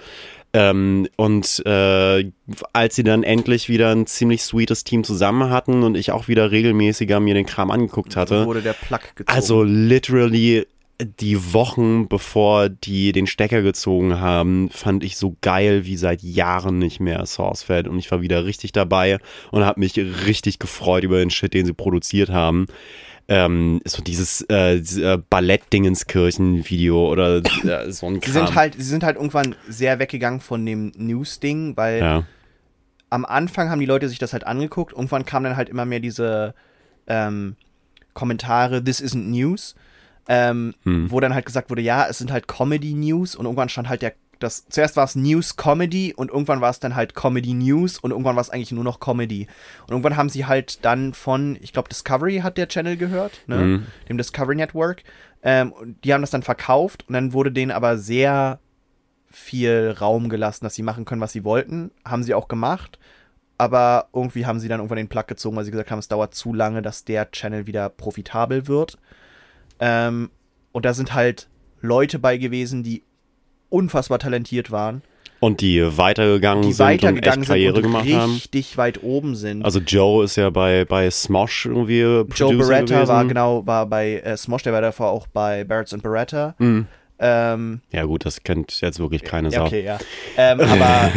Ähm, 0.51 1.07
und 1.15 1.61
äh, 1.65 2.31
als 2.73 2.95
sie 2.95 3.03
dann 3.03 3.23
endlich 3.23 3.69
wieder 3.69 3.91
ein 3.91 4.07
ziemlich 4.07 4.41
sweetes 4.41 4.83
Team 4.83 5.03
zusammen 5.03 5.51
hatten 5.51 5.83
und 5.83 5.95
ich 5.95 6.11
auch 6.11 6.27
wieder 6.27 6.49
regelmäßiger 6.51 7.19
mir 7.19 7.35
den 7.35 7.45
Kram 7.45 7.69
angeguckt 7.69 8.15
hatte, 8.15 8.45
Wurde 8.47 8.61
der 8.63 8.73
Plug 8.73 8.99
gezogen. 9.15 9.35
also 9.37 9.61
literally 9.63 10.65
die 11.01 11.53
Wochen 11.53 12.07
bevor 12.09 12.67
die 12.67 13.11
den 13.13 13.27
Stecker 13.27 13.61
gezogen 13.61 14.19
haben, 14.19 14.69
fand 14.69 15.03
ich 15.03 15.15
so 15.15 15.37
geil 15.41 15.85
wie 15.85 15.95
seit 15.95 16.21
Jahren 16.23 16.77
nicht 16.77 16.99
mehr 16.99 17.25
SourceFed 17.25 17.87
und 17.87 17.99
ich 17.99 18.11
war 18.11 18.21
wieder 18.21 18.43
richtig 18.43 18.71
dabei 18.73 19.19
und 19.51 19.63
habe 19.63 19.79
mich 19.79 19.95
richtig 19.97 20.59
gefreut 20.59 21.03
über 21.03 21.19
den 21.19 21.29
Shit, 21.29 21.53
den 21.53 21.65
sie 21.65 21.73
produziert 21.73 22.29
haben. 22.31 22.65
Ähm, 23.29 23.79
so 23.85 24.01
dieses 24.01 24.41
äh, 24.49 24.79
dieses, 24.79 24.97
äh, 24.97 25.19
Ballett-Dingenskirchen-Video 25.29 27.09
oder 27.11 27.37
äh, 27.37 27.91
so 27.91 28.07
ein 28.07 28.19
Kram. 28.19 28.33
Sie 28.33 28.39
sind 28.39 28.55
halt, 28.55 28.73
sie 28.75 28.81
sind 28.83 29.03
halt 29.03 29.17
irgendwann 29.17 29.55
sehr 29.67 29.99
weggegangen 29.99 30.41
von 30.41 30.65
dem 30.65 30.91
News-Ding, 30.97 31.77
weil 31.77 31.99
ja. 31.99 32.23
am 33.11 33.25
Anfang 33.25 33.69
haben 33.69 33.79
die 33.79 33.85
Leute 33.85 34.09
sich 34.09 34.17
das 34.17 34.33
halt 34.33 34.47
angeguckt. 34.47 34.93
Irgendwann 34.93 35.25
kamen 35.25 35.43
dann 35.45 35.57
halt 35.57 35.69
immer 35.69 35.85
mehr 35.85 35.99
diese 35.99 36.55
ähm, 37.05 37.55
Kommentare, 38.15 38.83
this 38.83 38.99
isn't 38.99 39.29
news, 39.29 39.75
ähm, 40.27 40.73
Hm. 40.83 41.11
wo 41.11 41.19
dann 41.19 41.33
halt 41.33 41.45
gesagt 41.45 41.69
wurde, 41.69 41.81
ja, 41.81 42.07
es 42.07 42.17
sind 42.17 42.31
halt 42.31 42.47
Comedy-News 42.47 43.35
und 43.35 43.45
irgendwann 43.45 43.69
stand 43.69 43.89
halt 43.89 44.01
der 44.01 44.13
Das, 44.39 44.65
zuerst 44.69 44.95
war 44.95 45.03
es 45.03 45.15
News 45.15 45.57
Comedy 45.57 46.13
und 46.15 46.31
irgendwann 46.31 46.61
war 46.61 46.69
es 46.69 46.79
dann 46.79 46.95
halt 46.95 47.13
Comedy 47.13 47.53
News 47.53 47.99
und 47.99 48.11
irgendwann 48.11 48.35
war 48.35 48.41
es 48.41 48.49
eigentlich 48.49 48.71
nur 48.71 48.83
noch 48.83 48.99
Comedy. 48.99 49.47
Und 49.83 49.91
irgendwann 49.91 50.17
haben 50.17 50.29
sie 50.29 50.45
halt 50.45 50.83
dann 50.85 51.13
von, 51.13 51.57
ich 51.61 51.73
glaube, 51.73 51.89
Discovery 51.89 52.39
hat 52.39 52.57
der 52.57 52.67
Channel 52.67 52.97
gehört, 52.97 53.41
ne? 53.47 53.57
Mhm. 53.57 53.85
dem 54.07 54.17
Discovery 54.17 54.55
Network. 54.55 55.03
Ähm, 55.43 55.73
die 56.03 56.13
haben 56.13 56.21
das 56.21 56.31
dann 56.31 56.43
verkauft 56.43 57.05
und 57.07 57.13
dann 57.13 57.33
wurde 57.33 57.51
denen 57.51 57.71
aber 57.71 57.97
sehr 57.97 58.59
viel 59.29 59.95
Raum 59.99 60.29
gelassen, 60.29 60.65
dass 60.65 60.75
sie 60.75 60.83
machen 60.83 61.05
können, 61.05 61.21
was 61.21 61.33
sie 61.33 61.43
wollten. 61.43 61.91
Haben 62.05 62.23
sie 62.23 62.33
auch 62.33 62.47
gemacht. 62.47 62.99
Aber 63.57 64.07
irgendwie 64.13 64.45
haben 64.45 64.59
sie 64.59 64.69
dann 64.69 64.79
irgendwann 64.79 64.97
den 64.97 65.09
Plug 65.09 65.25
gezogen, 65.27 65.57
weil 65.57 65.65
sie 65.65 65.71
gesagt 65.71 65.91
haben, 65.91 65.99
es 65.99 66.07
dauert 66.07 66.33
zu 66.33 66.53
lange, 66.53 66.81
dass 66.81 67.03
der 67.03 67.29
Channel 67.31 67.67
wieder 67.67 67.89
profitabel 67.89 68.67
wird. 68.67 68.97
Ähm, 69.79 70.29
und 70.71 70.85
da 70.85 70.93
sind 70.93 71.13
halt 71.13 71.49
Leute 71.81 72.19
bei 72.19 72.37
gewesen, 72.37 72.83
die 72.83 73.03
unfassbar 73.69 74.19
talentiert 74.19 74.71
waren, 74.71 75.01
Und 75.39 75.61
die 75.61 75.81
weitergegangen 75.97 76.63
die 76.63 76.73
sind 76.73 76.85
und 76.85 76.91
weitergegangen 76.91 77.41
echt 77.41 77.47
Karriere 77.49 77.75
sind 77.75 77.85
und 77.85 77.91
gemacht 77.93 78.11
haben. 78.13 78.31
richtig 78.33 78.77
weit 78.77 79.03
oben 79.03 79.35
sind. 79.35 79.63
Also 79.63 79.79
Joe 79.79 80.23
ist 80.25 80.35
ja 80.35 80.49
bei, 80.49 80.85
bei 80.85 81.09
Smosh 81.09 81.65
irgendwie 81.65 82.01
Joe 82.01 82.25
Producer 82.25 82.57
Beretta 82.57 82.95
gewesen. 82.95 83.07
war 83.07 83.25
genau 83.25 83.65
war 83.65 83.85
bei 83.85 84.19
äh, 84.19 84.35
Smosh, 84.37 84.63
der 84.63 84.73
war 84.73 84.81
davor 84.81 85.09
auch 85.09 85.27
bei 85.27 85.63
Barretts 85.63 85.93
und 85.93 86.03
Beretta. 86.03 86.55
Mhm. 86.59 86.87
Ähm, 87.21 87.81
Ja 87.91 88.05
gut, 88.05 88.25
das 88.25 88.43
kennt 88.43 88.79
jetzt 88.79 88.97
wirklich 88.97 89.23
keine 89.23 89.51
Sau. 89.51 89.65
okay, 89.65 89.83
ja. 89.83 89.97
Ähm, 90.37 90.61
aber 90.61 91.11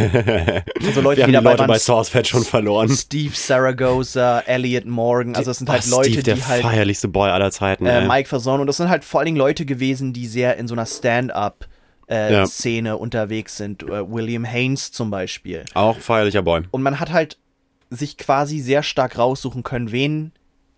so 0.93 0.99
Leute, 0.99 1.17
Wir 1.19 1.23
haben 1.23 1.31
die 1.31 1.31
die 1.31 1.31
dabei 1.31 1.51
Leute 1.51 1.59
waren, 1.59 1.67
bei 1.67 1.79
SourceFed 1.79 2.27
schon 2.27 2.43
verloren. 2.43 2.89
Steve 2.89 3.33
Saragosa, 3.33 4.41
Elliot 4.41 4.85
Morgan, 4.85 5.33
also 5.35 5.51
es 5.51 5.59
sind 5.59 5.69
halt 5.69 5.83
Oh, 5.87 5.95
Leute, 5.97 6.09
Steve, 6.09 6.23
der 6.23 6.35
die 6.35 6.43
halt 6.43 6.61
feierlichste 6.61 7.07
Boy 7.07 7.29
aller 7.29 7.51
Zeiten. 7.51 7.85
äh. 7.85 8.05
Mike 8.05 8.27
Verson 8.27 8.59
und 8.59 8.67
das 8.67 8.77
sind 8.77 8.89
halt 8.89 9.05
vor 9.05 9.21
allen 9.21 9.25
Dingen 9.27 9.37
Leute 9.37 9.65
gewesen, 9.65 10.11
die 10.11 10.27
sehr 10.27 10.57
in 10.57 10.67
so 10.67 10.75
einer 10.75 10.85
Stand-up 10.85 11.67
äh, 12.07 12.31
Ja. 12.33 12.45
Szene 12.45 12.97
unterwegs 12.97 13.57
sind. 13.57 13.83
Äh, 13.83 14.09
William 14.09 14.43
Haynes 14.45 14.91
zum 14.91 15.09
Beispiel. 15.09 15.65
Auch 15.73 15.97
feierlicher 15.97 16.41
Boy. 16.41 16.63
Und 16.71 16.81
man 16.81 16.99
hat 16.99 17.11
halt 17.11 17.37
sich 17.89 18.17
quasi 18.17 18.59
sehr 18.59 18.83
stark 18.83 19.17
raussuchen 19.17 19.63
können, 19.63 19.91
wen 19.91 20.31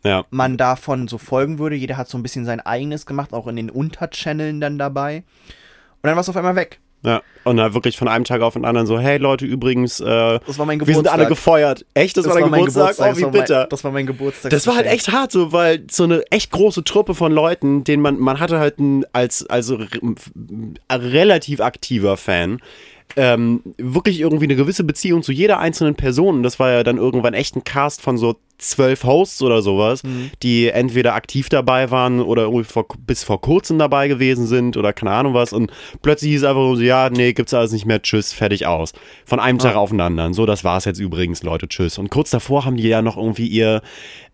Ja. 0.03 0.25
man 0.29 0.57
davon 0.57 1.07
so 1.07 1.17
folgen 1.17 1.59
würde. 1.59 1.75
Jeder 1.75 1.97
hat 1.97 2.09
so 2.09 2.17
ein 2.17 2.23
bisschen 2.23 2.45
sein 2.45 2.59
eigenes 2.59 3.05
gemacht, 3.05 3.33
auch 3.33 3.47
in 3.47 3.55
den 3.55 3.69
Unterchanneln 3.69 4.59
dann 4.61 4.77
dabei. 4.77 5.17
Und 5.17 6.03
dann 6.09 6.15
war 6.15 6.21
es 6.21 6.29
auf 6.29 6.37
einmal 6.37 6.55
weg. 6.55 6.79
Ja. 7.05 7.21
Und 7.43 7.57
dann 7.57 7.75
wirklich 7.75 7.95
von 7.95 8.07
einem 8.07 8.23
Tag 8.25 8.41
auf 8.41 8.53
den 8.53 8.65
anderen 8.65 8.87
so, 8.87 8.97
hey 8.97 9.17
Leute, 9.17 9.45
übrigens, 9.45 9.99
äh, 9.99 10.05
Das 10.47 10.57
war 10.57 10.65
mein 10.65 10.79
wir 10.79 10.85
Geburtstag. 10.87 10.95
sind 10.95 11.07
alle 11.09 11.27
gefeuert. 11.29 11.85
Echt? 11.93 12.17
Das, 12.17 12.25
war 12.27 12.33
dein 12.39 12.45
Geburtstag? 12.51 12.95
Oh, 12.97 13.03
das 13.03 13.17
wie 13.17 13.21
mein- 13.21 13.31
bitter. 13.31 13.67
Das 13.69 13.83
war 13.83 13.91
mein 13.91 14.05
Geburtstag. 14.07 14.49
Das 14.49 14.65
war 14.65 14.75
halt 14.75 14.87
echt 14.87 15.11
hart 15.11 15.31
so, 15.31 15.51
weil 15.51 15.83
so 15.91 16.05
eine 16.05 16.23
echt 16.31 16.49
große 16.51 16.83
Truppe 16.83 17.13
von 17.13 17.31
Leuten, 17.31 17.83
den 17.83 18.01
man, 18.01 18.17
man 18.19 18.39
hatte 18.39 18.57
halt 18.57 18.79
ein, 18.79 19.05
als, 19.13 19.45
also 19.47 19.77
relativ 20.91 21.59
aktiver 21.61 22.17
Fan, 22.17 22.59
ähm, 23.15 23.61
wirklich 23.77 24.19
irgendwie 24.19 24.45
eine 24.45 24.55
gewisse 24.55 24.83
Beziehung 24.83 25.23
zu 25.23 25.31
jeder 25.31 25.59
einzelnen 25.59 25.95
Person. 25.95 26.37
Und 26.37 26.43
das 26.43 26.59
war 26.59 26.71
ja 26.71 26.83
dann 26.83 26.97
irgendwann 26.97 27.33
echt 27.33 27.55
ein 27.55 27.63
Cast 27.63 28.01
von 28.01 28.17
so 28.17 28.35
zwölf 28.57 29.03
Hosts 29.03 29.41
oder 29.41 29.61
sowas, 29.61 30.01
die 30.41 30.69
entweder 30.69 31.13
aktiv 31.13 31.49
dabei 31.49 31.91
waren 31.91 32.21
oder 32.21 32.43
irgendwie 32.43 32.63
vor, 32.63 32.85
bis 33.05 33.23
vor 33.23 33.41
kurzem 33.41 33.77
dabei 33.77 34.07
gewesen 34.07 34.47
sind 34.47 34.77
oder 34.77 34.93
keine 34.93 35.11
Ahnung 35.11 35.33
was. 35.33 35.51
Und 35.51 35.71
plötzlich 36.01 36.31
hieß 36.31 36.41
es 36.41 36.47
einfach 36.47 36.75
so, 36.75 36.81
ja, 36.81 37.09
nee, 37.09 37.33
gibt's 37.33 37.53
alles 37.53 37.73
nicht 37.73 37.85
mehr, 37.85 38.01
tschüss, 38.01 38.31
fertig 38.31 38.65
aus. 38.65 38.93
Von 39.25 39.39
einem 39.39 39.59
Tag 39.59 39.75
auf 39.75 39.89
den 39.89 39.99
anderen. 39.99 40.33
So, 40.33 40.45
das 40.45 40.63
war's 40.63 40.85
jetzt 40.85 40.99
übrigens, 40.99 41.43
Leute, 41.43 41.67
tschüss. 41.67 41.97
Und 41.97 42.09
kurz 42.09 42.29
davor 42.29 42.65
haben 42.65 42.77
die 42.77 42.87
ja 42.87 43.01
noch 43.01 43.17
irgendwie 43.17 43.47
ihr, 43.47 43.81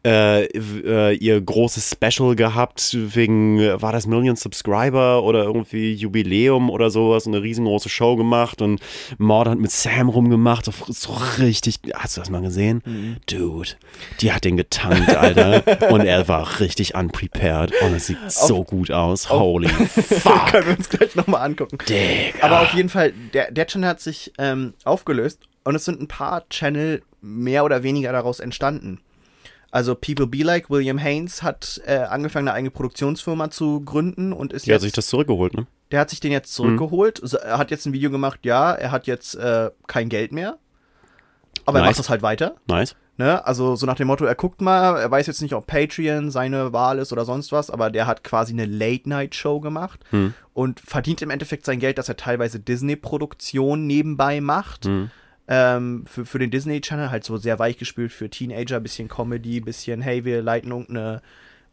äh, 0.04 0.46
äh, 0.46 1.16
ihr 1.16 1.40
großes 1.40 1.92
Special 1.92 2.36
gehabt, 2.36 2.96
wegen, 3.00 3.60
war 3.82 3.92
das 3.92 4.08
Million 4.08 4.36
Subscriber 4.36 5.24
oder 5.24 5.44
irgendwie 5.44 5.94
Jubiläum 5.94 6.70
oder 6.70 6.90
sowas, 6.90 7.28
eine 7.28 7.42
riesengroße 7.42 7.90
Show 7.90 8.16
gemacht 8.16 8.62
und 8.62 8.82
Mord 9.18 9.48
hat 9.48 9.60
mit 9.60 9.72
Sam 9.72 10.10
rumgemacht, 10.10 10.66
so, 10.66 10.72
so 10.88 11.14
richtig, 11.38 11.80
hast 11.94 12.18
du 12.18 12.22
das 12.22 12.30
mal 12.30 12.42
gesehen? 12.42 12.82
Dude, 13.30 13.70
die 14.22 14.32
hat 14.32 14.44
den 14.44 14.58
getankt, 14.58 15.16
Alter, 15.16 15.92
und 15.92 16.02
er 16.02 16.28
war 16.28 16.60
richtig 16.60 16.96
unprepared 16.96 17.72
und 17.82 17.94
es 17.94 18.08
sieht 18.08 18.18
so 18.28 18.64
gut 18.64 18.92
aus, 18.92 19.30
holy 19.30 19.70
fuck. 19.70 20.48
Können 20.48 20.68
wir 20.68 20.78
uns 20.78 20.90
gleich 20.90 21.16
nochmal 21.16 21.42
angucken. 21.46 21.78
Digga. 21.88 22.46
Aber 22.46 22.62
auf 22.62 22.74
jeden 22.74 22.90
Fall, 22.90 23.14
der, 23.34 23.52
der 23.52 23.68
Channel 23.68 23.90
hat 23.90 24.02
sich 24.02 24.34
ähm, 24.38 24.74
aufgelöst 24.84 25.42
und 25.64 25.76
es 25.76 25.86
sind 25.86 26.02
ein 26.02 26.08
paar 26.08 26.48
Channel 26.50 27.04
mehr 27.22 27.64
oder 27.64 27.84
weniger 27.84 28.12
daraus 28.12 28.40
entstanden. 28.40 29.00
Also 29.72 29.96
People 29.96 30.28
Be 30.28 30.44
Like, 30.44 30.70
William 30.70 30.98
Haynes 30.98 31.44
hat 31.44 31.82
äh, 31.86 31.96
angefangen, 31.98 32.48
eine 32.50 32.56
eigene 32.56 32.72
Produktionsfirma 32.72 33.50
zu 33.52 33.82
gründen 33.82 34.34
und 34.34 34.52
ist 34.54 34.64
hat 34.64 34.68
jetzt, 34.68 34.82
sich 34.82 34.92
das 34.92 35.08
zurückgeholt, 35.08 35.54
ne? 35.54 35.66
der 35.92 36.02
hat 36.02 36.10
sich 36.10 36.20
den 36.20 36.32
jetzt 36.34 36.54
zurückgeholt. 36.54 37.20
So, 37.24 37.38
Er 37.38 37.58
hat 37.58 37.72
jetzt 37.72 37.86
ein 37.86 37.94
Video 37.94 38.12
gemacht, 38.12 38.42
ja, 38.44 38.74
er 38.74 38.92
hat 38.92 39.08
jetzt 39.08 39.36
äh, 39.36 39.72
kein 39.88 40.10
Geld 40.10 40.32
mehr. 40.34 40.58
Aber 41.66 41.80
er 41.80 41.82
Nice. 41.84 41.90
macht 41.92 42.00
das 42.00 42.10
halt 42.10 42.22
weiter. 42.22 42.56
Nice. 42.68 42.96
Ne? 43.18 43.46
Also 43.46 43.76
so 43.76 43.86
nach 43.86 43.96
dem 43.96 44.08
Motto, 44.08 44.26
er 44.26 44.36
guckt 44.36 44.62
mal, 44.62 44.98
er 45.00 45.12
weiß 45.12 45.28
jetzt 45.28 45.42
nicht, 45.42 45.54
ob 45.54 45.68
Patreon 45.68 46.32
seine 46.32 46.74
Wahl 46.74 46.98
ist 46.98 47.12
oder 47.14 47.24
sonst 47.24 47.52
was, 47.52 47.70
aber 47.70 47.90
der 47.92 48.08
hat 48.08 48.24
quasi 48.24 48.52
eine 48.54 48.66
Late-Night-Show 48.66 49.60
gemacht 49.60 50.00
Hm. 50.10 50.34
und 50.54 50.80
verdient 50.80 51.22
im 51.22 51.30
Endeffekt 51.30 51.66
sein 51.66 51.80
Geld, 51.80 51.98
dass 51.98 52.10
er 52.10 52.18
teilweise 52.18 52.60
Disney-Produktionen 52.60 53.86
nebenbei 53.88 54.42
macht. 54.42 54.86
Hm. 54.86 55.12
Ähm, 55.48 56.06
für, 56.08 56.26
für 56.26 56.40
den 56.40 56.52
Disney-Channel 56.52 57.12
halt 57.12 57.24
so 57.24 57.38
sehr 57.38 57.60
weichgespült 57.60 58.12
für 58.12 58.30
Teenager, 58.30 58.80
bisschen 58.80 59.08
Comedy, 59.08 59.60
bisschen, 59.60 60.02
hey, 60.02 60.24
wir 60.24 60.42
leiten 60.42 60.72
irgendeine, 60.72 61.22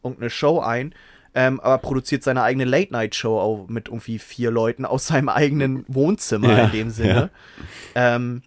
irgendeine 0.03 0.31
Show 0.31 0.61
ein. 0.61 0.95
Ähm, 1.35 1.61
aber 1.61 1.79
produziert 1.79 2.25
seine 2.25 2.43
eigene 2.43 2.65
Late-Night-Show 2.65 3.67
mit 3.69 3.89
irgendwie 3.89 4.19
vier 4.19 4.51
Leuten 4.51 4.85
aus 4.85 5.07
seinem 5.07 5.29
eigenen 5.29 5.85
Wohnzimmer 5.87 6.57
Ja, 6.57 6.65
in 6.65 6.71
dem 6.73 6.91
Sinne. 6.91 7.31
Ähm, 7.95 8.43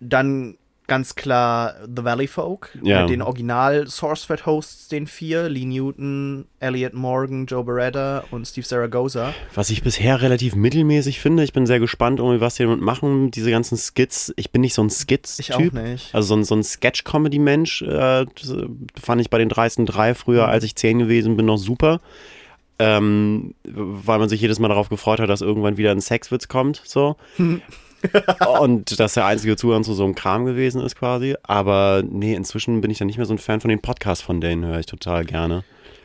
dann 0.00 0.56
ganz 0.86 1.14
klar 1.14 1.74
The 1.84 2.04
Valley 2.04 2.26
Folk 2.26 2.76
Ja. 2.82 3.00
mit 3.02 3.10
den 3.10 3.22
Original 3.22 3.86
SourceFed 3.86 4.44
Hosts, 4.44 4.88
den 4.88 5.06
vier, 5.06 5.48
Lee 5.48 5.64
Newton, 5.64 6.44
Elliot 6.60 6.92
Morgan, 6.92 7.46
Joe 7.46 7.64
Beretta 7.64 8.24
und 8.30 8.46
Steve 8.46 8.66
Zaragoza. 8.66 9.32
Was 9.54 9.70
ich 9.70 9.82
bisher 9.82 10.20
relativ 10.20 10.54
mittelmäßig 10.54 11.20
finde, 11.20 11.42
ich 11.42 11.52
bin 11.52 11.66
sehr 11.66 11.80
gespannt, 11.80 12.20
was 12.22 12.56
die 12.56 12.64
damit 12.64 12.80
machen, 12.82 13.30
diese 13.30 13.50
ganzen 13.50 13.78
Skits. 13.78 14.32
Ich 14.36 14.50
bin 14.50 14.60
nicht 14.60 14.74
so 14.74 14.82
ein 14.82 14.90
Skits-Typ. 14.90 15.40
Ich 15.40 15.54
auch 15.54 15.72
nicht. 15.72 16.14
Also 16.14 16.28
so 16.28 16.36
ein, 16.36 16.44
so 16.44 16.54
ein 16.54 16.62
Sketch-Comedy-Mensch 16.62 17.82
äh, 17.82 18.26
das 18.26 18.54
fand 19.00 19.20
ich 19.20 19.30
bei 19.30 19.38
den 19.38 19.48
dreisten 19.48 19.86
drei 19.86 20.14
früher, 20.14 20.48
als 20.48 20.64
ich 20.64 20.76
zehn 20.76 20.98
gewesen 20.98 21.36
bin, 21.36 21.46
noch 21.46 21.56
super. 21.58 22.00
Ähm, 22.78 23.54
weil 23.64 24.18
man 24.18 24.28
sich 24.28 24.40
jedes 24.40 24.58
Mal 24.58 24.68
darauf 24.68 24.88
gefreut 24.88 25.20
hat, 25.20 25.30
dass 25.30 25.40
irgendwann 25.42 25.76
wieder 25.76 25.92
ein 25.92 26.00
Sexwitz 26.00 26.48
kommt, 26.48 26.82
so. 26.84 27.16
Und 28.60 28.98
dass 29.00 29.14
der 29.14 29.26
einzige 29.26 29.56
Zugang 29.56 29.84
zu 29.84 29.94
so 29.94 30.04
einem 30.04 30.14
Kram 30.14 30.44
gewesen 30.44 30.80
ist 30.82 30.96
quasi. 30.96 31.34
Aber 31.42 32.02
nee, 32.06 32.34
inzwischen 32.34 32.80
bin 32.80 32.90
ich 32.90 32.98
dann 32.98 33.06
nicht 33.06 33.16
mehr 33.16 33.26
so 33.26 33.34
ein 33.34 33.38
Fan 33.38 33.60
von 33.60 33.68
den 33.70 33.80
Podcasts, 33.80 34.22
von 34.24 34.40
denen 34.40 34.64
höre 34.64 34.78
ich 34.80 34.86
total 34.86 35.24
gerne. 35.24 35.64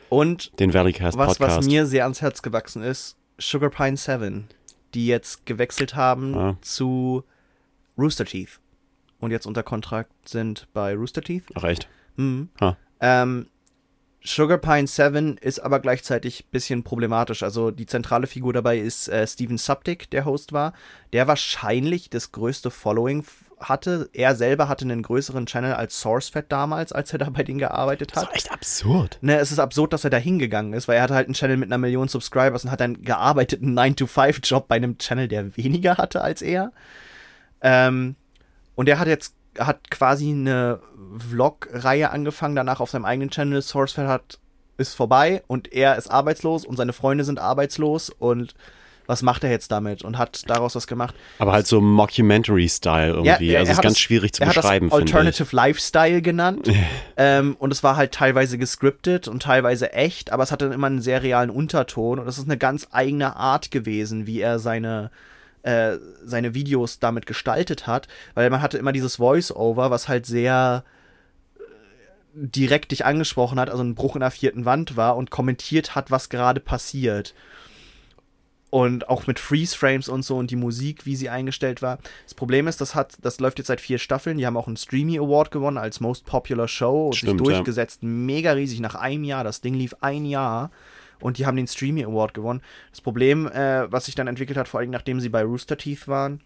Und 0.09 0.57
Den 0.59 0.73
Valleycast 0.73 1.17
was, 1.17 1.37
Podcast. 1.37 1.57
was 1.59 1.65
mir 1.67 1.85
sehr 1.85 2.03
ans 2.03 2.21
Herz 2.21 2.41
gewachsen 2.41 2.81
ist, 2.81 3.15
Sugar 3.37 3.69
Pine 3.69 3.95
7, 3.97 4.47
die 4.93 5.05
jetzt 5.07 5.45
gewechselt 5.45 5.95
haben 5.95 6.35
Ah. 6.35 6.57
zu 6.61 7.23
Rooster 7.97 8.25
Teeth 8.25 8.59
und 9.19 9.31
jetzt 9.31 9.45
unter 9.45 9.61
Kontrakt 9.63 10.11
sind 10.27 10.67
bei 10.73 10.95
Rooster 10.95 11.21
Teeth. 11.21 11.43
Ach 11.53 11.63
echt? 11.63 11.87
Mhm. 12.15 12.49
Ah. 12.59 12.75
Ähm, 13.01 13.47
Sugar 14.21 14.57
Pine 14.57 14.87
7 14.87 15.37
ist 15.37 15.59
aber 15.59 15.79
gleichzeitig 15.79 16.41
ein 16.43 16.51
bisschen 16.51 16.83
problematisch. 16.83 17.41
Also 17.43 17.71
die 17.71 17.85
zentrale 17.85 18.27
Figur 18.27 18.51
dabei 18.53 18.77
ist 18.77 19.07
äh, 19.07 19.25
Steven 19.25 19.57
Suptic, 19.57 20.09
der 20.09 20.25
Host 20.25 20.51
war, 20.51 20.73
der 21.13 21.27
wahrscheinlich 21.27 22.09
das 22.09 22.31
größte 22.33 22.69
Following 22.69 23.23
hatte. 23.61 24.09
Er 24.13 24.35
selber 24.35 24.67
hatte 24.67 24.83
einen 24.85 25.03
größeren 25.03 25.45
Channel 25.45 25.73
als 25.73 25.99
SourceFed 26.01 26.45
damals, 26.51 26.91
als 26.91 27.13
er 27.13 27.19
da 27.19 27.29
bei 27.29 27.43
denen 27.43 27.59
gearbeitet 27.59 28.11
Das 28.11 28.17
hat. 28.17 28.23
ist 28.23 28.29
doch 28.29 28.35
echt 28.35 28.51
absurd. 28.51 29.17
Ne, 29.21 29.37
es 29.39 29.51
ist 29.51 29.59
absurd, 29.59 29.93
dass 29.93 30.03
er 30.03 30.09
da 30.09 30.17
hingegangen 30.17 30.73
ist, 30.73 30.87
weil 30.87 30.97
er 30.97 31.03
hatte 31.03 31.15
halt 31.15 31.27
einen 31.27 31.33
Channel 31.33 31.57
mit 31.57 31.69
einer 31.69 31.77
Million 31.77 32.07
Subscribers 32.09 32.65
und 32.65 32.71
hat 32.71 32.81
dann 32.81 33.01
gearbeitet, 33.01 33.61
einen 33.61 33.77
9-to-5-Job 33.77 34.67
bei 34.67 34.75
einem 34.75 34.97
Channel, 34.97 35.27
der 35.29 35.55
weniger 35.55 35.97
hatte 35.97 36.21
als 36.21 36.41
er. 36.41 36.71
Ähm, 37.61 38.15
und 38.75 38.89
er 38.89 38.99
hat 38.99 39.07
jetzt 39.07 39.33
hat 39.57 39.89
quasi 39.91 40.29
eine 40.29 40.79
Vlog-Reihe 41.17 42.09
angefangen, 42.11 42.55
danach 42.55 42.79
auf 42.79 42.89
seinem 42.91 43.05
eigenen 43.05 43.29
Channel. 43.29 43.61
Sourcefed 43.61 44.07
hat 44.07 44.39
ist 44.77 44.93
vorbei 44.93 45.43
und 45.47 45.73
er 45.73 45.97
ist 45.97 46.09
arbeitslos 46.09 46.65
und 46.65 46.77
seine 46.77 46.93
Freunde 46.93 47.25
sind 47.25 47.37
arbeitslos 47.37 48.09
und 48.09 48.53
was 49.07 49.23
macht 49.23 49.43
er 49.43 49.49
jetzt 49.49 49.71
damit 49.71 50.03
und 50.03 50.17
hat 50.17 50.47
daraus 50.49 50.75
was 50.75 50.85
gemacht. 50.87 51.15
Aber 51.39 51.51
halt 51.51 51.67
so 51.67 51.81
Mockumentary-Style 51.81 53.13
irgendwie. 53.13 53.49
er- 53.51 53.59
also 53.59 53.71
er 53.71 53.73
ist 53.73 53.81
ganz 53.81 53.95
das- 53.95 53.99
schwierig 53.99 54.33
zu 54.33 54.43
er 54.43 54.47
beschreiben, 54.49 54.85
hat 54.85 54.93
das. 54.93 54.99
Alternative 54.99 55.55
Lifestyle 55.55 56.21
genannt. 56.21 56.69
ähm, 57.17 57.55
und 57.59 57.71
es 57.73 57.83
war 57.83 57.95
halt 57.97 58.13
teilweise 58.13 58.57
gescriptet 58.57 59.27
und 59.27 59.41
teilweise 59.43 59.91
echt, 59.93 60.31
aber 60.31 60.43
es 60.43 60.51
hatte 60.51 60.65
immer 60.67 60.87
einen 60.87 61.01
sehr 61.01 61.23
realen 61.23 61.49
Unterton. 61.49 62.19
Und 62.19 62.27
es 62.27 62.37
ist 62.37 62.45
eine 62.45 62.57
ganz 62.57 62.87
eigene 62.91 63.35
Art 63.35 63.71
gewesen, 63.71 64.27
wie 64.27 64.39
er 64.41 64.59
seine, 64.59 65.09
äh, 65.63 65.97
seine 66.23 66.53
Videos 66.53 66.99
damit 66.99 67.25
gestaltet 67.25 67.87
hat. 67.87 68.07
Weil 68.35 68.49
man 68.49 68.61
hatte 68.61 68.77
immer 68.77 68.91
dieses 68.93 69.15
Voice-Over, 69.17 69.89
was 69.91 70.07
halt 70.07 70.25
sehr 70.27 70.83
direkt 72.33 72.91
dich 72.91 73.05
angesprochen 73.05 73.59
hat, 73.59 73.69
also 73.69 73.83
ein 73.83 73.95
Bruch 73.95 74.15
in 74.15 74.21
der 74.21 74.31
vierten 74.31 74.65
Wand 74.65 74.95
war 74.95 75.17
und 75.17 75.31
kommentiert 75.31 75.95
hat, 75.95 76.11
was 76.11 76.29
gerade 76.29 76.59
passiert. 76.59 77.33
und 78.69 79.09
auch 79.09 79.25
mit 79.27 79.39
Freeze-Frames 79.39 80.09
und 80.09 80.23
so 80.23 80.37
und 80.37 80.51
die 80.51 80.55
Musik, 80.55 81.05
wie 81.05 81.15
sie 81.15 81.29
eingestellt 81.29 81.81
war. 81.81 81.97
Das 82.25 82.33
Problem 82.33 82.67
ist, 82.67 82.79
das 82.81 82.93
hat, 82.95 83.17
das 83.21 83.39
läuft 83.39 83.57
jetzt 83.57 83.67
seit 83.67 83.81
vier 83.81 83.97
Staffeln. 83.97 84.37
Die 84.37 84.45
haben 84.45 84.57
auch 84.57 84.67
einen 84.67 84.77
Streamy 84.77 85.17
Award 85.17 85.51
gewonnen 85.51 85.77
als 85.77 85.99
Most 85.99 86.25
Popular 86.25 86.67
Show 86.67 87.07
und 87.07 87.15
Stimmt, 87.15 87.39
sich 87.39 87.47
ja. 87.47 87.53
durchgesetzt. 87.55 88.03
Mega 88.03 88.51
riesig 88.51 88.79
nach 88.79 88.95
einem 88.95 89.23
Jahr. 89.23 89.43
Das 89.43 89.61
Ding 89.61 89.73
lief 89.73 89.95
ein 90.01 90.25
Jahr 90.25 90.69
und 91.19 91.37
die 91.37 91.45
haben 91.45 91.57
den 91.57 91.67
Streamy 91.67 92.03
Award 92.05 92.33
gewonnen. 92.33 92.61
Das 92.91 93.01
Problem, 93.01 93.47
äh, 93.47 93.91
was 93.91 94.05
sich 94.05 94.15
dann 94.15 94.27
entwickelt 94.27 94.57
hat, 94.57 94.67
vor 94.67 94.79
allem 94.79 94.91
nachdem 94.91 95.19
sie 95.19 95.29
bei 95.29 95.43
Rooster 95.43 95.77
Teeth 95.77 96.07
waren, 96.07 96.41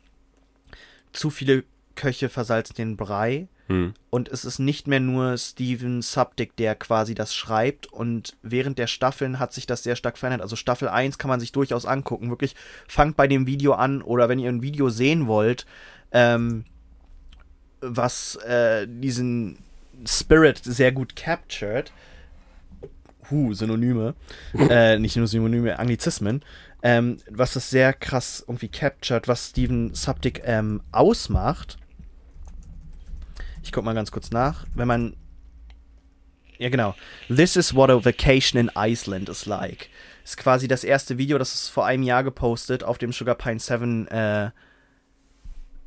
zu 1.12 1.30
viele 1.30 1.64
Köche 1.96 2.30
versalzen 2.30 2.76
den 2.76 2.98
Brei. 2.98 3.48
Hm. 3.74 3.94
Und 4.12 4.30
es 4.30 4.46
ist 4.46 4.60
nicht 4.60 4.88
mehr 4.88 5.00
nur 5.00 5.36
Steven 5.36 6.04
Subdick, 6.04 6.56
der 6.58 6.76
quasi 6.76 7.16
das 7.16 7.34
schreibt. 7.34 7.88
Und 7.88 8.38
während 8.44 8.78
der 8.78 8.86
Staffeln 8.86 9.40
hat 9.40 9.52
sich 9.52 9.66
das 9.66 9.82
sehr 9.82 9.96
stark 9.96 10.20
verändert. 10.20 10.44
Also 10.44 10.56
Staffel 10.56 10.90
1 10.90 11.18
kann 11.18 11.30
man 11.30 11.40
sich 11.40 11.52
durchaus 11.52 11.88
angucken. 11.88 12.30
Wirklich, 12.30 12.56
fangt 12.88 13.18
bei 13.18 13.28
dem 13.28 13.48
Video 13.48 13.74
an 13.74 14.04
oder 14.04 14.30
wenn 14.30 14.38
ihr 14.38 14.50
ein 14.50 14.62
Video 14.62 14.90
sehen 14.90 15.26
wollt, 15.26 15.66
ähm, 16.12 16.66
was 17.82 18.36
äh, 18.46 18.88
diesen 18.88 19.58
Spirit 20.06 20.62
sehr 20.64 20.92
gut 20.92 21.16
captured. 21.16 21.92
Huh, 23.32 23.56
Synonyme. 23.56 24.14
äh, 24.70 25.00
nicht 25.00 25.16
nur 25.16 25.26
Synonyme, 25.26 25.80
Anglizismen. 25.80 26.46
Ähm, 26.84 27.18
was 27.28 27.54
das 27.54 27.72
sehr 27.72 27.92
krass 27.94 28.44
irgendwie 28.48 28.68
captured, 28.68 29.28
was 29.28 29.50
Steven 29.50 29.96
Subdick 29.96 30.44
ähm, 30.46 30.82
ausmacht. 30.92 31.80
Ich 33.64 33.72
guck 33.72 33.84
mal 33.84 33.96
ganz 33.96 34.12
kurz 34.12 34.32
nach. 34.32 34.66
Wenn 34.76 34.88
man. 34.88 35.16
Ja, 36.60 36.70
genau. 36.70 36.96
This 37.28 37.56
is 37.56 37.74
what 37.74 37.90
a 37.90 38.04
vacation 38.04 38.60
in 38.60 38.72
Iceland 38.76 39.30
is 39.30 39.46
like. 39.46 39.90
Ist 40.24 40.38
quasi 40.38 40.68
das 40.68 40.84
erste 40.84 41.18
Video, 41.18 41.38
das 41.38 41.54
ist 41.54 41.70
vor 41.70 41.86
einem 41.86 42.04
Jahr 42.04 42.24
gepostet 42.24 42.84
auf 42.84 42.98
dem 42.98 43.12
Sugar 43.12 43.36
Pine 43.36 43.60
7 43.60 44.08
äh, 44.08 44.52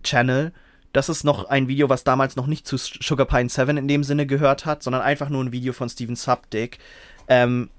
Channel. 0.02 0.52
Das 0.92 1.08
ist 1.08 1.24
noch 1.24 1.44
ein 1.44 1.68
Video, 1.68 1.88
was 1.88 2.04
damals 2.04 2.36
noch 2.36 2.46
nicht 2.46 2.66
zu 2.66 2.76
Sugar 2.76 3.26
Pine 3.26 3.48
7 3.48 3.76
in 3.76 3.88
dem 3.88 4.02
Sinne 4.02 4.26
gehört 4.26 4.66
hat, 4.66 4.82
sondern 4.82 5.02
einfach 5.02 5.28
nur 5.28 5.44
ein 5.44 5.52
Video 5.52 5.72
von 5.72 5.88
Steven 5.88 6.16
Subdick. 6.16 6.78
Ähm, 7.28 7.70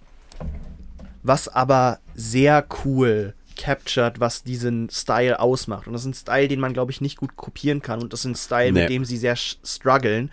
was 1.24 1.48
aber 1.48 2.00
sehr 2.16 2.66
cool 2.86 3.34
captured, 3.58 4.20
was 4.20 4.44
diesen 4.44 4.90
Style 4.90 5.40
ausmacht. 5.40 5.88
Und 5.88 5.94
das 5.94 6.04
ist 6.04 6.08
ein 6.08 6.14
Style, 6.14 6.48
den 6.48 6.60
man, 6.60 6.74
glaube 6.74 6.92
ich, 6.92 7.02
nicht 7.02 7.18
gut 7.18 7.36
kopieren 7.36 7.82
kann. 7.82 8.02
Und 8.02 8.14
das 8.14 8.22
ist 8.22 8.26
ein 8.26 8.36
Style, 8.36 8.72
Nee. 8.72 8.82
mit 8.82 8.90
dem 8.90 9.06
sie 9.06 9.18
sehr 9.18 9.36
strugglen, 9.36 10.32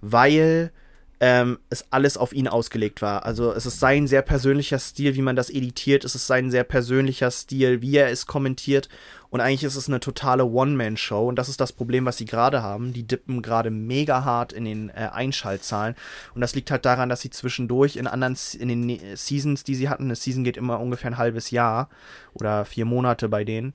weil 0.00 0.72
ähm, 1.20 1.58
es 1.70 1.84
alles 1.90 2.16
auf 2.16 2.32
ihn 2.32 2.48
ausgelegt 2.48 3.00
war. 3.00 3.24
Also 3.24 3.52
es 3.52 3.64
ist 3.64 3.78
sein 3.78 4.08
sehr 4.08 4.22
persönlicher 4.22 4.80
Stil, 4.80 5.14
wie 5.14 5.22
man 5.22 5.36
das 5.36 5.50
editiert. 5.50 6.04
Es 6.04 6.16
ist 6.16 6.26
sein 6.26 6.50
sehr 6.50 6.64
persönlicher 6.64 7.30
Stil, 7.30 7.80
wie 7.80 7.96
er 7.96 8.10
es 8.10 8.26
kommentiert. 8.26 8.88
Und 9.32 9.40
eigentlich 9.40 9.64
ist 9.64 9.76
es 9.76 9.88
eine 9.88 9.98
totale 9.98 10.44
One-Man-Show. 10.44 11.26
Und 11.26 11.36
das 11.36 11.48
ist 11.48 11.58
das 11.58 11.72
Problem, 11.72 12.04
was 12.04 12.18
sie 12.18 12.26
gerade 12.26 12.62
haben. 12.62 12.92
Die 12.92 13.04
dippen 13.04 13.40
gerade 13.40 13.70
mega 13.70 14.24
hart 14.26 14.52
in 14.52 14.66
den 14.66 14.90
äh, 14.90 15.08
Einschaltzahlen. 15.10 15.96
Und 16.34 16.42
das 16.42 16.54
liegt 16.54 16.70
halt 16.70 16.84
daran, 16.84 17.08
dass 17.08 17.22
sie 17.22 17.30
zwischendurch 17.30 17.96
in 17.96 18.06
anderen, 18.06 18.36
in 18.58 18.68
den 18.68 18.80
Ne- 18.82 19.16
Seasons, 19.16 19.64
die 19.64 19.74
sie 19.74 19.88
hatten, 19.88 20.04
eine 20.04 20.16
Season 20.16 20.44
geht 20.44 20.58
immer 20.58 20.78
ungefähr 20.80 21.10
ein 21.10 21.16
halbes 21.16 21.50
Jahr 21.50 21.88
oder 22.34 22.66
vier 22.66 22.84
Monate 22.84 23.30
bei 23.30 23.42
denen. 23.42 23.72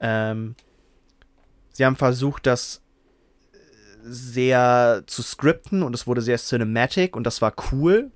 Ähm, 0.00 0.56
sie 1.70 1.86
haben 1.86 1.94
versucht, 1.94 2.46
das 2.46 2.82
sehr 4.02 5.04
zu 5.06 5.22
skripten 5.22 5.84
und 5.84 5.94
es 5.94 6.08
wurde 6.08 6.22
sehr 6.22 6.38
cinematic 6.38 7.14
und 7.14 7.22
das 7.22 7.40
war 7.40 7.54
cool. 7.70 8.10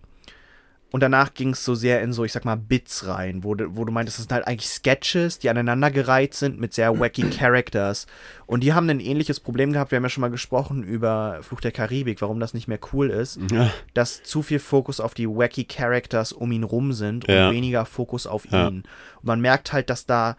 Und 0.92 1.00
danach 1.02 1.32
ging 1.34 1.50
es 1.50 1.64
so 1.64 1.74
sehr 1.74 2.02
in 2.02 2.12
so, 2.12 2.22
ich 2.24 2.32
sag 2.32 2.44
mal, 2.44 2.56
Bits 2.56 3.06
rein, 3.06 3.42
wo, 3.44 3.54
du- 3.54 3.74
wo 3.76 3.84
du 3.84 3.90
meintest, 3.92 4.18
das 4.18 4.24
sind 4.24 4.32
halt 4.32 4.46
eigentlich 4.46 4.68
Sketches, 4.68 5.38
die 5.38 5.48
aneinandergereiht 5.50 6.34
sind 6.34 6.60
mit 6.60 6.74
sehr 6.74 7.00
wacky 7.00 7.22
Characters. 7.30 8.06
Und 8.46 8.60
die 8.62 8.74
haben 8.74 8.88
ein 8.90 9.00
ähnliches 9.00 9.40
Problem 9.40 9.72
gehabt, 9.72 9.90
wir 9.90 9.96
haben 9.96 10.02
ja 10.04 10.10
schon 10.10 10.20
mal 10.20 10.30
gesprochen 10.30 10.82
über 10.84 11.38
Fluch 11.42 11.60
der 11.62 11.72
Karibik, 11.72 12.20
warum 12.20 12.38
das 12.40 12.52
nicht 12.54 12.68
mehr 12.68 12.78
cool 12.92 13.08
ist, 13.10 13.40
Ja. 13.50 13.72
dass 13.94 14.22
zu 14.22 14.42
viel 14.42 14.58
Fokus 14.58 15.00
auf 15.00 15.14
die 15.14 15.26
wacky 15.28 15.64
Characters 15.64 16.32
um 16.32 16.52
ihn 16.52 16.62
rum 16.62 16.92
sind 16.92 17.26
und 17.26 17.34
Ja. 17.34 17.50
weniger 17.50 17.86
Fokus 17.86 18.26
auf 18.26 18.44
Ja. 18.50 18.68
ihn. 18.68 18.82
Und 19.16 19.24
man 19.24 19.40
merkt 19.40 19.72
halt, 19.72 19.88
dass 19.88 20.04
da 20.06 20.36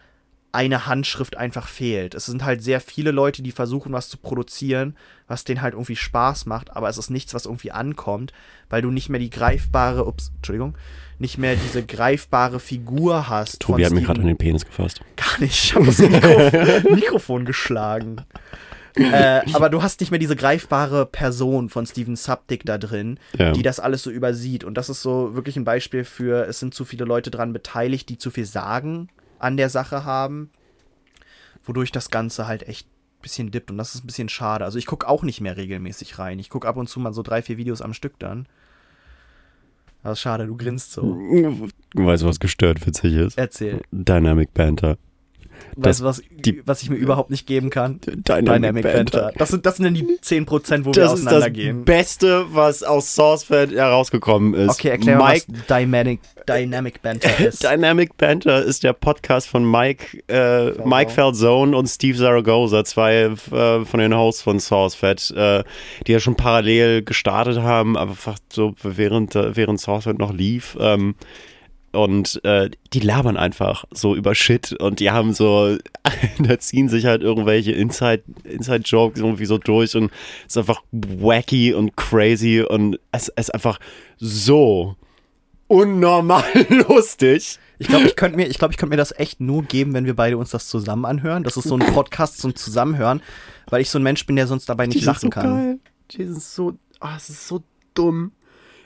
eine 0.53 0.85
Handschrift 0.85 1.35
einfach 1.35 1.67
fehlt. 1.67 2.13
Es 2.15 2.27
sind 2.27 2.45
halt 2.45 2.63
sehr 2.63 2.79
viele 2.79 3.11
Leute, 3.11 3.41
die 3.41 3.51
versuchen, 3.51 3.91
was 3.91 4.07
zu 4.07 4.17
produzieren, 4.17 4.95
was 5.27 5.43
denen 5.43 5.61
halt 5.61 5.73
irgendwie 5.73 5.95
Spaß 5.95 6.45
macht, 6.45 6.75
aber 6.75 6.87
es 6.89 6.97
ist 6.97 7.09
nichts, 7.09 7.33
was 7.33 7.45
irgendwie 7.45 7.71
ankommt, 7.71 8.31
weil 8.69 8.81
du 8.81 8.91
nicht 8.91 9.09
mehr 9.09 9.19
die 9.19 9.31
greifbare, 9.31 10.05
ups, 10.05 10.31
Entschuldigung, 10.37 10.75
nicht 11.19 11.37
mehr 11.37 11.55
diese 11.55 11.83
greifbare 11.83 12.59
Figur 12.59 13.29
hast. 13.29 13.59
Tobi 13.61 13.85
hat 13.85 13.93
mir 13.93 14.01
gerade 14.01 14.21
an 14.21 14.27
den 14.27 14.37
Penis 14.37 14.65
gefasst. 14.65 15.01
Gar 15.15 15.39
nicht. 15.41 15.53
Ich 15.65 15.75
habe 15.75 15.85
das 15.87 15.97
Mikro 15.99 16.89
Mikrofon 16.95 17.45
geschlagen. 17.45 18.17
äh, 18.95 19.41
aber 19.53 19.69
du 19.71 19.81
hast 19.81 20.01
nicht 20.01 20.11
mehr 20.11 20.19
diese 20.19 20.35
greifbare 20.35 21.07
Person 21.07 21.69
von 21.69 21.87
Steven 21.87 22.15
Subdick 22.15 22.63
da 22.63 22.77
drin, 22.77 23.17
Ja. 23.37 23.51
die 23.53 23.63
das 23.63 23.79
alles 23.79 24.03
so 24.03 24.11
übersieht. 24.11 24.63
Und 24.63 24.75
das 24.75 24.89
ist 24.89 25.01
so 25.01 25.33
wirklich 25.33 25.55
ein 25.57 25.63
Beispiel 25.65 26.03
für, 26.03 26.45
es 26.47 26.59
sind 26.59 26.75
zu 26.75 26.85
viele 26.85 27.05
Leute 27.05 27.31
dran 27.31 27.53
beteiligt, 27.53 28.07
die 28.09 28.19
zu 28.19 28.29
viel 28.29 28.45
Sagen 28.45 29.09
an 29.43 29.57
der 29.57 29.69
Sache 29.69 30.05
haben, 30.05 30.49
wodurch 31.63 31.91
das 31.91 32.09
Ganze 32.09 32.47
halt 32.47 32.67
echt 32.67 32.87
ein 32.87 33.21
bisschen 33.21 33.51
dippt. 33.51 33.71
Und 33.71 33.77
das 33.77 33.93
ist 33.95 34.03
ein 34.03 34.07
bisschen 34.07 34.29
schade. 34.29 34.65
Also 34.65 34.77
ich 34.77 34.85
gucke 34.85 35.07
auch 35.07 35.23
nicht 35.23 35.41
mehr 35.41 35.57
regelmäßig 35.57 36.17
rein. 36.17 36.39
Ich 36.39 36.49
gucke 36.49 36.67
ab 36.67 36.77
und 36.77 36.87
zu 36.87 36.99
mal 36.99 37.13
so 37.13 37.21
drei, 37.21 37.41
vier 37.41 37.57
Videos 37.57 37.81
am 37.81 37.93
Stück 37.93 38.17
dann. 38.19 38.47
Aber 40.01 40.15
schade, 40.15 40.47
du 40.47 40.57
grinst 40.57 40.91
so. 40.91 41.03
Weißt 41.93 42.23
du, 42.23 42.27
was 42.27 42.39
gestört 42.39 42.85
witzig 42.85 43.15
ist? 43.15 43.37
Erzähl. 43.37 43.81
Dynamic 43.91 44.53
Banter. 44.53 44.97
Weißt 45.75 46.01
du, 46.01 46.03
was, 46.05 46.21
was 46.65 46.83
ich 46.83 46.89
mir 46.89 46.95
überhaupt 46.95 47.29
nicht 47.29 47.47
geben 47.47 47.69
kann? 47.69 47.99
Dynamic, 48.01 48.45
Dynamic 48.45 48.83
Banter. 48.83 49.31
Das 49.37 49.49
sind, 49.49 49.65
das 49.65 49.77
sind 49.77 49.85
dann 49.85 49.93
die 49.93 50.03
10%, 50.03 50.47
wo 50.85 50.93
wir 50.93 50.93
Das 50.93 51.13
ist 51.13 51.25
das 51.25 51.33
auseinandergehen. 51.33 51.85
Beste, 51.85 52.45
was 52.49 52.83
aus 52.83 53.13
Sourcefed 53.15 53.71
herausgekommen 53.71 54.53
ist. 54.53 54.71
Okay, 54.71 54.89
erklär 54.89 55.17
mal, 55.17 55.33
Mike 55.33 55.45
was 55.49 55.65
Dynamic, 55.67 56.19
Dynamic 56.47 57.01
Banter 57.01 57.39
ist. 57.45 57.63
Dynamic 57.63 58.17
Banter 58.17 58.63
ist 58.63 58.83
der 58.83 58.93
Podcast 58.93 59.47
von 59.47 59.69
Mike, 59.69 60.23
äh, 60.27 60.71
Mike 60.85 61.11
Falzone 61.11 61.75
und 61.75 61.87
Steve 61.87 62.17
Zaragoza, 62.17 62.83
zwei 62.85 63.13
äh, 63.15 63.35
von 63.85 63.99
den 63.99 64.15
Hosts 64.15 64.41
von 64.41 64.59
SourceFed, 64.59 65.31
äh, 65.31 65.63
die 66.07 66.11
ja 66.11 66.19
schon 66.19 66.35
parallel 66.35 67.03
gestartet 67.03 67.59
haben, 67.59 67.97
aber 67.97 68.11
einfach 68.11 68.37
so 68.51 68.73
während, 68.83 69.35
äh, 69.35 69.55
während 69.55 69.79
SourceFed 69.79 70.19
noch 70.19 70.33
lief. 70.33 70.77
Ähm, 70.79 71.15
und 71.93 72.43
äh, 72.43 72.69
die 72.91 72.99
labern 72.99 73.37
einfach 73.37 73.85
so 73.91 74.15
über 74.15 74.35
Shit 74.35 74.73
und 74.73 74.99
die 74.99 75.11
haben 75.11 75.33
so, 75.33 75.77
da 76.39 76.59
ziehen 76.59 76.89
sich 76.89 77.05
halt 77.05 77.21
irgendwelche 77.21 77.71
Inside, 77.71 78.23
Inside-Jokes 78.43 79.19
irgendwie 79.19 79.45
so 79.45 79.57
durch 79.57 79.95
und 79.95 80.11
es 80.41 80.55
ist 80.55 80.57
einfach 80.57 80.81
wacky 80.91 81.73
und 81.73 81.95
crazy 81.95 82.61
und 82.61 82.99
es 83.11 83.29
ist 83.29 83.53
einfach 83.53 83.79
so 84.17 84.95
unnormal 85.67 86.43
lustig. 86.87 87.59
Ich 87.79 87.87
glaube, 87.87 88.05
ich 88.05 88.15
könnte 88.15 88.37
mir, 88.37 88.47
ich 88.47 88.59
glaub, 88.59 88.71
ich 88.71 88.77
könnt 88.77 88.91
mir 88.91 88.97
das 88.97 89.17
echt 89.17 89.39
nur 89.41 89.63
geben, 89.63 89.93
wenn 89.93 90.05
wir 90.05 90.15
beide 90.15 90.37
uns 90.37 90.51
das 90.51 90.67
zusammen 90.67 91.05
anhören. 91.05 91.43
Das 91.43 91.57
ist 91.57 91.67
so 91.67 91.75
ein 91.75 91.93
Podcast 91.93 92.39
zum 92.39 92.55
Zusammenhören, 92.55 93.21
weil 93.69 93.81
ich 93.81 93.89
so 93.89 93.99
ein 93.99 94.03
Mensch 94.03 94.25
bin, 94.25 94.35
der 94.35 94.47
sonst 94.47 94.69
dabei 94.69 94.85
nicht 94.85 95.01
Die 95.01 95.05
lachen 95.05 95.21
so 95.21 95.29
kann. 95.29 95.55
Geil. 95.55 95.79
Die 96.11 96.25
sind 96.25 96.41
so, 96.41 96.73
ah, 96.99 97.15
es 97.17 97.29
ist 97.29 97.47
so 97.47 97.63
dumm. 97.93 98.31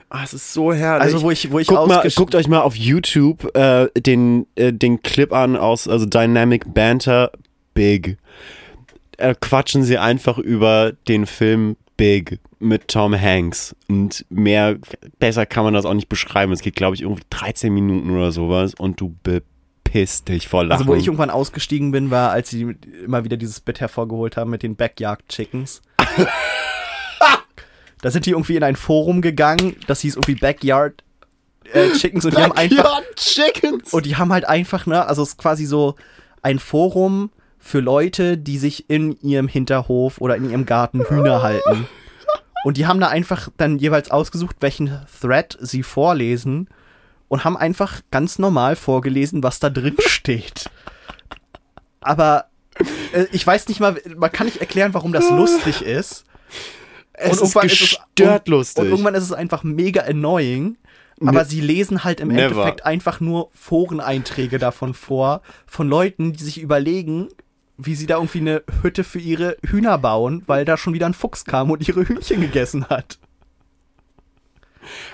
Ah, 0.10 0.24
es 0.24 0.34
ist 0.34 0.54
so 0.54 0.74
herrlich. 0.74 1.04
Also, 1.04 1.22
wo 1.22 1.32
ich, 1.32 1.52
wo 1.52 1.60
ich 1.60 1.68
Guckt, 1.68 1.88
mal, 1.88 2.08
guckt 2.16 2.36
euch 2.36 2.48
mal 2.48 2.62
auf 2.62 2.76
YouTube 2.76 3.56
äh, 3.56 3.90
den, 4.00 4.48
äh, 4.56 4.72
den 4.72 5.02
Clip 5.02 5.34
an 5.34 5.58
aus 5.58 5.88
also 5.88 6.06
Dynamic 6.06 6.74
Banter 6.74 7.32
Big. 7.74 8.18
Äh, 9.18 9.36
quatschen 9.40 9.84
sie 9.84 9.98
einfach 9.98 10.38
über 10.38 10.94
den 11.08 11.26
Film 11.26 11.76
Big 11.98 12.40
mit 12.60 12.88
Tom 12.88 13.20
Hanks. 13.20 13.76
Und 13.90 14.26
mehr, 14.30 14.78
besser 15.20 15.46
kann 15.46 15.66
man 15.66 15.74
das 15.74 15.86
auch 15.86 15.94
nicht 15.94 16.10
beschreiben. 16.10 16.54
Es 16.54 16.62
geht, 16.62 16.76
glaube 16.76 16.96
ich, 16.96 17.02
irgendwie 17.02 17.24
13 17.30 17.74
Minuten 17.74 18.12
oder 18.12 18.32
sowas 18.32 18.76
und 18.76 19.02
du 19.02 19.16
bepisst 19.24 20.30
dich 20.30 20.48
vor 20.48 20.64
Lachen. 20.64 20.84
Also, 20.84 20.92
wo 20.92 20.96
ich 20.96 21.08
irgendwann 21.08 21.30
ausgestiegen 21.30 21.92
bin, 21.92 22.12
war, 22.12 22.32
als 22.32 22.50
sie 22.50 22.76
immer 23.04 23.26
wieder 23.26 23.36
dieses 23.36 23.60
Bit 23.60 23.82
hervorgeholt 23.82 24.38
haben 24.38 24.52
mit 24.52 24.64
den 24.64 24.78
Backyard 24.78 25.28
Chickens. 25.28 25.82
da 28.02 28.12
sind 28.12 28.26
die 28.26 28.32
irgendwie 28.32 28.56
in 28.56 28.64
ein 28.64 28.76
Forum 28.76 29.22
gegangen, 29.22 29.76
das 29.88 30.02
hieß 30.02 30.16
irgendwie 30.16 30.36
Backyard 30.36 31.04
äh, 31.74 31.92
Chickens 31.92 32.26
und 32.26 32.38
die 32.38 32.42
haben 32.42 32.52
einfach. 32.54 32.84
Backyard 32.84 33.16
Chickens! 33.16 33.94
Und 33.94 34.06
die 34.06 34.16
haben 34.16 34.32
halt 34.32 34.48
einfach, 34.48 34.86
ne, 34.86 35.06
also 35.06 35.24
es 35.24 35.30
ist 35.30 35.38
quasi 35.38 35.66
so 35.66 35.96
ein 36.42 36.60
Forum 36.60 37.32
für 37.60 37.80
Leute, 37.80 38.38
die 38.38 38.58
sich 38.58 38.90
in 38.90 39.20
ihrem 39.22 39.48
Hinterhof 39.48 40.22
oder 40.22 40.36
in 40.36 40.50
ihrem 40.50 40.66
Garten 40.66 41.04
Hühner 41.08 41.42
halten. 41.44 41.88
Und 42.64 42.78
die 42.78 42.86
haben 42.86 43.00
da 43.00 43.08
einfach 43.08 43.50
dann 43.58 43.78
jeweils 43.78 44.12
ausgesucht, 44.12 44.58
welchen 44.60 45.06
Thread 45.22 45.58
sie 45.62 45.84
vorlesen 45.84 46.70
und 47.28 47.44
haben 47.44 47.58
einfach 47.58 48.02
ganz 48.12 48.40
normal 48.40 48.76
vorgelesen, 48.76 49.44
was 49.44 49.60
da 49.60 49.70
drin 49.70 49.96
steht. 50.06 50.70
Aber 52.00 52.46
äh, 53.14 53.26
ich 53.32 53.46
weiß 53.46 53.68
nicht 53.68 53.80
mal, 53.80 54.00
man 54.16 54.32
kann 54.32 54.48
nicht 54.48 54.62
erklären, 54.62 54.94
warum 54.94 55.12
das 55.12 55.30
lustig 55.30 55.82
ist. 55.86 56.26
Es 57.18 57.32
ist 57.34 57.42
irgendwann 57.42 57.66
ist 57.68 57.74
es- 57.74 57.80
gestört 58.16 58.48
lustig. 58.48 58.84
Und 58.84 58.90
irgendwann 58.92 59.16
ist 59.16 59.24
es 59.24 59.34
einfach 59.34 59.64
mega 59.64 60.02
annoying. 60.02 60.78
Aber 61.26 61.46
sie 61.46 61.62
lesen 61.62 62.04
halt 62.04 62.20
im 62.20 62.28
Never. 62.28 62.44
Endeffekt 62.44 62.86
einfach 62.86 63.20
nur 63.20 63.50
Foreneinträge 63.54 64.60
davon 64.60 64.94
vor, 64.94 65.42
von 65.66 65.90
Leuten, 65.90 66.34
die 66.34 66.44
sich 66.44 66.62
überlegen, 66.62 67.28
wie 67.76 67.96
sie 67.96 68.06
da 68.06 68.18
irgendwie 68.18 68.40
eine 68.42 68.62
Hütte 68.84 69.04
für 69.04 69.18
ihre 69.20 69.58
Hühner 69.66 69.98
bauen, 69.98 70.44
weil 70.46 70.64
da 70.64 70.78
schon 70.78 70.94
wieder 70.94 71.08
ein 71.08 71.16
Fuchs 71.16 71.44
kam 71.46 71.72
und 71.72 71.88
ihre 71.88 72.08
Hühnchen 72.08 72.42
gegessen 72.42 72.86
hat. 72.88 73.18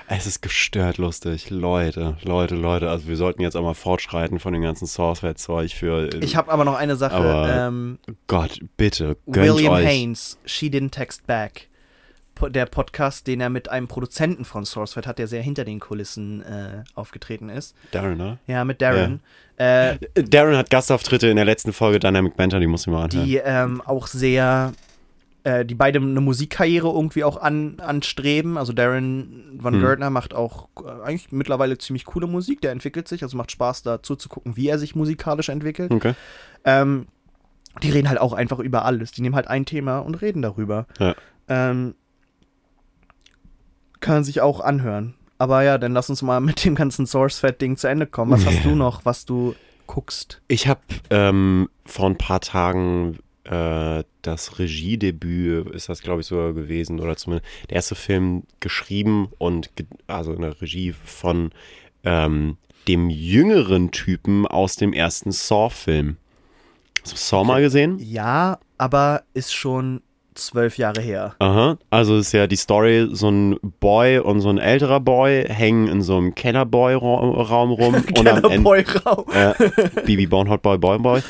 Es 0.07 0.27
ist 0.27 0.41
gestört 0.41 0.97
lustig. 0.97 1.49
Leute, 1.49 2.17
Leute, 2.23 2.55
Leute. 2.55 2.89
Also 2.89 3.07
wir 3.07 3.17
sollten 3.17 3.41
jetzt 3.41 3.55
auch 3.55 3.63
mal 3.63 3.73
fortschreiten 3.73 4.39
von 4.39 4.53
dem 4.53 4.61
ganzen 4.61 4.85
Sourceware-Zeug 4.85 5.73
für. 5.73 6.09
Ich 6.21 6.35
habe 6.35 6.51
aber 6.51 6.65
noch 6.65 6.75
eine 6.75 6.95
Sache. 6.95 7.15
Aber 7.15 7.67
ähm, 7.67 7.97
Gott, 8.27 8.59
bitte, 8.77 9.17
William 9.25 9.73
euch. 9.73 9.85
Haynes, 9.85 10.37
She 10.45 10.67
Didn't 10.67 10.91
Text 10.91 11.25
Back. 11.25 11.69
Der 12.53 12.65
Podcast, 12.65 13.27
den 13.27 13.39
er 13.39 13.49
mit 13.49 13.69
einem 13.69 13.87
Produzenten 13.87 14.43
von 14.43 14.65
SourceFed 14.65 15.07
hat, 15.07 15.17
der 15.19 15.27
sehr 15.27 15.41
hinter 15.41 15.63
den 15.63 15.79
Kulissen 15.79 16.41
äh, 16.41 16.83
aufgetreten 16.93 17.47
ist. 17.49 17.73
Darren, 17.91 18.17
ne? 18.17 18.37
Ja, 18.47 18.65
mit 18.65 18.81
Darren. 18.81 19.21
Äh, 19.55 19.97
Darren 20.15 20.57
hat 20.57 20.69
Gastauftritte 20.69 21.27
in 21.27 21.37
der 21.37 21.45
letzten 21.45 21.71
Folge 21.71 21.99
Dynamic 21.99 22.35
Banter, 22.35 22.59
die 22.59 22.67
muss 22.67 22.81
ich 22.81 22.87
mal 22.87 23.03
anhören. 23.05 23.25
die 23.25 23.37
ähm, 23.37 23.79
auch 23.81 24.07
sehr, 24.07 24.73
äh, 25.43 25.63
die 25.63 25.75
beide 25.75 25.99
eine 25.99 26.19
Musikkarriere 26.19 26.87
irgendwie 26.89 27.23
auch 27.23 27.37
an, 27.37 27.79
anstreben. 27.79 28.57
Also 28.57 28.73
Darren 28.73 29.59
Van 29.61 29.75
Hm. 29.75 29.81
Gertner 29.81 30.09
macht 30.09 30.33
auch 30.33 30.67
äh, 30.83 30.89
eigentlich 31.05 31.31
mittlerweile 31.31 31.77
ziemlich 31.77 32.03
coole 32.03 32.27
Musik, 32.27 32.59
der 32.61 32.71
entwickelt 32.71 33.07
sich, 33.07 33.23
also 33.23 33.37
macht 33.37 33.51
Spaß 33.51 33.83
da 33.83 34.03
zuzugucken, 34.03 34.57
wie 34.57 34.67
er 34.67 34.79
sich 34.79 34.95
musikalisch 34.95 35.47
entwickelt. 35.49 35.91
Okay. 35.91 36.13
Ähm, 36.65 37.07
die 37.81 37.89
reden 37.89 38.09
halt 38.09 38.19
auch 38.19 38.33
einfach 38.33 38.59
über 38.59 38.83
alles. 38.85 39.11
Die 39.13 39.21
nehmen 39.21 39.35
halt 39.35 39.47
ein 39.47 39.65
Thema 39.65 39.99
und 39.99 40.15
reden 40.21 40.41
darüber. 40.41 40.87
Ja. 40.99 41.15
Ähm, 41.47 41.95
kann 44.03 44.15
man 44.15 44.23
sich 44.23 44.41
auch 44.41 44.59
anhören. 44.59 45.15
Aber 45.39 45.63
ja, 45.63 45.79
dann 45.79 45.93
lass 45.93 46.09
uns 46.09 46.21
mal 46.21 46.39
mit 46.39 46.63
dem 46.63 46.75
ganzen 46.75 47.07
SourceFed-Ding 47.07 47.77
zu 47.77 47.87
Ende 47.87 48.05
kommen. 48.05 48.31
Was 48.31 48.45
hast 48.45 48.63
du 48.63 48.75
noch, 48.75 49.05
was 49.05 49.25
du 49.25 49.55
guckst? 49.87 50.41
Ich 50.47 50.67
habe 50.67 50.81
ähm, 51.09 51.69
vor 51.85 52.05
ein 52.05 52.17
paar 52.17 52.39
Tagen 52.39 53.17
äh, 53.45 54.03
das 54.21 54.59
Regiedebüt, 54.59 55.69
ist 55.71 55.89
das 55.89 56.01
glaube 56.01 56.21
ich 56.21 56.27
sogar 56.27 56.53
gewesen, 56.53 56.99
oder 56.99 57.17
zumindest 57.17 57.49
der 57.69 57.75
erste 57.75 57.95
Film 57.95 58.43
geschrieben 58.59 59.29
und 59.37 59.75
ge 59.75 59.85
also 60.07 60.35
eine 60.35 60.61
Regie 60.61 60.93
von 61.03 61.51
ähm, 62.03 62.57
dem 62.87 63.09
jüngeren 63.09 63.91
Typen 63.91 64.45
aus 64.45 64.75
dem 64.75 64.93
ersten 64.93 65.31
Saw-Film. 65.31 66.17
Hast 67.01 67.13
du 67.13 67.17
Saw 67.17 67.43
mal 67.43 67.61
gesehen? 67.61 67.99
Ja, 67.99 68.59
aber 68.77 69.23
ist 69.33 69.53
schon 69.53 70.01
zwölf 70.33 70.77
Jahre 70.77 71.01
her. 71.01 71.35
Aha, 71.39 71.77
also 71.89 72.17
ist 72.17 72.31
ja 72.31 72.47
die 72.47 72.55
Story, 72.55 73.07
so 73.11 73.29
ein 73.29 73.57
Boy 73.79 74.19
und 74.19 74.41
so 74.41 74.49
ein 74.49 74.57
älterer 74.57 74.99
Boy 74.99 75.45
hängen 75.47 75.87
in 75.87 76.01
so 76.01 76.17
einem 76.17 76.35
Kellerboy-Raum 76.35 77.71
rum 77.71 77.95
und 78.17 78.27
am 78.27 78.43
Ende, 78.43 78.59
Boy-Raum. 78.59 79.25
äh, 79.33 79.53
Bibi 80.05 80.27
Born 80.27 80.49
Hot 80.49 80.61
Boy 80.61 80.77
Boy 80.77 80.99
Boy. 80.99 81.21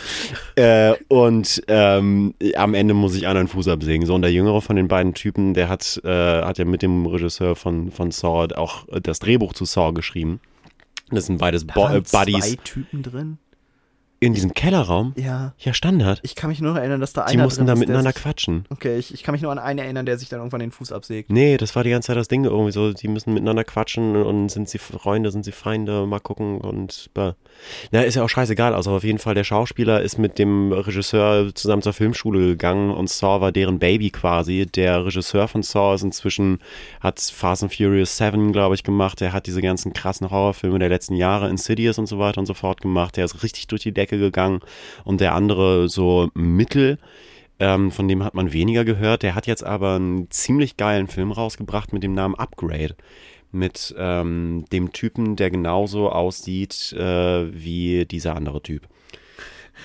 Äh, 0.55 0.93
und 1.07 1.61
ähm, 1.67 2.34
am 2.55 2.73
Ende 2.73 2.93
muss 2.93 3.15
ich 3.15 3.27
einen 3.27 3.47
Fuß 3.47 3.67
absägen. 3.67 4.05
So, 4.05 4.15
und 4.15 4.21
der 4.21 4.31
jüngere 4.31 4.61
von 4.61 4.75
den 4.75 4.88
beiden 4.88 5.13
Typen, 5.13 5.53
der 5.53 5.69
hat, 5.69 6.01
äh, 6.03 6.41
hat 6.41 6.57
ja 6.57 6.65
mit 6.65 6.81
dem 6.81 7.05
Regisseur 7.05 7.55
von, 7.55 7.91
von 7.91 8.11
Saw 8.11 8.53
auch 8.55 8.85
das 9.01 9.19
Drehbuch 9.19 9.53
zu 9.53 9.65
Saw 9.65 9.93
geschrieben. 9.93 10.39
Das 11.09 11.25
sind 11.27 11.38
beides 11.39 11.65
Da 11.67 11.73
Bo 11.73 11.88
äh, 11.88 12.01
Buddies 12.01 12.51
zwei 12.51 12.55
Typen 12.63 13.03
drin. 13.03 13.38
In 14.26 14.34
diesem 14.34 14.54
Kellerraum. 14.54 15.14
Ja. 15.16 15.54
Ja, 15.58 15.74
Standard. 15.74 16.20
Ich 16.24 16.36
kann 16.36 16.50
mich 16.50 16.62
nur 16.62 16.74
noch 16.74 16.80
erinnern, 16.80 17.00
dass 17.02 17.14
da 17.14 17.26
Die 17.26 17.34
einer 17.34 17.44
mussten 17.44 17.62
drin 17.62 17.68
da 17.68 17.74
ist, 17.74 17.80
miteinander 17.80 18.12
sich, 18.12 18.22
quatschen. 18.22 18.66
Okay, 18.70 18.98
ich, 18.98 19.14
ich 19.14 19.24
kann 19.24 19.34
mich 19.34 19.41
nur 19.41 19.52
an 19.52 19.60
einen 19.60 19.80
erinnern, 19.80 20.06
der 20.06 20.18
sich 20.18 20.30
dann 20.30 20.40
irgendwann 20.40 20.60
den 20.60 20.72
Fuß 20.72 20.91
absägt. 20.91 21.32
Nee, 21.32 21.58
das 21.58 21.76
war 21.76 21.84
die 21.84 21.90
ganze 21.90 22.08
Zeit 22.08 22.18
das 22.18 22.28
Ding 22.28 22.45
irgendwie 22.45 22.72
so, 22.72 22.94
die 22.94 23.08
müssen 23.08 23.34
miteinander 23.34 23.64
quatschen 23.64 24.16
und 24.16 24.50
sind 24.50 24.70
sie 24.70 24.78
Freunde, 24.78 25.32
sind 25.32 25.45
sie 25.45 25.52
Feinde, 25.52 26.06
mal 26.06 26.20
gucken 26.20 26.60
und 26.62 27.10
bah. 27.14 27.36
Na, 27.91 28.02
ist 28.02 28.16
ja 28.16 28.24
auch 28.24 28.30
scheißegal, 28.30 28.74
also 28.74 28.91
auf 28.91 29.04
jeden 29.04 29.20
Fall 29.20 29.36
der 29.36 29.44
Schauspieler 29.44 30.02
ist 30.02 30.18
mit 30.18 30.40
dem 30.40 30.72
Regisseur 30.72 31.54
zusammen 31.54 31.82
zur 31.82 31.94
Filmschule 31.94 32.40
gegangen 32.48 32.91
und 32.91 33.10
Saw 33.10 33.41
war 33.41 33.52
deren 33.52 33.80
Baby 33.80 34.10
quasi. 34.10 34.66
Der 34.66 35.06
Regisseur 35.06 35.48
von 35.48 35.64
Saw 35.64 35.95
ist 35.95 36.04
inzwischen, 36.04 36.60
hat 37.00 37.20
Fast 37.20 37.64
and 37.64 37.74
Furious 37.74 38.18
7, 38.18 38.52
glaube 38.52 38.76
ich, 38.76 38.84
gemacht, 38.84 39.22
der 39.22 39.34
hat 39.34 39.48
diese 39.48 39.62
ganzen 39.62 39.94
krassen 39.94 40.30
Horrorfilme 40.30 40.80
der 40.80 40.90
letzten 40.90 41.16
Jahre, 41.16 41.50
Insidious 41.50 41.98
und 42.00 42.08
so 42.08 42.20
weiter 42.20 42.40
und 42.40 42.45
so 42.45 42.54
fort 42.54 42.82
gemacht, 42.82 43.18
der 43.18 43.26
ist 43.26 43.44
richtig 43.44 43.68
durch 43.68 43.82
die 43.82 43.94
Decke 43.94 44.12
gegangen 44.18 44.61
und 45.03 45.22
der 45.22 45.34
andere 45.35 45.90
so 45.90 46.30
mittel, 46.34 46.98
ähm, 47.60 47.91
von 47.91 48.07
dem 48.07 48.23
hat 48.23 48.34
man 48.34 48.53
weniger 48.53 48.84
gehört. 48.84 49.23
Der 49.23 49.35
hat 49.35 49.48
jetzt 49.48 49.64
aber 49.64 49.95
einen 49.95 50.30
ziemlich 50.31 50.77
geilen 50.77 51.07
Film 51.07 51.31
rausgebracht 51.31 51.94
mit 51.94 52.03
dem 52.03 52.14
Namen 52.14 52.35
Upgrade. 52.35 52.95
Mit 53.52 53.94
ähm, 53.98 54.65
dem 54.72 54.91
Typen, 54.91 55.35
der 55.35 55.52
genauso 55.52 56.10
aussieht 56.10 56.94
äh, 56.94 57.53
wie 57.53 58.06
dieser 58.06 58.35
andere 58.35 58.64
Typ. 58.64 58.88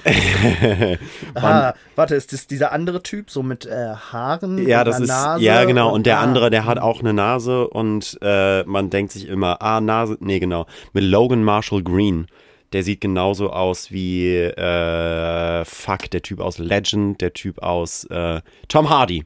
Ah, 1.34 1.74
warte, 1.96 2.14
ist 2.14 2.32
das 2.32 2.46
dieser 2.46 2.72
andere 2.72 3.02
Typ, 3.02 3.30
so 3.30 3.42
mit 3.42 3.66
äh, 3.66 3.94
Haaren? 3.94 4.66
Ja, 4.66 4.80
und 4.80 4.88
das 4.88 5.00
ist, 5.00 5.08
Nase 5.08 5.44
ja 5.44 5.64
genau. 5.64 5.92
Und 5.92 6.06
der 6.06 6.18
ah, 6.18 6.22
andere, 6.22 6.50
der 6.50 6.64
hat 6.64 6.78
auch 6.78 7.00
eine 7.00 7.12
Nase 7.12 7.68
und 7.68 8.18
äh, 8.22 8.64
man 8.64 8.90
denkt 8.90 9.12
sich 9.12 9.28
immer, 9.28 9.62
ah, 9.62 9.80
Nase, 9.80 10.16
nee, 10.20 10.38
genau. 10.38 10.66
Mit 10.92 11.04
Logan 11.04 11.42
Marshall 11.42 11.82
Green. 11.82 12.26
Der 12.72 12.82
sieht 12.82 13.00
genauso 13.00 13.50
aus 13.50 13.90
wie, 13.90 14.34
äh, 14.34 15.64
fuck, 15.64 16.10
der 16.10 16.22
Typ 16.22 16.40
aus 16.40 16.58
Legend, 16.58 17.20
der 17.20 17.32
Typ 17.32 17.62
aus 17.62 18.04
äh, 18.04 18.40
Tom 18.68 18.90
Hardy. 18.90 19.24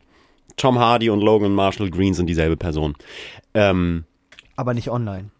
Tom 0.56 0.78
Hardy 0.78 1.10
und 1.10 1.20
Logan 1.20 1.52
Marshall 1.52 1.90
Green 1.90 2.14
sind 2.14 2.26
dieselbe 2.26 2.56
Person. 2.56 2.94
Ähm, 3.54 4.04
Aber 4.56 4.74
nicht 4.74 4.90
online. 4.90 5.30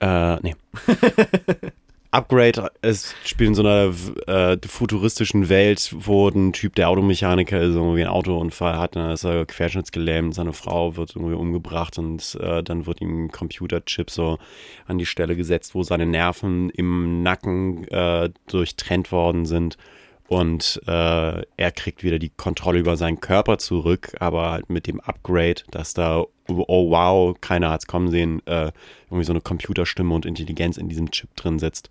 Äh, 0.00 0.36
nee. 0.40 0.54
Upgrade, 2.10 2.70
es 2.80 3.14
spielt 3.24 3.48
in 3.48 3.54
so 3.54 3.62
einer 3.62 3.92
äh, 4.26 4.56
futuristischen 4.66 5.50
Welt, 5.50 5.94
wo 5.94 6.28
ein 6.28 6.54
Typ, 6.54 6.74
der 6.74 6.88
Automechaniker 6.88 7.60
ist, 7.60 7.74
irgendwie 7.74 8.00
einen 8.00 8.10
Autounfall 8.10 8.78
hat, 8.78 8.96
dann 8.96 9.10
ist 9.10 9.24
er 9.24 9.44
querschnittsgelähmt, 9.44 10.34
seine 10.34 10.54
Frau 10.54 10.96
wird 10.96 11.14
irgendwie 11.14 11.34
umgebracht 11.34 11.98
und 11.98 12.38
äh, 12.40 12.62
dann 12.62 12.86
wird 12.86 13.02
ihm 13.02 13.26
ein 13.26 13.30
Computerchip 13.30 14.10
so 14.10 14.38
an 14.86 14.96
die 14.96 15.06
Stelle 15.06 15.36
gesetzt, 15.36 15.74
wo 15.74 15.82
seine 15.82 16.06
Nerven 16.06 16.70
im 16.70 17.22
Nacken 17.22 17.86
äh, 17.88 18.30
durchtrennt 18.46 19.12
worden 19.12 19.44
sind. 19.44 19.76
Und 20.28 20.82
äh, 20.86 21.42
er 21.56 21.72
kriegt 21.72 22.04
wieder 22.04 22.18
die 22.18 22.28
Kontrolle 22.28 22.78
über 22.78 22.98
seinen 22.98 23.20
Körper 23.20 23.56
zurück, 23.56 24.12
aber 24.20 24.50
halt 24.50 24.68
mit 24.68 24.86
dem 24.86 25.00
Upgrade, 25.00 25.62
dass 25.70 25.94
da, 25.94 26.24
oh 26.48 26.90
wow, 26.90 27.36
keiner 27.40 27.70
hat's 27.70 27.86
kommen 27.86 28.10
sehen, 28.10 28.42
äh, 28.46 28.72
irgendwie 29.06 29.24
so 29.24 29.32
eine 29.32 29.40
Computerstimme 29.40 30.14
und 30.14 30.26
Intelligenz 30.26 30.76
in 30.76 30.88
diesem 30.88 31.10
Chip 31.10 31.34
drin 31.36 31.58
sitzt, 31.58 31.90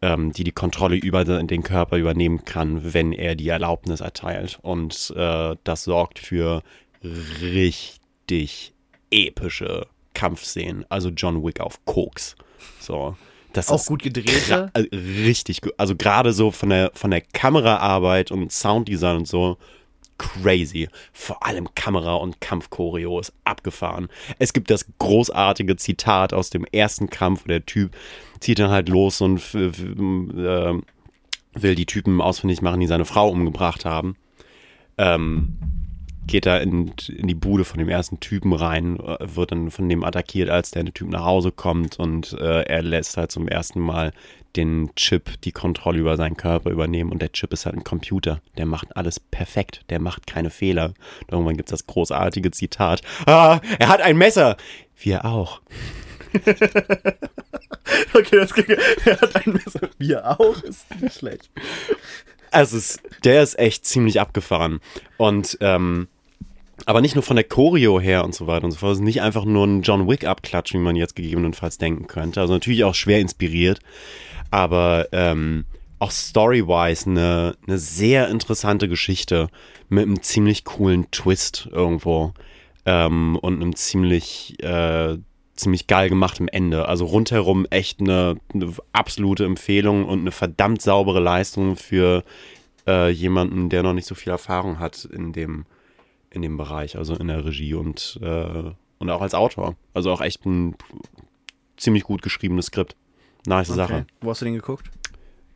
ähm, 0.00 0.32
die 0.32 0.44
die 0.44 0.52
Kontrolle 0.52 0.96
über 0.96 1.24
den 1.24 1.62
Körper 1.62 1.96
übernehmen 1.96 2.44
kann, 2.44 2.94
wenn 2.94 3.12
er 3.12 3.34
die 3.34 3.48
Erlaubnis 3.48 4.00
erteilt. 4.00 4.58
Und 4.62 5.12
äh, 5.16 5.56
das 5.64 5.84
sorgt 5.84 6.18
für 6.18 6.62
richtig 7.40 8.72
epische 9.10 9.86
Kampfszenen. 10.14 10.84
Also 10.88 11.10
John 11.10 11.44
Wick 11.44 11.60
auf 11.60 11.84
Koks. 11.84 12.36
So. 12.80 13.16
Das 13.52 13.68
Auch 13.68 13.84
gut 13.84 14.02
gedrehte. 14.02 14.70
äh, 14.72 14.86
richtig 15.26 15.60
gut. 15.60 15.74
Also 15.76 15.94
gerade 15.94 16.32
so 16.32 16.50
von 16.50 16.70
der, 16.70 16.90
von 16.94 17.10
der 17.10 17.20
Kameraarbeit 17.20 18.30
und 18.30 18.50
Sounddesign 18.50 19.18
und 19.18 19.28
so 19.28 19.58
crazy. 20.22 20.88
Vor 21.12 21.44
allem 21.44 21.74
Kamera 21.74 22.14
und 22.14 22.40
Kampfchoreo 22.40 23.18
ist 23.18 23.32
abgefahren. 23.44 24.08
Es 24.38 24.52
gibt 24.52 24.70
das 24.70 24.86
großartige 24.98 25.76
Zitat 25.76 26.32
aus 26.32 26.50
dem 26.50 26.64
ersten 26.64 27.10
Kampf, 27.10 27.44
wo 27.44 27.48
der 27.48 27.66
Typ 27.66 27.94
zieht 28.40 28.58
dann 28.58 28.70
halt 28.70 28.88
los 28.88 29.20
und 29.20 29.40
äh, 29.54 30.80
will 31.54 31.74
die 31.74 31.86
Typen 31.86 32.20
ausfindig 32.20 32.62
machen, 32.62 32.80
die 32.80 32.86
seine 32.86 33.04
Frau 33.04 33.28
umgebracht 33.28 33.84
haben. 33.84 34.16
Ähm, 34.98 35.81
geht 36.26 36.46
da 36.46 36.58
in, 36.58 36.92
in 37.08 37.26
die 37.26 37.34
Bude 37.34 37.64
von 37.64 37.78
dem 37.78 37.88
ersten 37.88 38.20
Typen 38.20 38.52
rein, 38.52 38.98
äh, 38.98 39.18
wird 39.20 39.52
dann 39.52 39.70
von 39.70 39.88
dem 39.88 40.04
attackiert, 40.04 40.50
als 40.50 40.70
der 40.70 40.84
Typ 40.86 41.08
nach 41.08 41.24
Hause 41.24 41.52
kommt 41.52 41.98
und 41.98 42.32
äh, 42.34 42.62
er 42.62 42.82
lässt 42.82 43.16
halt 43.16 43.32
zum 43.32 43.48
ersten 43.48 43.80
Mal 43.80 44.12
den 44.56 44.90
Chip 44.96 45.40
die 45.42 45.52
Kontrolle 45.52 45.98
über 45.98 46.16
seinen 46.16 46.36
Körper 46.36 46.70
übernehmen 46.70 47.10
und 47.10 47.22
der 47.22 47.32
Chip 47.32 47.52
ist 47.52 47.64
halt 47.64 47.76
ein 47.76 47.84
Computer. 47.84 48.40
Der 48.58 48.66
macht 48.66 48.96
alles 48.96 49.18
perfekt, 49.18 49.82
der 49.88 49.98
macht 49.98 50.26
keine 50.26 50.50
Fehler. 50.50 50.92
Und 51.22 51.32
irgendwann 51.32 51.56
gibt 51.56 51.70
es 51.70 51.78
das 51.78 51.86
großartige 51.86 52.50
Zitat. 52.50 53.00
Ah, 53.26 53.60
er 53.78 53.88
hat 53.88 54.02
ein 54.02 54.18
Messer! 54.18 54.56
Wir 54.96 55.24
auch. 55.24 55.62
Okay, 58.14 58.36
das 58.36 58.54
ging. 58.54 58.64
Er 59.04 59.20
hat 59.20 59.36
ein 59.36 59.52
Messer. 59.52 59.88
Wir 59.98 60.40
auch, 60.40 60.62
ist 60.62 60.86
nicht 61.00 61.16
schlecht. 61.16 61.50
Also 62.52 62.76
es 62.76 63.00
der 63.24 63.42
ist 63.42 63.58
echt 63.58 63.84
ziemlich 63.84 64.20
abgefahren. 64.20 64.80
Und 65.16 65.58
ähm, 65.60 66.08
aber 66.86 67.00
nicht 67.00 67.14
nur 67.14 67.22
von 67.22 67.36
der 67.36 67.44
Choreo 67.44 68.00
her 68.00 68.24
und 68.24 68.34
so 68.34 68.46
weiter 68.46 68.64
und 68.64 68.72
so 68.72 68.78
fort. 68.78 68.92
Es 68.92 68.98
ist 68.98 69.04
nicht 69.04 69.22
einfach 69.22 69.44
nur 69.44 69.66
ein 69.66 69.82
John 69.82 70.08
Wick-Abklatsch, 70.08 70.72
wie 70.72 70.78
man 70.78 70.96
jetzt 70.96 71.14
gegebenenfalls 71.14 71.78
denken 71.78 72.06
könnte. 72.06 72.40
Also 72.40 72.54
natürlich 72.54 72.84
auch 72.84 72.94
schwer 72.94 73.20
inspiriert, 73.20 73.80
aber 74.50 75.08
ähm, 75.12 75.64
auch 75.98 76.10
story-wise 76.10 77.08
eine, 77.08 77.56
eine 77.66 77.78
sehr 77.78 78.28
interessante 78.28 78.88
Geschichte 78.88 79.48
mit 79.88 80.04
einem 80.04 80.22
ziemlich 80.22 80.64
coolen 80.64 81.10
Twist 81.12 81.68
irgendwo 81.70 82.32
ähm, 82.86 83.36
und 83.36 83.62
einem 83.62 83.76
ziemlich 83.76 84.60
äh, 84.62 85.18
ziemlich 85.54 85.86
geil 85.86 86.08
gemachtem 86.08 86.48
Ende. 86.48 86.88
Also 86.88 87.04
rundherum 87.04 87.66
echt 87.70 88.00
eine, 88.00 88.36
eine 88.54 88.72
absolute 88.92 89.44
Empfehlung 89.44 90.06
und 90.06 90.20
eine 90.20 90.30
verdammt 90.32 90.80
saubere 90.82 91.20
Leistung 91.20 91.76
für 91.76 92.24
äh, 92.86 93.10
jemanden, 93.10 93.68
der 93.68 93.82
noch 93.82 93.92
nicht 93.92 94.06
so 94.06 94.14
viel 94.14 94.30
Erfahrung 94.32 94.78
hat 94.78 95.04
in 95.04 95.32
dem, 95.32 95.66
in 96.30 96.42
dem 96.42 96.56
Bereich, 96.56 96.96
also 96.96 97.14
in 97.14 97.28
der 97.28 97.44
Regie 97.44 97.74
und, 97.74 98.18
äh, 98.22 98.70
und 98.98 99.10
auch 99.10 99.20
als 99.20 99.34
Autor. 99.34 99.76
Also 99.94 100.10
auch 100.10 100.20
echt 100.20 100.44
ein 100.46 100.74
ziemlich 101.76 102.04
gut 102.04 102.22
geschriebenes 102.22 102.66
Skript. 102.66 102.96
Nice 103.46 103.68
Sache. 103.68 104.06
Wo 104.20 104.30
hast 104.30 104.40
du 104.40 104.44
den 104.46 104.54
geguckt? 104.54 104.90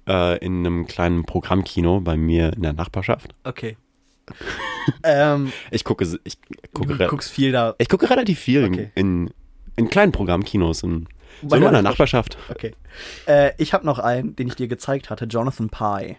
Äh, 0.09 0.39
in 0.45 0.59
einem 0.67 0.87
kleinen 0.87 1.25
Programmkino 1.25 2.01
bei 2.01 2.17
mir 2.17 2.53
in 2.53 2.63
der 2.63 2.73
Nachbarschaft. 2.73 3.35
Okay. 3.45 3.77
ähm, 5.05 5.53
Ich 5.71 5.85
gucke, 5.85 6.05
ich 6.25 6.39
gucke, 6.73 6.97
du 6.97 7.07
guckst 7.09 7.31
viel 7.31 7.53
da. 7.53 7.75
ich 7.79 7.89
gucke 7.89 8.11
relativ 8.11 8.39
viel 8.41 8.65
Okay. 8.65 8.91
in, 8.95 9.27
in 9.29 9.33
kleinen 9.89 10.13
Programmkinos 10.13 10.83
in, 10.83 11.07
so 11.47 11.57
in 11.57 11.63
meiner 11.63 11.83
Nachbarschaft. 11.83 12.37
Okay. 12.49 12.73
Äh, 13.27 13.53
ich 13.59 13.73
habe 13.75 13.85
noch 13.85 13.99
einen, 13.99 14.35
den 14.37 14.49
ich 14.49 14.57
dir 14.57 14.69
gezeigt 14.69 15.11
hatte, 15.11 15.27
Jonathan 15.27 15.69
Pye. 15.69 16.17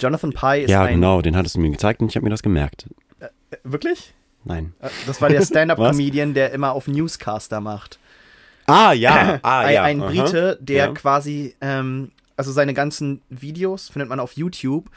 Jonathan 0.00 0.32
Pye 0.32 0.62
ist 0.62 0.70
Ja, 0.70 0.84
ein. 0.84 0.94
genau, 0.94 1.20
den 1.22 1.36
hattest 1.36 1.56
du 1.56 1.60
mir 1.60 1.70
gezeigt 1.70 2.00
und 2.00 2.08
ich 2.08 2.16
habe 2.16 2.24
mir 2.24 2.30
das 2.30 2.42
gemerkt. 2.42 2.86
Äh, 3.18 3.28
Wirklich? 3.64 4.14
Nein. 4.44 4.72
Äh, 4.80 4.88
Das 5.06 5.20
war 5.20 5.28
der 5.28 5.42
Stand-Up-Comedian, 5.44 6.32
der 6.34 6.52
immer 6.52 6.72
auf 6.72 6.88
Newscaster 6.88 7.60
macht. 7.60 7.98
Ah, 8.66 8.92
ja. 8.92 9.40
Ah, 9.42 9.60
ein, 9.60 9.74
ja. 9.74 9.82
ein. 9.82 9.98
Brite, 10.00 10.56
der 10.60 10.86
Ja. 10.86 10.92
quasi, 10.92 11.54
ähm, 11.60 12.12
also 12.36 12.52
seine 12.52 12.72
ganzen 12.72 13.20
Videos 13.28 13.88
findet 13.90 14.08
man 14.08 14.20
auf 14.20 14.32
YouTube, 14.34 14.88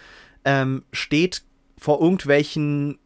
ähm, 0.45 0.83
steht 0.93 1.41
vor 1.77 1.99
irgendwelchen 1.99 2.99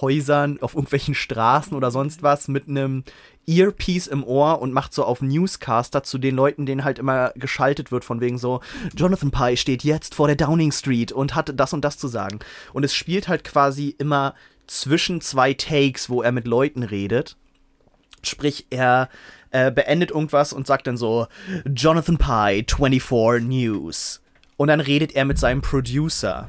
Häusern, 0.00 0.58
auf 0.62 0.74
irgendwelchen 0.74 1.14
Straßen 1.14 1.76
oder 1.76 1.90
sonst 1.90 2.22
was 2.22 2.48
mit 2.48 2.68
einem 2.68 3.04
Earpiece 3.46 4.06
im 4.06 4.24
Ohr 4.24 4.60
und 4.60 4.72
macht 4.72 4.92
so 4.92 5.04
auf 5.04 5.22
Newscaster 5.22 6.02
zu 6.02 6.18
den 6.18 6.34
Leuten, 6.34 6.66
denen 6.66 6.84
halt 6.84 6.98
immer 6.98 7.32
geschaltet 7.36 7.92
wird, 7.92 8.04
von 8.04 8.20
wegen 8.20 8.38
so, 8.38 8.60
Jonathan 8.96 9.30
Pye 9.30 9.56
steht 9.56 9.84
jetzt 9.84 10.14
vor 10.14 10.26
der 10.26 10.36
Downing 10.36 10.72
Street 10.72 11.12
und 11.12 11.34
hat 11.34 11.52
das 11.58 11.72
und 11.72 11.84
das 11.84 11.98
zu 11.98 12.08
sagen. 12.08 12.40
Und 12.72 12.84
es 12.84 12.94
spielt 12.94 13.28
halt 13.28 13.44
quasi 13.44 13.94
immer 13.98 14.34
zwischen 14.66 15.20
zwei 15.20 15.54
Takes, 15.54 16.10
wo 16.10 16.22
er 16.22 16.32
mit 16.32 16.46
Leuten 16.46 16.82
redet. 16.82 17.36
Sprich, 18.22 18.66
er 18.70 19.08
äh, 19.50 19.70
beendet 19.70 20.10
irgendwas 20.10 20.52
und 20.52 20.66
sagt 20.66 20.86
dann 20.86 20.96
so, 20.96 21.28
Jonathan 21.64 22.18
Pye, 22.18 22.64
24 22.68 23.46
News. 23.46 24.20
Und 24.56 24.68
dann 24.68 24.80
redet 24.80 25.14
er 25.14 25.24
mit 25.24 25.38
seinem 25.38 25.62
Producer 25.62 26.48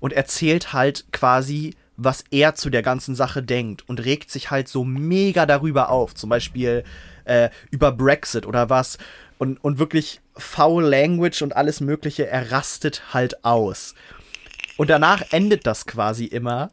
und 0.00 0.12
erzählt 0.12 0.72
halt 0.72 1.06
quasi, 1.12 1.74
was 1.98 2.24
er 2.30 2.54
zu 2.54 2.70
der 2.70 2.82
ganzen 2.82 3.16
Sache 3.16 3.42
denkt 3.42 3.86
und 3.88 4.04
regt 4.04 4.30
sich 4.30 4.52
halt 4.52 4.68
so 4.68 4.84
mega 4.84 5.46
darüber 5.46 5.90
auf. 5.90 6.14
Zum 6.14 6.30
Beispiel 6.30 6.84
äh, 7.24 7.50
über 7.70 7.90
Brexit 7.90 8.46
oder 8.46 8.70
was. 8.70 8.98
Und, 9.36 9.62
und 9.62 9.78
wirklich 9.78 10.20
foul 10.36 10.84
Language 10.84 11.42
und 11.42 11.56
alles 11.56 11.80
Mögliche, 11.80 12.28
er 12.28 12.52
rastet 12.52 13.12
halt 13.12 13.44
aus. 13.44 13.94
Und 14.76 14.90
danach 14.90 15.22
endet 15.32 15.66
das 15.66 15.86
quasi 15.86 16.24
immer, 16.24 16.70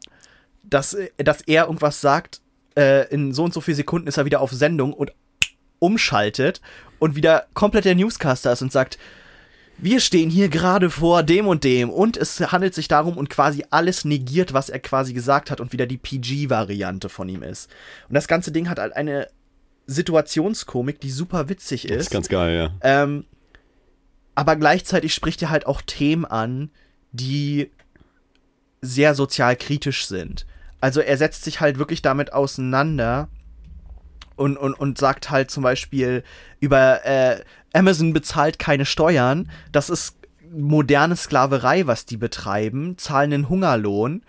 dass, 0.62 0.94
äh, 0.94 1.10
dass 1.18 1.42
er 1.42 1.64
irgendwas 1.64 2.00
sagt, 2.00 2.40
äh, 2.76 3.08
in 3.12 3.34
so 3.34 3.44
und 3.44 3.52
so 3.52 3.60
vielen 3.60 3.76
Sekunden 3.76 4.06
ist 4.06 4.18
er 4.18 4.26
wieder 4.26 4.40
auf 4.40 4.52
Sendung 4.52 4.92
und 4.92 5.12
umschaltet 5.80 6.60
und 7.00 7.16
wieder 7.16 7.46
komplett 7.52 7.84
der 7.84 7.96
Newscaster 7.96 8.52
ist 8.52 8.62
und 8.62 8.72
sagt, 8.72 8.96
wir 9.78 10.00
stehen 10.00 10.30
hier 10.30 10.48
gerade 10.48 10.90
vor 10.90 11.22
dem 11.22 11.46
und 11.46 11.64
dem 11.64 11.90
und 11.90 12.16
es 12.16 12.40
handelt 12.52 12.74
sich 12.74 12.88
darum 12.88 13.16
und 13.16 13.28
quasi 13.28 13.64
alles 13.70 14.04
negiert, 14.04 14.52
was 14.52 14.68
er 14.70 14.78
quasi 14.78 15.12
gesagt 15.12 15.50
hat 15.50 15.60
und 15.60 15.72
wieder 15.72 15.86
die 15.86 15.98
PG-Variante 15.98 17.08
von 17.08 17.28
ihm 17.28 17.42
ist. 17.42 17.70
Und 18.08 18.14
das 18.14 18.28
ganze 18.28 18.52
Ding 18.52 18.68
hat 18.68 18.78
halt 18.78 18.96
eine 18.96 19.28
Situationskomik, 19.86 21.00
die 21.00 21.10
super 21.10 21.48
witzig 21.48 21.82
Das 21.82 21.96
ist. 21.96 22.02
ist 22.04 22.10
ganz 22.10 22.28
geil, 22.28 22.56
ja. 22.56 22.74
Ähm, 22.82 23.24
aber 24.34 24.56
gleichzeitig 24.56 25.14
spricht 25.14 25.42
er 25.42 25.50
halt 25.50 25.66
auch 25.66 25.82
Themen 25.82 26.24
an, 26.24 26.70
die 27.12 27.70
sehr 28.80 29.14
sozial 29.14 29.56
kritisch 29.56 30.06
sind. 30.06 30.46
Also 30.80 31.00
er 31.00 31.16
setzt 31.16 31.44
sich 31.44 31.60
halt 31.60 31.78
wirklich 31.78 32.02
damit 32.02 32.32
auseinander 32.32 33.28
und, 34.36 34.56
und, 34.56 34.74
und 34.74 34.98
sagt 34.98 35.30
halt 35.30 35.50
zum 35.50 35.62
Beispiel 35.62 36.22
über 36.60 37.04
äh, 37.04 37.42
Amazon 37.72 38.12
bezahlt 38.12 38.58
keine 38.58 38.86
Steuern, 38.86 39.50
das 39.72 39.90
ist 39.90 40.16
moderne 40.50 41.16
Sklaverei, 41.16 41.86
was 41.86 42.06
die 42.06 42.16
betreiben, 42.16 42.96
zahlen 42.98 43.32
einen 43.32 43.48
Hungerlohn 43.48 44.22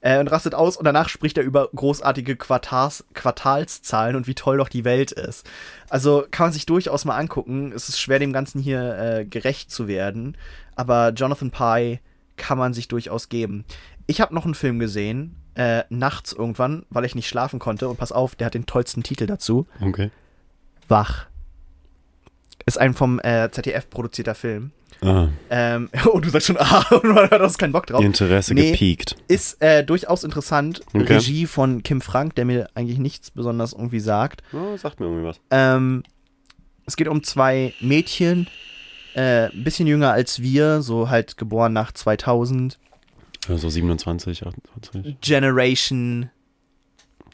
äh, 0.00 0.18
und 0.18 0.28
rastet 0.28 0.54
aus 0.54 0.76
und 0.76 0.84
danach 0.84 1.08
spricht 1.08 1.36
er 1.36 1.44
über 1.44 1.68
großartige 1.74 2.36
Quartals, 2.36 3.04
Quartalszahlen 3.14 4.16
und 4.16 4.26
wie 4.26 4.34
toll 4.34 4.58
doch 4.58 4.68
die 4.68 4.84
Welt 4.84 5.12
ist. 5.12 5.46
Also 5.88 6.24
kann 6.30 6.46
man 6.46 6.52
sich 6.52 6.66
durchaus 6.66 7.04
mal 7.04 7.16
angucken. 7.16 7.72
Es 7.72 7.88
ist 7.88 7.98
schwer, 7.98 8.18
dem 8.18 8.32
Ganzen 8.32 8.60
hier 8.60 8.98
äh, 8.98 9.24
gerecht 9.24 9.70
zu 9.70 9.88
werden, 9.88 10.36
aber 10.76 11.10
Jonathan 11.10 11.50
Pye 11.50 12.00
kann 12.36 12.58
man 12.58 12.74
sich 12.74 12.88
durchaus 12.88 13.28
geben. 13.28 13.64
Ich 14.06 14.20
habe 14.20 14.34
noch 14.34 14.44
einen 14.44 14.54
Film 14.54 14.78
gesehen, 14.78 15.36
äh, 15.54 15.84
nachts 15.88 16.32
irgendwann, 16.32 16.84
weil 16.90 17.04
ich 17.04 17.14
nicht 17.14 17.28
schlafen 17.28 17.58
konnte. 17.58 17.88
Und 17.88 17.98
pass 17.98 18.12
auf, 18.12 18.34
der 18.36 18.46
hat 18.46 18.54
den 18.54 18.66
tollsten 18.66 19.02
Titel 19.02 19.26
dazu. 19.26 19.66
Okay. 19.80 20.10
Wach. 20.88 21.26
Ist 22.66 22.78
ein 22.78 22.94
vom 22.94 23.20
äh, 23.20 23.50
ZDF 23.50 23.90
produzierter 23.90 24.34
Film. 24.34 24.72
Ah, 25.02 25.28
Ähm, 25.50 25.90
oh, 26.06 26.18
du 26.18 26.30
sagst 26.30 26.46
schon, 26.46 26.56
ah, 26.60 26.84
du 26.90 27.38
hast 27.40 27.58
keinen 27.58 27.72
Bock 27.72 27.86
drauf. 27.86 28.02
Interesse 28.02 28.54
Nee. 28.54 28.70
gepiekt. 28.72 29.16
Ist 29.28 29.60
äh, 29.62 29.84
durchaus 29.84 30.24
interessant. 30.24 30.80
Okay. 30.94 31.14
Regie 31.14 31.46
von 31.46 31.82
Kim 31.82 32.00
Frank, 32.00 32.34
der 32.36 32.44
mir 32.46 32.68
eigentlich 32.74 32.98
nichts 32.98 33.30
besonders 33.30 33.72
irgendwie 33.72 34.00
sagt. 34.00 34.42
Oh, 34.52 34.76
sagt 34.76 35.00
mir 35.00 35.06
irgendwie 35.06 35.24
was. 35.26 35.40
Ähm, 35.50 36.04
es 36.86 36.96
geht 36.96 37.08
um 37.08 37.22
zwei 37.22 37.74
Mädchen, 37.80 38.46
äh, 39.14 39.46
ein 39.50 39.64
bisschen 39.64 39.86
jünger 39.86 40.12
als 40.12 40.40
wir, 40.42 40.80
so 40.80 41.08
halt 41.10 41.36
geboren 41.36 41.72
nach 41.72 41.92
2000. 41.92 42.78
Ja, 43.48 43.56
so 43.58 43.68
27, 43.68 44.46
28. 44.46 45.16
Generation 45.20 46.30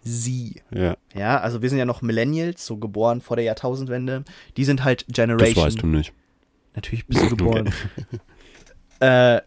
Z. 0.05 0.63
Ja, 0.75 0.97
Ja, 1.15 1.41
also 1.41 1.61
wir 1.63 1.69
sind 1.69 1.79
ja 1.79 1.85
noch 1.85 2.03
Millennials, 2.03 2.65
so 2.67 2.77
geboren 2.79 3.21
vor 3.21 3.37
der 3.37 3.45
Jahrtausendwende. 3.45 4.25
Die 4.57 4.65
sind 4.65 4.83
halt 4.85 5.05
das 5.09 5.15
Generation. 5.15 5.65
weißt 5.67 5.83
du 5.83 5.87
nicht. 5.87 6.13
Natürlich 6.75 7.07
bist 7.07 7.23
du 7.23 7.29
geboren. 7.37 7.73
äh, 9.01 9.41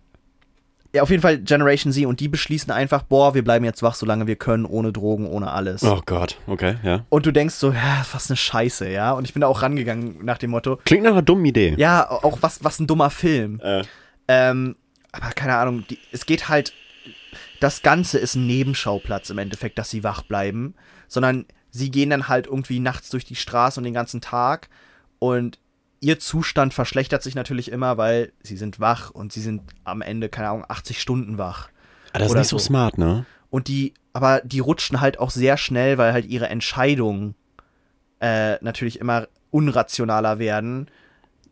ja, 0.95 1.02
auf 1.02 1.10
jeden 1.10 1.23
Fall 1.23 1.40
Generation 1.40 1.91
Z 1.91 2.06
und 2.06 2.19
die 2.19 2.27
beschließen 2.27 2.72
einfach, 2.72 3.02
boah, 3.02 3.34
wir 3.34 3.44
bleiben 3.44 3.65
jetzt 3.65 3.81
wach, 3.81 3.95
solange 3.95 4.27
wir 4.27 4.35
können, 4.35 4.64
ohne 4.65 4.94
Drogen, 4.94 5.26
ohne 5.27 5.52
alles. 5.52 5.81
Oh 5.84 6.02
Gott, 6.06 6.38
okay, 6.45 6.76
ja. 6.84 7.03
Und 7.10 7.26
du 7.26 7.31
denkst 7.31 7.56
so, 7.56 7.72
ja, 7.72 8.06
was 8.11 8.30
eine 8.30 8.38
Scheiße, 8.38 8.88
ja. 8.91 9.14
Und 9.14 9.26
ich 9.26 9.34
bin 9.34 9.41
da 9.41 9.48
auch 9.48 9.64
rangegangen 9.64 10.23
nach 10.23 10.38
dem 10.38 10.52
Motto, 10.52 10.77
Klingt 10.85 11.03
nach 11.03 11.14
einer 11.14 11.23
dummen 11.23 11.45
Idee. 11.45 11.73
ja, 11.77 12.07
auch 12.11 12.38
was, 12.41 12.64
was 12.64 12.80
ein 12.80 12.85
dummer 12.85 13.10
Film. 13.10 13.60
Äh, 13.64 13.84
Ähm, 14.27 14.76
aber 15.14 15.30
keine 15.30 15.56
Ahnung, 15.56 15.85
die, 15.90 15.99
es 16.11 16.26
geht 16.26 16.49
halt, 16.49 16.73
das 17.61 17.81
Ganze 17.81 18.19
ist 18.19 18.35
ein 18.35 18.45
Nebenschauplatz 18.45 19.30
im 19.30 19.38
Endeffekt, 19.38 19.77
dass 19.77 19.90
sie 19.90 20.03
wach 20.03 20.23
bleiben, 20.23 20.76
sondern 21.07 21.45
sie 21.72 21.90
gehen 21.90 22.10
dann 22.10 22.27
halt 22.27 22.48
irgendwie 22.48 22.80
nachts 22.80 23.10
durch 23.10 23.23
die 23.23 23.35
Straße 23.35 23.80
und 23.80 23.85
den 23.85 23.94
ganzen 23.94 24.19
Tag 24.19 24.69
und 25.19 25.60
ihr 26.02 26.19
Zustand 26.19 26.73
verschlechtert 26.73 27.23
sich 27.23 27.34
natürlich 27.34 27.72
immer, 27.72 27.98
weil 27.98 28.34
sie 28.41 28.57
sind 28.57 28.81
wach 28.81 29.11
und 29.11 29.31
sie 29.31 29.40
sind 29.40 29.61
am 29.85 30.02
Ende, 30.02 30.27
keine 30.27 30.49
Ahnung, 30.49 30.65
80 30.68 30.99
Stunden 30.99 31.38
wach. 31.38 31.69
ah, 32.11 32.19
das 32.19 32.30
ist 32.30 32.38
nicht 32.38 32.48
so 32.49 32.57
so. 32.57 32.65
smart, 32.65 32.98
ne? 32.98 33.26
Und 33.49 33.69
die, 33.69 33.94
aber 34.11 34.41
die 34.41 34.60
rutschen 34.60 34.99
halt 34.99 35.19
auch 35.19 35.30
sehr 35.30 35.56
schnell, 35.57 35.98
weil 35.98 36.11
halt 36.11 36.26
ihre 36.26 36.49
Entscheidungen 36.49 37.35
äh, 38.19 38.57
natürlich 38.61 38.99
immer 38.99 39.27
unrationaler 39.52 40.40
werden. 40.40 40.90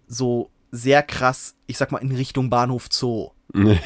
So 0.07 0.49
sehr 0.71 1.03
krass, 1.03 1.55
ich 1.67 1.77
sag 1.77 1.91
mal, 1.91 1.99
in 1.99 2.11
Richtung 2.11 2.49
Bahnhof 2.49 2.87
Zoo. 2.91 3.29
Nee. 3.53 3.79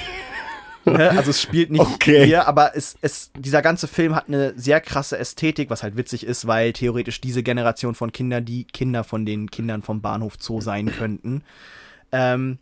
Ne? 0.85 1.09
Also 1.09 1.31
es 1.31 1.41
spielt 1.41 1.71
nicht 1.71 1.81
Okay. 1.81 2.25
hier, 2.25 2.47
aber 2.47 2.75
es, 2.75 2.95
es, 3.01 3.31
dieser 3.35 3.63
ganze 3.63 3.87
Film 3.87 4.15
hat 4.15 4.27
eine 4.27 4.53
sehr 4.55 4.79
krasse 4.81 5.17
Ästhetik, 5.17 5.71
was 5.71 5.81
halt 5.81 5.97
witzig 5.97 6.25
ist, 6.25 6.45
weil 6.45 6.73
theoretisch 6.73 7.19
diese 7.21 7.41
Generation 7.41 7.95
von 7.95 8.11
Kindern 8.11 8.45
die 8.45 8.65
Kinder 8.65 9.03
von 9.03 9.25
den 9.25 9.49
Kindern 9.49 9.81
vom 9.81 10.01
Bahnhof 10.01 10.35
Zoo 10.39 10.61
sein 10.61 10.91
könnten. 10.95 11.43
Ähm, 12.11 12.59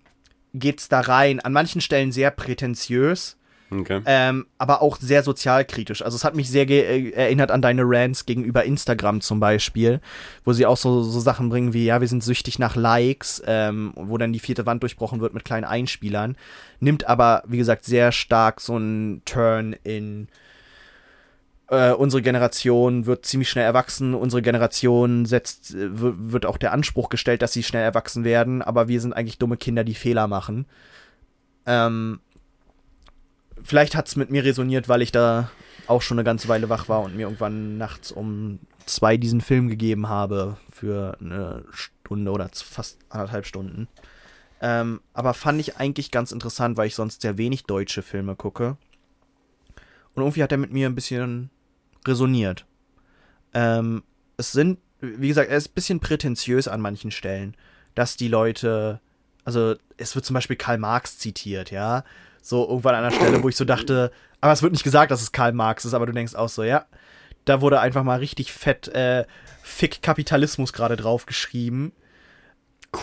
geht's 0.53 0.87
da 0.87 1.01
rein. 1.01 1.41
An 1.41 1.51
manchen 1.51 1.81
Stellen 1.81 2.13
sehr 2.13 2.31
prätentiös, 2.31 3.35
Okay. 3.81 4.01
ähm, 4.05 4.45
aber 4.57 4.81
auch 4.81 4.97
sehr 4.97 5.23
sozialkritisch. 5.23 6.01
Also 6.01 6.15
es 6.15 6.23
hat 6.23 6.35
mich 6.35 6.49
sehr 6.49 6.69
äh, 6.69 7.11
erinnert 7.11 7.51
an 7.51 7.61
deine 7.61 7.83
Rants 7.85 8.25
gegenüber 8.25 8.63
Instagram 8.63 9.21
zum 9.21 9.39
Beispiel, 9.39 10.01
wo 10.45 10.53
sie 10.53 10.65
auch 10.65 10.77
so, 10.77 11.03
so 11.03 11.19
Sachen 11.19 11.49
bringen 11.49 11.73
wie, 11.73 11.85
ja, 11.85 12.01
wir 12.01 12.07
sind 12.07 12.23
süchtig 12.23 12.59
nach 12.59 12.75
Likes, 12.75 13.41
ähm, 13.45 13.93
wo 13.95 14.17
dann 14.17 14.33
die 14.33 14.39
vierte 14.39 14.65
Wand 14.65 14.83
durchbrochen 14.83 15.21
wird 15.21 15.33
mit 15.33 15.45
kleinen 15.45 15.65
Einspielern. 15.65 16.35
Nimmt 16.79 17.07
aber, 17.07 17.43
wie 17.47 17.57
gesagt, 17.57 17.85
sehr 17.85 18.11
stark 18.11 18.61
so 18.61 18.75
einen 18.75 19.21
Turn 19.25 19.75
in 19.83 20.27
äh, 21.73 21.91
unsere 21.91 22.21
Generation 22.21 23.05
wird 23.05 23.25
ziemlich 23.25 23.49
schnell 23.49 23.65
erwachsen. 23.65 24.13
Unsere 24.13 24.41
Generation 24.41 25.25
setzt, 25.25 25.73
äh, 25.73 25.89
wird 25.91 26.45
auch 26.45 26.57
der 26.57 26.71
Anspruch 26.71 27.09
gestellt, 27.09 27.41
dass 27.41 27.53
sie 27.53 27.63
schnell 27.63 27.83
erwachsen 27.83 28.23
werden, 28.23 28.61
aber 28.61 28.87
wir 28.87 29.01
sind 29.01 29.13
eigentlich 29.13 29.39
dumme 29.39 29.57
Kinder, 29.57 29.83
die 29.83 29.95
Fehler 29.95 30.27
machen. 30.27 30.65
Ähm, 31.65 32.19
vielleicht 33.63 33.95
hat 33.95 34.07
es 34.07 34.15
mit 34.15 34.29
mir 34.29 34.43
resoniert, 34.43 34.89
weil 34.89 35.01
ich 35.01 35.11
da 35.11 35.49
auch 35.87 36.01
schon 36.01 36.17
eine 36.17 36.25
ganze 36.25 36.47
Weile 36.47 36.69
wach 36.69 36.89
war 36.89 37.01
und 37.01 37.15
mir 37.15 37.23
irgendwann 37.23 37.77
nachts 37.77 38.11
um 38.11 38.59
zwei 38.85 39.17
diesen 39.17 39.41
Film 39.41 39.69
gegeben 39.69 40.09
habe 40.09 40.57
für 40.71 41.17
eine 41.19 41.65
Stunde 41.71 42.31
oder 42.31 42.49
fast 42.53 42.99
anderthalb 43.09 43.45
Stunden. 43.45 43.87
Ähm, 44.61 45.01
aber 45.13 45.33
fand 45.33 45.59
ich 45.59 45.77
eigentlich 45.77 46.11
ganz 46.11 46.31
interessant, 46.31 46.77
weil 46.77 46.87
ich 46.87 46.95
sonst 46.95 47.21
sehr 47.21 47.37
wenig 47.37 47.63
deutsche 47.63 48.01
Filme 48.01 48.35
gucke. 48.35 48.77
Und 50.13 50.23
irgendwie 50.23 50.43
hat 50.43 50.51
er 50.51 50.57
mit 50.57 50.71
mir 50.71 50.87
ein 50.87 50.95
bisschen 50.95 51.49
resoniert. 52.07 52.65
Ähm, 53.53 54.03
es 54.37 54.51
sind, 54.51 54.79
wie 55.01 55.27
gesagt, 55.27 55.49
er 55.49 55.57
ist 55.57 55.71
ein 55.71 55.73
bisschen 55.75 55.99
prätentiös 55.99 56.67
an 56.67 56.81
manchen 56.81 57.11
Stellen, 57.11 57.55
dass 57.95 58.15
die 58.15 58.27
Leute, 58.27 59.01
also 59.43 59.75
es 59.97 60.15
wird 60.15 60.25
zum 60.25 60.33
Beispiel 60.33 60.55
Karl 60.55 60.77
Marx 60.77 61.17
zitiert, 61.17 61.71
ja. 61.71 62.03
So 62.43 62.67
irgendwann 62.67 62.95
an 62.95 63.05
einer 63.05 63.15
Stelle, 63.15 63.41
wo 63.41 63.47
ich 63.47 63.55
so 63.55 63.63
dachte, 63.63 64.11
aber 64.41 64.51
es 64.51 64.61
wird 64.61 64.73
nicht 64.73 64.83
gesagt, 64.83 65.11
dass 65.11 65.21
es 65.21 65.31
Karl 65.31 65.53
Marx 65.53 65.85
ist, 65.85 65.93
aber 65.93 66.05
du 66.05 66.11
denkst 66.11 66.35
auch 66.35 66.49
so, 66.49 66.63
ja, 66.63 66.85
da 67.45 67.61
wurde 67.61 67.79
einfach 67.79 68.03
mal 68.03 68.19
richtig 68.19 68.51
fett 68.51 68.89
äh, 68.89 69.23
Fick 69.61 70.01
Kapitalismus 70.01 70.73
gerade 70.73 70.97
draufgeschrieben. 70.97 71.93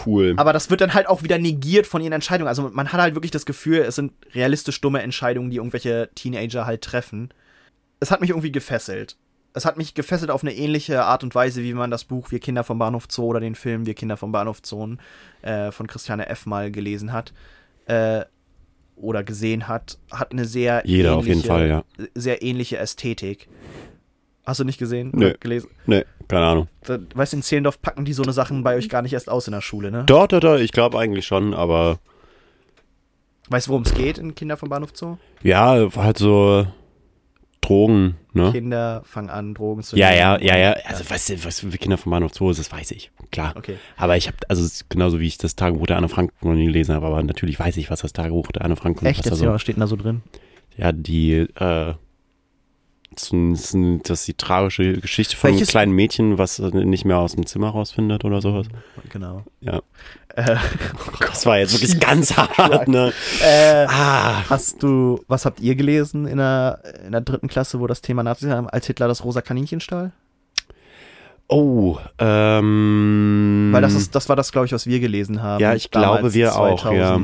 Cool. 0.04 0.34
Aber 0.36 0.52
das 0.52 0.68
wird 0.68 0.82
dann 0.82 0.92
halt 0.92 1.08
auch 1.08 1.22
wieder 1.22 1.38
negiert 1.38 1.86
von 1.86 2.02
ihren 2.02 2.12
Entscheidungen. 2.12 2.48
Also 2.48 2.70
man 2.70 2.92
hat 2.92 3.00
halt 3.00 3.14
wirklich 3.14 3.30
das 3.30 3.46
Gefühl, 3.46 3.78
es 3.78 3.94
sind 3.94 4.12
realistisch 4.34 4.80
dumme 4.82 5.00
Entscheidungen, 5.00 5.50
die 5.50 5.56
irgendwelche 5.56 6.10
Teenager 6.14 6.66
halt 6.66 6.82
treffen. 6.82 7.32
Es 7.98 8.10
hat 8.10 8.20
mich 8.20 8.30
irgendwie 8.30 8.52
gefesselt. 8.52 9.16
Es 9.54 9.64
hat 9.64 9.78
mich 9.78 9.94
gefesselt 9.94 10.30
auf 10.30 10.42
eine 10.42 10.54
ähnliche 10.54 11.04
Art 11.04 11.24
und 11.24 11.34
Weise, 11.34 11.62
wie 11.62 11.72
man 11.72 11.90
das 11.90 12.04
Buch 12.04 12.30
Wir 12.30 12.38
Kinder 12.38 12.62
vom 12.62 12.78
Bahnhof 12.78 13.06
Zoo 13.08 13.24
oder 13.24 13.40
den 13.40 13.54
Film 13.54 13.86
Wir 13.86 13.94
Kinder 13.94 14.18
vom 14.18 14.30
Bahnhof 14.30 14.58
Zoo 14.62 14.96
äh, 15.40 15.72
von 15.72 15.86
Christiane 15.86 16.28
F. 16.28 16.44
mal 16.44 16.70
gelesen 16.70 17.12
hat. 17.12 17.32
Äh, 17.86 18.26
oder 19.00 19.22
gesehen 19.24 19.68
hat. 19.68 19.98
Hat 20.10 20.32
eine 20.32 20.44
sehr 20.44 20.82
Jeder 20.84 21.16
auf 21.16 21.26
jeden 21.26 21.40
ähnliche- 21.40 21.48
Fall, 21.48 21.68
ja. 21.68 21.84
Sehr 22.14 22.42
ähnliche 22.42 22.78
Ästhetik. 22.78 23.48
Hast 24.46 24.60
du 24.60 24.64
nicht 24.64 24.78
gesehen? 24.78 25.10
Nö. 25.14 25.34
Gelesen? 25.38 25.70
Nee, 25.86 26.04
keine 26.26 26.46
Ahnung. 26.46 26.68
Da, 26.84 26.98
weißt 27.14 27.32
du, 27.32 27.36
in 27.38 27.42
Zehlendorf 27.42 27.80
packen 27.82 28.04
die 28.04 28.12
so 28.12 28.22
eine 28.22 28.32
Sachen 28.32 28.62
bei 28.64 28.76
euch 28.76 28.88
gar 28.88 29.02
nicht 29.02 29.12
erst 29.12 29.28
aus 29.28 29.46
in 29.46 29.52
der 29.52 29.60
Schule, 29.60 29.90
ne? 29.90 30.04
Doch, 30.06 30.26
doch, 30.26 30.40
doch, 30.40 30.56
ich 30.58 30.72
glaube 30.72 30.98
eigentlich 30.98 31.26
schon, 31.26 31.54
aber 31.54 31.98
Weißt 33.48 33.66
du, 33.66 33.70
worum 33.72 33.82
es 33.82 33.94
geht 33.94 34.16
in 34.18 34.34
Kinder 34.36 34.56
vom 34.56 34.68
Bahnhof 34.68 34.90
Zoo? 34.94 35.16
ja, 35.42 35.88
halt 35.96 36.18
so 36.18 36.66
Drogen, 37.70 38.16
ne? 38.32 38.50
Kinder 38.50 39.02
fangen 39.04 39.30
an, 39.30 39.54
Drogen 39.54 39.82
zu 39.82 39.96
Ja, 39.96 40.12
ja, 40.12 40.36
nehmen. 40.36 40.48
ja, 40.48 40.56
ja. 40.58 40.72
Also, 40.86 41.08
weißt 41.08 41.28
du, 41.30 41.44
was 41.44 41.60
für 41.60 41.68
Kinder 41.78 41.96
vom 41.98 42.10
Bahnhof 42.10 42.34
Zoo 42.34 42.50
ist, 42.50 42.58
das 42.58 42.72
weiß 42.72 42.90
ich. 42.90 43.10
Klar. 43.30 43.54
Okay. 43.56 43.76
Aber 43.96 44.16
ich 44.16 44.26
habe, 44.26 44.36
also, 44.48 44.64
ist 44.64 44.90
genauso 44.90 45.20
wie 45.20 45.26
ich 45.28 45.38
das 45.38 45.54
Tagebuch 45.54 45.86
der 45.86 45.96
Anne 45.96 46.08
Frank 46.08 46.32
noch 46.42 46.54
nie 46.54 46.66
gelesen 46.66 46.94
habe, 46.94 47.06
aber 47.06 47.22
natürlich 47.22 47.60
weiß 47.60 47.76
ich, 47.76 47.88
was 47.90 48.00
das 48.00 48.12
Tagebuch 48.12 48.48
der 48.52 48.64
Anne 48.64 48.74
Frank 48.76 49.00
und 49.00 49.06
Echt 49.06 49.20
was 49.20 49.30
da 49.30 49.36
so. 49.36 49.44
Ja, 49.44 49.58
steht 49.58 49.80
da 49.80 49.86
so 49.86 49.94
drin? 49.96 50.22
Ja, 50.76 50.90
die, 50.92 51.34
äh, 51.34 51.94
das 53.12 53.32
ist 54.20 54.28
die 54.28 54.34
tragische 54.34 54.94
Geschichte 54.94 55.36
von 55.36 55.50
einem 55.50 55.66
kleinen 55.66 55.92
Mädchen, 55.92 56.38
was 56.38 56.58
nicht 56.58 57.04
mehr 57.04 57.18
aus 57.18 57.34
dem 57.34 57.44
Zimmer 57.46 57.70
rausfindet 57.70 58.24
oder 58.24 58.40
sowas. 58.40 58.66
Genau. 59.10 59.44
Ja. 59.60 59.80
Äh, 60.36 60.56
Das 61.20 61.44
war 61.44 61.58
jetzt 61.58 61.72
wirklich 61.72 61.98
ganz 62.00 62.36
hart, 62.36 62.88
ne? 62.88 63.12
äh, 63.42 63.86
Ah. 63.88 64.44
hast 64.48 64.82
du, 64.82 65.20
was 65.26 65.44
habt 65.44 65.60
ihr 65.60 65.74
gelesen 65.74 66.26
in 66.26 66.38
der, 66.38 66.80
in 67.04 67.12
der 67.12 67.20
dritten 67.20 67.48
Klasse, 67.48 67.80
wo 67.80 67.86
das 67.86 68.00
Thema 68.00 68.22
Nazis 68.22 68.48
haben, 68.50 68.68
als 68.68 68.86
Hitler 68.86 69.08
das 69.08 69.24
rosa 69.24 69.42
Kaninchen 69.42 69.80
stahl? 69.80 70.12
Oh, 71.48 71.98
ähm. 72.18 73.70
Weil 73.72 73.82
das 73.82 73.94
ist, 73.94 74.14
das 74.14 74.28
war 74.28 74.36
das, 74.36 74.52
glaube 74.52 74.66
ich, 74.66 74.72
was 74.72 74.86
wir 74.86 75.00
gelesen 75.00 75.42
haben. 75.42 75.60
Ja, 75.60 75.74
ich 75.74 75.90
glaube, 75.90 76.32
wir 76.32 76.54
auch, 76.56 76.92
ja. 76.92 77.18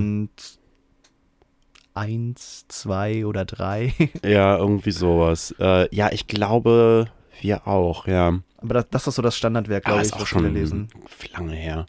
2001, 1.97 2.67
2 2.69 3.27
oder 3.27 3.45
3. 3.45 3.93
Ja, 4.25 4.59
irgendwie 4.59 4.91
sowas. 4.91 5.55
Äh, 5.59 5.95
ja, 5.95 6.13
ich 6.13 6.27
glaube, 6.27 7.07
wir 7.41 7.67
auch, 7.67 8.07
ja. 8.07 8.39
Aber 8.59 8.75
das, 8.75 8.87
das 8.91 9.07
ist 9.07 9.15
so 9.17 9.23
das 9.23 9.37
Standardwerk, 9.37 9.85
glaube 9.85 10.01
ich, 10.01 10.07
ist 10.09 10.13
auch 10.15 10.27
schon 10.27 10.53
lesen. 10.53 10.89
lange 11.33 11.55
her. 11.55 11.87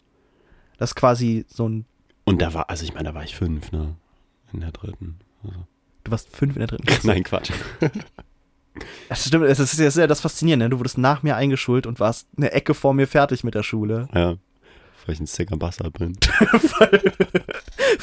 Das 0.78 0.90
ist 0.90 0.94
quasi 0.94 1.44
so 1.48 1.68
ein. 1.68 1.84
Und 2.24 2.40
da 2.40 2.54
war, 2.54 2.70
also 2.70 2.84
ich 2.84 2.94
meine, 2.94 3.10
da 3.10 3.14
war 3.14 3.24
ich 3.24 3.36
fünf, 3.36 3.72
ne? 3.72 3.96
In 4.52 4.60
der 4.60 4.72
dritten. 4.72 5.18
Du 6.04 6.10
warst 6.10 6.34
fünf 6.34 6.54
in 6.56 6.60
der 6.60 6.68
dritten 6.68 6.86
Klasse. 6.86 7.06
Nein, 7.06 7.22
Quatsch. 7.24 7.50
Das 9.08 9.26
stimmt, 9.26 9.44
es 9.46 9.58
ist 9.58 9.76
ja 9.76 9.86
das, 9.86 9.96
ist 9.96 10.00
ja 10.00 10.06
das 10.06 10.20
Faszinierende. 10.20 10.66
ne? 10.66 10.70
Du 10.70 10.78
wurdest 10.78 10.98
nach 10.98 11.24
mir 11.24 11.34
eingeschult 11.34 11.84
und 11.84 11.98
warst 11.98 12.28
eine 12.36 12.52
Ecke 12.52 12.74
vor 12.74 12.94
mir 12.94 13.08
fertig 13.08 13.42
mit 13.42 13.56
der 13.56 13.64
Schule. 13.64 14.08
Ja. 14.14 14.36
Weil 15.08 15.14
ich 15.14 15.20
ein 15.20 15.26
sicker 15.26 15.56
Bastard 15.56 15.94
bin. 15.94 16.18
weil, 16.78 17.12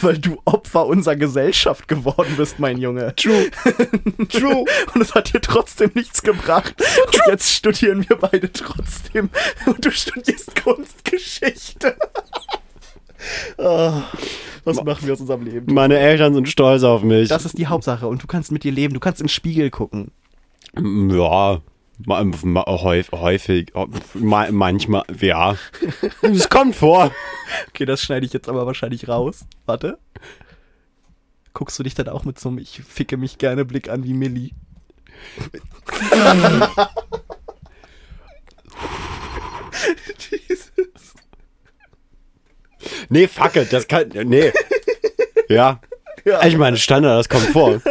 weil 0.01 0.17
du 0.17 0.41
Opfer 0.45 0.87
unserer 0.87 1.15
Gesellschaft 1.15 1.87
geworden 1.87 2.33
bist, 2.35 2.57
mein 2.57 2.79
Junge. 2.79 3.15
True. 3.15 3.51
True. 4.27 4.65
Und 4.95 5.01
es 5.01 5.13
hat 5.13 5.31
dir 5.31 5.39
trotzdem 5.39 5.91
nichts 5.93 6.23
gebracht. 6.23 6.73
Und 7.05 7.21
jetzt 7.27 7.51
studieren 7.51 8.09
wir 8.09 8.17
beide 8.17 8.51
trotzdem. 8.51 9.29
Und 9.67 9.85
du 9.85 9.91
studierst 9.91 10.63
Kunstgeschichte. 10.63 11.95
Ah, 13.59 14.05
was 14.63 14.83
machen 14.83 15.05
wir 15.05 15.13
aus 15.13 15.21
unserem 15.21 15.43
Leben? 15.43 15.71
Meine 15.75 15.99
Eltern 15.99 16.33
sind 16.33 16.49
stolz 16.49 16.81
auf 16.81 17.03
mich. 17.03 17.29
Das 17.29 17.45
ist 17.45 17.59
die 17.59 17.67
Hauptsache. 17.67 18.07
Und 18.07 18.23
du 18.23 18.25
kannst 18.25 18.51
mit 18.51 18.63
dir 18.63 18.71
leben. 18.71 18.95
Du 18.95 18.99
kannst 18.99 19.21
in 19.21 19.25
den 19.25 19.29
Spiegel 19.29 19.69
gucken. 19.69 20.09
ja. 20.75 21.61
Ma, 21.97 22.65
häufig, 22.67 23.11
häufig, 23.13 23.71
ma, 24.13 24.51
manchmal, 24.51 25.03
ja. 25.19 25.55
Es 26.21 26.49
kommt 26.49 26.75
vor. 26.75 27.11
Okay, 27.69 27.85
das 27.85 28.01
schneide 28.01 28.25
ich 28.25 28.33
jetzt 28.33 28.49
aber 28.49 28.65
wahrscheinlich 28.65 29.07
raus. 29.07 29.45
Warte. 29.65 29.97
Guckst 31.53 31.79
du 31.79 31.83
dich 31.83 31.93
dann 31.93 32.09
auch 32.09 32.25
mit 32.25 32.37
so 32.37 32.49
einem 32.49 32.57
Ich 32.57 32.81
ficke 32.81 33.15
mich 33.15 33.37
gerne 33.37 33.63
Blick 33.63 33.89
an 33.89 34.03
wie 34.03 34.13
Millie? 34.13 34.51
Jesus. 40.17 40.71
Nee, 43.09 43.27
fuck 43.27 43.55
it, 43.55 43.73
das 43.73 43.87
kann, 43.87 44.09
nee. 44.09 44.51
Ja. 45.49 45.79
Ja. 46.23 46.45
Ich 46.45 46.55
meine, 46.57 46.77
Standard, 46.77 47.19
das 47.19 47.29
kommt 47.29 47.47
vor. 47.47 47.81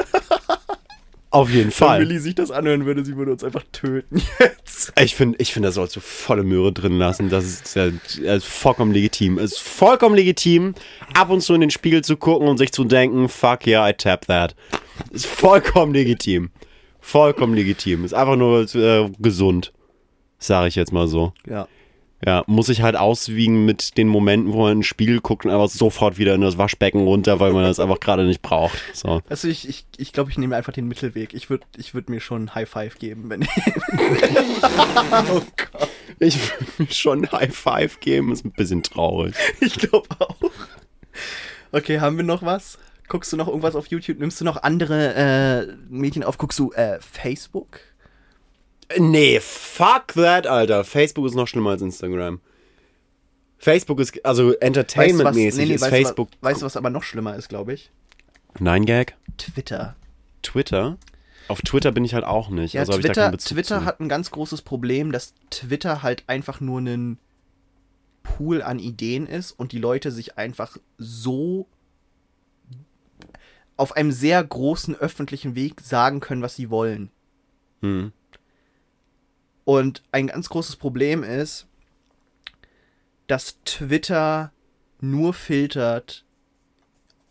Auf 1.35 1.51
jeden 1.51 1.67
Wenn 1.67 1.71
Fall. 1.73 1.99
Millie 2.01 2.21
sich 2.21 2.35
das 2.35 2.51
anhören 2.51 2.87
würde, 2.87 3.05
sie 3.05 3.17
würde 3.17 3.33
uns 3.33 3.43
einfach 3.43 3.65
töten 3.73 4.23
jetzt. 4.39 4.93
Ich 5.01 5.15
finde, 5.15 5.39
ich 5.41 5.53
find, 5.53 5.65
da 5.67 5.73
sollst 5.73 5.97
du 5.97 6.01
volle 6.01 6.43
Möhre 6.43 6.73
drin 6.73 6.99
lassen. 6.99 7.29
Das 7.29 7.45
ist 7.45 7.77
ja 7.77 7.91
ist 8.35 8.47
vollkommen 8.47 8.93
legitim. 8.93 9.39
Es 9.39 9.53
ist 9.53 9.61
vollkommen 9.61 10.15
legitim, 10.15 10.75
ab 11.15 11.31
und 11.31 11.41
zu 11.41 11.55
in 11.55 11.61
den 11.61 11.71
Spiegel 11.71 12.03
zu 12.03 12.17
gucken 12.17 12.49
und 12.49 12.59
sich 12.59 12.73
zu 12.73 12.85
denken, 12.85 13.29
fuck 13.29 13.67
yeah, 13.67 13.89
I 13.89 13.93
tap 13.93 14.27
that. 14.27 14.55
Ist 15.11 15.27
vollkommen 15.27 15.93
legitim. 15.93 16.51
Vollkommen 17.01 17.55
legitim. 17.55 18.05
Ist 18.05 18.15
einfach 18.15 18.37
nur 18.37 18.63
äh, 18.75 19.11
gesund. 19.19 19.73
Sage 20.39 20.69
ich 20.69 20.75
jetzt 20.75 20.93
mal 20.93 21.07
so. 21.09 21.33
Ja. 21.49 21.69
Ja, 22.25 22.43
muss 22.47 22.71
ich 22.71 22.81
halt 22.81 22.97
auswiegen 22.97 23.67
mit 23.67 23.99
den 23.99 24.09
Momenten, 24.09 24.53
wo 24.53 24.63
man 24.63 24.73
in 24.73 24.79
den 24.79 24.85
Spiegel 24.85 25.21
guckt 25.21 25.45
und 25.45 25.51
einfach 25.51 25.69
sofort 25.69 26.17
wieder 26.17 26.35
in 26.35 26.41
das 26.41 26.57
Waschbecken 26.57 27.01
runter, 27.01 27.39
weil 27.39 27.53
man 27.53 27.65
das 27.65 27.81
einfach 27.81 28.01
gerade 28.01 28.25
nicht 28.25 28.41
braucht. 28.41 28.79
So. 28.95 29.21
Also 29.29 29.49
ich, 29.49 29.69
ich, 29.69 29.85
ich 29.99 30.13
glaube, 30.13 30.31
ich 30.31 30.39
nehme 30.39 30.57
einfach 30.57 30.73
den 30.73 30.89
Mittelweg. 30.89 31.35
Ich 31.35 31.51
würde 31.51 31.65
ich 31.77 31.93
würd 31.93 32.09
mir 32.09 32.21
schon 32.21 32.45
ein 32.45 32.55
High 32.55 32.69
Five 32.69 32.99
geben, 32.99 33.29
wenn 33.29 33.43
ich. 33.43 33.49
oh 35.33 35.43
Gott. 35.57 35.89
Ich 36.19 36.39
würde 36.39 36.73
mir 36.79 36.91
schon 36.91 37.25
ein 37.25 37.33
High 37.33 37.55
Five 37.55 38.01
geben, 38.01 38.33
ist 38.33 38.45
ein 38.45 38.53
bisschen 38.53 38.83
traurig. 38.83 39.35
Ich 39.61 39.75
glaube 39.75 40.09
auch. 40.19 40.37
Okay, 41.73 42.01
haben 42.01 42.17
wir 42.17 42.25
noch 42.25 42.43
was? 42.43 42.79
Guckst 43.09 43.33
du 43.33 43.37
noch 43.37 43.49
irgendwas 43.49 43.77
auf 43.77 43.89
YouTube? 43.89 44.19
Nimmst 44.19 44.41
du 44.41 44.45
noch 44.45 44.63
andere 44.63 45.15
äh, 45.15 45.77
Medien 45.91 46.25
auf? 46.25 46.39
Guckst 46.39 46.59
du 46.59 46.73
äh, 46.73 46.99
Facebook? 47.01 47.81
Nee, 48.99 49.41
fuck 49.41 50.09
that, 50.15 50.47
Alter. 50.47 50.85
Facebook 50.85 51.27
ist 51.27 51.35
noch 51.35 51.49
schlimmer 51.49 51.71
als 51.71 51.83
Instagram. 51.83 52.41
Facebook 53.59 53.99
ist, 54.01 54.25
also 54.25 54.53
entertainmentmäßig 54.53 55.71
ist 55.71 55.81
weißt, 55.81 55.91
Facebook. 55.91 56.31
Du, 56.33 56.37
weißt 56.43 56.61
du, 56.61 56.67
was 56.67 56.77
aber 56.77 56.91
noch 56.91 57.03
schlimmer 57.03 57.37
ist, 57.37 57.49
glaube 57.49 57.73
ich? 57.73 57.91
Nein, 58.59 58.85
Gag. 58.85 59.17
Twitter. 59.39 59.97
Twitter. 60.43 60.99
Auf 61.49 61.63
Twitter 61.63 61.93
bin 61.93 62.05
ich 62.05 62.15
halt 62.15 62.25
auch 62.25 62.51
nicht. 62.51 62.75
Ja, 62.75 62.83
also 62.83 62.93
Twitter, 62.93 63.37
Twitter 63.37 63.81
zu. 63.81 63.85
hat 63.85 64.01
ein 64.01 64.09
ganz 64.09 64.31
großes 64.31 64.63
Problem, 64.63 65.13
dass 65.13 65.35
Twitter 65.51 66.03
halt 66.03 66.25
einfach 66.27 66.61
nur 66.61 66.81
ein 66.81 67.19
Pool 68.23 68.63
an 68.63 68.79
Ideen 68.79 69.27
ist 69.27 69.53
und 69.53 69.73
die 69.73 69.79
Leute 69.79 70.11
sich 70.11 70.39
einfach 70.39 70.77
so 70.99 71.67
auf 73.77 73.97
einem 73.97 74.13
sehr 74.13 74.43
großen 74.43 74.95
öffentlichen 74.95 75.55
Weg 75.55 75.81
sagen 75.81 76.21
können, 76.21 76.43
was 76.43 76.57
sie 76.57 76.71
wollen. 76.71 77.11
Hm. 77.83 78.13
Und 79.65 80.03
ein 80.13 80.27
ganz 80.27 80.49
großes 80.49 80.77
Problem 80.77 81.23
ist, 81.23 81.67
dass 83.27 83.63
Twitter 83.65 84.53
nur 85.01 85.33
filtert 85.33 86.25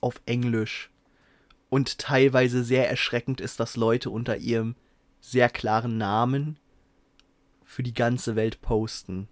auf 0.01 0.21
Englisch 0.25 0.89
und 1.69 1.97
teilweise 1.97 2.63
sehr 2.63 2.89
erschreckend 2.89 3.41
ist, 3.41 3.59
dass 3.59 3.75
Leute 3.75 4.09
unter 4.09 4.37
ihrem 4.37 4.75
sehr 5.21 5.49
klaren 5.49 5.97
Namen 5.97 6.57
für 7.63 7.83
die 7.83 7.93
ganze 7.93 8.35
Welt 8.35 8.61
posten. 8.61 9.27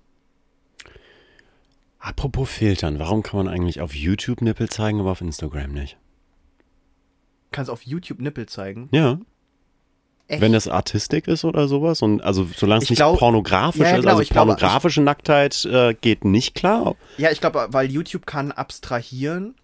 Apropos 1.99 2.49
Filtern, 2.49 2.97
warum 2.97 3.21
kann 3.21 3.45
man 3.45 3.53
eigentlich 3.53 3.81
auf 3.81 3.93
YouTube 3.93 4.41
Nippel 4.41 4.69
zeigen, 4.69 4.99
aber 4.99 5.11
auf 5.11 5.21
Instagram 5.21 5.71
nicht? 5.71 5.97
Kannst 7.51 7.69
auf 7.69 7.83
YouTube 7.83 8.19
Nippel 8.19 8.47
zeigen. 8.47 8.89
Ja. 8.91 9.19
Echt. 10.27 10.41
Wenn 10.41 10.53
das 10.53 10.67
Artistik 10.67 11.27
ist 11.27 11.43
oder 11.43 11.67
sowas 11.67 12.01
und 12.01 12.21
also 12.21 12.45
solange 12.55 12.79
es 12.79 12.83
Ich 12.85 12.89
nicht 12.91 12.99
glaub- 12.99 13.19
pornografisch 13.19 13.81
Ja, 13.81 13.87
ja, 13.89 13.95
ist, 13.95 14.01
genau, 14.01 14.11
also 14.11 14.21
ich 14.23 14.29
glaube- 14.29 14.55
pornografische 14.55 15.01
Nacktheit 15.01 15.65
äh, 15.65 15.93
geht 15.93 16.25
nicht 16.25 16.55
klar. 16.55 16.95
Ja, 17.17 17.31
ich 17.31 17.39
glaube, 17.41 17.67
weil 17.71 17.91
YouTube 17.91 18.25
kann 18.25 18.51
abstrahieren 18.51 19.55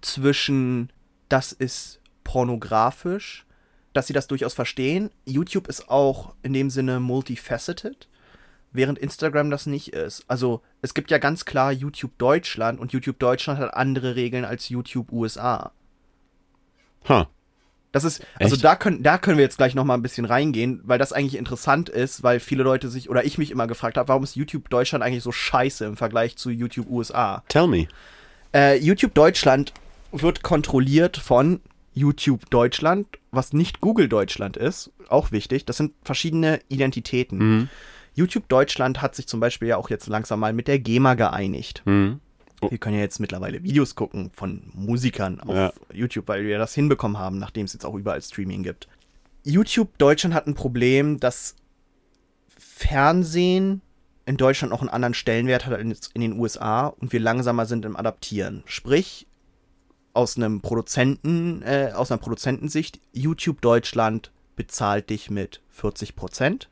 zwischen 0.00 0.90
das 1.28 1.52
ist 1.52 2.00
pornografisch, 2.24 3.44
dass 3.92 4.06
sie 4.06 4.12
das 4.12 4.26
durchaus 4.26 4.54
verstehen. 4.54 5.10
YouTube 5.24 5.68
ist 5.68 5.88
auch 5.88 6.34
in 6.42 6.52
dem 6.52 6.70
Sinne 6.70 7.00
multifaceted, 7.00 8.08
während 8.72 8.98
Instagram 8.98 9.50
das 9.50 9.66
nicht 9.66 9.92
ist. 9.94 10.24
Also 10.28 10.60
es 10.82 10.92
gibt 10.94 11.10
ja 11.10 11.18
ganz 11.18 11.44
klar 11.44 11.72
YouTube 11.72 12.18
Deutschland 12.18 12.78
und 12.78 12.92
YouTube 12.92 13.18
Deutschland 13.18 13.58
hat 13.58 13.74
andere 13.74 14.16
Regeln 14.16 14.44
als 14.44 14.68
YouTube 14.68 15.10
USA. 15.12 15.72
Ha. 17.08 17.28
Das 17.96 18.04
ist, 18.04 18.22
also 18.38 18.56
Echt? 18.56 18.64
da 18.64 18.76
können, 18.76 19.02
da 19.02 19.16
können 19.16 19.38
wir 19.38 19.44
jetzt 19.44 19.56
gleich 19.56 19.74
noch 19.74 19.84
mal 19.84 19.94
ein 19.94 20.02
bisschen 20.02 20.26
reingehen, 20.26 20.82
weil 20.84 20.98
das 20.98 21.14
eigentlich 21.14 21.38
interessant 21.38 21.88
ist, 21.88 22.22
weil 22.22 22.40
viele 22.40 22.62
Leute 22.62 22.90
sich, 22.90 23.08
oder 23.08 23.24
ich 23.24 23.38
mich 23.38 23.50
immer 23.50 23.66
gefragt 23.66 23.96
habe, 23.96 24.08
warum 24.08 24.22
ist 24.22 24.36
YouTube 24.36 24.68
Deutschland 24.68 25.02
eigentlich 25.02 25.22
so 25.22 25.32
scheiße 25.32 25.86
im 25.86 25.96
Vergleich 25.96 26.36
zu 26.36 26.50
YouTube 26.50 26.90
USA? 26.90 27.42
Tell 27.48 27.66
me. 27.66 27.88
Äh, 28.52 28.76
YouTube 28.76 29.14
Deutschland 29.14 29.72
wird 30.12 30.42
kontrolliert 30.42 31.16
von 31.16 31.62
YouTube 31.94 32.50
Deutschland, 32.50 33.06
was 33.30 33.54
nicht 33.54 33.80
Google 33.80 34.10
Deutschland 34.10 34.58
ist, 34.58 34.90
auch 35.08 35.32
wichtig. 35.32 35.64
Das 35.64 35.78
sind 35.78 35.94
verschiedene 36.02 36.60
Identitäten. 36.68 37.38
Mhm. 37.38 37.68
YouTube 38.12 38.46
Deutschland 38.50 39.00
hat 39.00 39.14
sich 39.14 39.26
zum 39.26 39.40
Beispiel 39.40 39.68
ja 39.68 39.78
auch 39.78 39.88
jetzt 39.88 40.06
langsam 40.06 40.40
mal 40.40 40.52
mit 40.52 40.68
der 40.68 40.80
GEMA 40.80 41.14
geeinigt. 41.14 41.80
Mhm. 41.86 42.20
Wir 42.60 42.78
können 42.78 42.96
ja 42.96 43.02
jetzt 43.02 43.20
mittlerweile 43.20 43.62
Videos 43.62 43.94
gucken 43.94 44.30
von 44.34 44.70
Musikern 44.74 45.40
auf 45.40 45.54
Ja. 45.54 45.72
YouTube, 45.92 46.26
weil 46.28 46.44
wir 46.44 46.58
das 46.58 46.74
hinbekommen 46.74 47.18
haben, 47.18 47.38
nachdem 47.38 47.66
es 47.66 47.72
jetzt 47.72 47.84
auch 47.84 47.94
überall 47.94 48.20
Streaming 48.22 48.62
gibt. 48.62 48.88
YouTube 49.44 49.96
Deutschland 49.98 50.34
hat 50.34 50.46
ein 50.46 50.54
Problem, 50.54 51.20
dass 51.20 51.54
Fernsehen 52.58 53.82
in 54.24 54.36
Deutschland 54.36 54.72
noch 54.72 54.80
einen 54.80 54.90
anderen 54.90 55.14
Stellenwert 55.14 55.66
hat 55.66 55.72
als 55.74 56.10
in 56.14 56.20
den 56.20 56.38
USA 56.38 56.88
und 56.88 57.12
wir 57.12 57.20
langsamer 57.20 57.66
sind 57.66 57.84
im 57.84 57.96
Adaptieren. 57.96 58.62
Sprich, 58.66 59.26
aus 60.14 60.36
einem 60.36 60.62
Produzenten, 60.62 61.62
äh, 61.62 61.92
aus 61.94 62.10
einer 62.10 62.18
Produzentensicht, 62.18 63.00
YouTube 63.12 63.60
Deutschland 63.60 64.32
bezahlt 64.56 65.10
dich 65.10 65.30
mit 65.30 65.60
40 65.68 66.16
Prozent. 66.16 66.70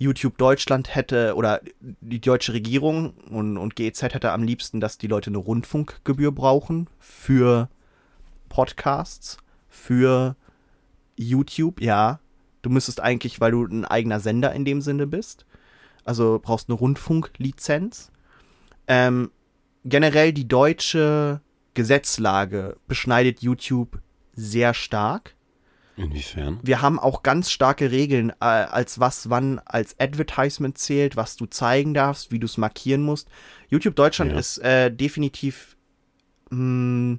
YouTube 0.00 0.38
Deutschland 0.38 0.94
hätte, 0.94 1.34
oder 1.34 1.60
die 1.80 2.22
deutsche 2.22 2.54
Regierung 2.54 3.10
und, 3.30 3.58
und 3.58 3.76
GEZ 3.76 4.02
hätte 4.02 4.32
am 4.32 4.42
liebsten, 4.42 4.80
dass 4.80 4.96
die 4.96 5.06
Leute 5.06 5.28
eine 5.28 5.36
Rundfunkgebühr 5.36 6.32
brauchen 6.32 6.88
für 6.98 7.68
Podcasts, 8.48 9.36
für 9.68 10.36
YouTube, 11.16 11.82
ja. 11.82 12.18
Du 12.62 12.70
müsstest 12.70 13.00
eigentlich, 13.00 13.42
weil 13.42 13.52
du 13.52 13.64
ein 13.64 13.84
eigener 13.84 14.20
Sender 14.20 14.54
in 14.54 14.64
dem 14.64 14.80
Sinne 14.80 15.06
bist, 15.06 15.44
also 16.04 16.40
brauchst 16.42 16.70
eine 16.70 16.78
Rundfunklizenz. 16.78 18.10
Ähm, 18.88 19.30
generell 19.84 20.32
die 20.32 20.48
deutsche 20.48 21.42
Gesetzlage 21.74 22.78
beschneidet 22.88 23.42
YouTube 23.42 24.00
sehr 24.32 24.72
stark. 24.72 25.34
Inwiefern? 26.00 26.58
Wir 26.62 26.80
haben 26.82 26.98
auch 26.98 27.22
ganz 27.22 27.50
starke 27.50 27.90
Regeln, 27.90 28.30
äh, 28.40 28.44
als 28.44 28.98
was 29.00 29.30
wann 29.30 29.60
als 29.64 29.98
Advertisement 30.00 30.78
zählt, 30.78 31.16
was 31.16 31.36
du 31.36 31.46
zeigen 31.46 31.94
darfst, 31.94 32.32
wie 32.32 32.38
du 32.38 32.46
es 32.46 32.56
markieren 32.58 33.02
musst. 33.02 33.28
YouTube 33.68 33.96
Deutschland 33.96 34.32
Ja. 34.32 34.38
ist 34.38 34.58
äh, 34.58 34.90
definitiv 34.90 35.76
mh, 36.50 37.18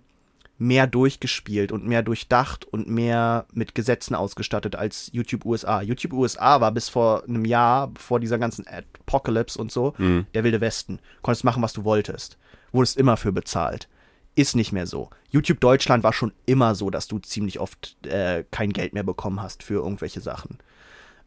mehr 0.58 0.86
durchgespielt 0.88 1.72
und 1.72 1.86
mehr 1.88 2.04
durchdacht 2.04 2.66
und 2.66 2.88
mehr 2.88 3.46
mit 3.52 3.74
Gesetzen 3.74 4.14
ausgestattet 4.14 4.76
als 4.76 5.10
YouTube 5.12 5.46
USA. 5.46 5.82
YouTube 5.82 6.14
USA 6.14 6.62
war 6.62 6.72
bis 6.72 6.88
vor 6.90 7.24
einem 7.28 7.46
Jahr, 7.46 7.92
vor 7.98 8.20
dieser 8.20 8.38
ganzen 8.38 8.66
Apocalypse 8.68 9.60
und 9.60 9.72
so, 9.72 9.94
Mhm. 9.98 10.28
der 10.34 10.44
wilde 10.44 10.62
Westen. 10.62 11.00
Konntest 11.24 11.44
machen, 11.46 11.64
was 11.64 11.74
du 11.74 11.84
wolltest. 11.84 12.38
Wurdest 12.74 12.98
immer 12.98 13.18
für 13.18 13.32
bezahlt. 13.32 13.88
Ist 14.36 14.56
nicht 14.56 14.72
mehr 14.72 14.88
so. 14.88 15.10
YouTube 15.30 15.60
Deutschland 15.60 16.04
war 16.04 16.14
schon 16.14 16.32
immer 16.46 16.76
so, 16.76 16.90
dass 16.90 17.08
du 17.08 17.20
ziemlich 17.20 17.60
oft 17.60 17.98
äh, 18.06 18.44
kein 18.52 18.72
Geld 18.72 18.94
mehr 18.94 19.04
bekommen 19.04 19.42
hast 19.42 19.64
für 19.64 19.84
irgendwelche 19.84 20.22
Sachen. 20.22 20.60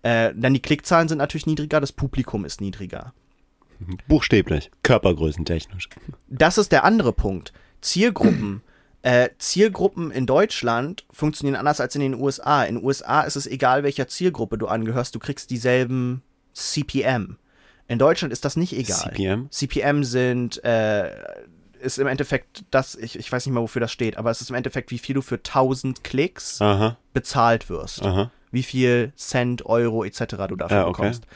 Äh, 0.03 0.33
dann 0.35 0.55
die 0.55 0.63
Klickzahlen 0.63 1.09
sind 1.09 1.19
natürlich 1.19 1.47
niedriger, 1.47 1.81
das 1.81 1.93
Publikum 1.93 2.45
ist 2.45 2.61
niedriger. 2.61 3.13
Buchstäblich. 4.09 4.71
Körpergrößentechnisch. 4.83 5.89
Das 6.29 6.59
ist 6.59 6.73
der 6.73 6.85
andere 6.85 7.13
Punkt. 7.13 7.53
Zielgruppen. 7.81 8.63
Äh, 9.03 9.31
Zielgruppen 9.39 10.11
in 10.11 10.25
Deutschland 10.25 11.05
funktionieren 11.11 11.57
anders 11.57 11.81
als 11.81 11.95
in 11.95 12.01
den 12.01 12.15
USA. 12.15 12.65
In 12.65 12.77
den 12.77 12.85
USA 12.85 13.21
ist 13.23 13.37
es 13.37 13.47
egal, 13.47 13.83
welcher 13.83 14.09
Zielgruppe 14.09 14.57
du 14.57 14.67
angehörst, 14.67 15.15
du 15.15 15.19
kriegst 15.19 15.51
dieselben 15.51 16.23
CPM. 16.55 17.37
In 17.87 17.99
Deutschland 17.99 18.33
ist 18.33 18.47
das 18.47 18.57
nicht 18.57 18.73
egal. 18.73 19.13
CPM? 19.13 19.51
CPM 19.51 20.05
sind, 20.05 20.65
äh, 20.65 21.11
ist 21.85 21.99
im 21.99 22.07
Endeffekt 22.07 22.65
das, 22.71 22.95
ich, 22.97 23.19
ich 23.19 23.31
weiß 23.31 23.47
nicht 23.47 23.55
mal, 23.55 23.61
wofür 23.61 23.81
das 23.81 23.93
steht, 23.93 24.17
aber 24.17 24.31
es 24.31 24.41
ist 24.41 24.51
im 24.51 24.57
Endeffekt, 24.57 24.91
wie 24.91 24.99
viel 24.99 25.15
du 25.15 25.23
für 25.23 25.37
1000 25.37 26.03
Klicks 26.03 26.61
Aha. 26.61 26.97
bezahlt 27.13 27.69
wirst. 27.69 28.03
Aha. 28.03 28.31
Wie 28.51 28.63
viel 28.63 29.13
Cent, 29.17 29.67
Euro 29.67 30.05
etc. 30.05 30.19
du 30.49 30.57
dafür 30.57 30.79
Ja, 30.79 30.87
okay. 30.87 31.03
bekommst. 31.03 31.27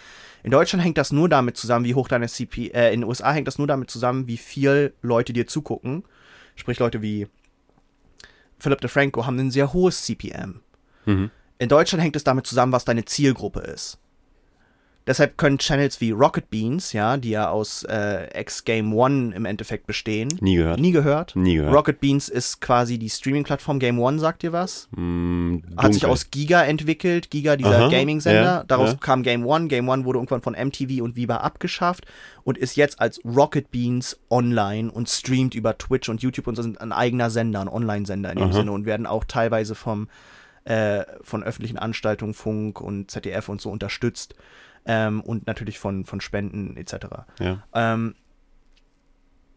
In 0.43 0.51
Deutschland 0.51 0.85
hängt 0.85 0.99
das 0.99 1.13
nur 1.13 1.29
damit 1.29 1.57
zusammen, 1.57 1.85
wie 1.85 1.95
hoch 1.95 2.09
deine 2.09 2.29
CP, 2.29 2.69
äh, 2.69 2.93
in 2.95 3.01
den 3.01 3.09
USA 3.09 3.33
hängt 3.33 3.49
das 3.49 3.59
nur 3.59 3.67
damit 3.67 3.91
zusammen, 3.91 4.27
wie 4.29 4.37
viel 4.37 4.95
Leute 5.03 5.33
dir 5.33 5.47
zugucken. 5.47 6.05
Sprich, 6.55 6.79
Leute 6.79 7.03
wie 7.03 7.27
Philip 8.59 8.81
DeFranco 8.81 9.27
haben 9.27 9.39
ein 9.39 9.51
sehr 9.51 9.73
hohes 9.73 10.05
CPM. 10.05 10.61
Mhm. 11.07 11.31
In 11.59 11.69
Deutschland 11.69 12.03
hängt 12.03 12.17
es 12.17 12.25
damit 12.25 12.47
zusammen, 12.47 12.73
was 12.73 12.85
deine 12.85 13.05
Zielgruppe 13.05 13.61
ist. 13.61 13.99
Deshalb 15.09 15.39
können 15.39 15.57
Channels 15.57 16.03
wie 16.03 16.11
Rocket 16.11 16.51
Beans, 16.51 16.93
ja, 16.93 17.17
die 17.17 17.31
ja 17.31 17.49
aus 17.49 17.83
äh, 17.85 18.29
X 18.39 18.65
Game 18.65 18.93
One 18.93 19.35
im 19.35 19.47
Endeffekt 19.47 19.87
bestehen. 19.87 20.29
Nie 20.43 20.57
gehört. 20.57 20.79
Nie 20.81 20.93
gehört. 20.93 21.35
Nie 21.35 21.57
gehört. 21.57 21.75
Rocket 21.75 21.99
Beans 21.99 22.29
ist 22.29 22.61
quasi 22.61 22.99
die 22.99 23.09
Streaming-Plattform 23.09 23.79
Game 23.79 23.99
One, 23.99 24.19
sagt 24.19 24.43
dir 24.43 24.53
was? 24.53 24.87
Mm, 24.91 25.61
Hat 25.79 25.95
sich 25.95 26.05
aus 26.05 26.31
Giga 26.31 26.63
entwickelt, 26.63 27.31
Giga, 27.31 27.57
dieser 27.57 27.89
Gaming-Sender. 27.89 28.43
ja, 28.43 28.65
Daraus 28.69 28.91
ja. 28.91 28.97
kam 29.01 29.23
Game 29.23 29.47
One. 29.47 29.69
Game 29.69 29.89
One 29.89 30.05
wurde 30.05 30.19
irgendwann 30.19 30.43
von 30.43 30.53
MTV 30.53 31.03
und 31.03 31.17
Viva 31.17 31.39
abgeschafft 31.39 32.05
und 32.45 32.59
ist 32.59 32.77
jetzt 32.77 33.01
als 33.01 33.19
Rocket 33.25 33.71
Beans 33.71 34.21
online 34.29 34.93
und 34.93 35.09
streamt 35.09 35.55
über 35.55 35.79
Twitch 35.79 36.11
und 36.11 36.21
YouTube 36.21 36.49
und 36.49 36.57
sind 36.57 36.83
ein 36.83 36.93
eigener 36.93 37.31
Sender, 37.31 37.63
ein 37.63 37.69
Online-Sender 37.69 38.31
in 38.33 38.37
dem 38.37 38.49
Aha. 38.49 38.53
Sinne 38.53 38.73
und 38.73 38.85
werden 38.85 39.07
auch 39.07 39.25
teilweise 39.25 39.75
vom, 39.75 40.09
äh, 40.65 41.05
von 41.23 41.43
öffentlichen 41.43 41.79
Anstaltungen, 41.79 42.35
Funk 42.35 42.83
und 42.83 43.11
ZDF 43.11 43.49
und 43.49 43.63
so 43.63 43.71
unterstützt. 43.71 44.35
Ähm, 44.89 45.21
und 45.21 45.47
natürlich 45.47 45.79
von, 45.79 46.05
von 46.05 46.21
Spenden 46.21 46.77
etc. 46.77 46.95
Ja. 47.39 47.63
Ähm, 47.75 48.15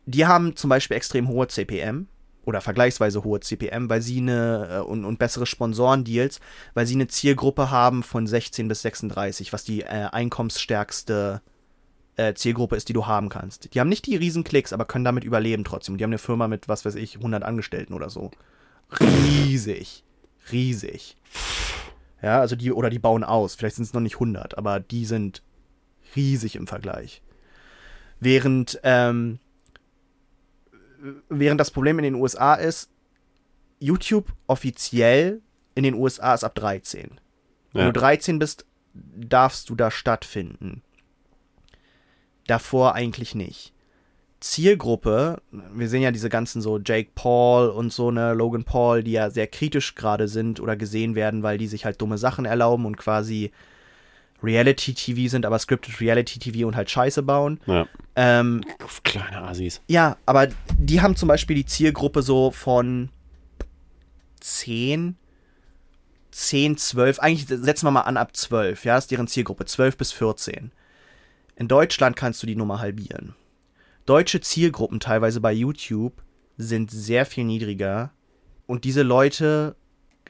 die 0.05 0.25
haben 0.25 0.55
zum 0.55 0.69
Beispiel 0.69 0.97
extrem 0.97 1.27
hohe 1.29 1.47
CPM 1.47 2.07
oder 2.43 2.61
vergleichsweise 2.61 3.23
hohe 3.23 3.39
CPM, 3.39 3.89
weil 3.89 4.01
sie 4.01 4.17
eine 4.17 4.67
äh, 4.69 4.79
und, 4.79 5.05
und 5.05 5.19
bessere 5.19 5.45
Sponsorendeals, 5.45 6.39
weil 6.73 6.85
sie 6.85 6.95
eine 6.95 7.07
Zielgruppe 7.07 7.71
haben 7.71 8.03
von 8.03 8.27
16 8.27 8.67
bis 8.67 8.81
36, 8.81 9.53
was 9.53 9.63
die 9.63 9.81
äh, 9.81 10.09
einkommensstärkste 10.11 11.41
äh, 12.17 12.33
Zielgruppe 12.33 12.75
ist, 12.75 12.89
die 12.89 12.93
du 12.93 13.05
haben 13.05 13.29
kannst. 13.29 13.73
Die 13.73 13.79
haben 13.79 13.89
nicht 13.89 14.05
die 14.05 14.15
riesen 14.15 14.43
Klicks, 14.43 14.73
aber 14.73 14.85
können 14.85 15.05
damit 15.05 15.23
überleben 15.23 15.63
trotzdem. 15.63 15.97
Die 15.97 16.03
haben 16.03 16.11
eine 16.11 16.17
Firma 16.17 16.47
mit, 16.47 16.67
was 16.67 16.83
weiß 16.83 16.95
ich, 16.95 17.17
100 17.17 17.43
Angestellten 17.43 17.93
oder 17.93 18.09
so. 18.09 18.31
Riesig. 18.99 20.03
Riesig. 20.51 21.15
Ja, 22.21 22.39
also 22.39 22.55
die, 22.55 22.71
oder 22.71 22.89
die 22.89 22.99
bauen 22.99 23.23
aus. 23.23 23.55
Vielleicht 23.55 23.75
sind 23.77 23.85
es 23.85 23.93
noch 23.93 24.01
nicht 24.01 24.15
100, 24.15 24.57
aber 24.57 24.79
die 24.79 25.05
sind 25.05 25.41
riesig 26.15 26.55
im 26.55 26.67
Vergleich. 26.67 27.21
Während, 28.19 28.79
ähm, 28.83 29.39
während 31.29 31.59
das 31.59 31.71
Problem 31.71 31.97
in 31.99 32.03
den 32.03 32.15
USA 32.15 32.53
ist, 32.55 32.89
YouTube 33.79 34.31
offiziell 34.47 35.41
in 35.73 35.83
den 35.83 35.95
USA 35.95 36.33
ist 36.35 36.43
ab 36.43 36.53
13. 36.55 37.19
Wenn 37.73 37.81
Ja. 37.81 37.91
du 37.91 37.99
13 37.99 38.37
bist, 38.37 38.65
darfst 38.93 39.69
du 39.69 39.75
da 39.75 39.89
stattfinden. 39.89 40.83
Davor 42.45 42.93
eigentlich 42.93 43.33
nicht. 43.33 43.73
Zielgruppe, 44.41 45.39
wir 45.51 45.87
sehen 45.87 46.01
ja 46.01 46.11
diese 46.11 46.29
ganzen 46.29 46.61
so 46.63 46.79
Jake 46.83 47.11
Paul 47.13 47.69
und 47.69 47.93
so, 47.93 48.09
ne, 48.09 48.33
Logan 48.33 48.63
Paul, 48.63 49.03
die 49.03 49.11
ja 49.11 49.29
sehr 49.29 49.45
kritisch 49.45 49.93
gerade 49.93 50.27
sind 50.27 50.59
oder 50.59 50.75
gesehen 50.75 51.13
werden, 51.13 51.43
weil 51.43 51.59
die 51.59 51.67
sich 51.67 51.85
halt 51.85 52.01
dumme 52.01 52.17
Sachen 52.17 52.45
erlauben 52.45 52.85
und 52.87 52.97
quasi 52.97 53.51
Reality-TV 54.43 55.29
sind, 55.29 55.45
aber 55.45 55.59
Scripted 55.59 56.01
Reality-TV 56.01 56.67
und 56.67 56.75
halt 56.75 56.89
Scheiße 56.89 57.21
bauen. 57.21 57.59
ja. 57.67 57.87
Ähm, 58.15 58.61
Kleine 59.03 59.43
Assis. 59.43 59.81
ja, 59.87 60.17
aber 60.25 60.47
die 60.77 61.01
haben 61.01 61.15
zum 61.15 61.29
Beispiel 61.29 61.55
die 61.55 61.65
Zielgruppe 61.65 62.23
so 62.23 62.51
von 62.51 63.09
10, 64.41 65.15
10, 66.31 66.77
12, 66.77 67.19
eigentlich 67.19 67.47
setzen 67.47 67.85
wir 67.85 67.91
mal 67.91 68.01
an 68.01 68.17
ab 68.17 68.35
12, 68.35 68.83
ja, 68.85 68.97
ist 68.97 69.11
deren 69.11 69.27
Zielgruppe, 69.27 69.65
12 69.65 69.97
bis 69.97 70.11
14. 70.11 70.71
In 71.55 71.67
Deutschland 71.67 72.15
kannst 72.15 72.41
du 72.41 72.47
die 72.47 72.55
Nummer 72.55 72.79
halbieren. 72.79 73.35
Deutsche 74.05 74.41
Zielgruppen 74.41 74.99
teilweise 74.99 75.41
bei 75.41 75.51
YouTube 75.51 76.21
sind 76.57 76.91
sehr 76.91 77.25
viel 77.25 77.43
niedriger 77.43 78.11
und 78.67 78.83
diese 78.83 79.03
Leute 79.03 79.75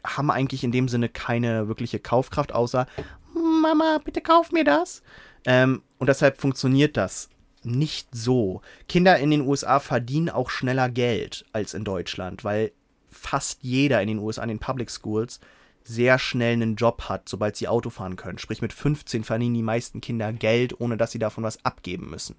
haben 0.06 0.32
eigentlich 0.32 0.64
in 0.64 0.72
dem 0.72 0.88
Sinne 0.88 1.10
keine 1.10 1.68
wirkliche 1.68 2.00
Kaufkraft, 2.00 2.54
außer 2.54 2.88
Mama, 3.34 4.00
bitte 4.04 4.22
kauf 4.22 4.52
mir 4.52 4.64
das. 4.64 5.04
Ähm, 5.46 5.84
und 5.98 6.08
deshalb 6.08 6.40
funktioniert 6.40 6.98
das 6.98 7.30
nicht 7.64 8.08
so. 8.12 8.62
Kinder 8.90 9.18
in 9.20 9.32
den 9.32 9.42
USA 9.42 9.80
verdienen 9.80 10.30
auch 10.30 10.50
schneller 10.50 10.90
Geld 10.90 11.46
als 11.54 11.74
in 11.74 11.84
Deutschland, 11.84 12.44
weil 12.44 12.72
fast 13.10 13.60
jeder 13.62 14.02
in 14.02 14.08
den 14.08 14.20
USA 14.20 14.44
in 14.44 14.50
den 14.50 14.60
Public 14.60 14.90
Schools 14.90 15.40
sehr 15.84 16.20
schnell 16.20 16.54
einen 16.54 16.76
Job 16.76 17.04
hat, 17.04 17.28
sobald 17.28 17.56
sie 17.56 17.68
Auto 17.68 17.90
fahren 17.90 18.16
können. 18.16 18.38
Sprich, 18.38 18.62
mit 18.62 18.74
15 18.74 19.24
verdienen 19.24 19.56
die 19.56 19.64
meisten 19.64 20.02
Kinder 20.02 20.32
Geld, 20.34 20.80
ohne 20.80 20.98
dass 20.98 21.12
sie 21.12 21.20
davon 21.20 21.44
was 21.44 21.64
abgeben 21.66 22.10
müssen. 22.10 22.36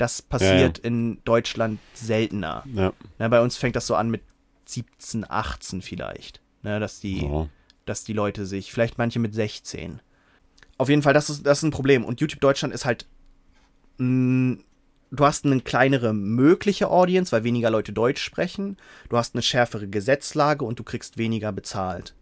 Das 0.00 0.22
passiert 0.22 0.78
in 0.78 1.18
Deutschland 1.24 1.78
seltener. 1.94 2.64
Ja. 2.74 2.92
Na, 3.18 3.28
bei 3.28 3.40
uns 3.42 3.56
fängt 3.56 3.76
das 3.76 3.86
so 3.86 3.94
an 3.94 4.08
mit 4.10 4.22
17, 4.66 5.26
18 5.28 5.82
vielleicht. 5.82 6.40
Ne, 6.62 6.80
dass 6.80 7.00
die, 7.00 7.22
Oh. 7.22 7.48
dass 7.86 8.04
die 8.04 8.12
Leute 8.12 8.46
sich, 8.46 8.72
vielleicht 8.72 8.98
manche 8.98 9.18
mit 9.18 9.34
16. 9.34 10.00
Auf 10.78 10.88
jeden 10.88 11.02
Fall, 11.02 11.12
das 11.14 11.28
ist, 11.28 11.44
das 11.44 11.58
ist 11.58 11.64
ein 11.64 11.70
Problem. 11.70 12.04
Und 12.04 12.20
YouTube 12.20 12.40
Deutschland 12.40 12.72
ist 12.72 12.84
halt. 12.84 13.06
Mh, 13.98 14.58
du 15.10 15.24
hast 15.26 15.44
eine 15.44 15.60
kleinere 15.60 16.14
mögliche 16.14 16.88
Audience, 16.88 17.32
weil 17.32 17.44
weniger 17.44 17.68
Leute 17.70 17.92
Deutsch 17.92 18.22
sprechen. 18.22 18.76
Du 19.10 19.16
hast 19.18 19.34
eine 19.34 19.42
schärfere 19.42 19.88
Gesetzlage 19.88 20.64
und 20.64 20.78
du 20.78 20.84
kriegst 20.84 21.18
weniger 21.18 21.52
bezahlt. 21.52 22.14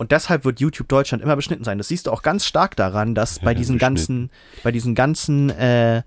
Und 0.00 0.12
deshalb 0.12 0.46
wird 0.46 0.60
YouTube 0.60 0.88
Deutschland 0.88 1.22
immer 1.22 1.36
beschnitten 1.36 1.62
sein. 1.62 1.76
Das 1.76 1.88
siehst 1.88 2.06
du 2.06 2.10
auch 2.10 2.22
ganz 2.22 2.46
stark 2.46 2.74
daran, 2.74 3.14
dass 3.14 3.38
bei 3.38 3.52
diesen 3.52 3.76
ganzen, 3.76 4.30
bei 4.62 4.72
diesen 4.72 4.94
ganzen 4.94 5.50
äh, 5.50 6.04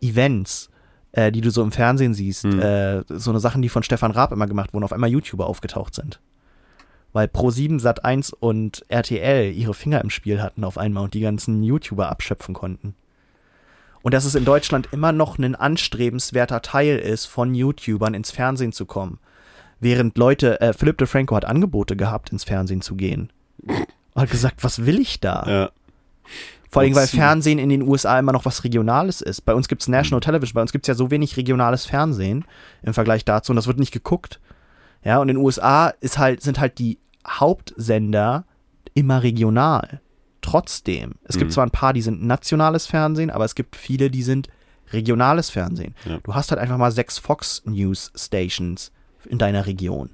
Events, 0.00 0.70
äh, 1.10 1.32
die 1.32 1.40
du 1.40 1.50
so 1.50 1.60
im 1.60 1.72
Fernsehen 1.72 2.14
siehst, 2.14 2.44
äh, 2.44 3.02
so 3.08 3.30
eine 3.30 3.40
Sachen, 3.40 3.60
die 3.60 3.68
von 3.68 3.82
Stefan 3.82 4.12
Raab 4.12 4.30
immer 4.30 4.46
gemacht 4.46 4.72
wurden, 4.72 4.84
auf 4.84 4.92
einmal 4.92 5.10
YouTuber 5.10 5.48
aufgetaucht 5.48 5.92
sind. 5.92 6.20
Weil 7.12 7.26
Pro7, 7.26 7.82
Sat1 7.82 8.32
und 8.32 8.84
RTL 8.86 9.52
ihre 9.52 9.74
Finger 9.74 10.00
im 10.02 10.10
Spiel 10.10 10.40
hatten 10.40 10.62
auf 10.62 10.78
einmal 10.78 11.02
und 11.02 11.14
die 11.14 11.20
ganzen 11.20 11.64
YouTuber 11.64 12.08
abschöpfen 12.10 12.54
konnten. 12.54 12.94
Und 14.02 14.14
dass 14.14 14.24
es 14.24 14.36
in 14.36 14.44
Deutschland 14.44 14.90
immer 14.92 15.10
noch 15.10 15.36
ein 15.36 15.56
anstrebenswerter 15.56 16.62
Teil 16.62 16.96
ist, 16.96 17.26
von 17.26 17.56
YouTubern 17.56 18.14
ins 18.14 18.30
Fernsehen 18.30 18.70
zu 18.70 18.86
kommen. 18.86 19.18
Während 19.82 20.16
Leute, 20.16 20.60
äh, 20.60 20.72
Philipp 20.72 20.98
DeFranco 20.98 21.34
hat 21.34 21.44
Angebote 21.44 21.96
gehabt, 21.96 22.30
ins 22.30 22.44
Fernsehen 22.44 22.82
zu 22.82 22.94
gehen. 22.94 23.32
Und 23.66 24.22
hat 24.22 24.30
gesagt, 24.30 24.62
was 24.62 24.86
will 24.86 25.00
ich 25.00 25.18
da? 25.18 25.44
Ja. 25.48 25.70
Vor 26.70 26.82
allem, 26.82 26.94
weil? 26.94 27.08
Fernsehen 27.08 27.58
in 27.58 27.68
den 27.68 27.82
USA 27.82 28.16
immer 28.16 28.30
noch 28.30 28.44
was 28.44 28.62
Regionales 28.62 29.20
ist. 29.20 29.40
Bei 29.40 29.54
uns 29.54 29.66
gibt 29.66 29.82
es 29.82 29.88
National 29.88 30.20
Television, 30.20 30.54
bei 30.54 30.62
uns 30.62 30.70
gibt 30.70 30.84
es 30.84 30.88
ja 30.88 30.94
so 30.94 31.10
wenig 31.10 31.36
regionales 31.36 31.84
Fernsehen 31.84 32.44
im 32.84 32.94
Vergleich 32.94 33.24
dazu 33.24 33.50
und 33.50 33.56
das 33.56 33.66
wird 33.66 33.80
nicht 33.80 33.92
geguckt. 33.92 34.40
Ja, 35.04 35.18
und 35.18 35.28
in 35.28 35.34
den 35.36 35.44
USA 35.44 35.88
ist 36.00 36.16
halt, 36.16 36.42
sind 36.42 36.60
halt 36.60 36.78
die 36.78 37.00
Hauptsender 37.26 38.44
immer 38.94 39.24
regional. 39.24 40.00
Trotzdem. 40.42 41.16
Es 41.24 41.38
gibt 41.38 41.52
zwar 41.52 41.66
ein 41.66 41.72
paar, 41.72 41.92
die 41.92 42.02
sind 42.02 42.22
nationales 42.22 42.86
Fernsehen, 42.86 43.30
aber 43.30 43.46
es 43.46 43.56
gibt 43.56 43.74
viele, 43.74 44.10
die 44.10 44.22
sind 44.22 44.46
regionales 44.92 45.50
Fernsehen. 45.50 45.96
Ja. 46.04 46.20
Du 46.22 46.36
hast 46.36 46.52
halt 46.52 46.60
einfach 46.60 46.78
mal 46.78 46.92
sechs 46.92 47.18
Fox 47.18 47.62
News 47.64 48.12
Stations 48.16 48.92
in 49.26 49.38
deiner 49.38 49.66
Region. 49.66 50.10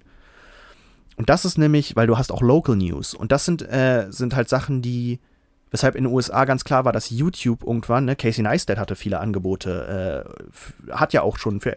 Und 1.16 1.28
das 1.28 1.44
ist 1.44 1.58
nämlich, 1.58 1.96
weil 1.96 2.06
du 2.06 2.16
hast 2.16 2.30
auch 2.30 2.42
Local 2.42 2.76
News. 2.76 3.12
Und 3.12 3.32
das 3.32 3.44
sind, 3.44 3.62
äh, 3.62 4.06
sind 4.10 4.36
halt 4.36 4.48
Sachen, 4.48 4.82
die, 4.82 5.18
weshalb 5.70 5.96
in 5.96 6.04
den 6.04 6.12
USA 6.12 6.44
ganz 6.44 6.64
klar 6.64 6.84
war, 6.84 6.92
dass 6.92 7.10
YouTube 7.10 7.64
irgendwann, 7.64 8.04
ne, 8.04 8.14
Casey 8.14 8.42
Neistat 8.42 8.78
hatte 8.78 8.94
viele 8.94 9.18
Angebote, 9.18 10.24
äh, 10.88 10.92
hat 10.92 11.12
ja 11.12 11.22
auch 11.22 11.38
schon 11.38 11.60
für 11.60 11.76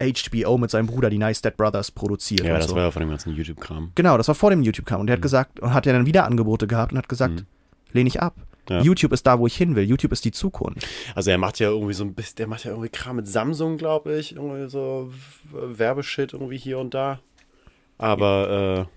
HBO 0.00 0.58
mit 0.58 0.70
seinem 0.70 0.86
Bruder 0.86 1.08
die 1.08 1.18
Neistat 1.18 1.56
Brothers 1.56 1.90
produziert. 1.90 2.44
Ja, 2.44 2.56
das 2.58 2.68
so. 2.68 2.74
war 2.74 2.82
ja 2.82 2.90
von 2.90 3.00
dem 3.00 3.08
ganzen 3.08 3.34
YouTube-Kram. 3.34 3.92
Genau, 3.94 4.18
das 4.18 4.28
war 4.28 4.34
vor 4.34 4.50
dem 4.50 4.62
YouTube-Kam. 4.62 5.00
Und 5.00 5.06
der 5.06 5.16
hat 5.16 5.22
gesagt, 5.22 5.60
und 5.60 5.72
hat 5.72 5.86
er 5.86 5.94
dann 5.94 6.04
wieder 6.04 6.26
Angebote 6.26 6.66
gehabt 6.66 6.92
und 6.92 6.98
hat 6.98 7.08
gesagt, 7.08 7.44
lehne 7.92 8.08
ich 8.08 8.20
ab. 8.20 8.34
Ja. 8.68 8.80
YouTube 8.80 9.12
ist 9.12 9.26
da, 9.26 9.38
wo 9.38 9.46
ich 9.46 9.56
hin 9.56 9.76
will. 9.76 9.84
YouTube 9.84 10.12
ist 10.12 10.24
die 10.24 10.32
Zukunft. 10.32 10.86
Also 11.14 11.30
er 11.30 11.38
macht 11.38 11.58
ja 11.58 11.68
irgendwie 11.68 11.92
so 11.94 12.04
ein 12.04 12.14
bisschen, 12.14 12.36
der 12.36 12.46
macht 12.46 12.64
ja 12.64 12.70
irgendwie 12.70 12.88
Kram 12.88 13.16
mit 13.16 13.28
Samsung, 13.28 13.76
glaube 13.76 14.16
ich. 14.16 14.36
Irgendwie 14.36 14.68
so 14.70 15.12
Werbeshit 15.52 16.32
irgendwie 16.32 16.56
hier 16.58 16.78
und 16.78 16.94
da. 16.94 17.20
Aber 17.98 18.88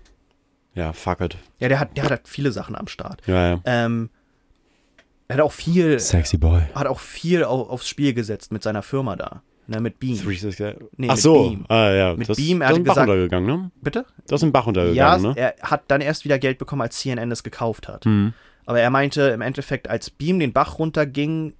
äh, 0.74 0.78
ja, 0.78 0.92
fuck 0.92 1.20
it. 1.20 1.36
Ja, 1.58 1.68
der 1.68 1.80
hat, 1.80 1.96
der 1.96 2.04
hat 2.04 2.10
halt 2.10 2.28
viele 2.28 2.52
Sachen 2.52 2.74
am 2.76 2.86
Start. 2.88 3.22
Ja, 3.26 3.48
ja. 3.50 3.60
Ähm, 3.64 4.10
er 5.28 5.36
hat 5.36 5.42
auch 5.42 5.52
viel, 5.52 5.98
Sexy 6.00 6.38
Boy. 6.38 6.62
hat 6.74 6.86
auch 6.86 7.00
viel 7.00 7.44
au- 7.44 7.68
aufs 7.68 7.88
Spiel 7.88 8.14
gesetzt 8.14 8.50
mit 8.52 8.62
seiner 8.62 8.82
Firma 8.82 9.16
da. 9.16 9.42
Ne, 9.66 9.82
mit 9.82 9.98
Beam. 10.00 10.16
360. 10.16 10.76
Nee, 10.96 11.08
Ach 11.10 11.14
mit 11.16 11.22
so, 11.22 11.50
Beam. 11.50 11.64
ah 11.68 11.90
ja. 11.90 12.14
Mit 12.16 12.26
das, 12.26 12.38
Beam, 12.38 12.62
er 12.62 12.68
das 12.68 12.70
hatte 12.70 12.72
ist 12.72 12.78
ein 12.78 12.84
Bach 12.84 12.94
gesagt- 12.94 13.08
untergegangen, 13.10 13.46
ne? 13.64 13.70
Bitte? 13.82 14.06
Das 14.26 14.40
ist 14.40 14.44
ein 14.44 14.52
Bach 14.52 14.62
Ja, 14.64 14.68
untergegangen, 14.68 15.22
ne? 15.22 15.34
er 15.36 15.54
hat 15.60 15.82
dann 15.88 16.00
erst 16.00 16.24
wieder 16.24 16.38
Geld 16.38 16.56
bekommen, 16.56 16.80
als 16.80 16.98
CNN 17.00 17.30
es 17.30 17.42
gekauft 17.42 17.86
hat. 17.86 18.06
Hm. 18.06 18.32
Aber 18.68 18.80
er 18.80 18.90
meinte 18.90 19.22
im 19.22 19.40
Endeffekt, 19.40 19.88
als 19.88 20.10
Beam 20.10 20.38
den 20.38 20.52
Bach 20.52 20.78
runterging, 20.78 21.54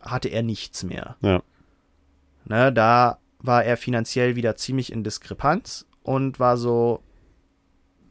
hatte 0.00 0.30
er 0.30 0.42
nichts 0.42 0.82
mehr. 0.82 1.14
Ja. 1.20 1.42
Ne, 2.46 2.72
da 2.72 3.18
war 3.38 3.64
er 3.64 3.76
finanziell 3.76 4.34
wieder 4.34 4.56
ziemlich 4.56 4.90
in 4.90 5.04
Diskrepanz 5.04 5.84
und 6.02 6.40
war 6.40 6.56
so, 6.56 7.02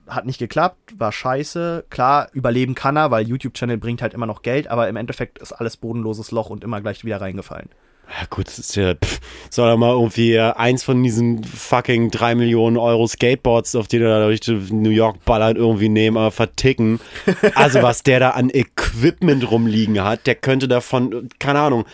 hat 0.05 0.27
nicht 0.27 0.37
geklappt, 0.37 0.99
war 0.99 1.11
scheiße. 1.11 1.85
Klar, 1.89 2.27
überleben 2.33 2.75
kann 2.75 2.95
er, 2.95 3.09
weil 3.09 3.27
YouTube-Channel 3.27 3.79
bringt 3.79 4.03
halt 4.03 4.13
immer 4.13 4.27
noch 4.27 4.43
Geld, 4.43 4.67
aber 4.67 4.87
im 4.87 4.97
Endeffekt 4.97 5.39
ist 5.39 5.53
alles 5.53 5.75
bodenloses 5.75 6.29
Loch 6.29 6.51
und 6.51 6.63
immer 6.63 6.79
gleich 6.79 7.03
wieder 7.03 7.19
reingefallen. 7.19 7.69
Ja, 8.09 8.27
gut, 8.29 8.47
ist 8.47 8.75
ja, 8.75 8.93
pff, 8.93 9.19
soll 9.49 9.69
er 9.69 9.77
mal 9.77 9.91
irgendwie 9.91 10.33
äh, 10.33 10.51
eins 10.51 10.83
von 10.83 11.01
diesen 11.01 11.43
fucking 11.43 12.11
3 12.11 12.35
Millionen 12.35 12.77
Euro 12.77 13.07
Skateboards, 13.07 13.75
auf 13.75 13.87
die 13.87 13.97
er 13.97 14.19
da 14.19 14.25
durch 14.27 14.41
New 14.71 14.91
York 14.91 15.25
ballert, 15.25 15.57
irgendwie 15.57 15.89
nehmen, 15.89 16.17
aber 16.17 16.31
verticken. 16.31 16.99
Also, 17.55 17.81
was 17.81 18.03
der 18.03 18.19
da 18.19 18.29
an 18.31 18.49
Equipment 18.49 19.49
rumliegen 19.49 20.03
hat, 20.03 20.27
der 20.27 20.35
könnte 20.35 20.67
davon, 20.67 21.29
keine 21.39 21.59
Ahnung, 21.59 21.85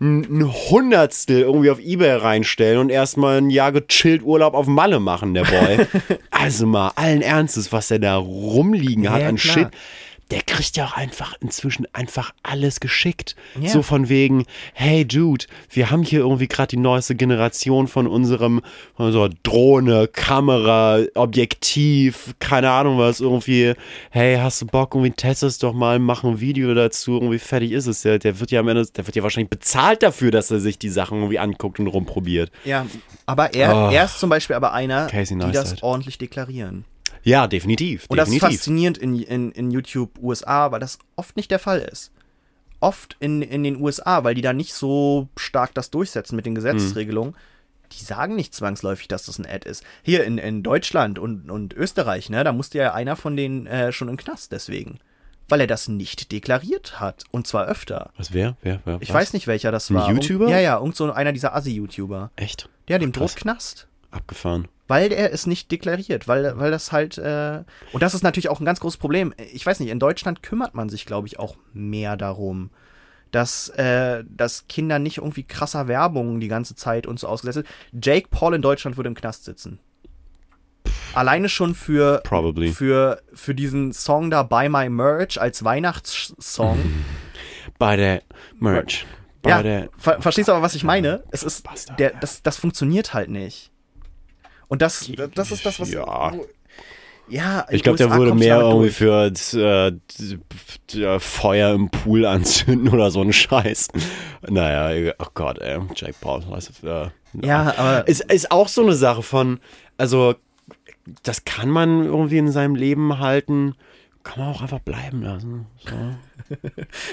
ein 0.00 0.22
ein 0.22 0.52
Hundertstel 0.70 1.40
irgendwie 1.40 1.70
auf 1.70 1.80
Ebay 1.80 2.12
reinstellen 2.16 2.78
und 2.78 2.90
erstmal 2.90 3.38
ein 3.38 3.50
Jahr 3.50 3.72
gechillt 3.72 4.22
Urlaub 4.22 4.54
auf 4.54 4.66
Malle 4.66 5.00
machen, 5.00 5.34
der 5.34 5.42
Boy. 5.44 5.86
also 6.30 6.66
mal, 6.66 6.92
allen 6.94 7.22
Ernstes, 7.22 7.72
was 7.72 7.88
der 7.88 7.98
da 7.98 8.16
rumliegen 8.16 9.10
hat 9.10 9.22
Ja, 9.22 9.28
an 9.28 9.36
klar. 9.36 9.54
Shit. 9.54 9.68
Der 10.30 10.42
kriegt 10.42 10.76
ja 10.76 10.84
auch 10.84 10.92
einfach 10.92 11.34
inzwischen 11.40 11.86
einfach 11.94 12.32
alles 12.42 12.80
geschickt. 12.80 13.34
Ja. 13.58 13.70
So 13.70 13.82
von 13.82 14.10
wegen, 14.10 14.44
hey 14.74 15.06
Dude, 15.06 15.46
wir 15.70 15.90
haben 15.90 16.02
hier 16.02 16.20
irgendwie 16.20 16.48
gerade 16.48 16.68
die 16.68 16.76
neueste 16.76 17.14
Generation 17.14 17.88
von 17.88 18.06
unserem, 18.06 18.60
von 18.94 19.06
unserer 19.06 19.30
Drohne, 19.42 20.06
Kamera, 20.08 20.98
Objektiv, 21.14 22.34
keine 22.40 22.70
Ahnung 22.70 22.98
was, 22.98 23.20
irgendwie, 23.20 23.72
hey, 24.10 24.36
hast 24.36 24.60
du 24.60 24.66
Bock, 24.66 24.94
irgendwie 24.94 25.12
test 25.12 25.42
es 25.42 25.58
doch 25.58 25.72
mal, 25.72 25.98
mach 25.98 26.24
ein 26.24 26.40
Video 26.40 26.74
dazu, 26.74 27.12
irgendwie 27.14 27.38
fertig 27.38 27.72
ist 27.72 27.86
es. 27.86 28.02
Der, 28.02 28.18
der 28.18 28.38
wird 28.38 28.50
ja 28.50 28.60
am 28.60 28.68
Ende, 28.68 28.84
der 28.84 29.06
wird 29.06 29.16
ja 29.16 29.22
wahrscheinlich 29.22 29.50
bezahlt 29.50 30.02
dafür, 30.02 30.30
dass 30.30 30.50
er 30.50 30.60
sich 30.60 30.78
die 30.78 30.90
Sachen 30.90 31.18
irgendwie 31.18 31.38
anguckt 31.38 31.78
und 31.80 31.86
rumprobiert. 31.86 32.50
Ja, 32.64 32.84
aber 33.26 33.54
er, 33.54 33.74
Oh. 33.74 33.90
er 33.90 34.04
ist 34.04 34.18
zum 34.18 34.28
Beispiel 34.30 34.56
aber 34.56 34.72
einer, 34.72 35.06
die 35.06 35.52
das 35.52 35.82
ordentlich 35.82 36.18
deklarieren. 36.18 36.84
Ja, 37.22 37.46
definitiv. 37.46 38.06
Und 38.08 38.16
das 38.16 38.28
ist 38.28 38.34
definitiv. 38.34 38.58
faszinierend 38.60 38.98
in, 38.98 39.18
in, 39.20 39.50
in 39.52 39.70
YouTube 39.70 40.18
USA, 40.20 40.70
weil 40.70 40.80
das 40.80 40.98
oft 41.16 41.36
nicht 41.36 41.50
der 41.50 41.58
Fall 41.58 41.80
ist. 41.80 42.12
Oft 42.80 43.16
in, 43.20 43.42
in 43.42 43.64
den 43.64 43.80
USA, 43.80 44.22
weil 44.24 44.34
die 44.34 44.42
da 44.42 44.52
nicht 44.52 44.72
so 44.72 45.28
stark 45.36 45.74
das 45.74 45.90
durchsetzen 45.90 46.36
mit 46.36 46.46
den 46.46 46.54
Gesetzesregelungen. 46.54 47.34
Die 47.92 48.04
sagen 48.04 48.36
nicht 48.36 48.54
zwangsläufig, 48.54 49.08
dass 49.08 49.24
das 49.26 49.38
ein 49.38 49.46
Ad 49.46 49.68
ist. 49.68 49.82
Hier 50.02 50.24
in, 50.24 50.38
in 50.38 50.62
Deutschland 50.62 51.18
und, 51.18 51.50
und 51.50 51.72
Österreich, 51.74 52.28
ne, 52.30 52.44
da 52.44 52.52
musste 52.52 52.78
ja 52.78 52.92
einer 52.92 53.16
von 53.16 53.34
denen 53.36 53.66
äh, 53.66 53.92
schon 53.92 54.08
im 54.08 54.16
Knast 54.18 54.52
deswegen. 54.52 54.98
Weil 55.48 55.62
er 55.62 55.66
das 55.66 55.88
nicht 55.88 56.30
deklariert 56.30 57.00
hat. 57.00 57.24
Und 57.30 57.46
zwar 57.46 57.66
öfter. 57.66 58.10
Was, 58.18 58.34
wer? 58.34 58.56
Wer? 58.60 58.80
wer 58.84 58.98
Ich 59.00 59.08
was? 59.08 59.14
weiß 59.14 59.32
nicht, 59.32 59.46
welcher 59.46 59.72
das 59.72 59.88
Ein 59.88 59.96
war. 59.96 60.10
YouTuber? 60.10 60.44
Irgend- 60.44 60.50
Ja, 60.50 60.60
ja, 60.60 60.76
irgend 60.78 60.94
so 60.96 61.10
einer 61.10 61.32
dieser 61.32 61.56
Assi-YouTuber. 61.56 62.30
Echt? 62.36 62.68
Ja, 62.88 62.98
dem 62.98 63.12
droht 63.12 63.34
Knast. 63.34 63.88
Abgefahren. 64.10 64.68
Weil 64.88 65.12
er 65.12 65.32
es 65.32 65.46
nicht 65.46 65.70
deklariert, 65.70 66.26
weil, 66.28 66.58
weil 66.58 66.70
das 66.70 66.92
halt, 66.92 67.18
äh, 67.18 67.62
und 67.92 68.02
das 68.02 68.14
ist 68.14 68.22
natürlich 68.22 68.48
auch 68.48 68.58
ein 68.58 68.64
ganz 68.64 68.80
großes 68.80 68.96
Problem. 68.96 69.34
Ich 69.52 69.64
weiß 69.64 69.80
nicht, 69.80 69.90
in 69.90 70.00
Deutschland 70.00 70.42
kümmert 70.42 70.74
man 70.74 70.88
sich, 70.88 71.04
glaube 71.04 71.26
ich, 71.26 71.38
auch 71.38 71.56
mehr 71.74 72.16
darum, 72.16 72.70
dass, 73.30 73.68
äh, 73.68 74.24
dass 74.26 74.66
Kinder 74.66 74.98
nicht 74.98 75.18
irgendwie 75.18 75.44
krasser 75.44 75.88
Werbung 75.88 76.40
die 76.40 76.48
ganze 76.48 76.74
Zeit 76.74 77.06
und 77.06 77.20
so 77.20 77.28
ausgesetzt 77.28 77.66
sind. 77.92 78.04
Jake 78.04 78.28
Paul 78.30 78.54
in 78.54 78.62
Deutschland 78.62 78.96
würde 78.96 79.08
im 79.08 79.14
Knast 79.14 79.44
sitzen. 79.44 79.78
Alleine 81.12 81.50
schon 81.50 81.74
für, 81.74 82.22
Probably. 82.24 82.72
für, 82.72 83.20
für 83.34 83.54
diesen 83.54 83.92
Song 83.92 84.30
da 84.30 84.42
Buy 84.42 84.70
My 84.70 84.88
Merch 84.88 85.40
als 85.40 85.64
Weihnachtssong. 85.64 86.78
Bei 87.78 87.96
der 87.96 88.22
Merch. 88.58 89.06
Bei 89.42 89.62
ja, 89.62 89.88
ver 89.96 90.20
verstehst 90.20 90.48
du 90.48 90.52
aber, 90.52 90.62
was 90.62 90.74
ich 90.74 90.84
meine? 90.84 91.22
Es 91.30 91.42
ist, 91.42 91.64
der, 91.98 92.14
das, 92.20 92.42
das 92.42 92.56
funktioniert 92.56 93.14
halt 93.14 93.30
nicht. 93.30 93.70
Und 94.68 94.82
das, 94.82 95.10
das 95.34 95.50
ist 95.50 95.64
das, 95.66 95.80
was. 95.80 95.92
Ja. 95.92 96.32
Wo, 96.32 96.46
ja, 97.28 97.66
Ich 97.70 97.82
glaube, 97.82 97.98
der 97.98 98.08
du 98.08 98.34
mehr 98.34 98.60
irgendwie 98.60 98.90
für 98.90 99.30
äh, 100.94 101.20
Feuer 101.20 101.74
im 101.74 101.90
Pool 101.90 102.24
anzünden 102.24 102.88
oder 102.88 103.10
so 103.10 103.20
ein 103.20 103.32
Scheiß. 103.32 103.88
Naja, 104.48 105.12
oh 105.18 105.26
Gott, 105.34 105.58
ey, 105.58 105.78
Jake 105.94 106.14
Paul. 106.20 106.42
Äh, 106.42 107.08
Ja, 107.42 107.74
aber. 107.76 108.08
ist, 108.08 108.20
ist 108.32 108.50
auch 108.50 108.68
so 108.68 108.82
eine 108.82 108.94
Sache 108.94 109.22
von, 109.22 109.60
also 109.98 110.36
das 111.22 111.44
kann 111.44 111.70
man 111.70 112.04
irgendwie 112.04 112.38
in 112.38 112.50
seinem 112.50 112.74
Leben 112.74 113.18
halten. 113.18 113.74
Kann 114.22 114.44
man 114.44 114.54
auch 114.54 114.62
einfach 114.62 114.80
bleiben 114.80 115.22
lassen. 115.22 115.66
So. 115.78 115.96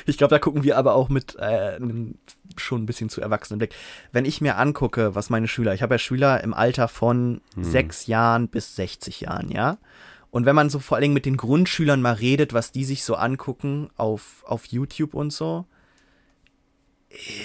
Ich 0.06 0.18
glaube, 0.18 0.32
da 0.32 0.40
gucken 0.40 0.64
wir 0.64 0.78
aber 0.78 0.96
auch 0.96 1.10
mit 1.10 1.36
äh, 1.38 1.76
einem 1.76 2.16
schon 2.62 2.84
ein 2.84 2.86
bisschen 2.86 3.10
zu 3.10 3.22
erwachsenen 3.22 3.60
Blick. 3.60 3.76
Wenn 4.12 4.26
ich 4.26 4.42
mir 4.42 4.58
angucke, 4.58 5.16
was 5.16 5.30
meine 5.30 5.48
Schüler, 5.48 5.74
ich 5.74 5.82
habe 5.82 5.96
ja 5.96 6.00
Schüler 6.00 6.44
im 6.44 6.54
Alter 6.54 6.88
von 6.88 7.42
sechs 7.58 8.08
Jahren 8.08 8.48
bis 8.48 8.76
60 8.76 9.22
Jahren, 9.22 9.50
ja. 9.50 9.78
Und 10.32 10.46
wenn 10.46 10.56
man 10.56 10.70
so 10.70 10.80
vor 10.80 10.98
allen 10.98 11.04
Dingen 11.04 11.14
mit 11.14 11.26
den 11.26 11.38
Grundschülern 11.38 12.02
mal 12.02 12.14
redet, 12.14 12.54
was 12.54 12.72
die 12.74 12.84
sich 12.84 13.04
so 13.06 13.16
angucken 13.16 13.90
auf, 13.96 14.44
auf 14.46 14.66
YouTube 14.66 15.14
und 15.14 15.32
so, 15.32 15.66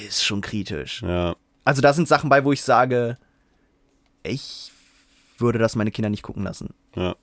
ist 0.08 0.24
schon 0.24 0.40
kritisch. 0.40 1.02
Ja. 1.02 1.36
Also 1.64 1.82
da 1.82 1.92
sind 1.92 2.08
Sachen 2.08 2.28
bei, 2.28 2.44
wo 2.44 2.52
ich 2.52 2.62
sage, 2.62 3.16
ich 4.22 4.72
würde 5.38 5.58
das 5.58 5.76
meine 5.76 5.90
Kinder 5.90 6.10
nicht 6.10 6.22
gucken 6.22 6.42
lassen. 6.42 6.74
Ja. 6.96 7.14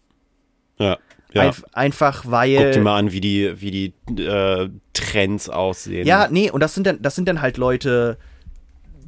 Ja. 0.77 0.97
Ja. 1.37 1.43
Einf 1.43 1.63
einfach 1.73 2.23
weil. 2.27 2.57
Guck 2.57 2.71
dir 2.73 2.81
mal 2.81 2.97
an, 2.97 3.11
wie 3.11 3.21
die, 3.21 3.53
wie 3.61 3.71
die 3.71 4.21
äh, 4.23 4.69
Trends 4.93 5.49
aussehen. 5.49 6.05
Ja, 6.05 6.27
nee, 6.29 6.51
und 6.51 6.61
das 6.61 6.73
sind 6.73 6.85
dann, 6.87 7.01
das 7.01 7.15
sind 7.15 7.27
dann 7.27 7.41
halt 7.41 7.57
Leute, 7.57 8.17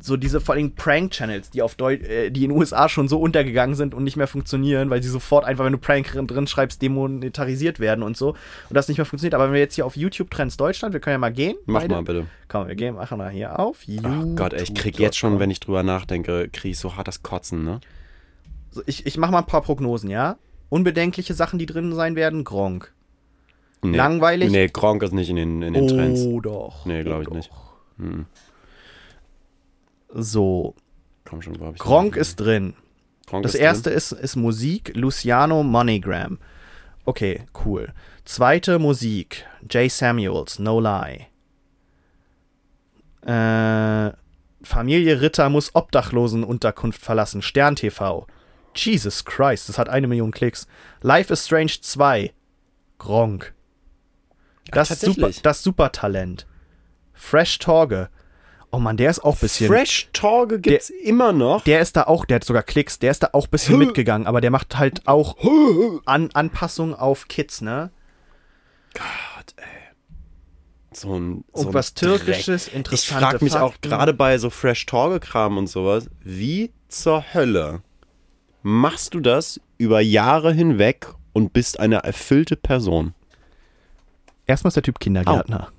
so 0.02 0.18
diese 0.18 0.40
vor 0.40 0.56
allem 0.56 0.76
Prank-Channels, 0.76 1.50
die 1.50 1.62
auf 1.62 1.76
Deu 1.76 1.94
äh, 1.96 2.30
die 2.30 2.44
in 2.46 2.52
den 2.52 2.58
USA 2.58 2.90
schon 2.90 3.08
so 3.08 3.20
untergegangen 3.20 3.76
sind 3.76 3.94
und 3.94 4.04
nicht 4.04 4.16
mehr 4.16 4.28
funktionieren, 4.28 4.90
weil 4.90 5.04
sie 5.04 5.10
sofort 5.10 5.46
einfach, 5.46 5.66
wenn 5.66 5.74
du 5.74 5.78
Prank 5.78 6.14
drin- 6.28 6.48
schreibst, 6.48 6.82
demonetarisiert 6.82 7.80
werden 7.80 8.04
und 8.04 8.16
so. 8.18 8.30
Und 8.30 8.38
das 8.76 8.88
nicht 8.88 8.98
mehr 8.98 9.06
funktioniert. 9.06 9.34
Aber 9.36 9.46
wenn 9.46 9.54
wir 9.54 9.60
jetzt 9.60 9.76
hier 9.76 9.86
auf 9.86 9.98
YouTube 9.98 10.32
Trends 10.32 10.58
Deutschland, 10.58 10.94
wir 10.94 11.00
können 11.00 11.16
ja 11.16 11.18
mal 11.20 11.34
gehen. 11.34 11.56
Mach 11.66 11.82
beide. 11.82 11.94
mal 11.96 12.04
bitte. 12.04 12.26
Komm, 12.48 12.68
wir 12.68 12.76
gehen, 12.76 12.96
machen 12.96 13.18
mal 13.18 13.30
hier 13.30 13.60
auf. 13.60 13.80
Ach 14.04 14.26
Gott, 14.36 14.54
ey, 14.54 14.64
ich 14.64 14.74
krieg 14.74 14.98
jetzt 15.00 15.18
schon, 15.18 15.40
wenn 15.40 15.52
ich 15.52 15.60
drüber 15.60 15.84
nachdenke, 15.84 16.50
krieg 16.50 16.72
ich 16.72 16.80
so 16.80 16.96
hart 16.96 17.08
das 17.08 17.22
Kotzen, 17.22 17.64
ne? 17.64 17.80
So, 18.72 18.82
ich, 18.86 19.06
ich 19.06 19.18
mach 19.18 19.32
mal 19.32 19.40
ein 19.40 19.46
paar 19.46 19.62
Prognosen, 19.62 20.10
ja? 20.10 20.38
Unbedenkliche 20.70 21.34
Sachen, 21.34 21.60
die 21.60 21.66
drin 21.66 21.94
sein 21.94 22.16
werden, 22.16 22.44
Gronk. 22.44 22.94
Nee. 23.82 23.96
Langweilig? 23.96 24.52
Nee, 24.52 24.68
Gronk 24.68 25.04
ist 25.04 25.14
nicht 25.14 25.30
in 25.30 25.36
den, 25.36 25.62
in 25.62 25.74
den 25.74 25.88
Trends. 25.88 26.22
Oh, 26.22 26.42
doch. 26.42 26.86
Nee, 26.86 27.04
glaub 27.04 27.20
oh, 27.20 27.22
ich 27.22 27.30
nicht. 27.30 27.50
doch. 27.50 27.74
Hm. 27.98 28.26
So, 30.14 30.76
Komm 31.30 31.42
schon, 31.44 31.60
hab 31.62 31.76
ich 31.76 31.80
Gronk 31.80 32.16
ist 32.16 32.38
drin. 32.38 32.74
Gronk 33.28 33.44
Das 33.44 33.54
ist 33.54 33.62
erste 33.62 33.92
ist, 33.92 34.12
ist 34.12 34.36
Musik, 34.36 34.94
Luciano 34.96 35.62
Moneygram. 35.62 36.40
Okay, 37.06 37.42
cool. 37.64 37.94
Zweite 38.26 38.80
Musik, 38.80 39.46
Jay 39.70 39.90
Samuels, 39.90 40.58
No 40.58 40.80
Lie. 40.80 41.28
Äh, 43.22 44.12
Familie 44.64 45.22
Ritter 45.22 45.50
muss 45.50 45.76
Obdachlosenunterkunft 45.76 47.02
verlassen, 47.02 47.42
Stern 47.44 47.76
TV. 47.76 48.26
Jesus 48.76 49.26
Christ, 49.26 49.70
das 49.70 49.78
hat 49.78 49.90
eine 49.90 50.08
Million 50.08 50.32
Klicks. 50.32 50.68
Life 51.02 51.32
is 51.34 51.46
Strange 51.46 51.74
2, 51.82 52.34
Gronk. 52.98 53.54
Das, 54.72 54.90
super, 54.90 55.06
tatsächlich. 55.06 55.42
das 55.42 55.64
Supertalent. 55.64 56.46
Fresh 57.14 57.60
Torge. 57.60 58.10
Oh 58.72 58.78
Mann, 58.78 58.98
der 58.98 59.10
ist 59.10 59.24
auch 59.24 59.36
ein 59.36 59.40
bisschen. 59.40 59.68
Fresh 59.68 60.10
Torge 60.14 60.60
gibt's 60.60 60.90
immer 60.92 61.34
noch. 61.34 61.64
Der 61.64 61.80
ist 61.82 61.96
da 61.96 62.04
auch, 62.04 62.26
der 62.26 62.36
hat 62.36 62.44
sogar 62.44 62.62
Klicks, 62.64 63.00
der 63.00 63.12
ist 63.12 63.24
da 63.24 63.30
auch 63.34 63.48
ein 63.48 63.50
bisschen 63.50 63.80
mitgegangen, 63.80 64.28
aber 64.28 64.42
der 64.42 64.52
macht 64.52 64.78
halt 64.78 65.08
auch 65.08 65.38
An 66.06 66.30
Anpassungen 66.34 66.94
auf 66.94 67.28
Kids, 67.28 67.62
ne? 67.62 67.92
Gott, 68.94 69.54
ey. 69.58 69.66
So 70.94 71.18
ein. 71.18 71.44
So 71.54 71.68
ein 71.70 71.72
Dreck. 71.74 71.96
Türkisches, 71.96 72.68
Ich 72.68 72.76
interessante 72.76 73.26
frage 73.26 73.44
mich 73.44 73.56
auch 73.56 73.72
Fakten. 73.74 73.90
gerade 73.90 74.14
bei 74.14 74.38
so 74.38 74.50
Fresh 74.50 74.86
Torge-Kram 74.86 75.58
und 75.58 75.68
sowas, 75.68 76.08
wie 76.22 76.72
zur 76.90 77.24
Hölle 77.34 77.82
machst 78.62 79.14
du 79.14 79.20
das 79.20 79.60
über 79.78 80.02
Jahre 80.02 80.54
hinweg 80.54 81.08
und 81.34 81.54
bist 81.54 81.80
eine 81.80 82.04
erfüllte 82.04 82.56
Person? 82.56 83.14
Erstmal 84.46 84.70
ist 84.70 84.76
der 84.76 84.84
Typ 84.84 85.00
Kindergärtner. 85.00 85.70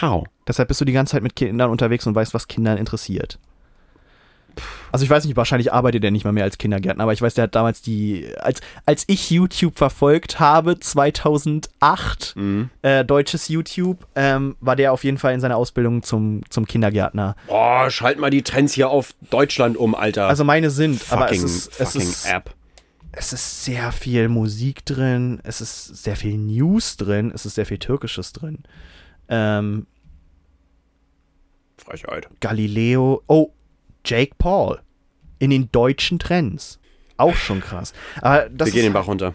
How? 0.00 0.24
Deshalb 0.46 0.68
bist 0.68 0.80
du 0.80 0.84
die 0.84 0.92
ganze 0.92 1.12
Zeit 1.12 1.22
mit 1.22 1.36
Kindern 1.36 1.70
unterwegs 1.70 2.06
und 2.06 2.14
weißt, 2.14 2.34
was 2.34 2.48
Kindern 2.48 2.78
interessiert. 2.78 3.38
Also 4.92 5.04
ich 5.04 5.10
weiß 5.10 5.24
nicht, 5.24 5.36
wahrscheinlich 5.36 5.72
arbeitet 5.72 6.04
er 6.04 6.10
nicht 6.10 6.24
mal 6.24 6.32
mehr 6.32 6.44
als 6.44 6.58
Kindergärtner, 6.58 7.02
aber 7.04 7.12
ich 7.12 7.20
weiß, 7.22 7.34
der 7.34 7.44
hat 7.44 7.54
damals 7.54 7.82
die, 7.82 8.28
als, 8.38 8.60
als 8.86 9.04
ich 9.08 9.30
YouTube 9.30 9.76
verfolgt 9.78 10.40
habe, 10.40 10.78
2008, 10.80 12.34
Mhm. 12.36 12.70
äh, 12.82 13.04
deutsches 13.04 13.48
YouTube, 13.48 14.06
ähm, 14.14 14.56
war 14.60 14.76
der 14.76 14.92
auf 14.92 15.04
jeden 15.04 15.18
Fall 15.18 15.34
in 15.34 15.40
seiner 15.40 15.56
Ausbildung 15.56 16.02
zum, 16.02 16.42
zum 16.50 16.66
Kindergärtner. 16.66 17.36
Boah, 17.46 17.90
schalt 17.90 18.18
mal 18.18 18.30
die 18.30 18.42
Trends 18.42 18.72
hier 18.74 18.88
auf 18.90 19.14
Deutschland 19.30 19.76
um, 19.76 19.94
Alter. 19.94 20.26
Also 20.28 20.44
meine 20.44 20.70
sind, 20.70 21.02
aber 21.10 21.30
es 21.30 21.38
fucking, 21.40 21.44
ist, 21.44 21.80
es 21.80 21.92
fucking 21.92 22.08
ist, 22.08 22.26
App. 22.26 22.54
es 23.12 23.32
ist 23.32 23.64
sehr 23.64 23.92
viel 23.92 24.28
Musik 24.28 24.84
drin, 24.84 25.40
es 25.44 25.60
ist 25.60 25.86
sehr 26.02 26.16
viel 26.16 26.36
News 26.36 26.96
drin, 26.96 27.32
es 27.34 27.46
ist 27.46 27.54
sehr 27.56 27.66
viel 27.66 27.78
Türkisches 27.78 28.32
drin. 28.32 28.58
Ähm, 29.28 29.86
Frechheit. 31.78 32.28
Galileo, 32.40 33.22
oh, 33.26 33.50
Jake 34.04 34.34
Paul 34.38 34.80
in 35.38 35.50
den 35.50 35.70
deutschen 35.72 36.18
Trends. 36.18 36.78
Auch 37.16 37.34
schon 37.34 37.60
krass. 37.60 37.92
Aber 38.20 38.48
das 38.48 38.68
Wir 38.68 38.72
gehen 38.74 38.84
den 38.84 38.92
Bach 38.92 39.06
runter. 39.06 39.34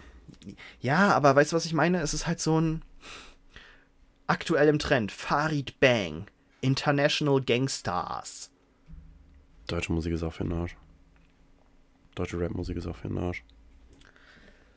ja, 0.80 1.12
aber 1.12 1.34
weißt 1.34 1.52
du, 1.52 1.56
was 1.56 1.64
ich 1.64 1.72
meine? 1.72 2.00
Es 2.00 2.14
ist 2.14 2.26
halt 2.26 2.40
so 2.40 2.60
ein 2.60 2.82
aktuell 4.26 4.68
im 4.68 4.78
Trend. 4.78 5.12
Farid 5.12 5.78
Bang, 5.80 6.26
International 6.60 7.40
Gangstars. 7.40 8.50
Deutsche 9.66 9.92
Musik 9.92 10.12
ist 10.12 10.22
auch 10.22 10.32
für 10.32 10.44
den 10.44 10.52
Arsch. 10.52 10.76
Deutsche 12.14 12.38
Rap-Musik 12.38 12.76
ist 12.76 12.86
auch 12.86 12.96
für 12.96 13.08
den 13.08 13.18
Arsch. 13.18 13.44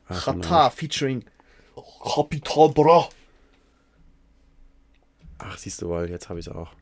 Chata 0.08 0.70
featuring 0.70 1.24
Capital 2.14 2.68
Bra. 2.70 3.08
Ach, 5.38 5.58
siehst 5.58 5.82
du 5.82 5.88
mal, 5.88 6.08
jetzt 6.08 6.28
habe 6.28 6.38
ich 6.38 6.46
es 6.46 6.52
auch. 6.52 6.72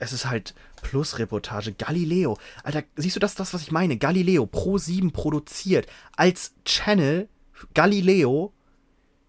Es 0.00 0.12
ist 0.12 0.28
halt 0.28 0.54
Plus-Reportage. 0.82 1.72
Galileo. 1.72 2.36
Alter, 2.64 2.82
siehst 2.96 3.14
du 3.16 3.20
das, 3.20 3.36
das, 3.36 3.54
was 3.54 3.62
ich 3.62 3.70
meine? 3.70 3.96
Galileo, 3.96 4.46
Pro 4.46 4.78
7 4.78 5.12
produziert 5.12 5.86
als 6.16 6.54
Channel 6.64 7.28
Galileo, 7.74 8.52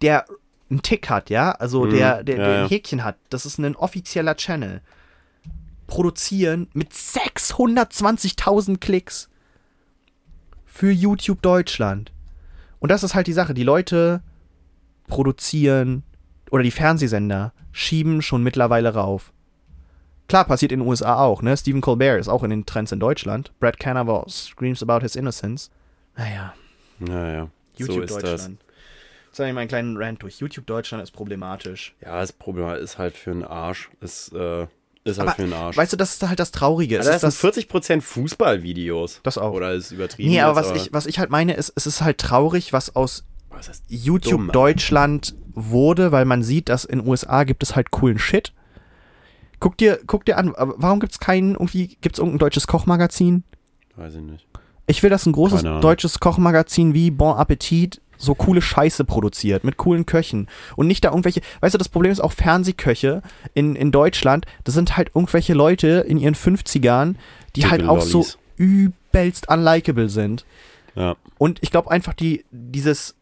der 0.02 0.26
einen 0.70 0.82
Tick 0.82 1.10
hat, 1.10 1.30
ja? 1.30 1.52
Also 1.52 1.86
der, 1.86 2.24
der, 2.24 2.38
ja, 2.38 2.44
der 2.46 2.64
ein 2.64 2.70
Häkchen 2.70 3.04
hat. 3.04 3.18
Das 3.30 3.46
ist 3.46 3.58
ein 3.58 3.76
offizieller 3.76 4.36
Channel. 4.36 4.82
Produzieren 5.88 6.70
mit 6.74 6.94
620.000 6.94 8.78
Klicks 8.80 9.30
für 10.66 10.92
YouTube 10.92 11.42
Deutschland. 11.42 12.14
Und 12.80 12.90
das 12.90 13.04
ist 13.04 13.14
halt 13.14 13.28
die 13.28 13.34
Sache. 13.34 13.54
Die 13.54 13.64
Leute 13.64 14.24
produzieren 15.08 16.04
oder 16.50 16.64
die 16.64 16.72
Fernsehsender 16.72 17.54
schieben 17.74 18.22
schon 18.22 18.42
mittlerweile 18.44 18.94
rauf. 18.94 19.34
Klar, 20.32 20.46
passiert 20.46 20.72
in 20.72 20.80
den 20.80 20.88
USA 20.88 21.18
auch, 21.18 21.42
ne? 21.42 21.56
Stephen 21.58 21.82
Colbert 21.82 22.20
ist 22.20 22.28
auch 22.30 22.44
in 22.44 22.50
den 22.50 22.66
Trends 22.66 22.92
in 22.94 23.00
Deutschland. 23.00 23.52
Brad 23.60 23.80
Cannavale 23.80 24.30
screams 24.30 24.82
about 24.82 25.02
his 25.02 25.16
innocence. 25.16 25.70
Naja, 26.16 26.54
Naja, 27.00 27.50
YouTube 27.76 27.96
so 27.96 28.02
ist 28.02 28.16
das. 28.16 28.24
Deutschland. 28.24 28.58
Jetzt 29.28 29.40
habe 29.40 29.50
ich 29.50 29.56
meinen 29.56 29.68
kleinen 29.68 29.98
Rant 29.98 30.24
durch. 30.24 30.40
YouTube 30.40 30.66
Deutschland 30.68 31.04
ist 31.04 31.12
problematisch. 31.12 31.96
Ja, 32.02 32.20
das 32.22 32.32
Problem 32.32 32.66
ist 32.82 32.98
halt 32.98 33.16
für 33.16 33.32
den 33.32 33.44
Arsch. 33.44 33.90
Ist, 34.02 34.34
äh, 34.34 34.68
ist 35.04 35.20
halt 35.20 35.30
Aber 35.30 35.32
für 35.36 35.42
den 35.44 35.54
Arsch. 35.54 35.76
weißt 35.78 35.94
du, 35.94 35.98
das 35.98 36.14
ist 36.14 36.28
halt 36.28 36.40
das 36.40 36.52
Traurige. 36.52 36.98
Es 36.98 37.08
Alter, 37.08 37.16
ist 37.16 37.24
das 37.24 37.42
sind 37.42 37.58
das, 37.58 37.66
40% 38.00 38.02
Fußballvideos. 38.02 39.20
Das 39.24 39.38
auch. 39.38 39.52
Oder 39.54 39.74
ist 39.74 39.92
übertrieben. 39.92 40.30
nee, 40.30 40.40
aber 40.42 40.56
was 40.56 40.72
ich, 40.76 40.94
was 40.94 41.06
ich 41.08 41.20
halt 41.20 41.30
meine, 41.30 41.54
ist, 41.56 41.74
es 41.76 41.86
ist 41.88 42.02
halt 42.02 42.18
traurig, 42.20 42.72
was 42.74 42.96
aus 42.96 43.26
YouTube 43.88 44.32
dumm. 44.32 44.52
Deutschland 44.52 45.36
wurde, 45.54 46.12
weil 46.12 46.26
man 46.26 46.42
sieht, 46.44 46.70
dass 46.70 46.86
in 46.86 47.00
den 47.00 47.08
USA 47.08 47.44
gibt 47.44 47.64
es 47.64 47.76
halt 47.76 47.92
coolen 47.92 48.18
Shit. 48.20 48.54
Guck 49.62 49.78
dir, 49.78 50.00
guck 50.08 50.26
dir 50.26 50.38
an, 50.38 50.54
aber 50.56 50.74
warum 50.78 51.00
gibt 51.00 51.14
es 51.14 51.20
keinen, 51.20 51.54
irgendwie, 51.54 51.96
gibt 52.02 52.16
es 52.16 52.20
irgendein 52.20 52.40
deutsches 52.40 52.68
Kochmagazin? 52.68 53.44
Weiß 53.96 54.16
ich 54.16 54.22
nicht. 54.22 54.48
Ich 54.88 55.04
will, 55.04 55.10
dass 55.12 55.26
ein 55.26 55.32
großes 55.32 55.62
deutsches 55.62 56.20
Kochmagazin 56.20 56.94
wie 56.94 57.12
Bon 57.12 57.38
Appetit 57.38 58.02
so 58.18 58.36
coole 58.36 58.62
Scheiße 58.62 59.06
produziert, 59.06 59.64
mit 59.64 59.78
coolen 59.78 60.06
Köchen. 60.06 60.48
Und 60.76 60.88
nicht 60.88 61.06
da 61.06 61.10
irgendwelche, 61.10 61.42
weißt 61.62 61.76
du, 61.76 61.78
das 61.78 61.90
Problem 61.90 62.12
ist 62.12 62.20
auch 62.20 62.32
Fernsehköche 62.32 63.22
in, 63.54 63.76
in 63.76 63.92
Deutschland, 63.92 64.46
das 64.64 64.76
sind 64.76 64.98
halt 64.98 65.12
irgendwelche 65.14 65.54
Leute 65.54 66.06
in 66.08 66.18
ihren 66.18 66.36
50ern, 66.36 67.16
die 67.56 67.62
Dicke 67.62 67.72
halt 67.72 67.88
auch 67.88 68.02
so 68.02 68.20
Lollis. 68.20 68.38
übelst 68.58 69.50
unlikable 69.50 70.10
sind. 70.10 70.46
Ja. 70.96 71.16
Und 71.38 71.60
ich 71.62 71.72
glaube 71.72 71.90
einfach, 71.92 72.14
die, 72.14 72.46
dieses, 72.52 73.16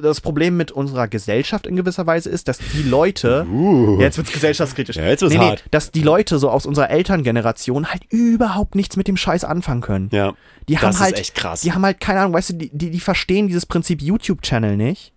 das 0.00 0.20
Problem 0.20 0.56
mit 0.56 0.70
unserer 0.72 1.06
Gesellschaft 1.08 1.66
in 1.66 1.76
gewisser 1.76 2.06
Weise 2.06 2.30
ist, 2.30 2.48
dass 2.48 2.58
die 2.58 2.82
Leute, 2.82 3.46
Uh. 3.50 3.96
ja, 3.98 4.06
jetzt 4.06 4.16
wird's 4.16 4.32
gesellschaftskritisch, 4.32 4.96
Ja, 4.96 5.04
jetzt 5.04 5.20
wird's 5.22 5.36
hart. 5.36 5.64
dass 5.70 5.90
die 5.90 6.02
Leute 6.02 6.38
so 6.38 6.48
aus 6.50 6.64
unserer 6.64 6.90
Elterngeneration 6.90 7.88
halt 7.90 8.04
überhaupt 8.10 8.74
nichts 8.74 8.96
mit 8.96 9.08
dem 9.08 9.16
Scheiß 9.16 9.44
anfangen 9.44 9.80
können. 9.82 10.08
Ja. 10.12 10.32
Die 10.68 10.74
das 10.74 10.82
haben 10.82 10.90
ist 10.90 11.00
halt, 11.00 11.18
echt 11.18 11.34
krass. 11.34 11.60
Die 11.60 11.72
haben 11.72 11.84
halt 11.84 12.00
keine 12.00 12.20
Ahnung, 12.20 12.32
weißt 12.32 12.50
du, 12.50 12.54
die, 12.54 12.70
die, 12.72 12.90
die 12.90 13.00
verstehen 13.00 13.48
dieses 13.48 13.66
Prinzip 13.66 14.00
YouTube-Channel 14.00 14.76
nicht. 14.76 15.12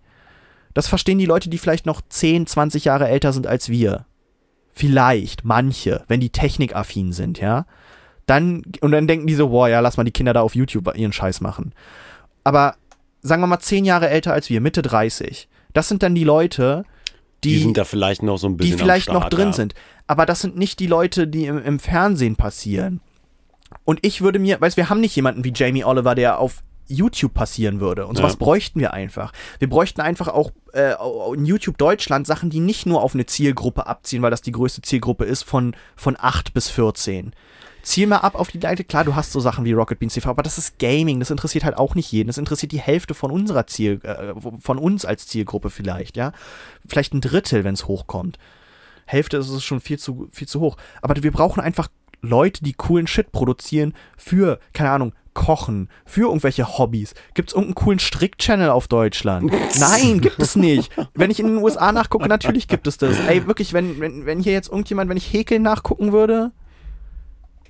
Das 0.74 0.88
verstehen 0.88 1.18
die 1.18 1.24
Leute, 1.26 1.48
die 1.48 1.56
vielleicht 1.58 1.86
noch 1.86 2.02
10, 2.06 2.46
20 2.46 2.84
Jahre 2.84 3.08
älter 3.08 3.32
sind 3.32 3.46
als 3.46 3.70
wir. 3.70 4.04
Vielleicht, 4.74 5.42
manche, 5.44 6.04
wenn 6.06 6.20
die 6.20 6.28
technikaffin 6.30 7.12
sind, 7.12 7.38
ja. 7.40 7.64
Dann, 8.26 8.62
und 8.80 8.90
dann 8.90 9.06
denken 9.06 9.26
die 9.26 9.34
so, 9.36 9.48
boah, 9.48 9.68
ja, 9.68 9.80
lass 9.80 9.96
mal 9.96 10.04
die 10.04 10.10
Kinder 10.10 10.34
da 10.34 10.42
auf 10.42 10.54
YouTube 10.54 10.92
ihren 10.96 11.12
Scheiß 11.14 11.40
machen. 11.40 11.72
Aber 12.44 12.74
sagen 13.26 13.42
wir 13.42 13.46
mal, 13.46 13.60
zehn 13.60 13.84
Jahre 13.84 14.08
älter 14.08 14.32
als 14.32 14.48
wir, 14.50 14.60
Mitte 14.60 14.82
30. 14.82 15.48
Das 15.72 15.88
sind 15.88 16.02
dann 16.02 16.14
die 16.14 16.24
Leute, 16.24 16.84
die, 17.44 17.54
Die, 17.54 17.62
sind 17.62 17.76
da 17.76 17.84
vielleicht 17.84 18.22
noch 18.22 18.38
so 18.38 18.46
ein 18.48 18.52
die 18.56 18.64
bisschen 18.64 18.78
vielleicht 18.78 19.08
am 19.08 19.14
noch 19.14 19.22
Start, 19.22 19.34
drin 19.34 19.48
ja. 19.48 19.52
sind. 19.52 19.74
Aber 20.06 20.24
das 20.26 20.40
sind 20.40 20.56
nicht 20.56 20.78
die 20.80 20.86
Leute, 20.86 21.26
die 21.28 21.46
im, 21.46 21.58
im 21.62 21.78
Fernsehen 21.78 22.36
passieren. 22.36 23.00
Und 23.84 23.98
ich 24.02 24.20
würde 24.22 24.38
mir, 24.38 24.60
weißt 24.60 24.76
wir 24.76 24.88
haben 24.88 25.00
nicht 25.00 25.16
jemanden 25.16 25.44
wie 25.44 25.52
Jamie 25.54 25.84
Oliver, 25.84 26.14
der 26.14 26.38
auf 26.38 26.62
YouTube 26.88 27.34
passieren 27.34 27.80
würde. 27.80 28.06
Und 28.06 28.16
sowas 28.16 28.34
Ja. 28.34 28.38
bräuchten 28.38 28.78
wir 28.80 28.92
einfach. 28.92 29.32
Wir 29.58 29.68
bräuchten 29.68 30.00
einfach 30.00 30.28
auch 30.28 30.52
äh, 30.72 30.94
in 31.34 31.44
YouTube 31.44 31.78
Deutschland 31.78 32.26
Sachen, 32.26 32.48
die 32.48 32.60
nicht 32.60 32.86
nur 32.86 33.02
auf 33.02 33.14
eine 33.14 33.26
Zielgruppe 33.26 33.86
abziehen, 33.86 34.22
weil 34.22 34.30
das 34.30 34.40
die 34.40 34.52
größte 34.52 34.82
Zielgruppe 34.82 35.24
ist, 35.24 35.42
von, 35.42 35.74
von 35.96 36.16
8 36.18 36.54
bis 36.54 36.68
14. 36.70 37.32
Ziel 37.86 38.06
mal 38.06 38.18
ab 38.18 38.34
auf 38.34 38.50
die 38.50 38.58
Leute. 38.58 38.84
Klar, 38.84 39.04
du 39.04 39.14
hast 39.14 39.32
so 39.32 39.40
Sachen 39.40 39.64
wie 39.64 39.72
Rocket 39.72 39.98
Beans 39.98 40.14
TV, 40.14 40.28
aber 40.28 40.42
das 40.42 40.58
ist 40.58 40.78
Gaming. 40.78 41.20
Das 41.20 41.30
interessiert 41.30 41.64
halt 41.64 41.78
auch 41.78 41.94
nicht 41.94 42.10
jeden. 42.10 42.26
Das 42.26 42.36
interessiert 42.36 42.72
die 42.72 42.80
Hälfte 42.80 43.14
von 43.14 43.30
unserer 43.30 43.66
Ziel, 43.66 44.00
äh, 44.02 44.34
von 44.60 44.78
uns 44.78 45.04
als 45.04 45.26
Zielgruppe 45.26 45.70
vielleicht, 45.70 46.16
ja. 46.16 46.32
Vielleicht 46.86 47.14
ein 47.14 47.20
Drittel, 47.20 47.64
wenn 47.64 47.74
es 47.74 47.86
hochkommt. 47.86 48.38
Hälfte 49.06 49.36
ist 49.36 49.48
es 49.48 49.62
schon 49.62 49.80
viel 49.80 49.98
zu, 49.98 50.28
viel 50.32 50.48
zu 50.48 50.60
hoch. 50.60 50.76
Aber 51.00 51.22
wir 51.22 51.30
brauchen 51.30 51.60
einfach 51.60 51.88
Leute, 52.22 52.64
die 52.64 52.72
coolen 52.72 53.06
Shit 53.06 53.30
produzieren 53.30 53.94
für, 54.16 54.58
keine 54.72 54.90
Ahnung, 54.90 55.12
Kochen, 55.32 55.88
für 56.04 56.28
irgendwelche 56.28 56.78
Hobbys. 56.78 57.14
Gibt 57.34 57.50
es 57.50 57.54
irgendeinen 57.54 57.74
coolen 57.76 57.98
Strick-Channel 58.00 58.70
auf 58.70 58.88
Deutschland? 58.88 59.52
Nein, 59.78 60.20
gibt 60.20 60.40
es 60.40 60.56
nicht. 60.56 60.90
Wenn 61.14 61.30
ich 61.30 61.38
in 61.38 61.46
den 61.46 61.58
USA 61.58 61.92
nachgucke, 61.92 62.26
natürlich 62.26 62.66
gibt 62.66 62.86
es 62.86 62.96
das. 62.96 63.18
Ey, 63.20 63.46
wirklich, 63.46 63.74
wenn, 63.74 64.00
wenn, 64.00 64.26
wenn 64.26 64.40
hier 64.40 64.54
jetzt 64.54 64.70
irgendjemand, 64.70 65.08
wenn 65.10 65.18
ich 65.18 65.32
Häkeln 65.32 65.62
nachgucken 65.62 66.12
würde, 66.12 66.52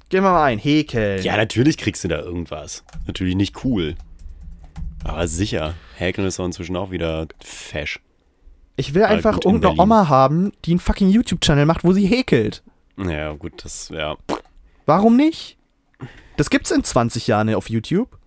gehen 0.09 0.23
wir 0.23 0.31
mal 0.31 0.45
ein, 0.45 0.59
Häkeln. 0.59 1.23
Ja, 1.23 1.37
natürlich 1.37 1.77
kriegst 1.79 2.05
du 2.05 2.09
da 2.09 2.21
irgendwas. 2.21 2.85
Natürlich 3.07 3.35
nicht 3.35 3.65
cool. 3.65 3.95
Aber 5.05 5.27
sicher. 5.29 5.75
Häkeln 5.97 6.27
ist 6.27 6.39
doch 6.39 6.45
inzwischen 6.45 6.77
auch 6.77 6.91
wieder 6.91 7.27
fesch. 7.41 8.01
Ich 8.77 8.93
will 8.95 9.05
einfach 9.05 9.35
gut, 9.37 9.45
in 9.47 9.51
irgendeine. 9.53 9.81
Oma 9.81 10.09
haben, 10.09 10.53
die 10.65 10.73
einen 10.73 10.81
fucking 10.81 11.09
YouTube-Channel 11.09 11.65
macht, 11.65 11.85
wo 11.85 11.93
sie 11.93 12.07
häkelt. 12.07 12.63
Ja, 12.99 13.33
gut, 13.33 13.65
das, 13.65 13.89
ja. 13.91 14.17
Warum 14.85 15.17
nicht? 15.17 15.57
Das 16.37 16.51
gibt's 16.51 16.71
in 16.71 16.85
20 16.85 17.27
Jahren 17.27 17.55
auf 17.55 17.71
YouTube. 17.71 18.19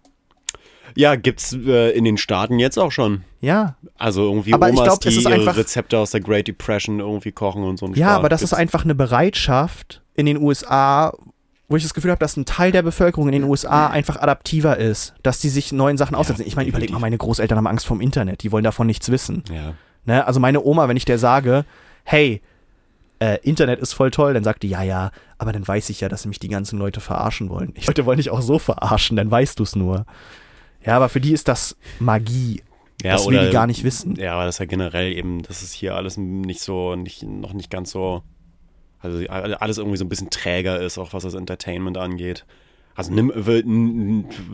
Ja, 0.95 1.15
gibt's 1.15 1.53
äh, 1.53 1.91
in 1.91 2.03
den 2.03 2.17
Staaten 2.17 2.57
jetzt 2.57 2.79
auch 2.79 2.91
schon. 2.91 3.23
Ja. 3.41 3.75
Also 3.95 4.23
irgendwie 4.23 4.53
Aber 4.53 4.69
ich 4.69 4.73
Omas, 4.75 4.85
glaub, 4.85 5.01
die 5.01 5.09
ist 5.09 5.21
ihre 5.21 5.33
einfach- 5.33 5.55
Rezepte 5.55 5.99
aus 5.99 6.11
der 6.11 6.21
Great 6.21 6.47
Depression 6.47 6.99
irgendwie 6.99 7.31
kochen 7.31 7.63
und 7.63 7.77
so 7.77 7.85
Ja, 7.89 7.93
Spaß. 8.07 8.15
aber 8.17 8.29
das 8.29 8.41
ist 8.41 8.49
Gibt's- 8.49 8.59
einfach 8.61 8.83
eine 8.85 8.95
Bereitschaft 8.95 10.01
in 10.15 10.25
den 10.25 10.37
USA, 10.37 11.15
wo 11.69 11.75
ich 11.75 11.83
das 11.83 11.93
Gefühl 11.93 12.11
habe, 12.11 12.19
dass 12.19 12.35
ein 12.35 12.45
Teil 12.45 12.71
der 12.71 12.81
Bevölkerung 12.81 13.27
in 13.27 13.33
den 13.33 13.43
USA 13.43 13.87
einfach 13.87 14.17
adaptiver 14.17 14.77
ist, 14.77 15.13
dass 15.23 15.39
die 15.39 15.49
sich 15.49 15.71
neuen 15.71 15.97
Sachen 15.97 16.15
aussetzen. 16.15 16.43
Ich 16.45 16.55
meine, 16.55 16.67
überleg 16.67 16.89
mal, 16.91 16.99
meine 16.99 17.17
Großeltern 17.17 17.57
haben 17.57 17.67
Angst 17.67 17.85
vom 17.85 18.01
Internet, 18.01 18.43
die 18.43 18.51
wollen 18.51 18.63
davon 18.63 18.87
nichts 18.87 19.09
wissen. 19.11 19.43
Ja. 19.53 19.73
Ne? 20.05 20.25
Also 20.25 20.39
meine 20.39 20.63
Oma, 20.63 20.87
wenn 20.87 20.97
ich 20.97 21.05
der 21.05 21.19
sage, 21.19 21.65
hey, 22.03 22.41
äh, 23.19 23.37
Internet 23.43 23.79
ist 23.79 23.93
voll 23.93 24.11
toll, 24.11 24.33
dann 24.33 24.43
sagt 24.43 24.63
die, 24.63 24.69
ja, 24.69 24.81
ja, 24.81 25.11
aber 25.37 25.51
dann 25.51 25.67
weiß 25.67 25.89
ich 25.89 26.01
ja, 26.01 26.09
dass 26.09 26.25
mich 26.25 26.39
die 26.39 26.47
ganzen 26.47 26.79
Leute 26.79 27.01
verarschen 27.01 27.49
wollen. 27.49 27.71
Ich 27.75 27.85
Leute 27.85 28.05
wollen 28.05 28.17
dich 28.17 28.31
auch 28.31 28.41
so 28.41 28.57
verarschen, 28.59 29.15
dann 29.15 29.29
weißt 29.29 29.59
du 29.59 29.63
es 29.63 29.75
nur. 29.75 30.05
Ja, 30.83 30.95
aber 30.95 31.09
für 31.09 31.19
die 31.21 31.33
ist 31.33 31.47
das 31.47 31.77
Magie. 31.99 32.63
Ja, 33.03 33.13
das 33.13 33.27
will 33.27 33.37
oder- 33.37 33.47
die 33.47 33.53
gar 33.53 33.67
nicht 33.67 33.83
wissen. 33.83 34.15
Ja, 34.15 34.33
aber 34.33 34.45
das 34.45 34.55
ist 34.55 34.59
ja 34.59 34.65
generell 34.65 35.11
eben, 35.13 35.43
das 35.43 35.61
ist 35.61 35.73
hier 35.73 35.95
alles 35.95 36.17
nicht 36.17 36.61
so, 36.61 36.95
nicht, 36.95 37.23
noch 37.23 37.53
nicht 37.53 37.69
ganz 37.69 37.91
so, 37.91 38.23
also 38.99 39.25
alles 39.27 39.77
irgendwie 39.77 39.97
so 39.97 40.05
ein 40.05 40.09
bisschen 40.09 40.29
träger 40.29 40.79
ist, 40.79 40.97
auch 40.97 41.13
was 41.13 41.23
das 41.23 41.33
Entertainment 41.33 41.97
angeht. 41.97 42.45
Also 42.99 43.13
nimm, 43.13 43.31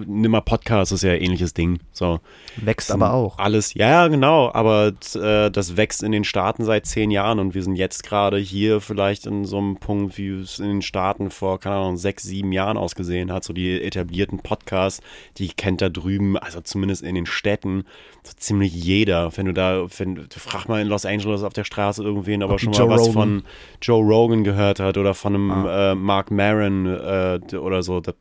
nimm 0.06 0.30
mal 0.32 0.42
Podcast, 0.42 0.92
ist 0.92 1.02
ja 1.02 1.14
ein 1.14 1.22
ähnliches 1.22 1.56
Ding. 1.56 1.80
So. 1.92 2.20
Wächst 2.58 2.92
aber 2.92 3.12
auch. 3.12 3.40
Alles, 3.40 3.74
ja, 3.74 4.08
genau, 4.08 4.52
aber 4.54 4.94
äh, 5.16 5.50
das 5.50 5.78
wächst 5.78 6.04
in 6.04 6.12
den 6.12 6.24
Staaten 6.24 6.64
seit 6.64 6.86
zehn 6.86 7.10
Jahren 7.10 7.40
und 7.40 7.56
wir 7.56 7.64
sind 7.64 7.76
jetzt 7.76 8.04
gerade 8.04 8.38
hier 8.38 8.82
vielleicht 8.82 9.26
in 9.26 9.46
so 9.46 9.58
einem 9.58 9.78
Punkt, 9.78 10.20
wie 10.20 10.28
es 10.30 10.60
in 10.60 10.68
den 10.68 10.82
Staaten 10.84 11.32
vor, 11.32 11.60
keine 11.60 11.78
Ahnung, 11.78 11.98
sechs, 11.98 12.22
sieben 12.22 12.52
Jahren 12.52 12.78
ausgesehen 12.78 13.32
hat. 13.32 13.44
So 13.44 13.52
die 13.52 13.82
etablierten 13.82 14.38
Podcasts, 14.38 15.02
die 15.40 15.48
kennt 15.48 15.82
da 15.82 15.90
drüben, 15.90 16.38
also 16.38 16.62
zumindest 16.62 17.02
in 17.02 17.16
den 17.16 17.26
Städten, 17.26 17.84
so 18.22 18.34
ziemlich 18.38 18.76
jeder. 18.76 19.36
Wenn 19.36 19.48
du 19.48 19.54
da, 19.54 19.88
wenn, 19.98 20.14
du 20.14 20.28
frag 20.38 20.68
mal 20.70 20.84
in 20.84 20.88
Los 20.88 21.08
Angeles 21.08 21.42
auf 21.42 21.54
der 21.54 21.64
Straße 21.64 22.04
irgendwen, 22.04 22.44
aber 22.44 22.54
Ob 22.54 22.60
schon 22.60 22.74
Joe 22.74 22.88
mal 22.90 22.94
was 22.94 23.08
Rogan- 23.08 23.14
von 23.14 23.44
Joe 23.82 24.04
Rogan 24.06 24.44
gehört 24.44 24.80
hat 24.80 25.00
oder 25.00 25.16
von 25.16 25.34
einem 25.34 25.50
Ah. 25.52 25.92
äh, 25.94 25.96
Mark 25.96 26.30
Maron 26.30 26.86
äh, 26.86 27.40
oder 27.56 27.82
so. 27.82 28.02
Das, 28.02 28.14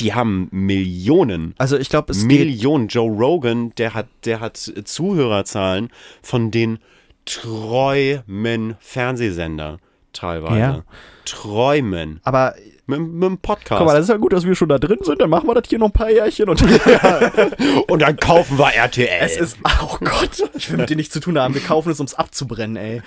die 0.00 0.14
haben 0.14 0.48
Millionen 0.50 1.54
Also 1.58 1.78
ich 1.78 1.88
glaube, 1.88 2.12
es 2.12 2.22
Millionen. 2.22 2.88
Joe 2.88 3.10
Rogan, 3.10 3.74
der 3.76 3.94
hat, 3.94 4.06
der 4.24 4.40
hat 4.40 4.56
Zuhörerzahlen 4.56 5.90
von 6.22 6.50
den 6.50 6.78
träumen 7.24 8.76
Fernsehsender 8.80 9.78
teilweise. 10.12 10.58
Ja. 10.58 10.84
Träumen. 11.24 12.20
aber 12.24 12.54
Mit, 12.86 13.00
mit 13.00 13.22
dem 13.22 13.38
Podcast. 13.38 13.78
Guck 13.78 13.86
mal, 13.86 13.94
das 13.94 14.04
ist 14.04 14.10
ja 14.10 14.16
gut, 14.16 14.32
dass 14.32 14.44
wir 14.44 14.54
schon 14.54 14.68
da 14.68 14.78
drin 14.78 14.98
sind. 15.02 15.20
Dann 15.20 15.30
machen 15.30 15.48
wir 15.48 15.54
das 15.54 15.68
hier 15.68 15.78
noch 15.78 15.88
ein 15.88 15.92
paar 15.92 16.10
Jährchen. 16.10 16.48
Und 16.48 16.62
Und 17.88 18.02
dann 18.02 18.16
kaufen 18.16 18.58
wir 18.58 18.72
RTL. 18.74 19.08
es 19.20 19.36
ist, 19.36 19.58
oh 19.64 19.96
Gott, 20.00 20.42
ich 20.54 20.70
will 20.70 20.78
mit 20.78 20.90
dir 20.90 20.96
nichts 20.96 21.12
zu 21.12 21.20
tun 21.20 21.38
haben. 21.38 21.54
Wir 21.54 21.62
kaufen 21.62 21.90
es, 21.90 21.98
ums 21.98 22.14
abzubrennen, 22.14 22.76
ey. 22.76 23.02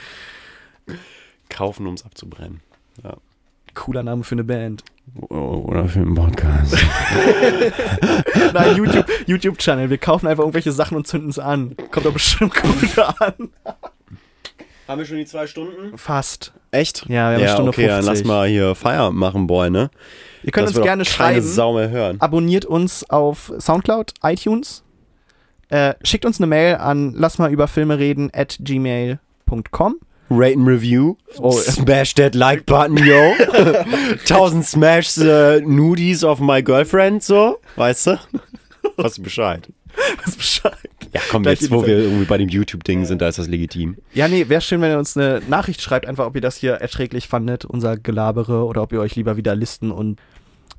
kaufen, 1.50 1.88
um 1.88 1.94
es 1.94 2.04
abzubrennen. 2.04 2.62
Ja. 3.04 3.16
Cooler 3.80 4.04
Name 4.04 4.26
für 4.26 4.36
eine 4.36 4.44
Band. 4.44 4.84
Oder 5.30 5.88
für 5.88 6.00
einen 6.00 6.14
Podcast. 6.14 6.76
Nein, 8.54 8.76
YouTube, 8.76 9.06
YouTube-Channel. 9.26 9.90
Wir 9.90 9.98
kaufen 9.98 10.28
einfach 10.28 10.44
irgendwelche 10.44 10.74
Sachen 10.74 10.98
und 10.98 11.08
zünden 11.08 11.30
es 11.30 11.40
an. 11.40 11.78
Kommt 11.90 12.06
doch 12.06 12.12
bestimmt 12.12 12.54
gut 12.56 13.00
an. 13.00 13.50
Haben 14.86 15.00
wir 15.00 15.06
schon 15.06 15.16
die 15.16 15.26
zwei 15.26 15.48
Stunden? 15.48 15.98
Fast. 15.98 16.52
Echt? 16.72 17.06
Ja, 17.08 17.10
wir 17.10 17.22
haben 17.22 17.34
eine 17.36 17.44
ja, 17.44 17.54
Stunde 17.54 17.70
okay, 17.70 17.88
dann 17.88 18.04
50. 18.04 18.14
lass 18.20 18.28
mal 18.28 18.50
hier 18.50 18.76
Feierabend 18.76 19.18
machen, 19.18 19.48
Boy, 19.48 19.70
ne? 19.70 19.90
Ihr 20.44 20.52
könnt 20.52 20.68
Das 20.68 20.76
uns 20.76 20.84
gerne 20.84 21.04
keine 21.04 21.06
schreiben. 21.06 21.48
Sau 21.48 21.74
mehr 21.74 21.90
hören. 21.90 22.18
Abonniert 22.20 22.66
uns 22.66 23.10
auf 23.10 23.54
Soundcloud, 23.60 24.14
iTunes. 24.24 24.84
Äh, 25.70 25.94
schickt 26.04 26.26
uns 26.26 26.40
eine 26.40 26.48
Mail 26.48 26.76
an 26.76 27.14
lass 27.16 27.38
mal 27.38 27.50
über 27.50 27.70
Filme 27.70 27.98
reden 27.98 28.30
at 28.34 28.58
gmail.com. 28.60 29.96
Rate 30.30 30.58
and 30.58 30.68
Review. 30.68 31.18
Oh. 31.40 31.52
Smash 31.52 32.16
that 32.16 32.36
Like 32.36 32.66
Button, 32.66 32.98
yo. 32.98 33.34
1000 34.26 34.66
Smash 34.66 35.18
äh, 35.18 35.62
Nudies 35.62 36.24
of 36.24 36.40
my 36.40 36.62
girlfriend, 36.62 37.24
so. 37.24 37.60
Weißt 37.76 38.08
du? 38.08 38.20
Weißt 38.98 39.18
du 39.18 39.24
Bescheid. 39.24 39.68
Weiß 40.24 40.36
Bescheid. 40.36 40.74
Ja, 41.14 41.22
komm, 41.32 41.44
Gleich 41.44 41.62
jetzt, 41.62 41.72
wo 41.72 41.86
wir 41.86 41.98
irgendwie 41.98 42.26
bei 42.26 42.38
dem 42.38 42.50
YouTube-Ding 42.50 43.06
sind, 43.06 43.22
da 43.22 43.28
ist 43.28 43.40
das 43.40 43.48
legitim. 43.48 43.98
Ja, 44.14 44.28
nee, 44.28 44.48
wäre 44.48 44.62
schön, 44.62 44.80
wenn 44.82 44.92
ihr 44.92 45.00
uns 45.00 45.18
eine 45.18 45.42
Nachricht 45.48 45.82
schreibt, 45.82 46.06
einfach 46.06 46.28
ob 46.28 46.36
ihr 46.36 46.42
das 46.42 46.56
hier 46.56 46.74
erträglich 46.74 47.28
fandet, 47.28 47.66
unser 47.66 47.98
Gelabere, 47.98 48.66
oder 48.66 48.84
ob 48.84 48.94
ihr 48.94 49.00
euch 49.00 49.16
lieber 49.16 49.36
wieder 49.36 49.56
Listen 49.56 49.92
und 49.92 50.20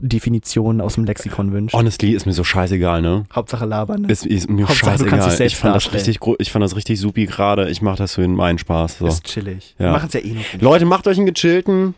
Definitionen 0.01 0.81
aus 0.81 0.95
dem 0.95 1.05
Lexikon 1.05 1.53
wünscht. 1.53 1.75
Honestly, 1.75 2.13
ist 2.13 2.27
mir 2.27 2.33
so 2.33 2.45
scheißegal, 2.45 3.03
ne? 3.03 3.25
Hauptsache 3.35 3.67
labern. 3.67 4.03
Ne? 4.03 4.09
Ist, 4.13 4.27
ist 4.27 4.49
mir 4.49 4.67
Hauptsache, 4.69 4.93
scheißegal. 4.99 5.19
dich 5.21 5.33
selbst 5.37 5.53
ich, 5.55 5.59
fand 5.59 5.77
das 5.77 5.93
richtig, 5.93 6.19
ich 6.39 6.51
fand 6.51 6.63
das 6.65 6.77
richtig 6.77 6.99
supi 6.99 7.27
gerade. 7.27 7.69
Ich 7.71 7.83
mach 7.83 7.97
das 7.97 8.15
für 8.15 8.27
meinen 8.27 8.59
Spaß. 8.59 8.99
So. 8.99 9.07
Ist 9.07 9.25
chillig. 9.25 9.75
Ja. 9.79 9.93
Machen 9.93 10.07
es 10.09 10.15
ja 10.15 10.21
eh 10.21 10.29
noch. 10.29 10.37
nicht. 10.37 10.63
Leute, 10.63 10.85
macht 10.87 11.07
euch 11.07 11.19
einen 11.19 11.27
gechillten 11.27 11.95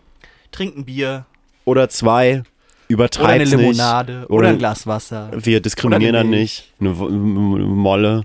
Trinken 0.50 0.84
Bier 0.84 1.26
oder 1.64 1.88
zwei. 1.88 2.42
Übertreibt 2.88 3.24
oder 3.24 3.32
eine 3.32 3.44
nicht. 3.44 3.56
Limonade 3.56 4.26
oder, 4.28 4.30
Oder- 4.34 4.48
ein 4.48 4.58
Glas 4.58 4.86
Wasser. 4.86 5.30
Wir 5.34 5.60
diskriminieren 5.60 6.12
dann 6.12 6.28
nicht. 6.30 6.72
Eine 6.78 6.90
Molle. 6.90 8.24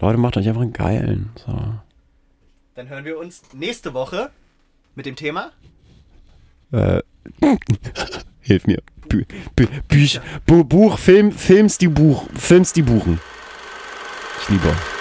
Leute, 0.00 0.18
macht 0.18 0.36
euch 0.36 0.48
einfach 0.48 0.62
einen 0.62 0.72
geilen. 0.72 1.30
So. 1.44 1.52
Dann 2.76 2.88
hören 2.88 3.04
wir 3.04 3.18
uns 3.18 3.42
nächste 3.52 3.92
Woche 3.92 4.30
mit 4.94 5.04
dem 5.04 5.16
Thema. 5.16 5.50
Äh, 6.72 7.02
hilf 8.42 8.66
mir. 8.66 8.80
Bü 9.10 9.24
Bü 9.58 9.66
Büch 9.90 10.20
Bu 10.48 10.70
Buch, 10.70 10.98
Film, 10.98 11.32
Films 11.32 11.78
die 11.78 11.88
Buch, 11.88 12.24
Films 12.34 12.72
die 12.72 12.82
Buchen. 12.82 13.20
Ich 14.42 14.48
liebe. 14.48 14.95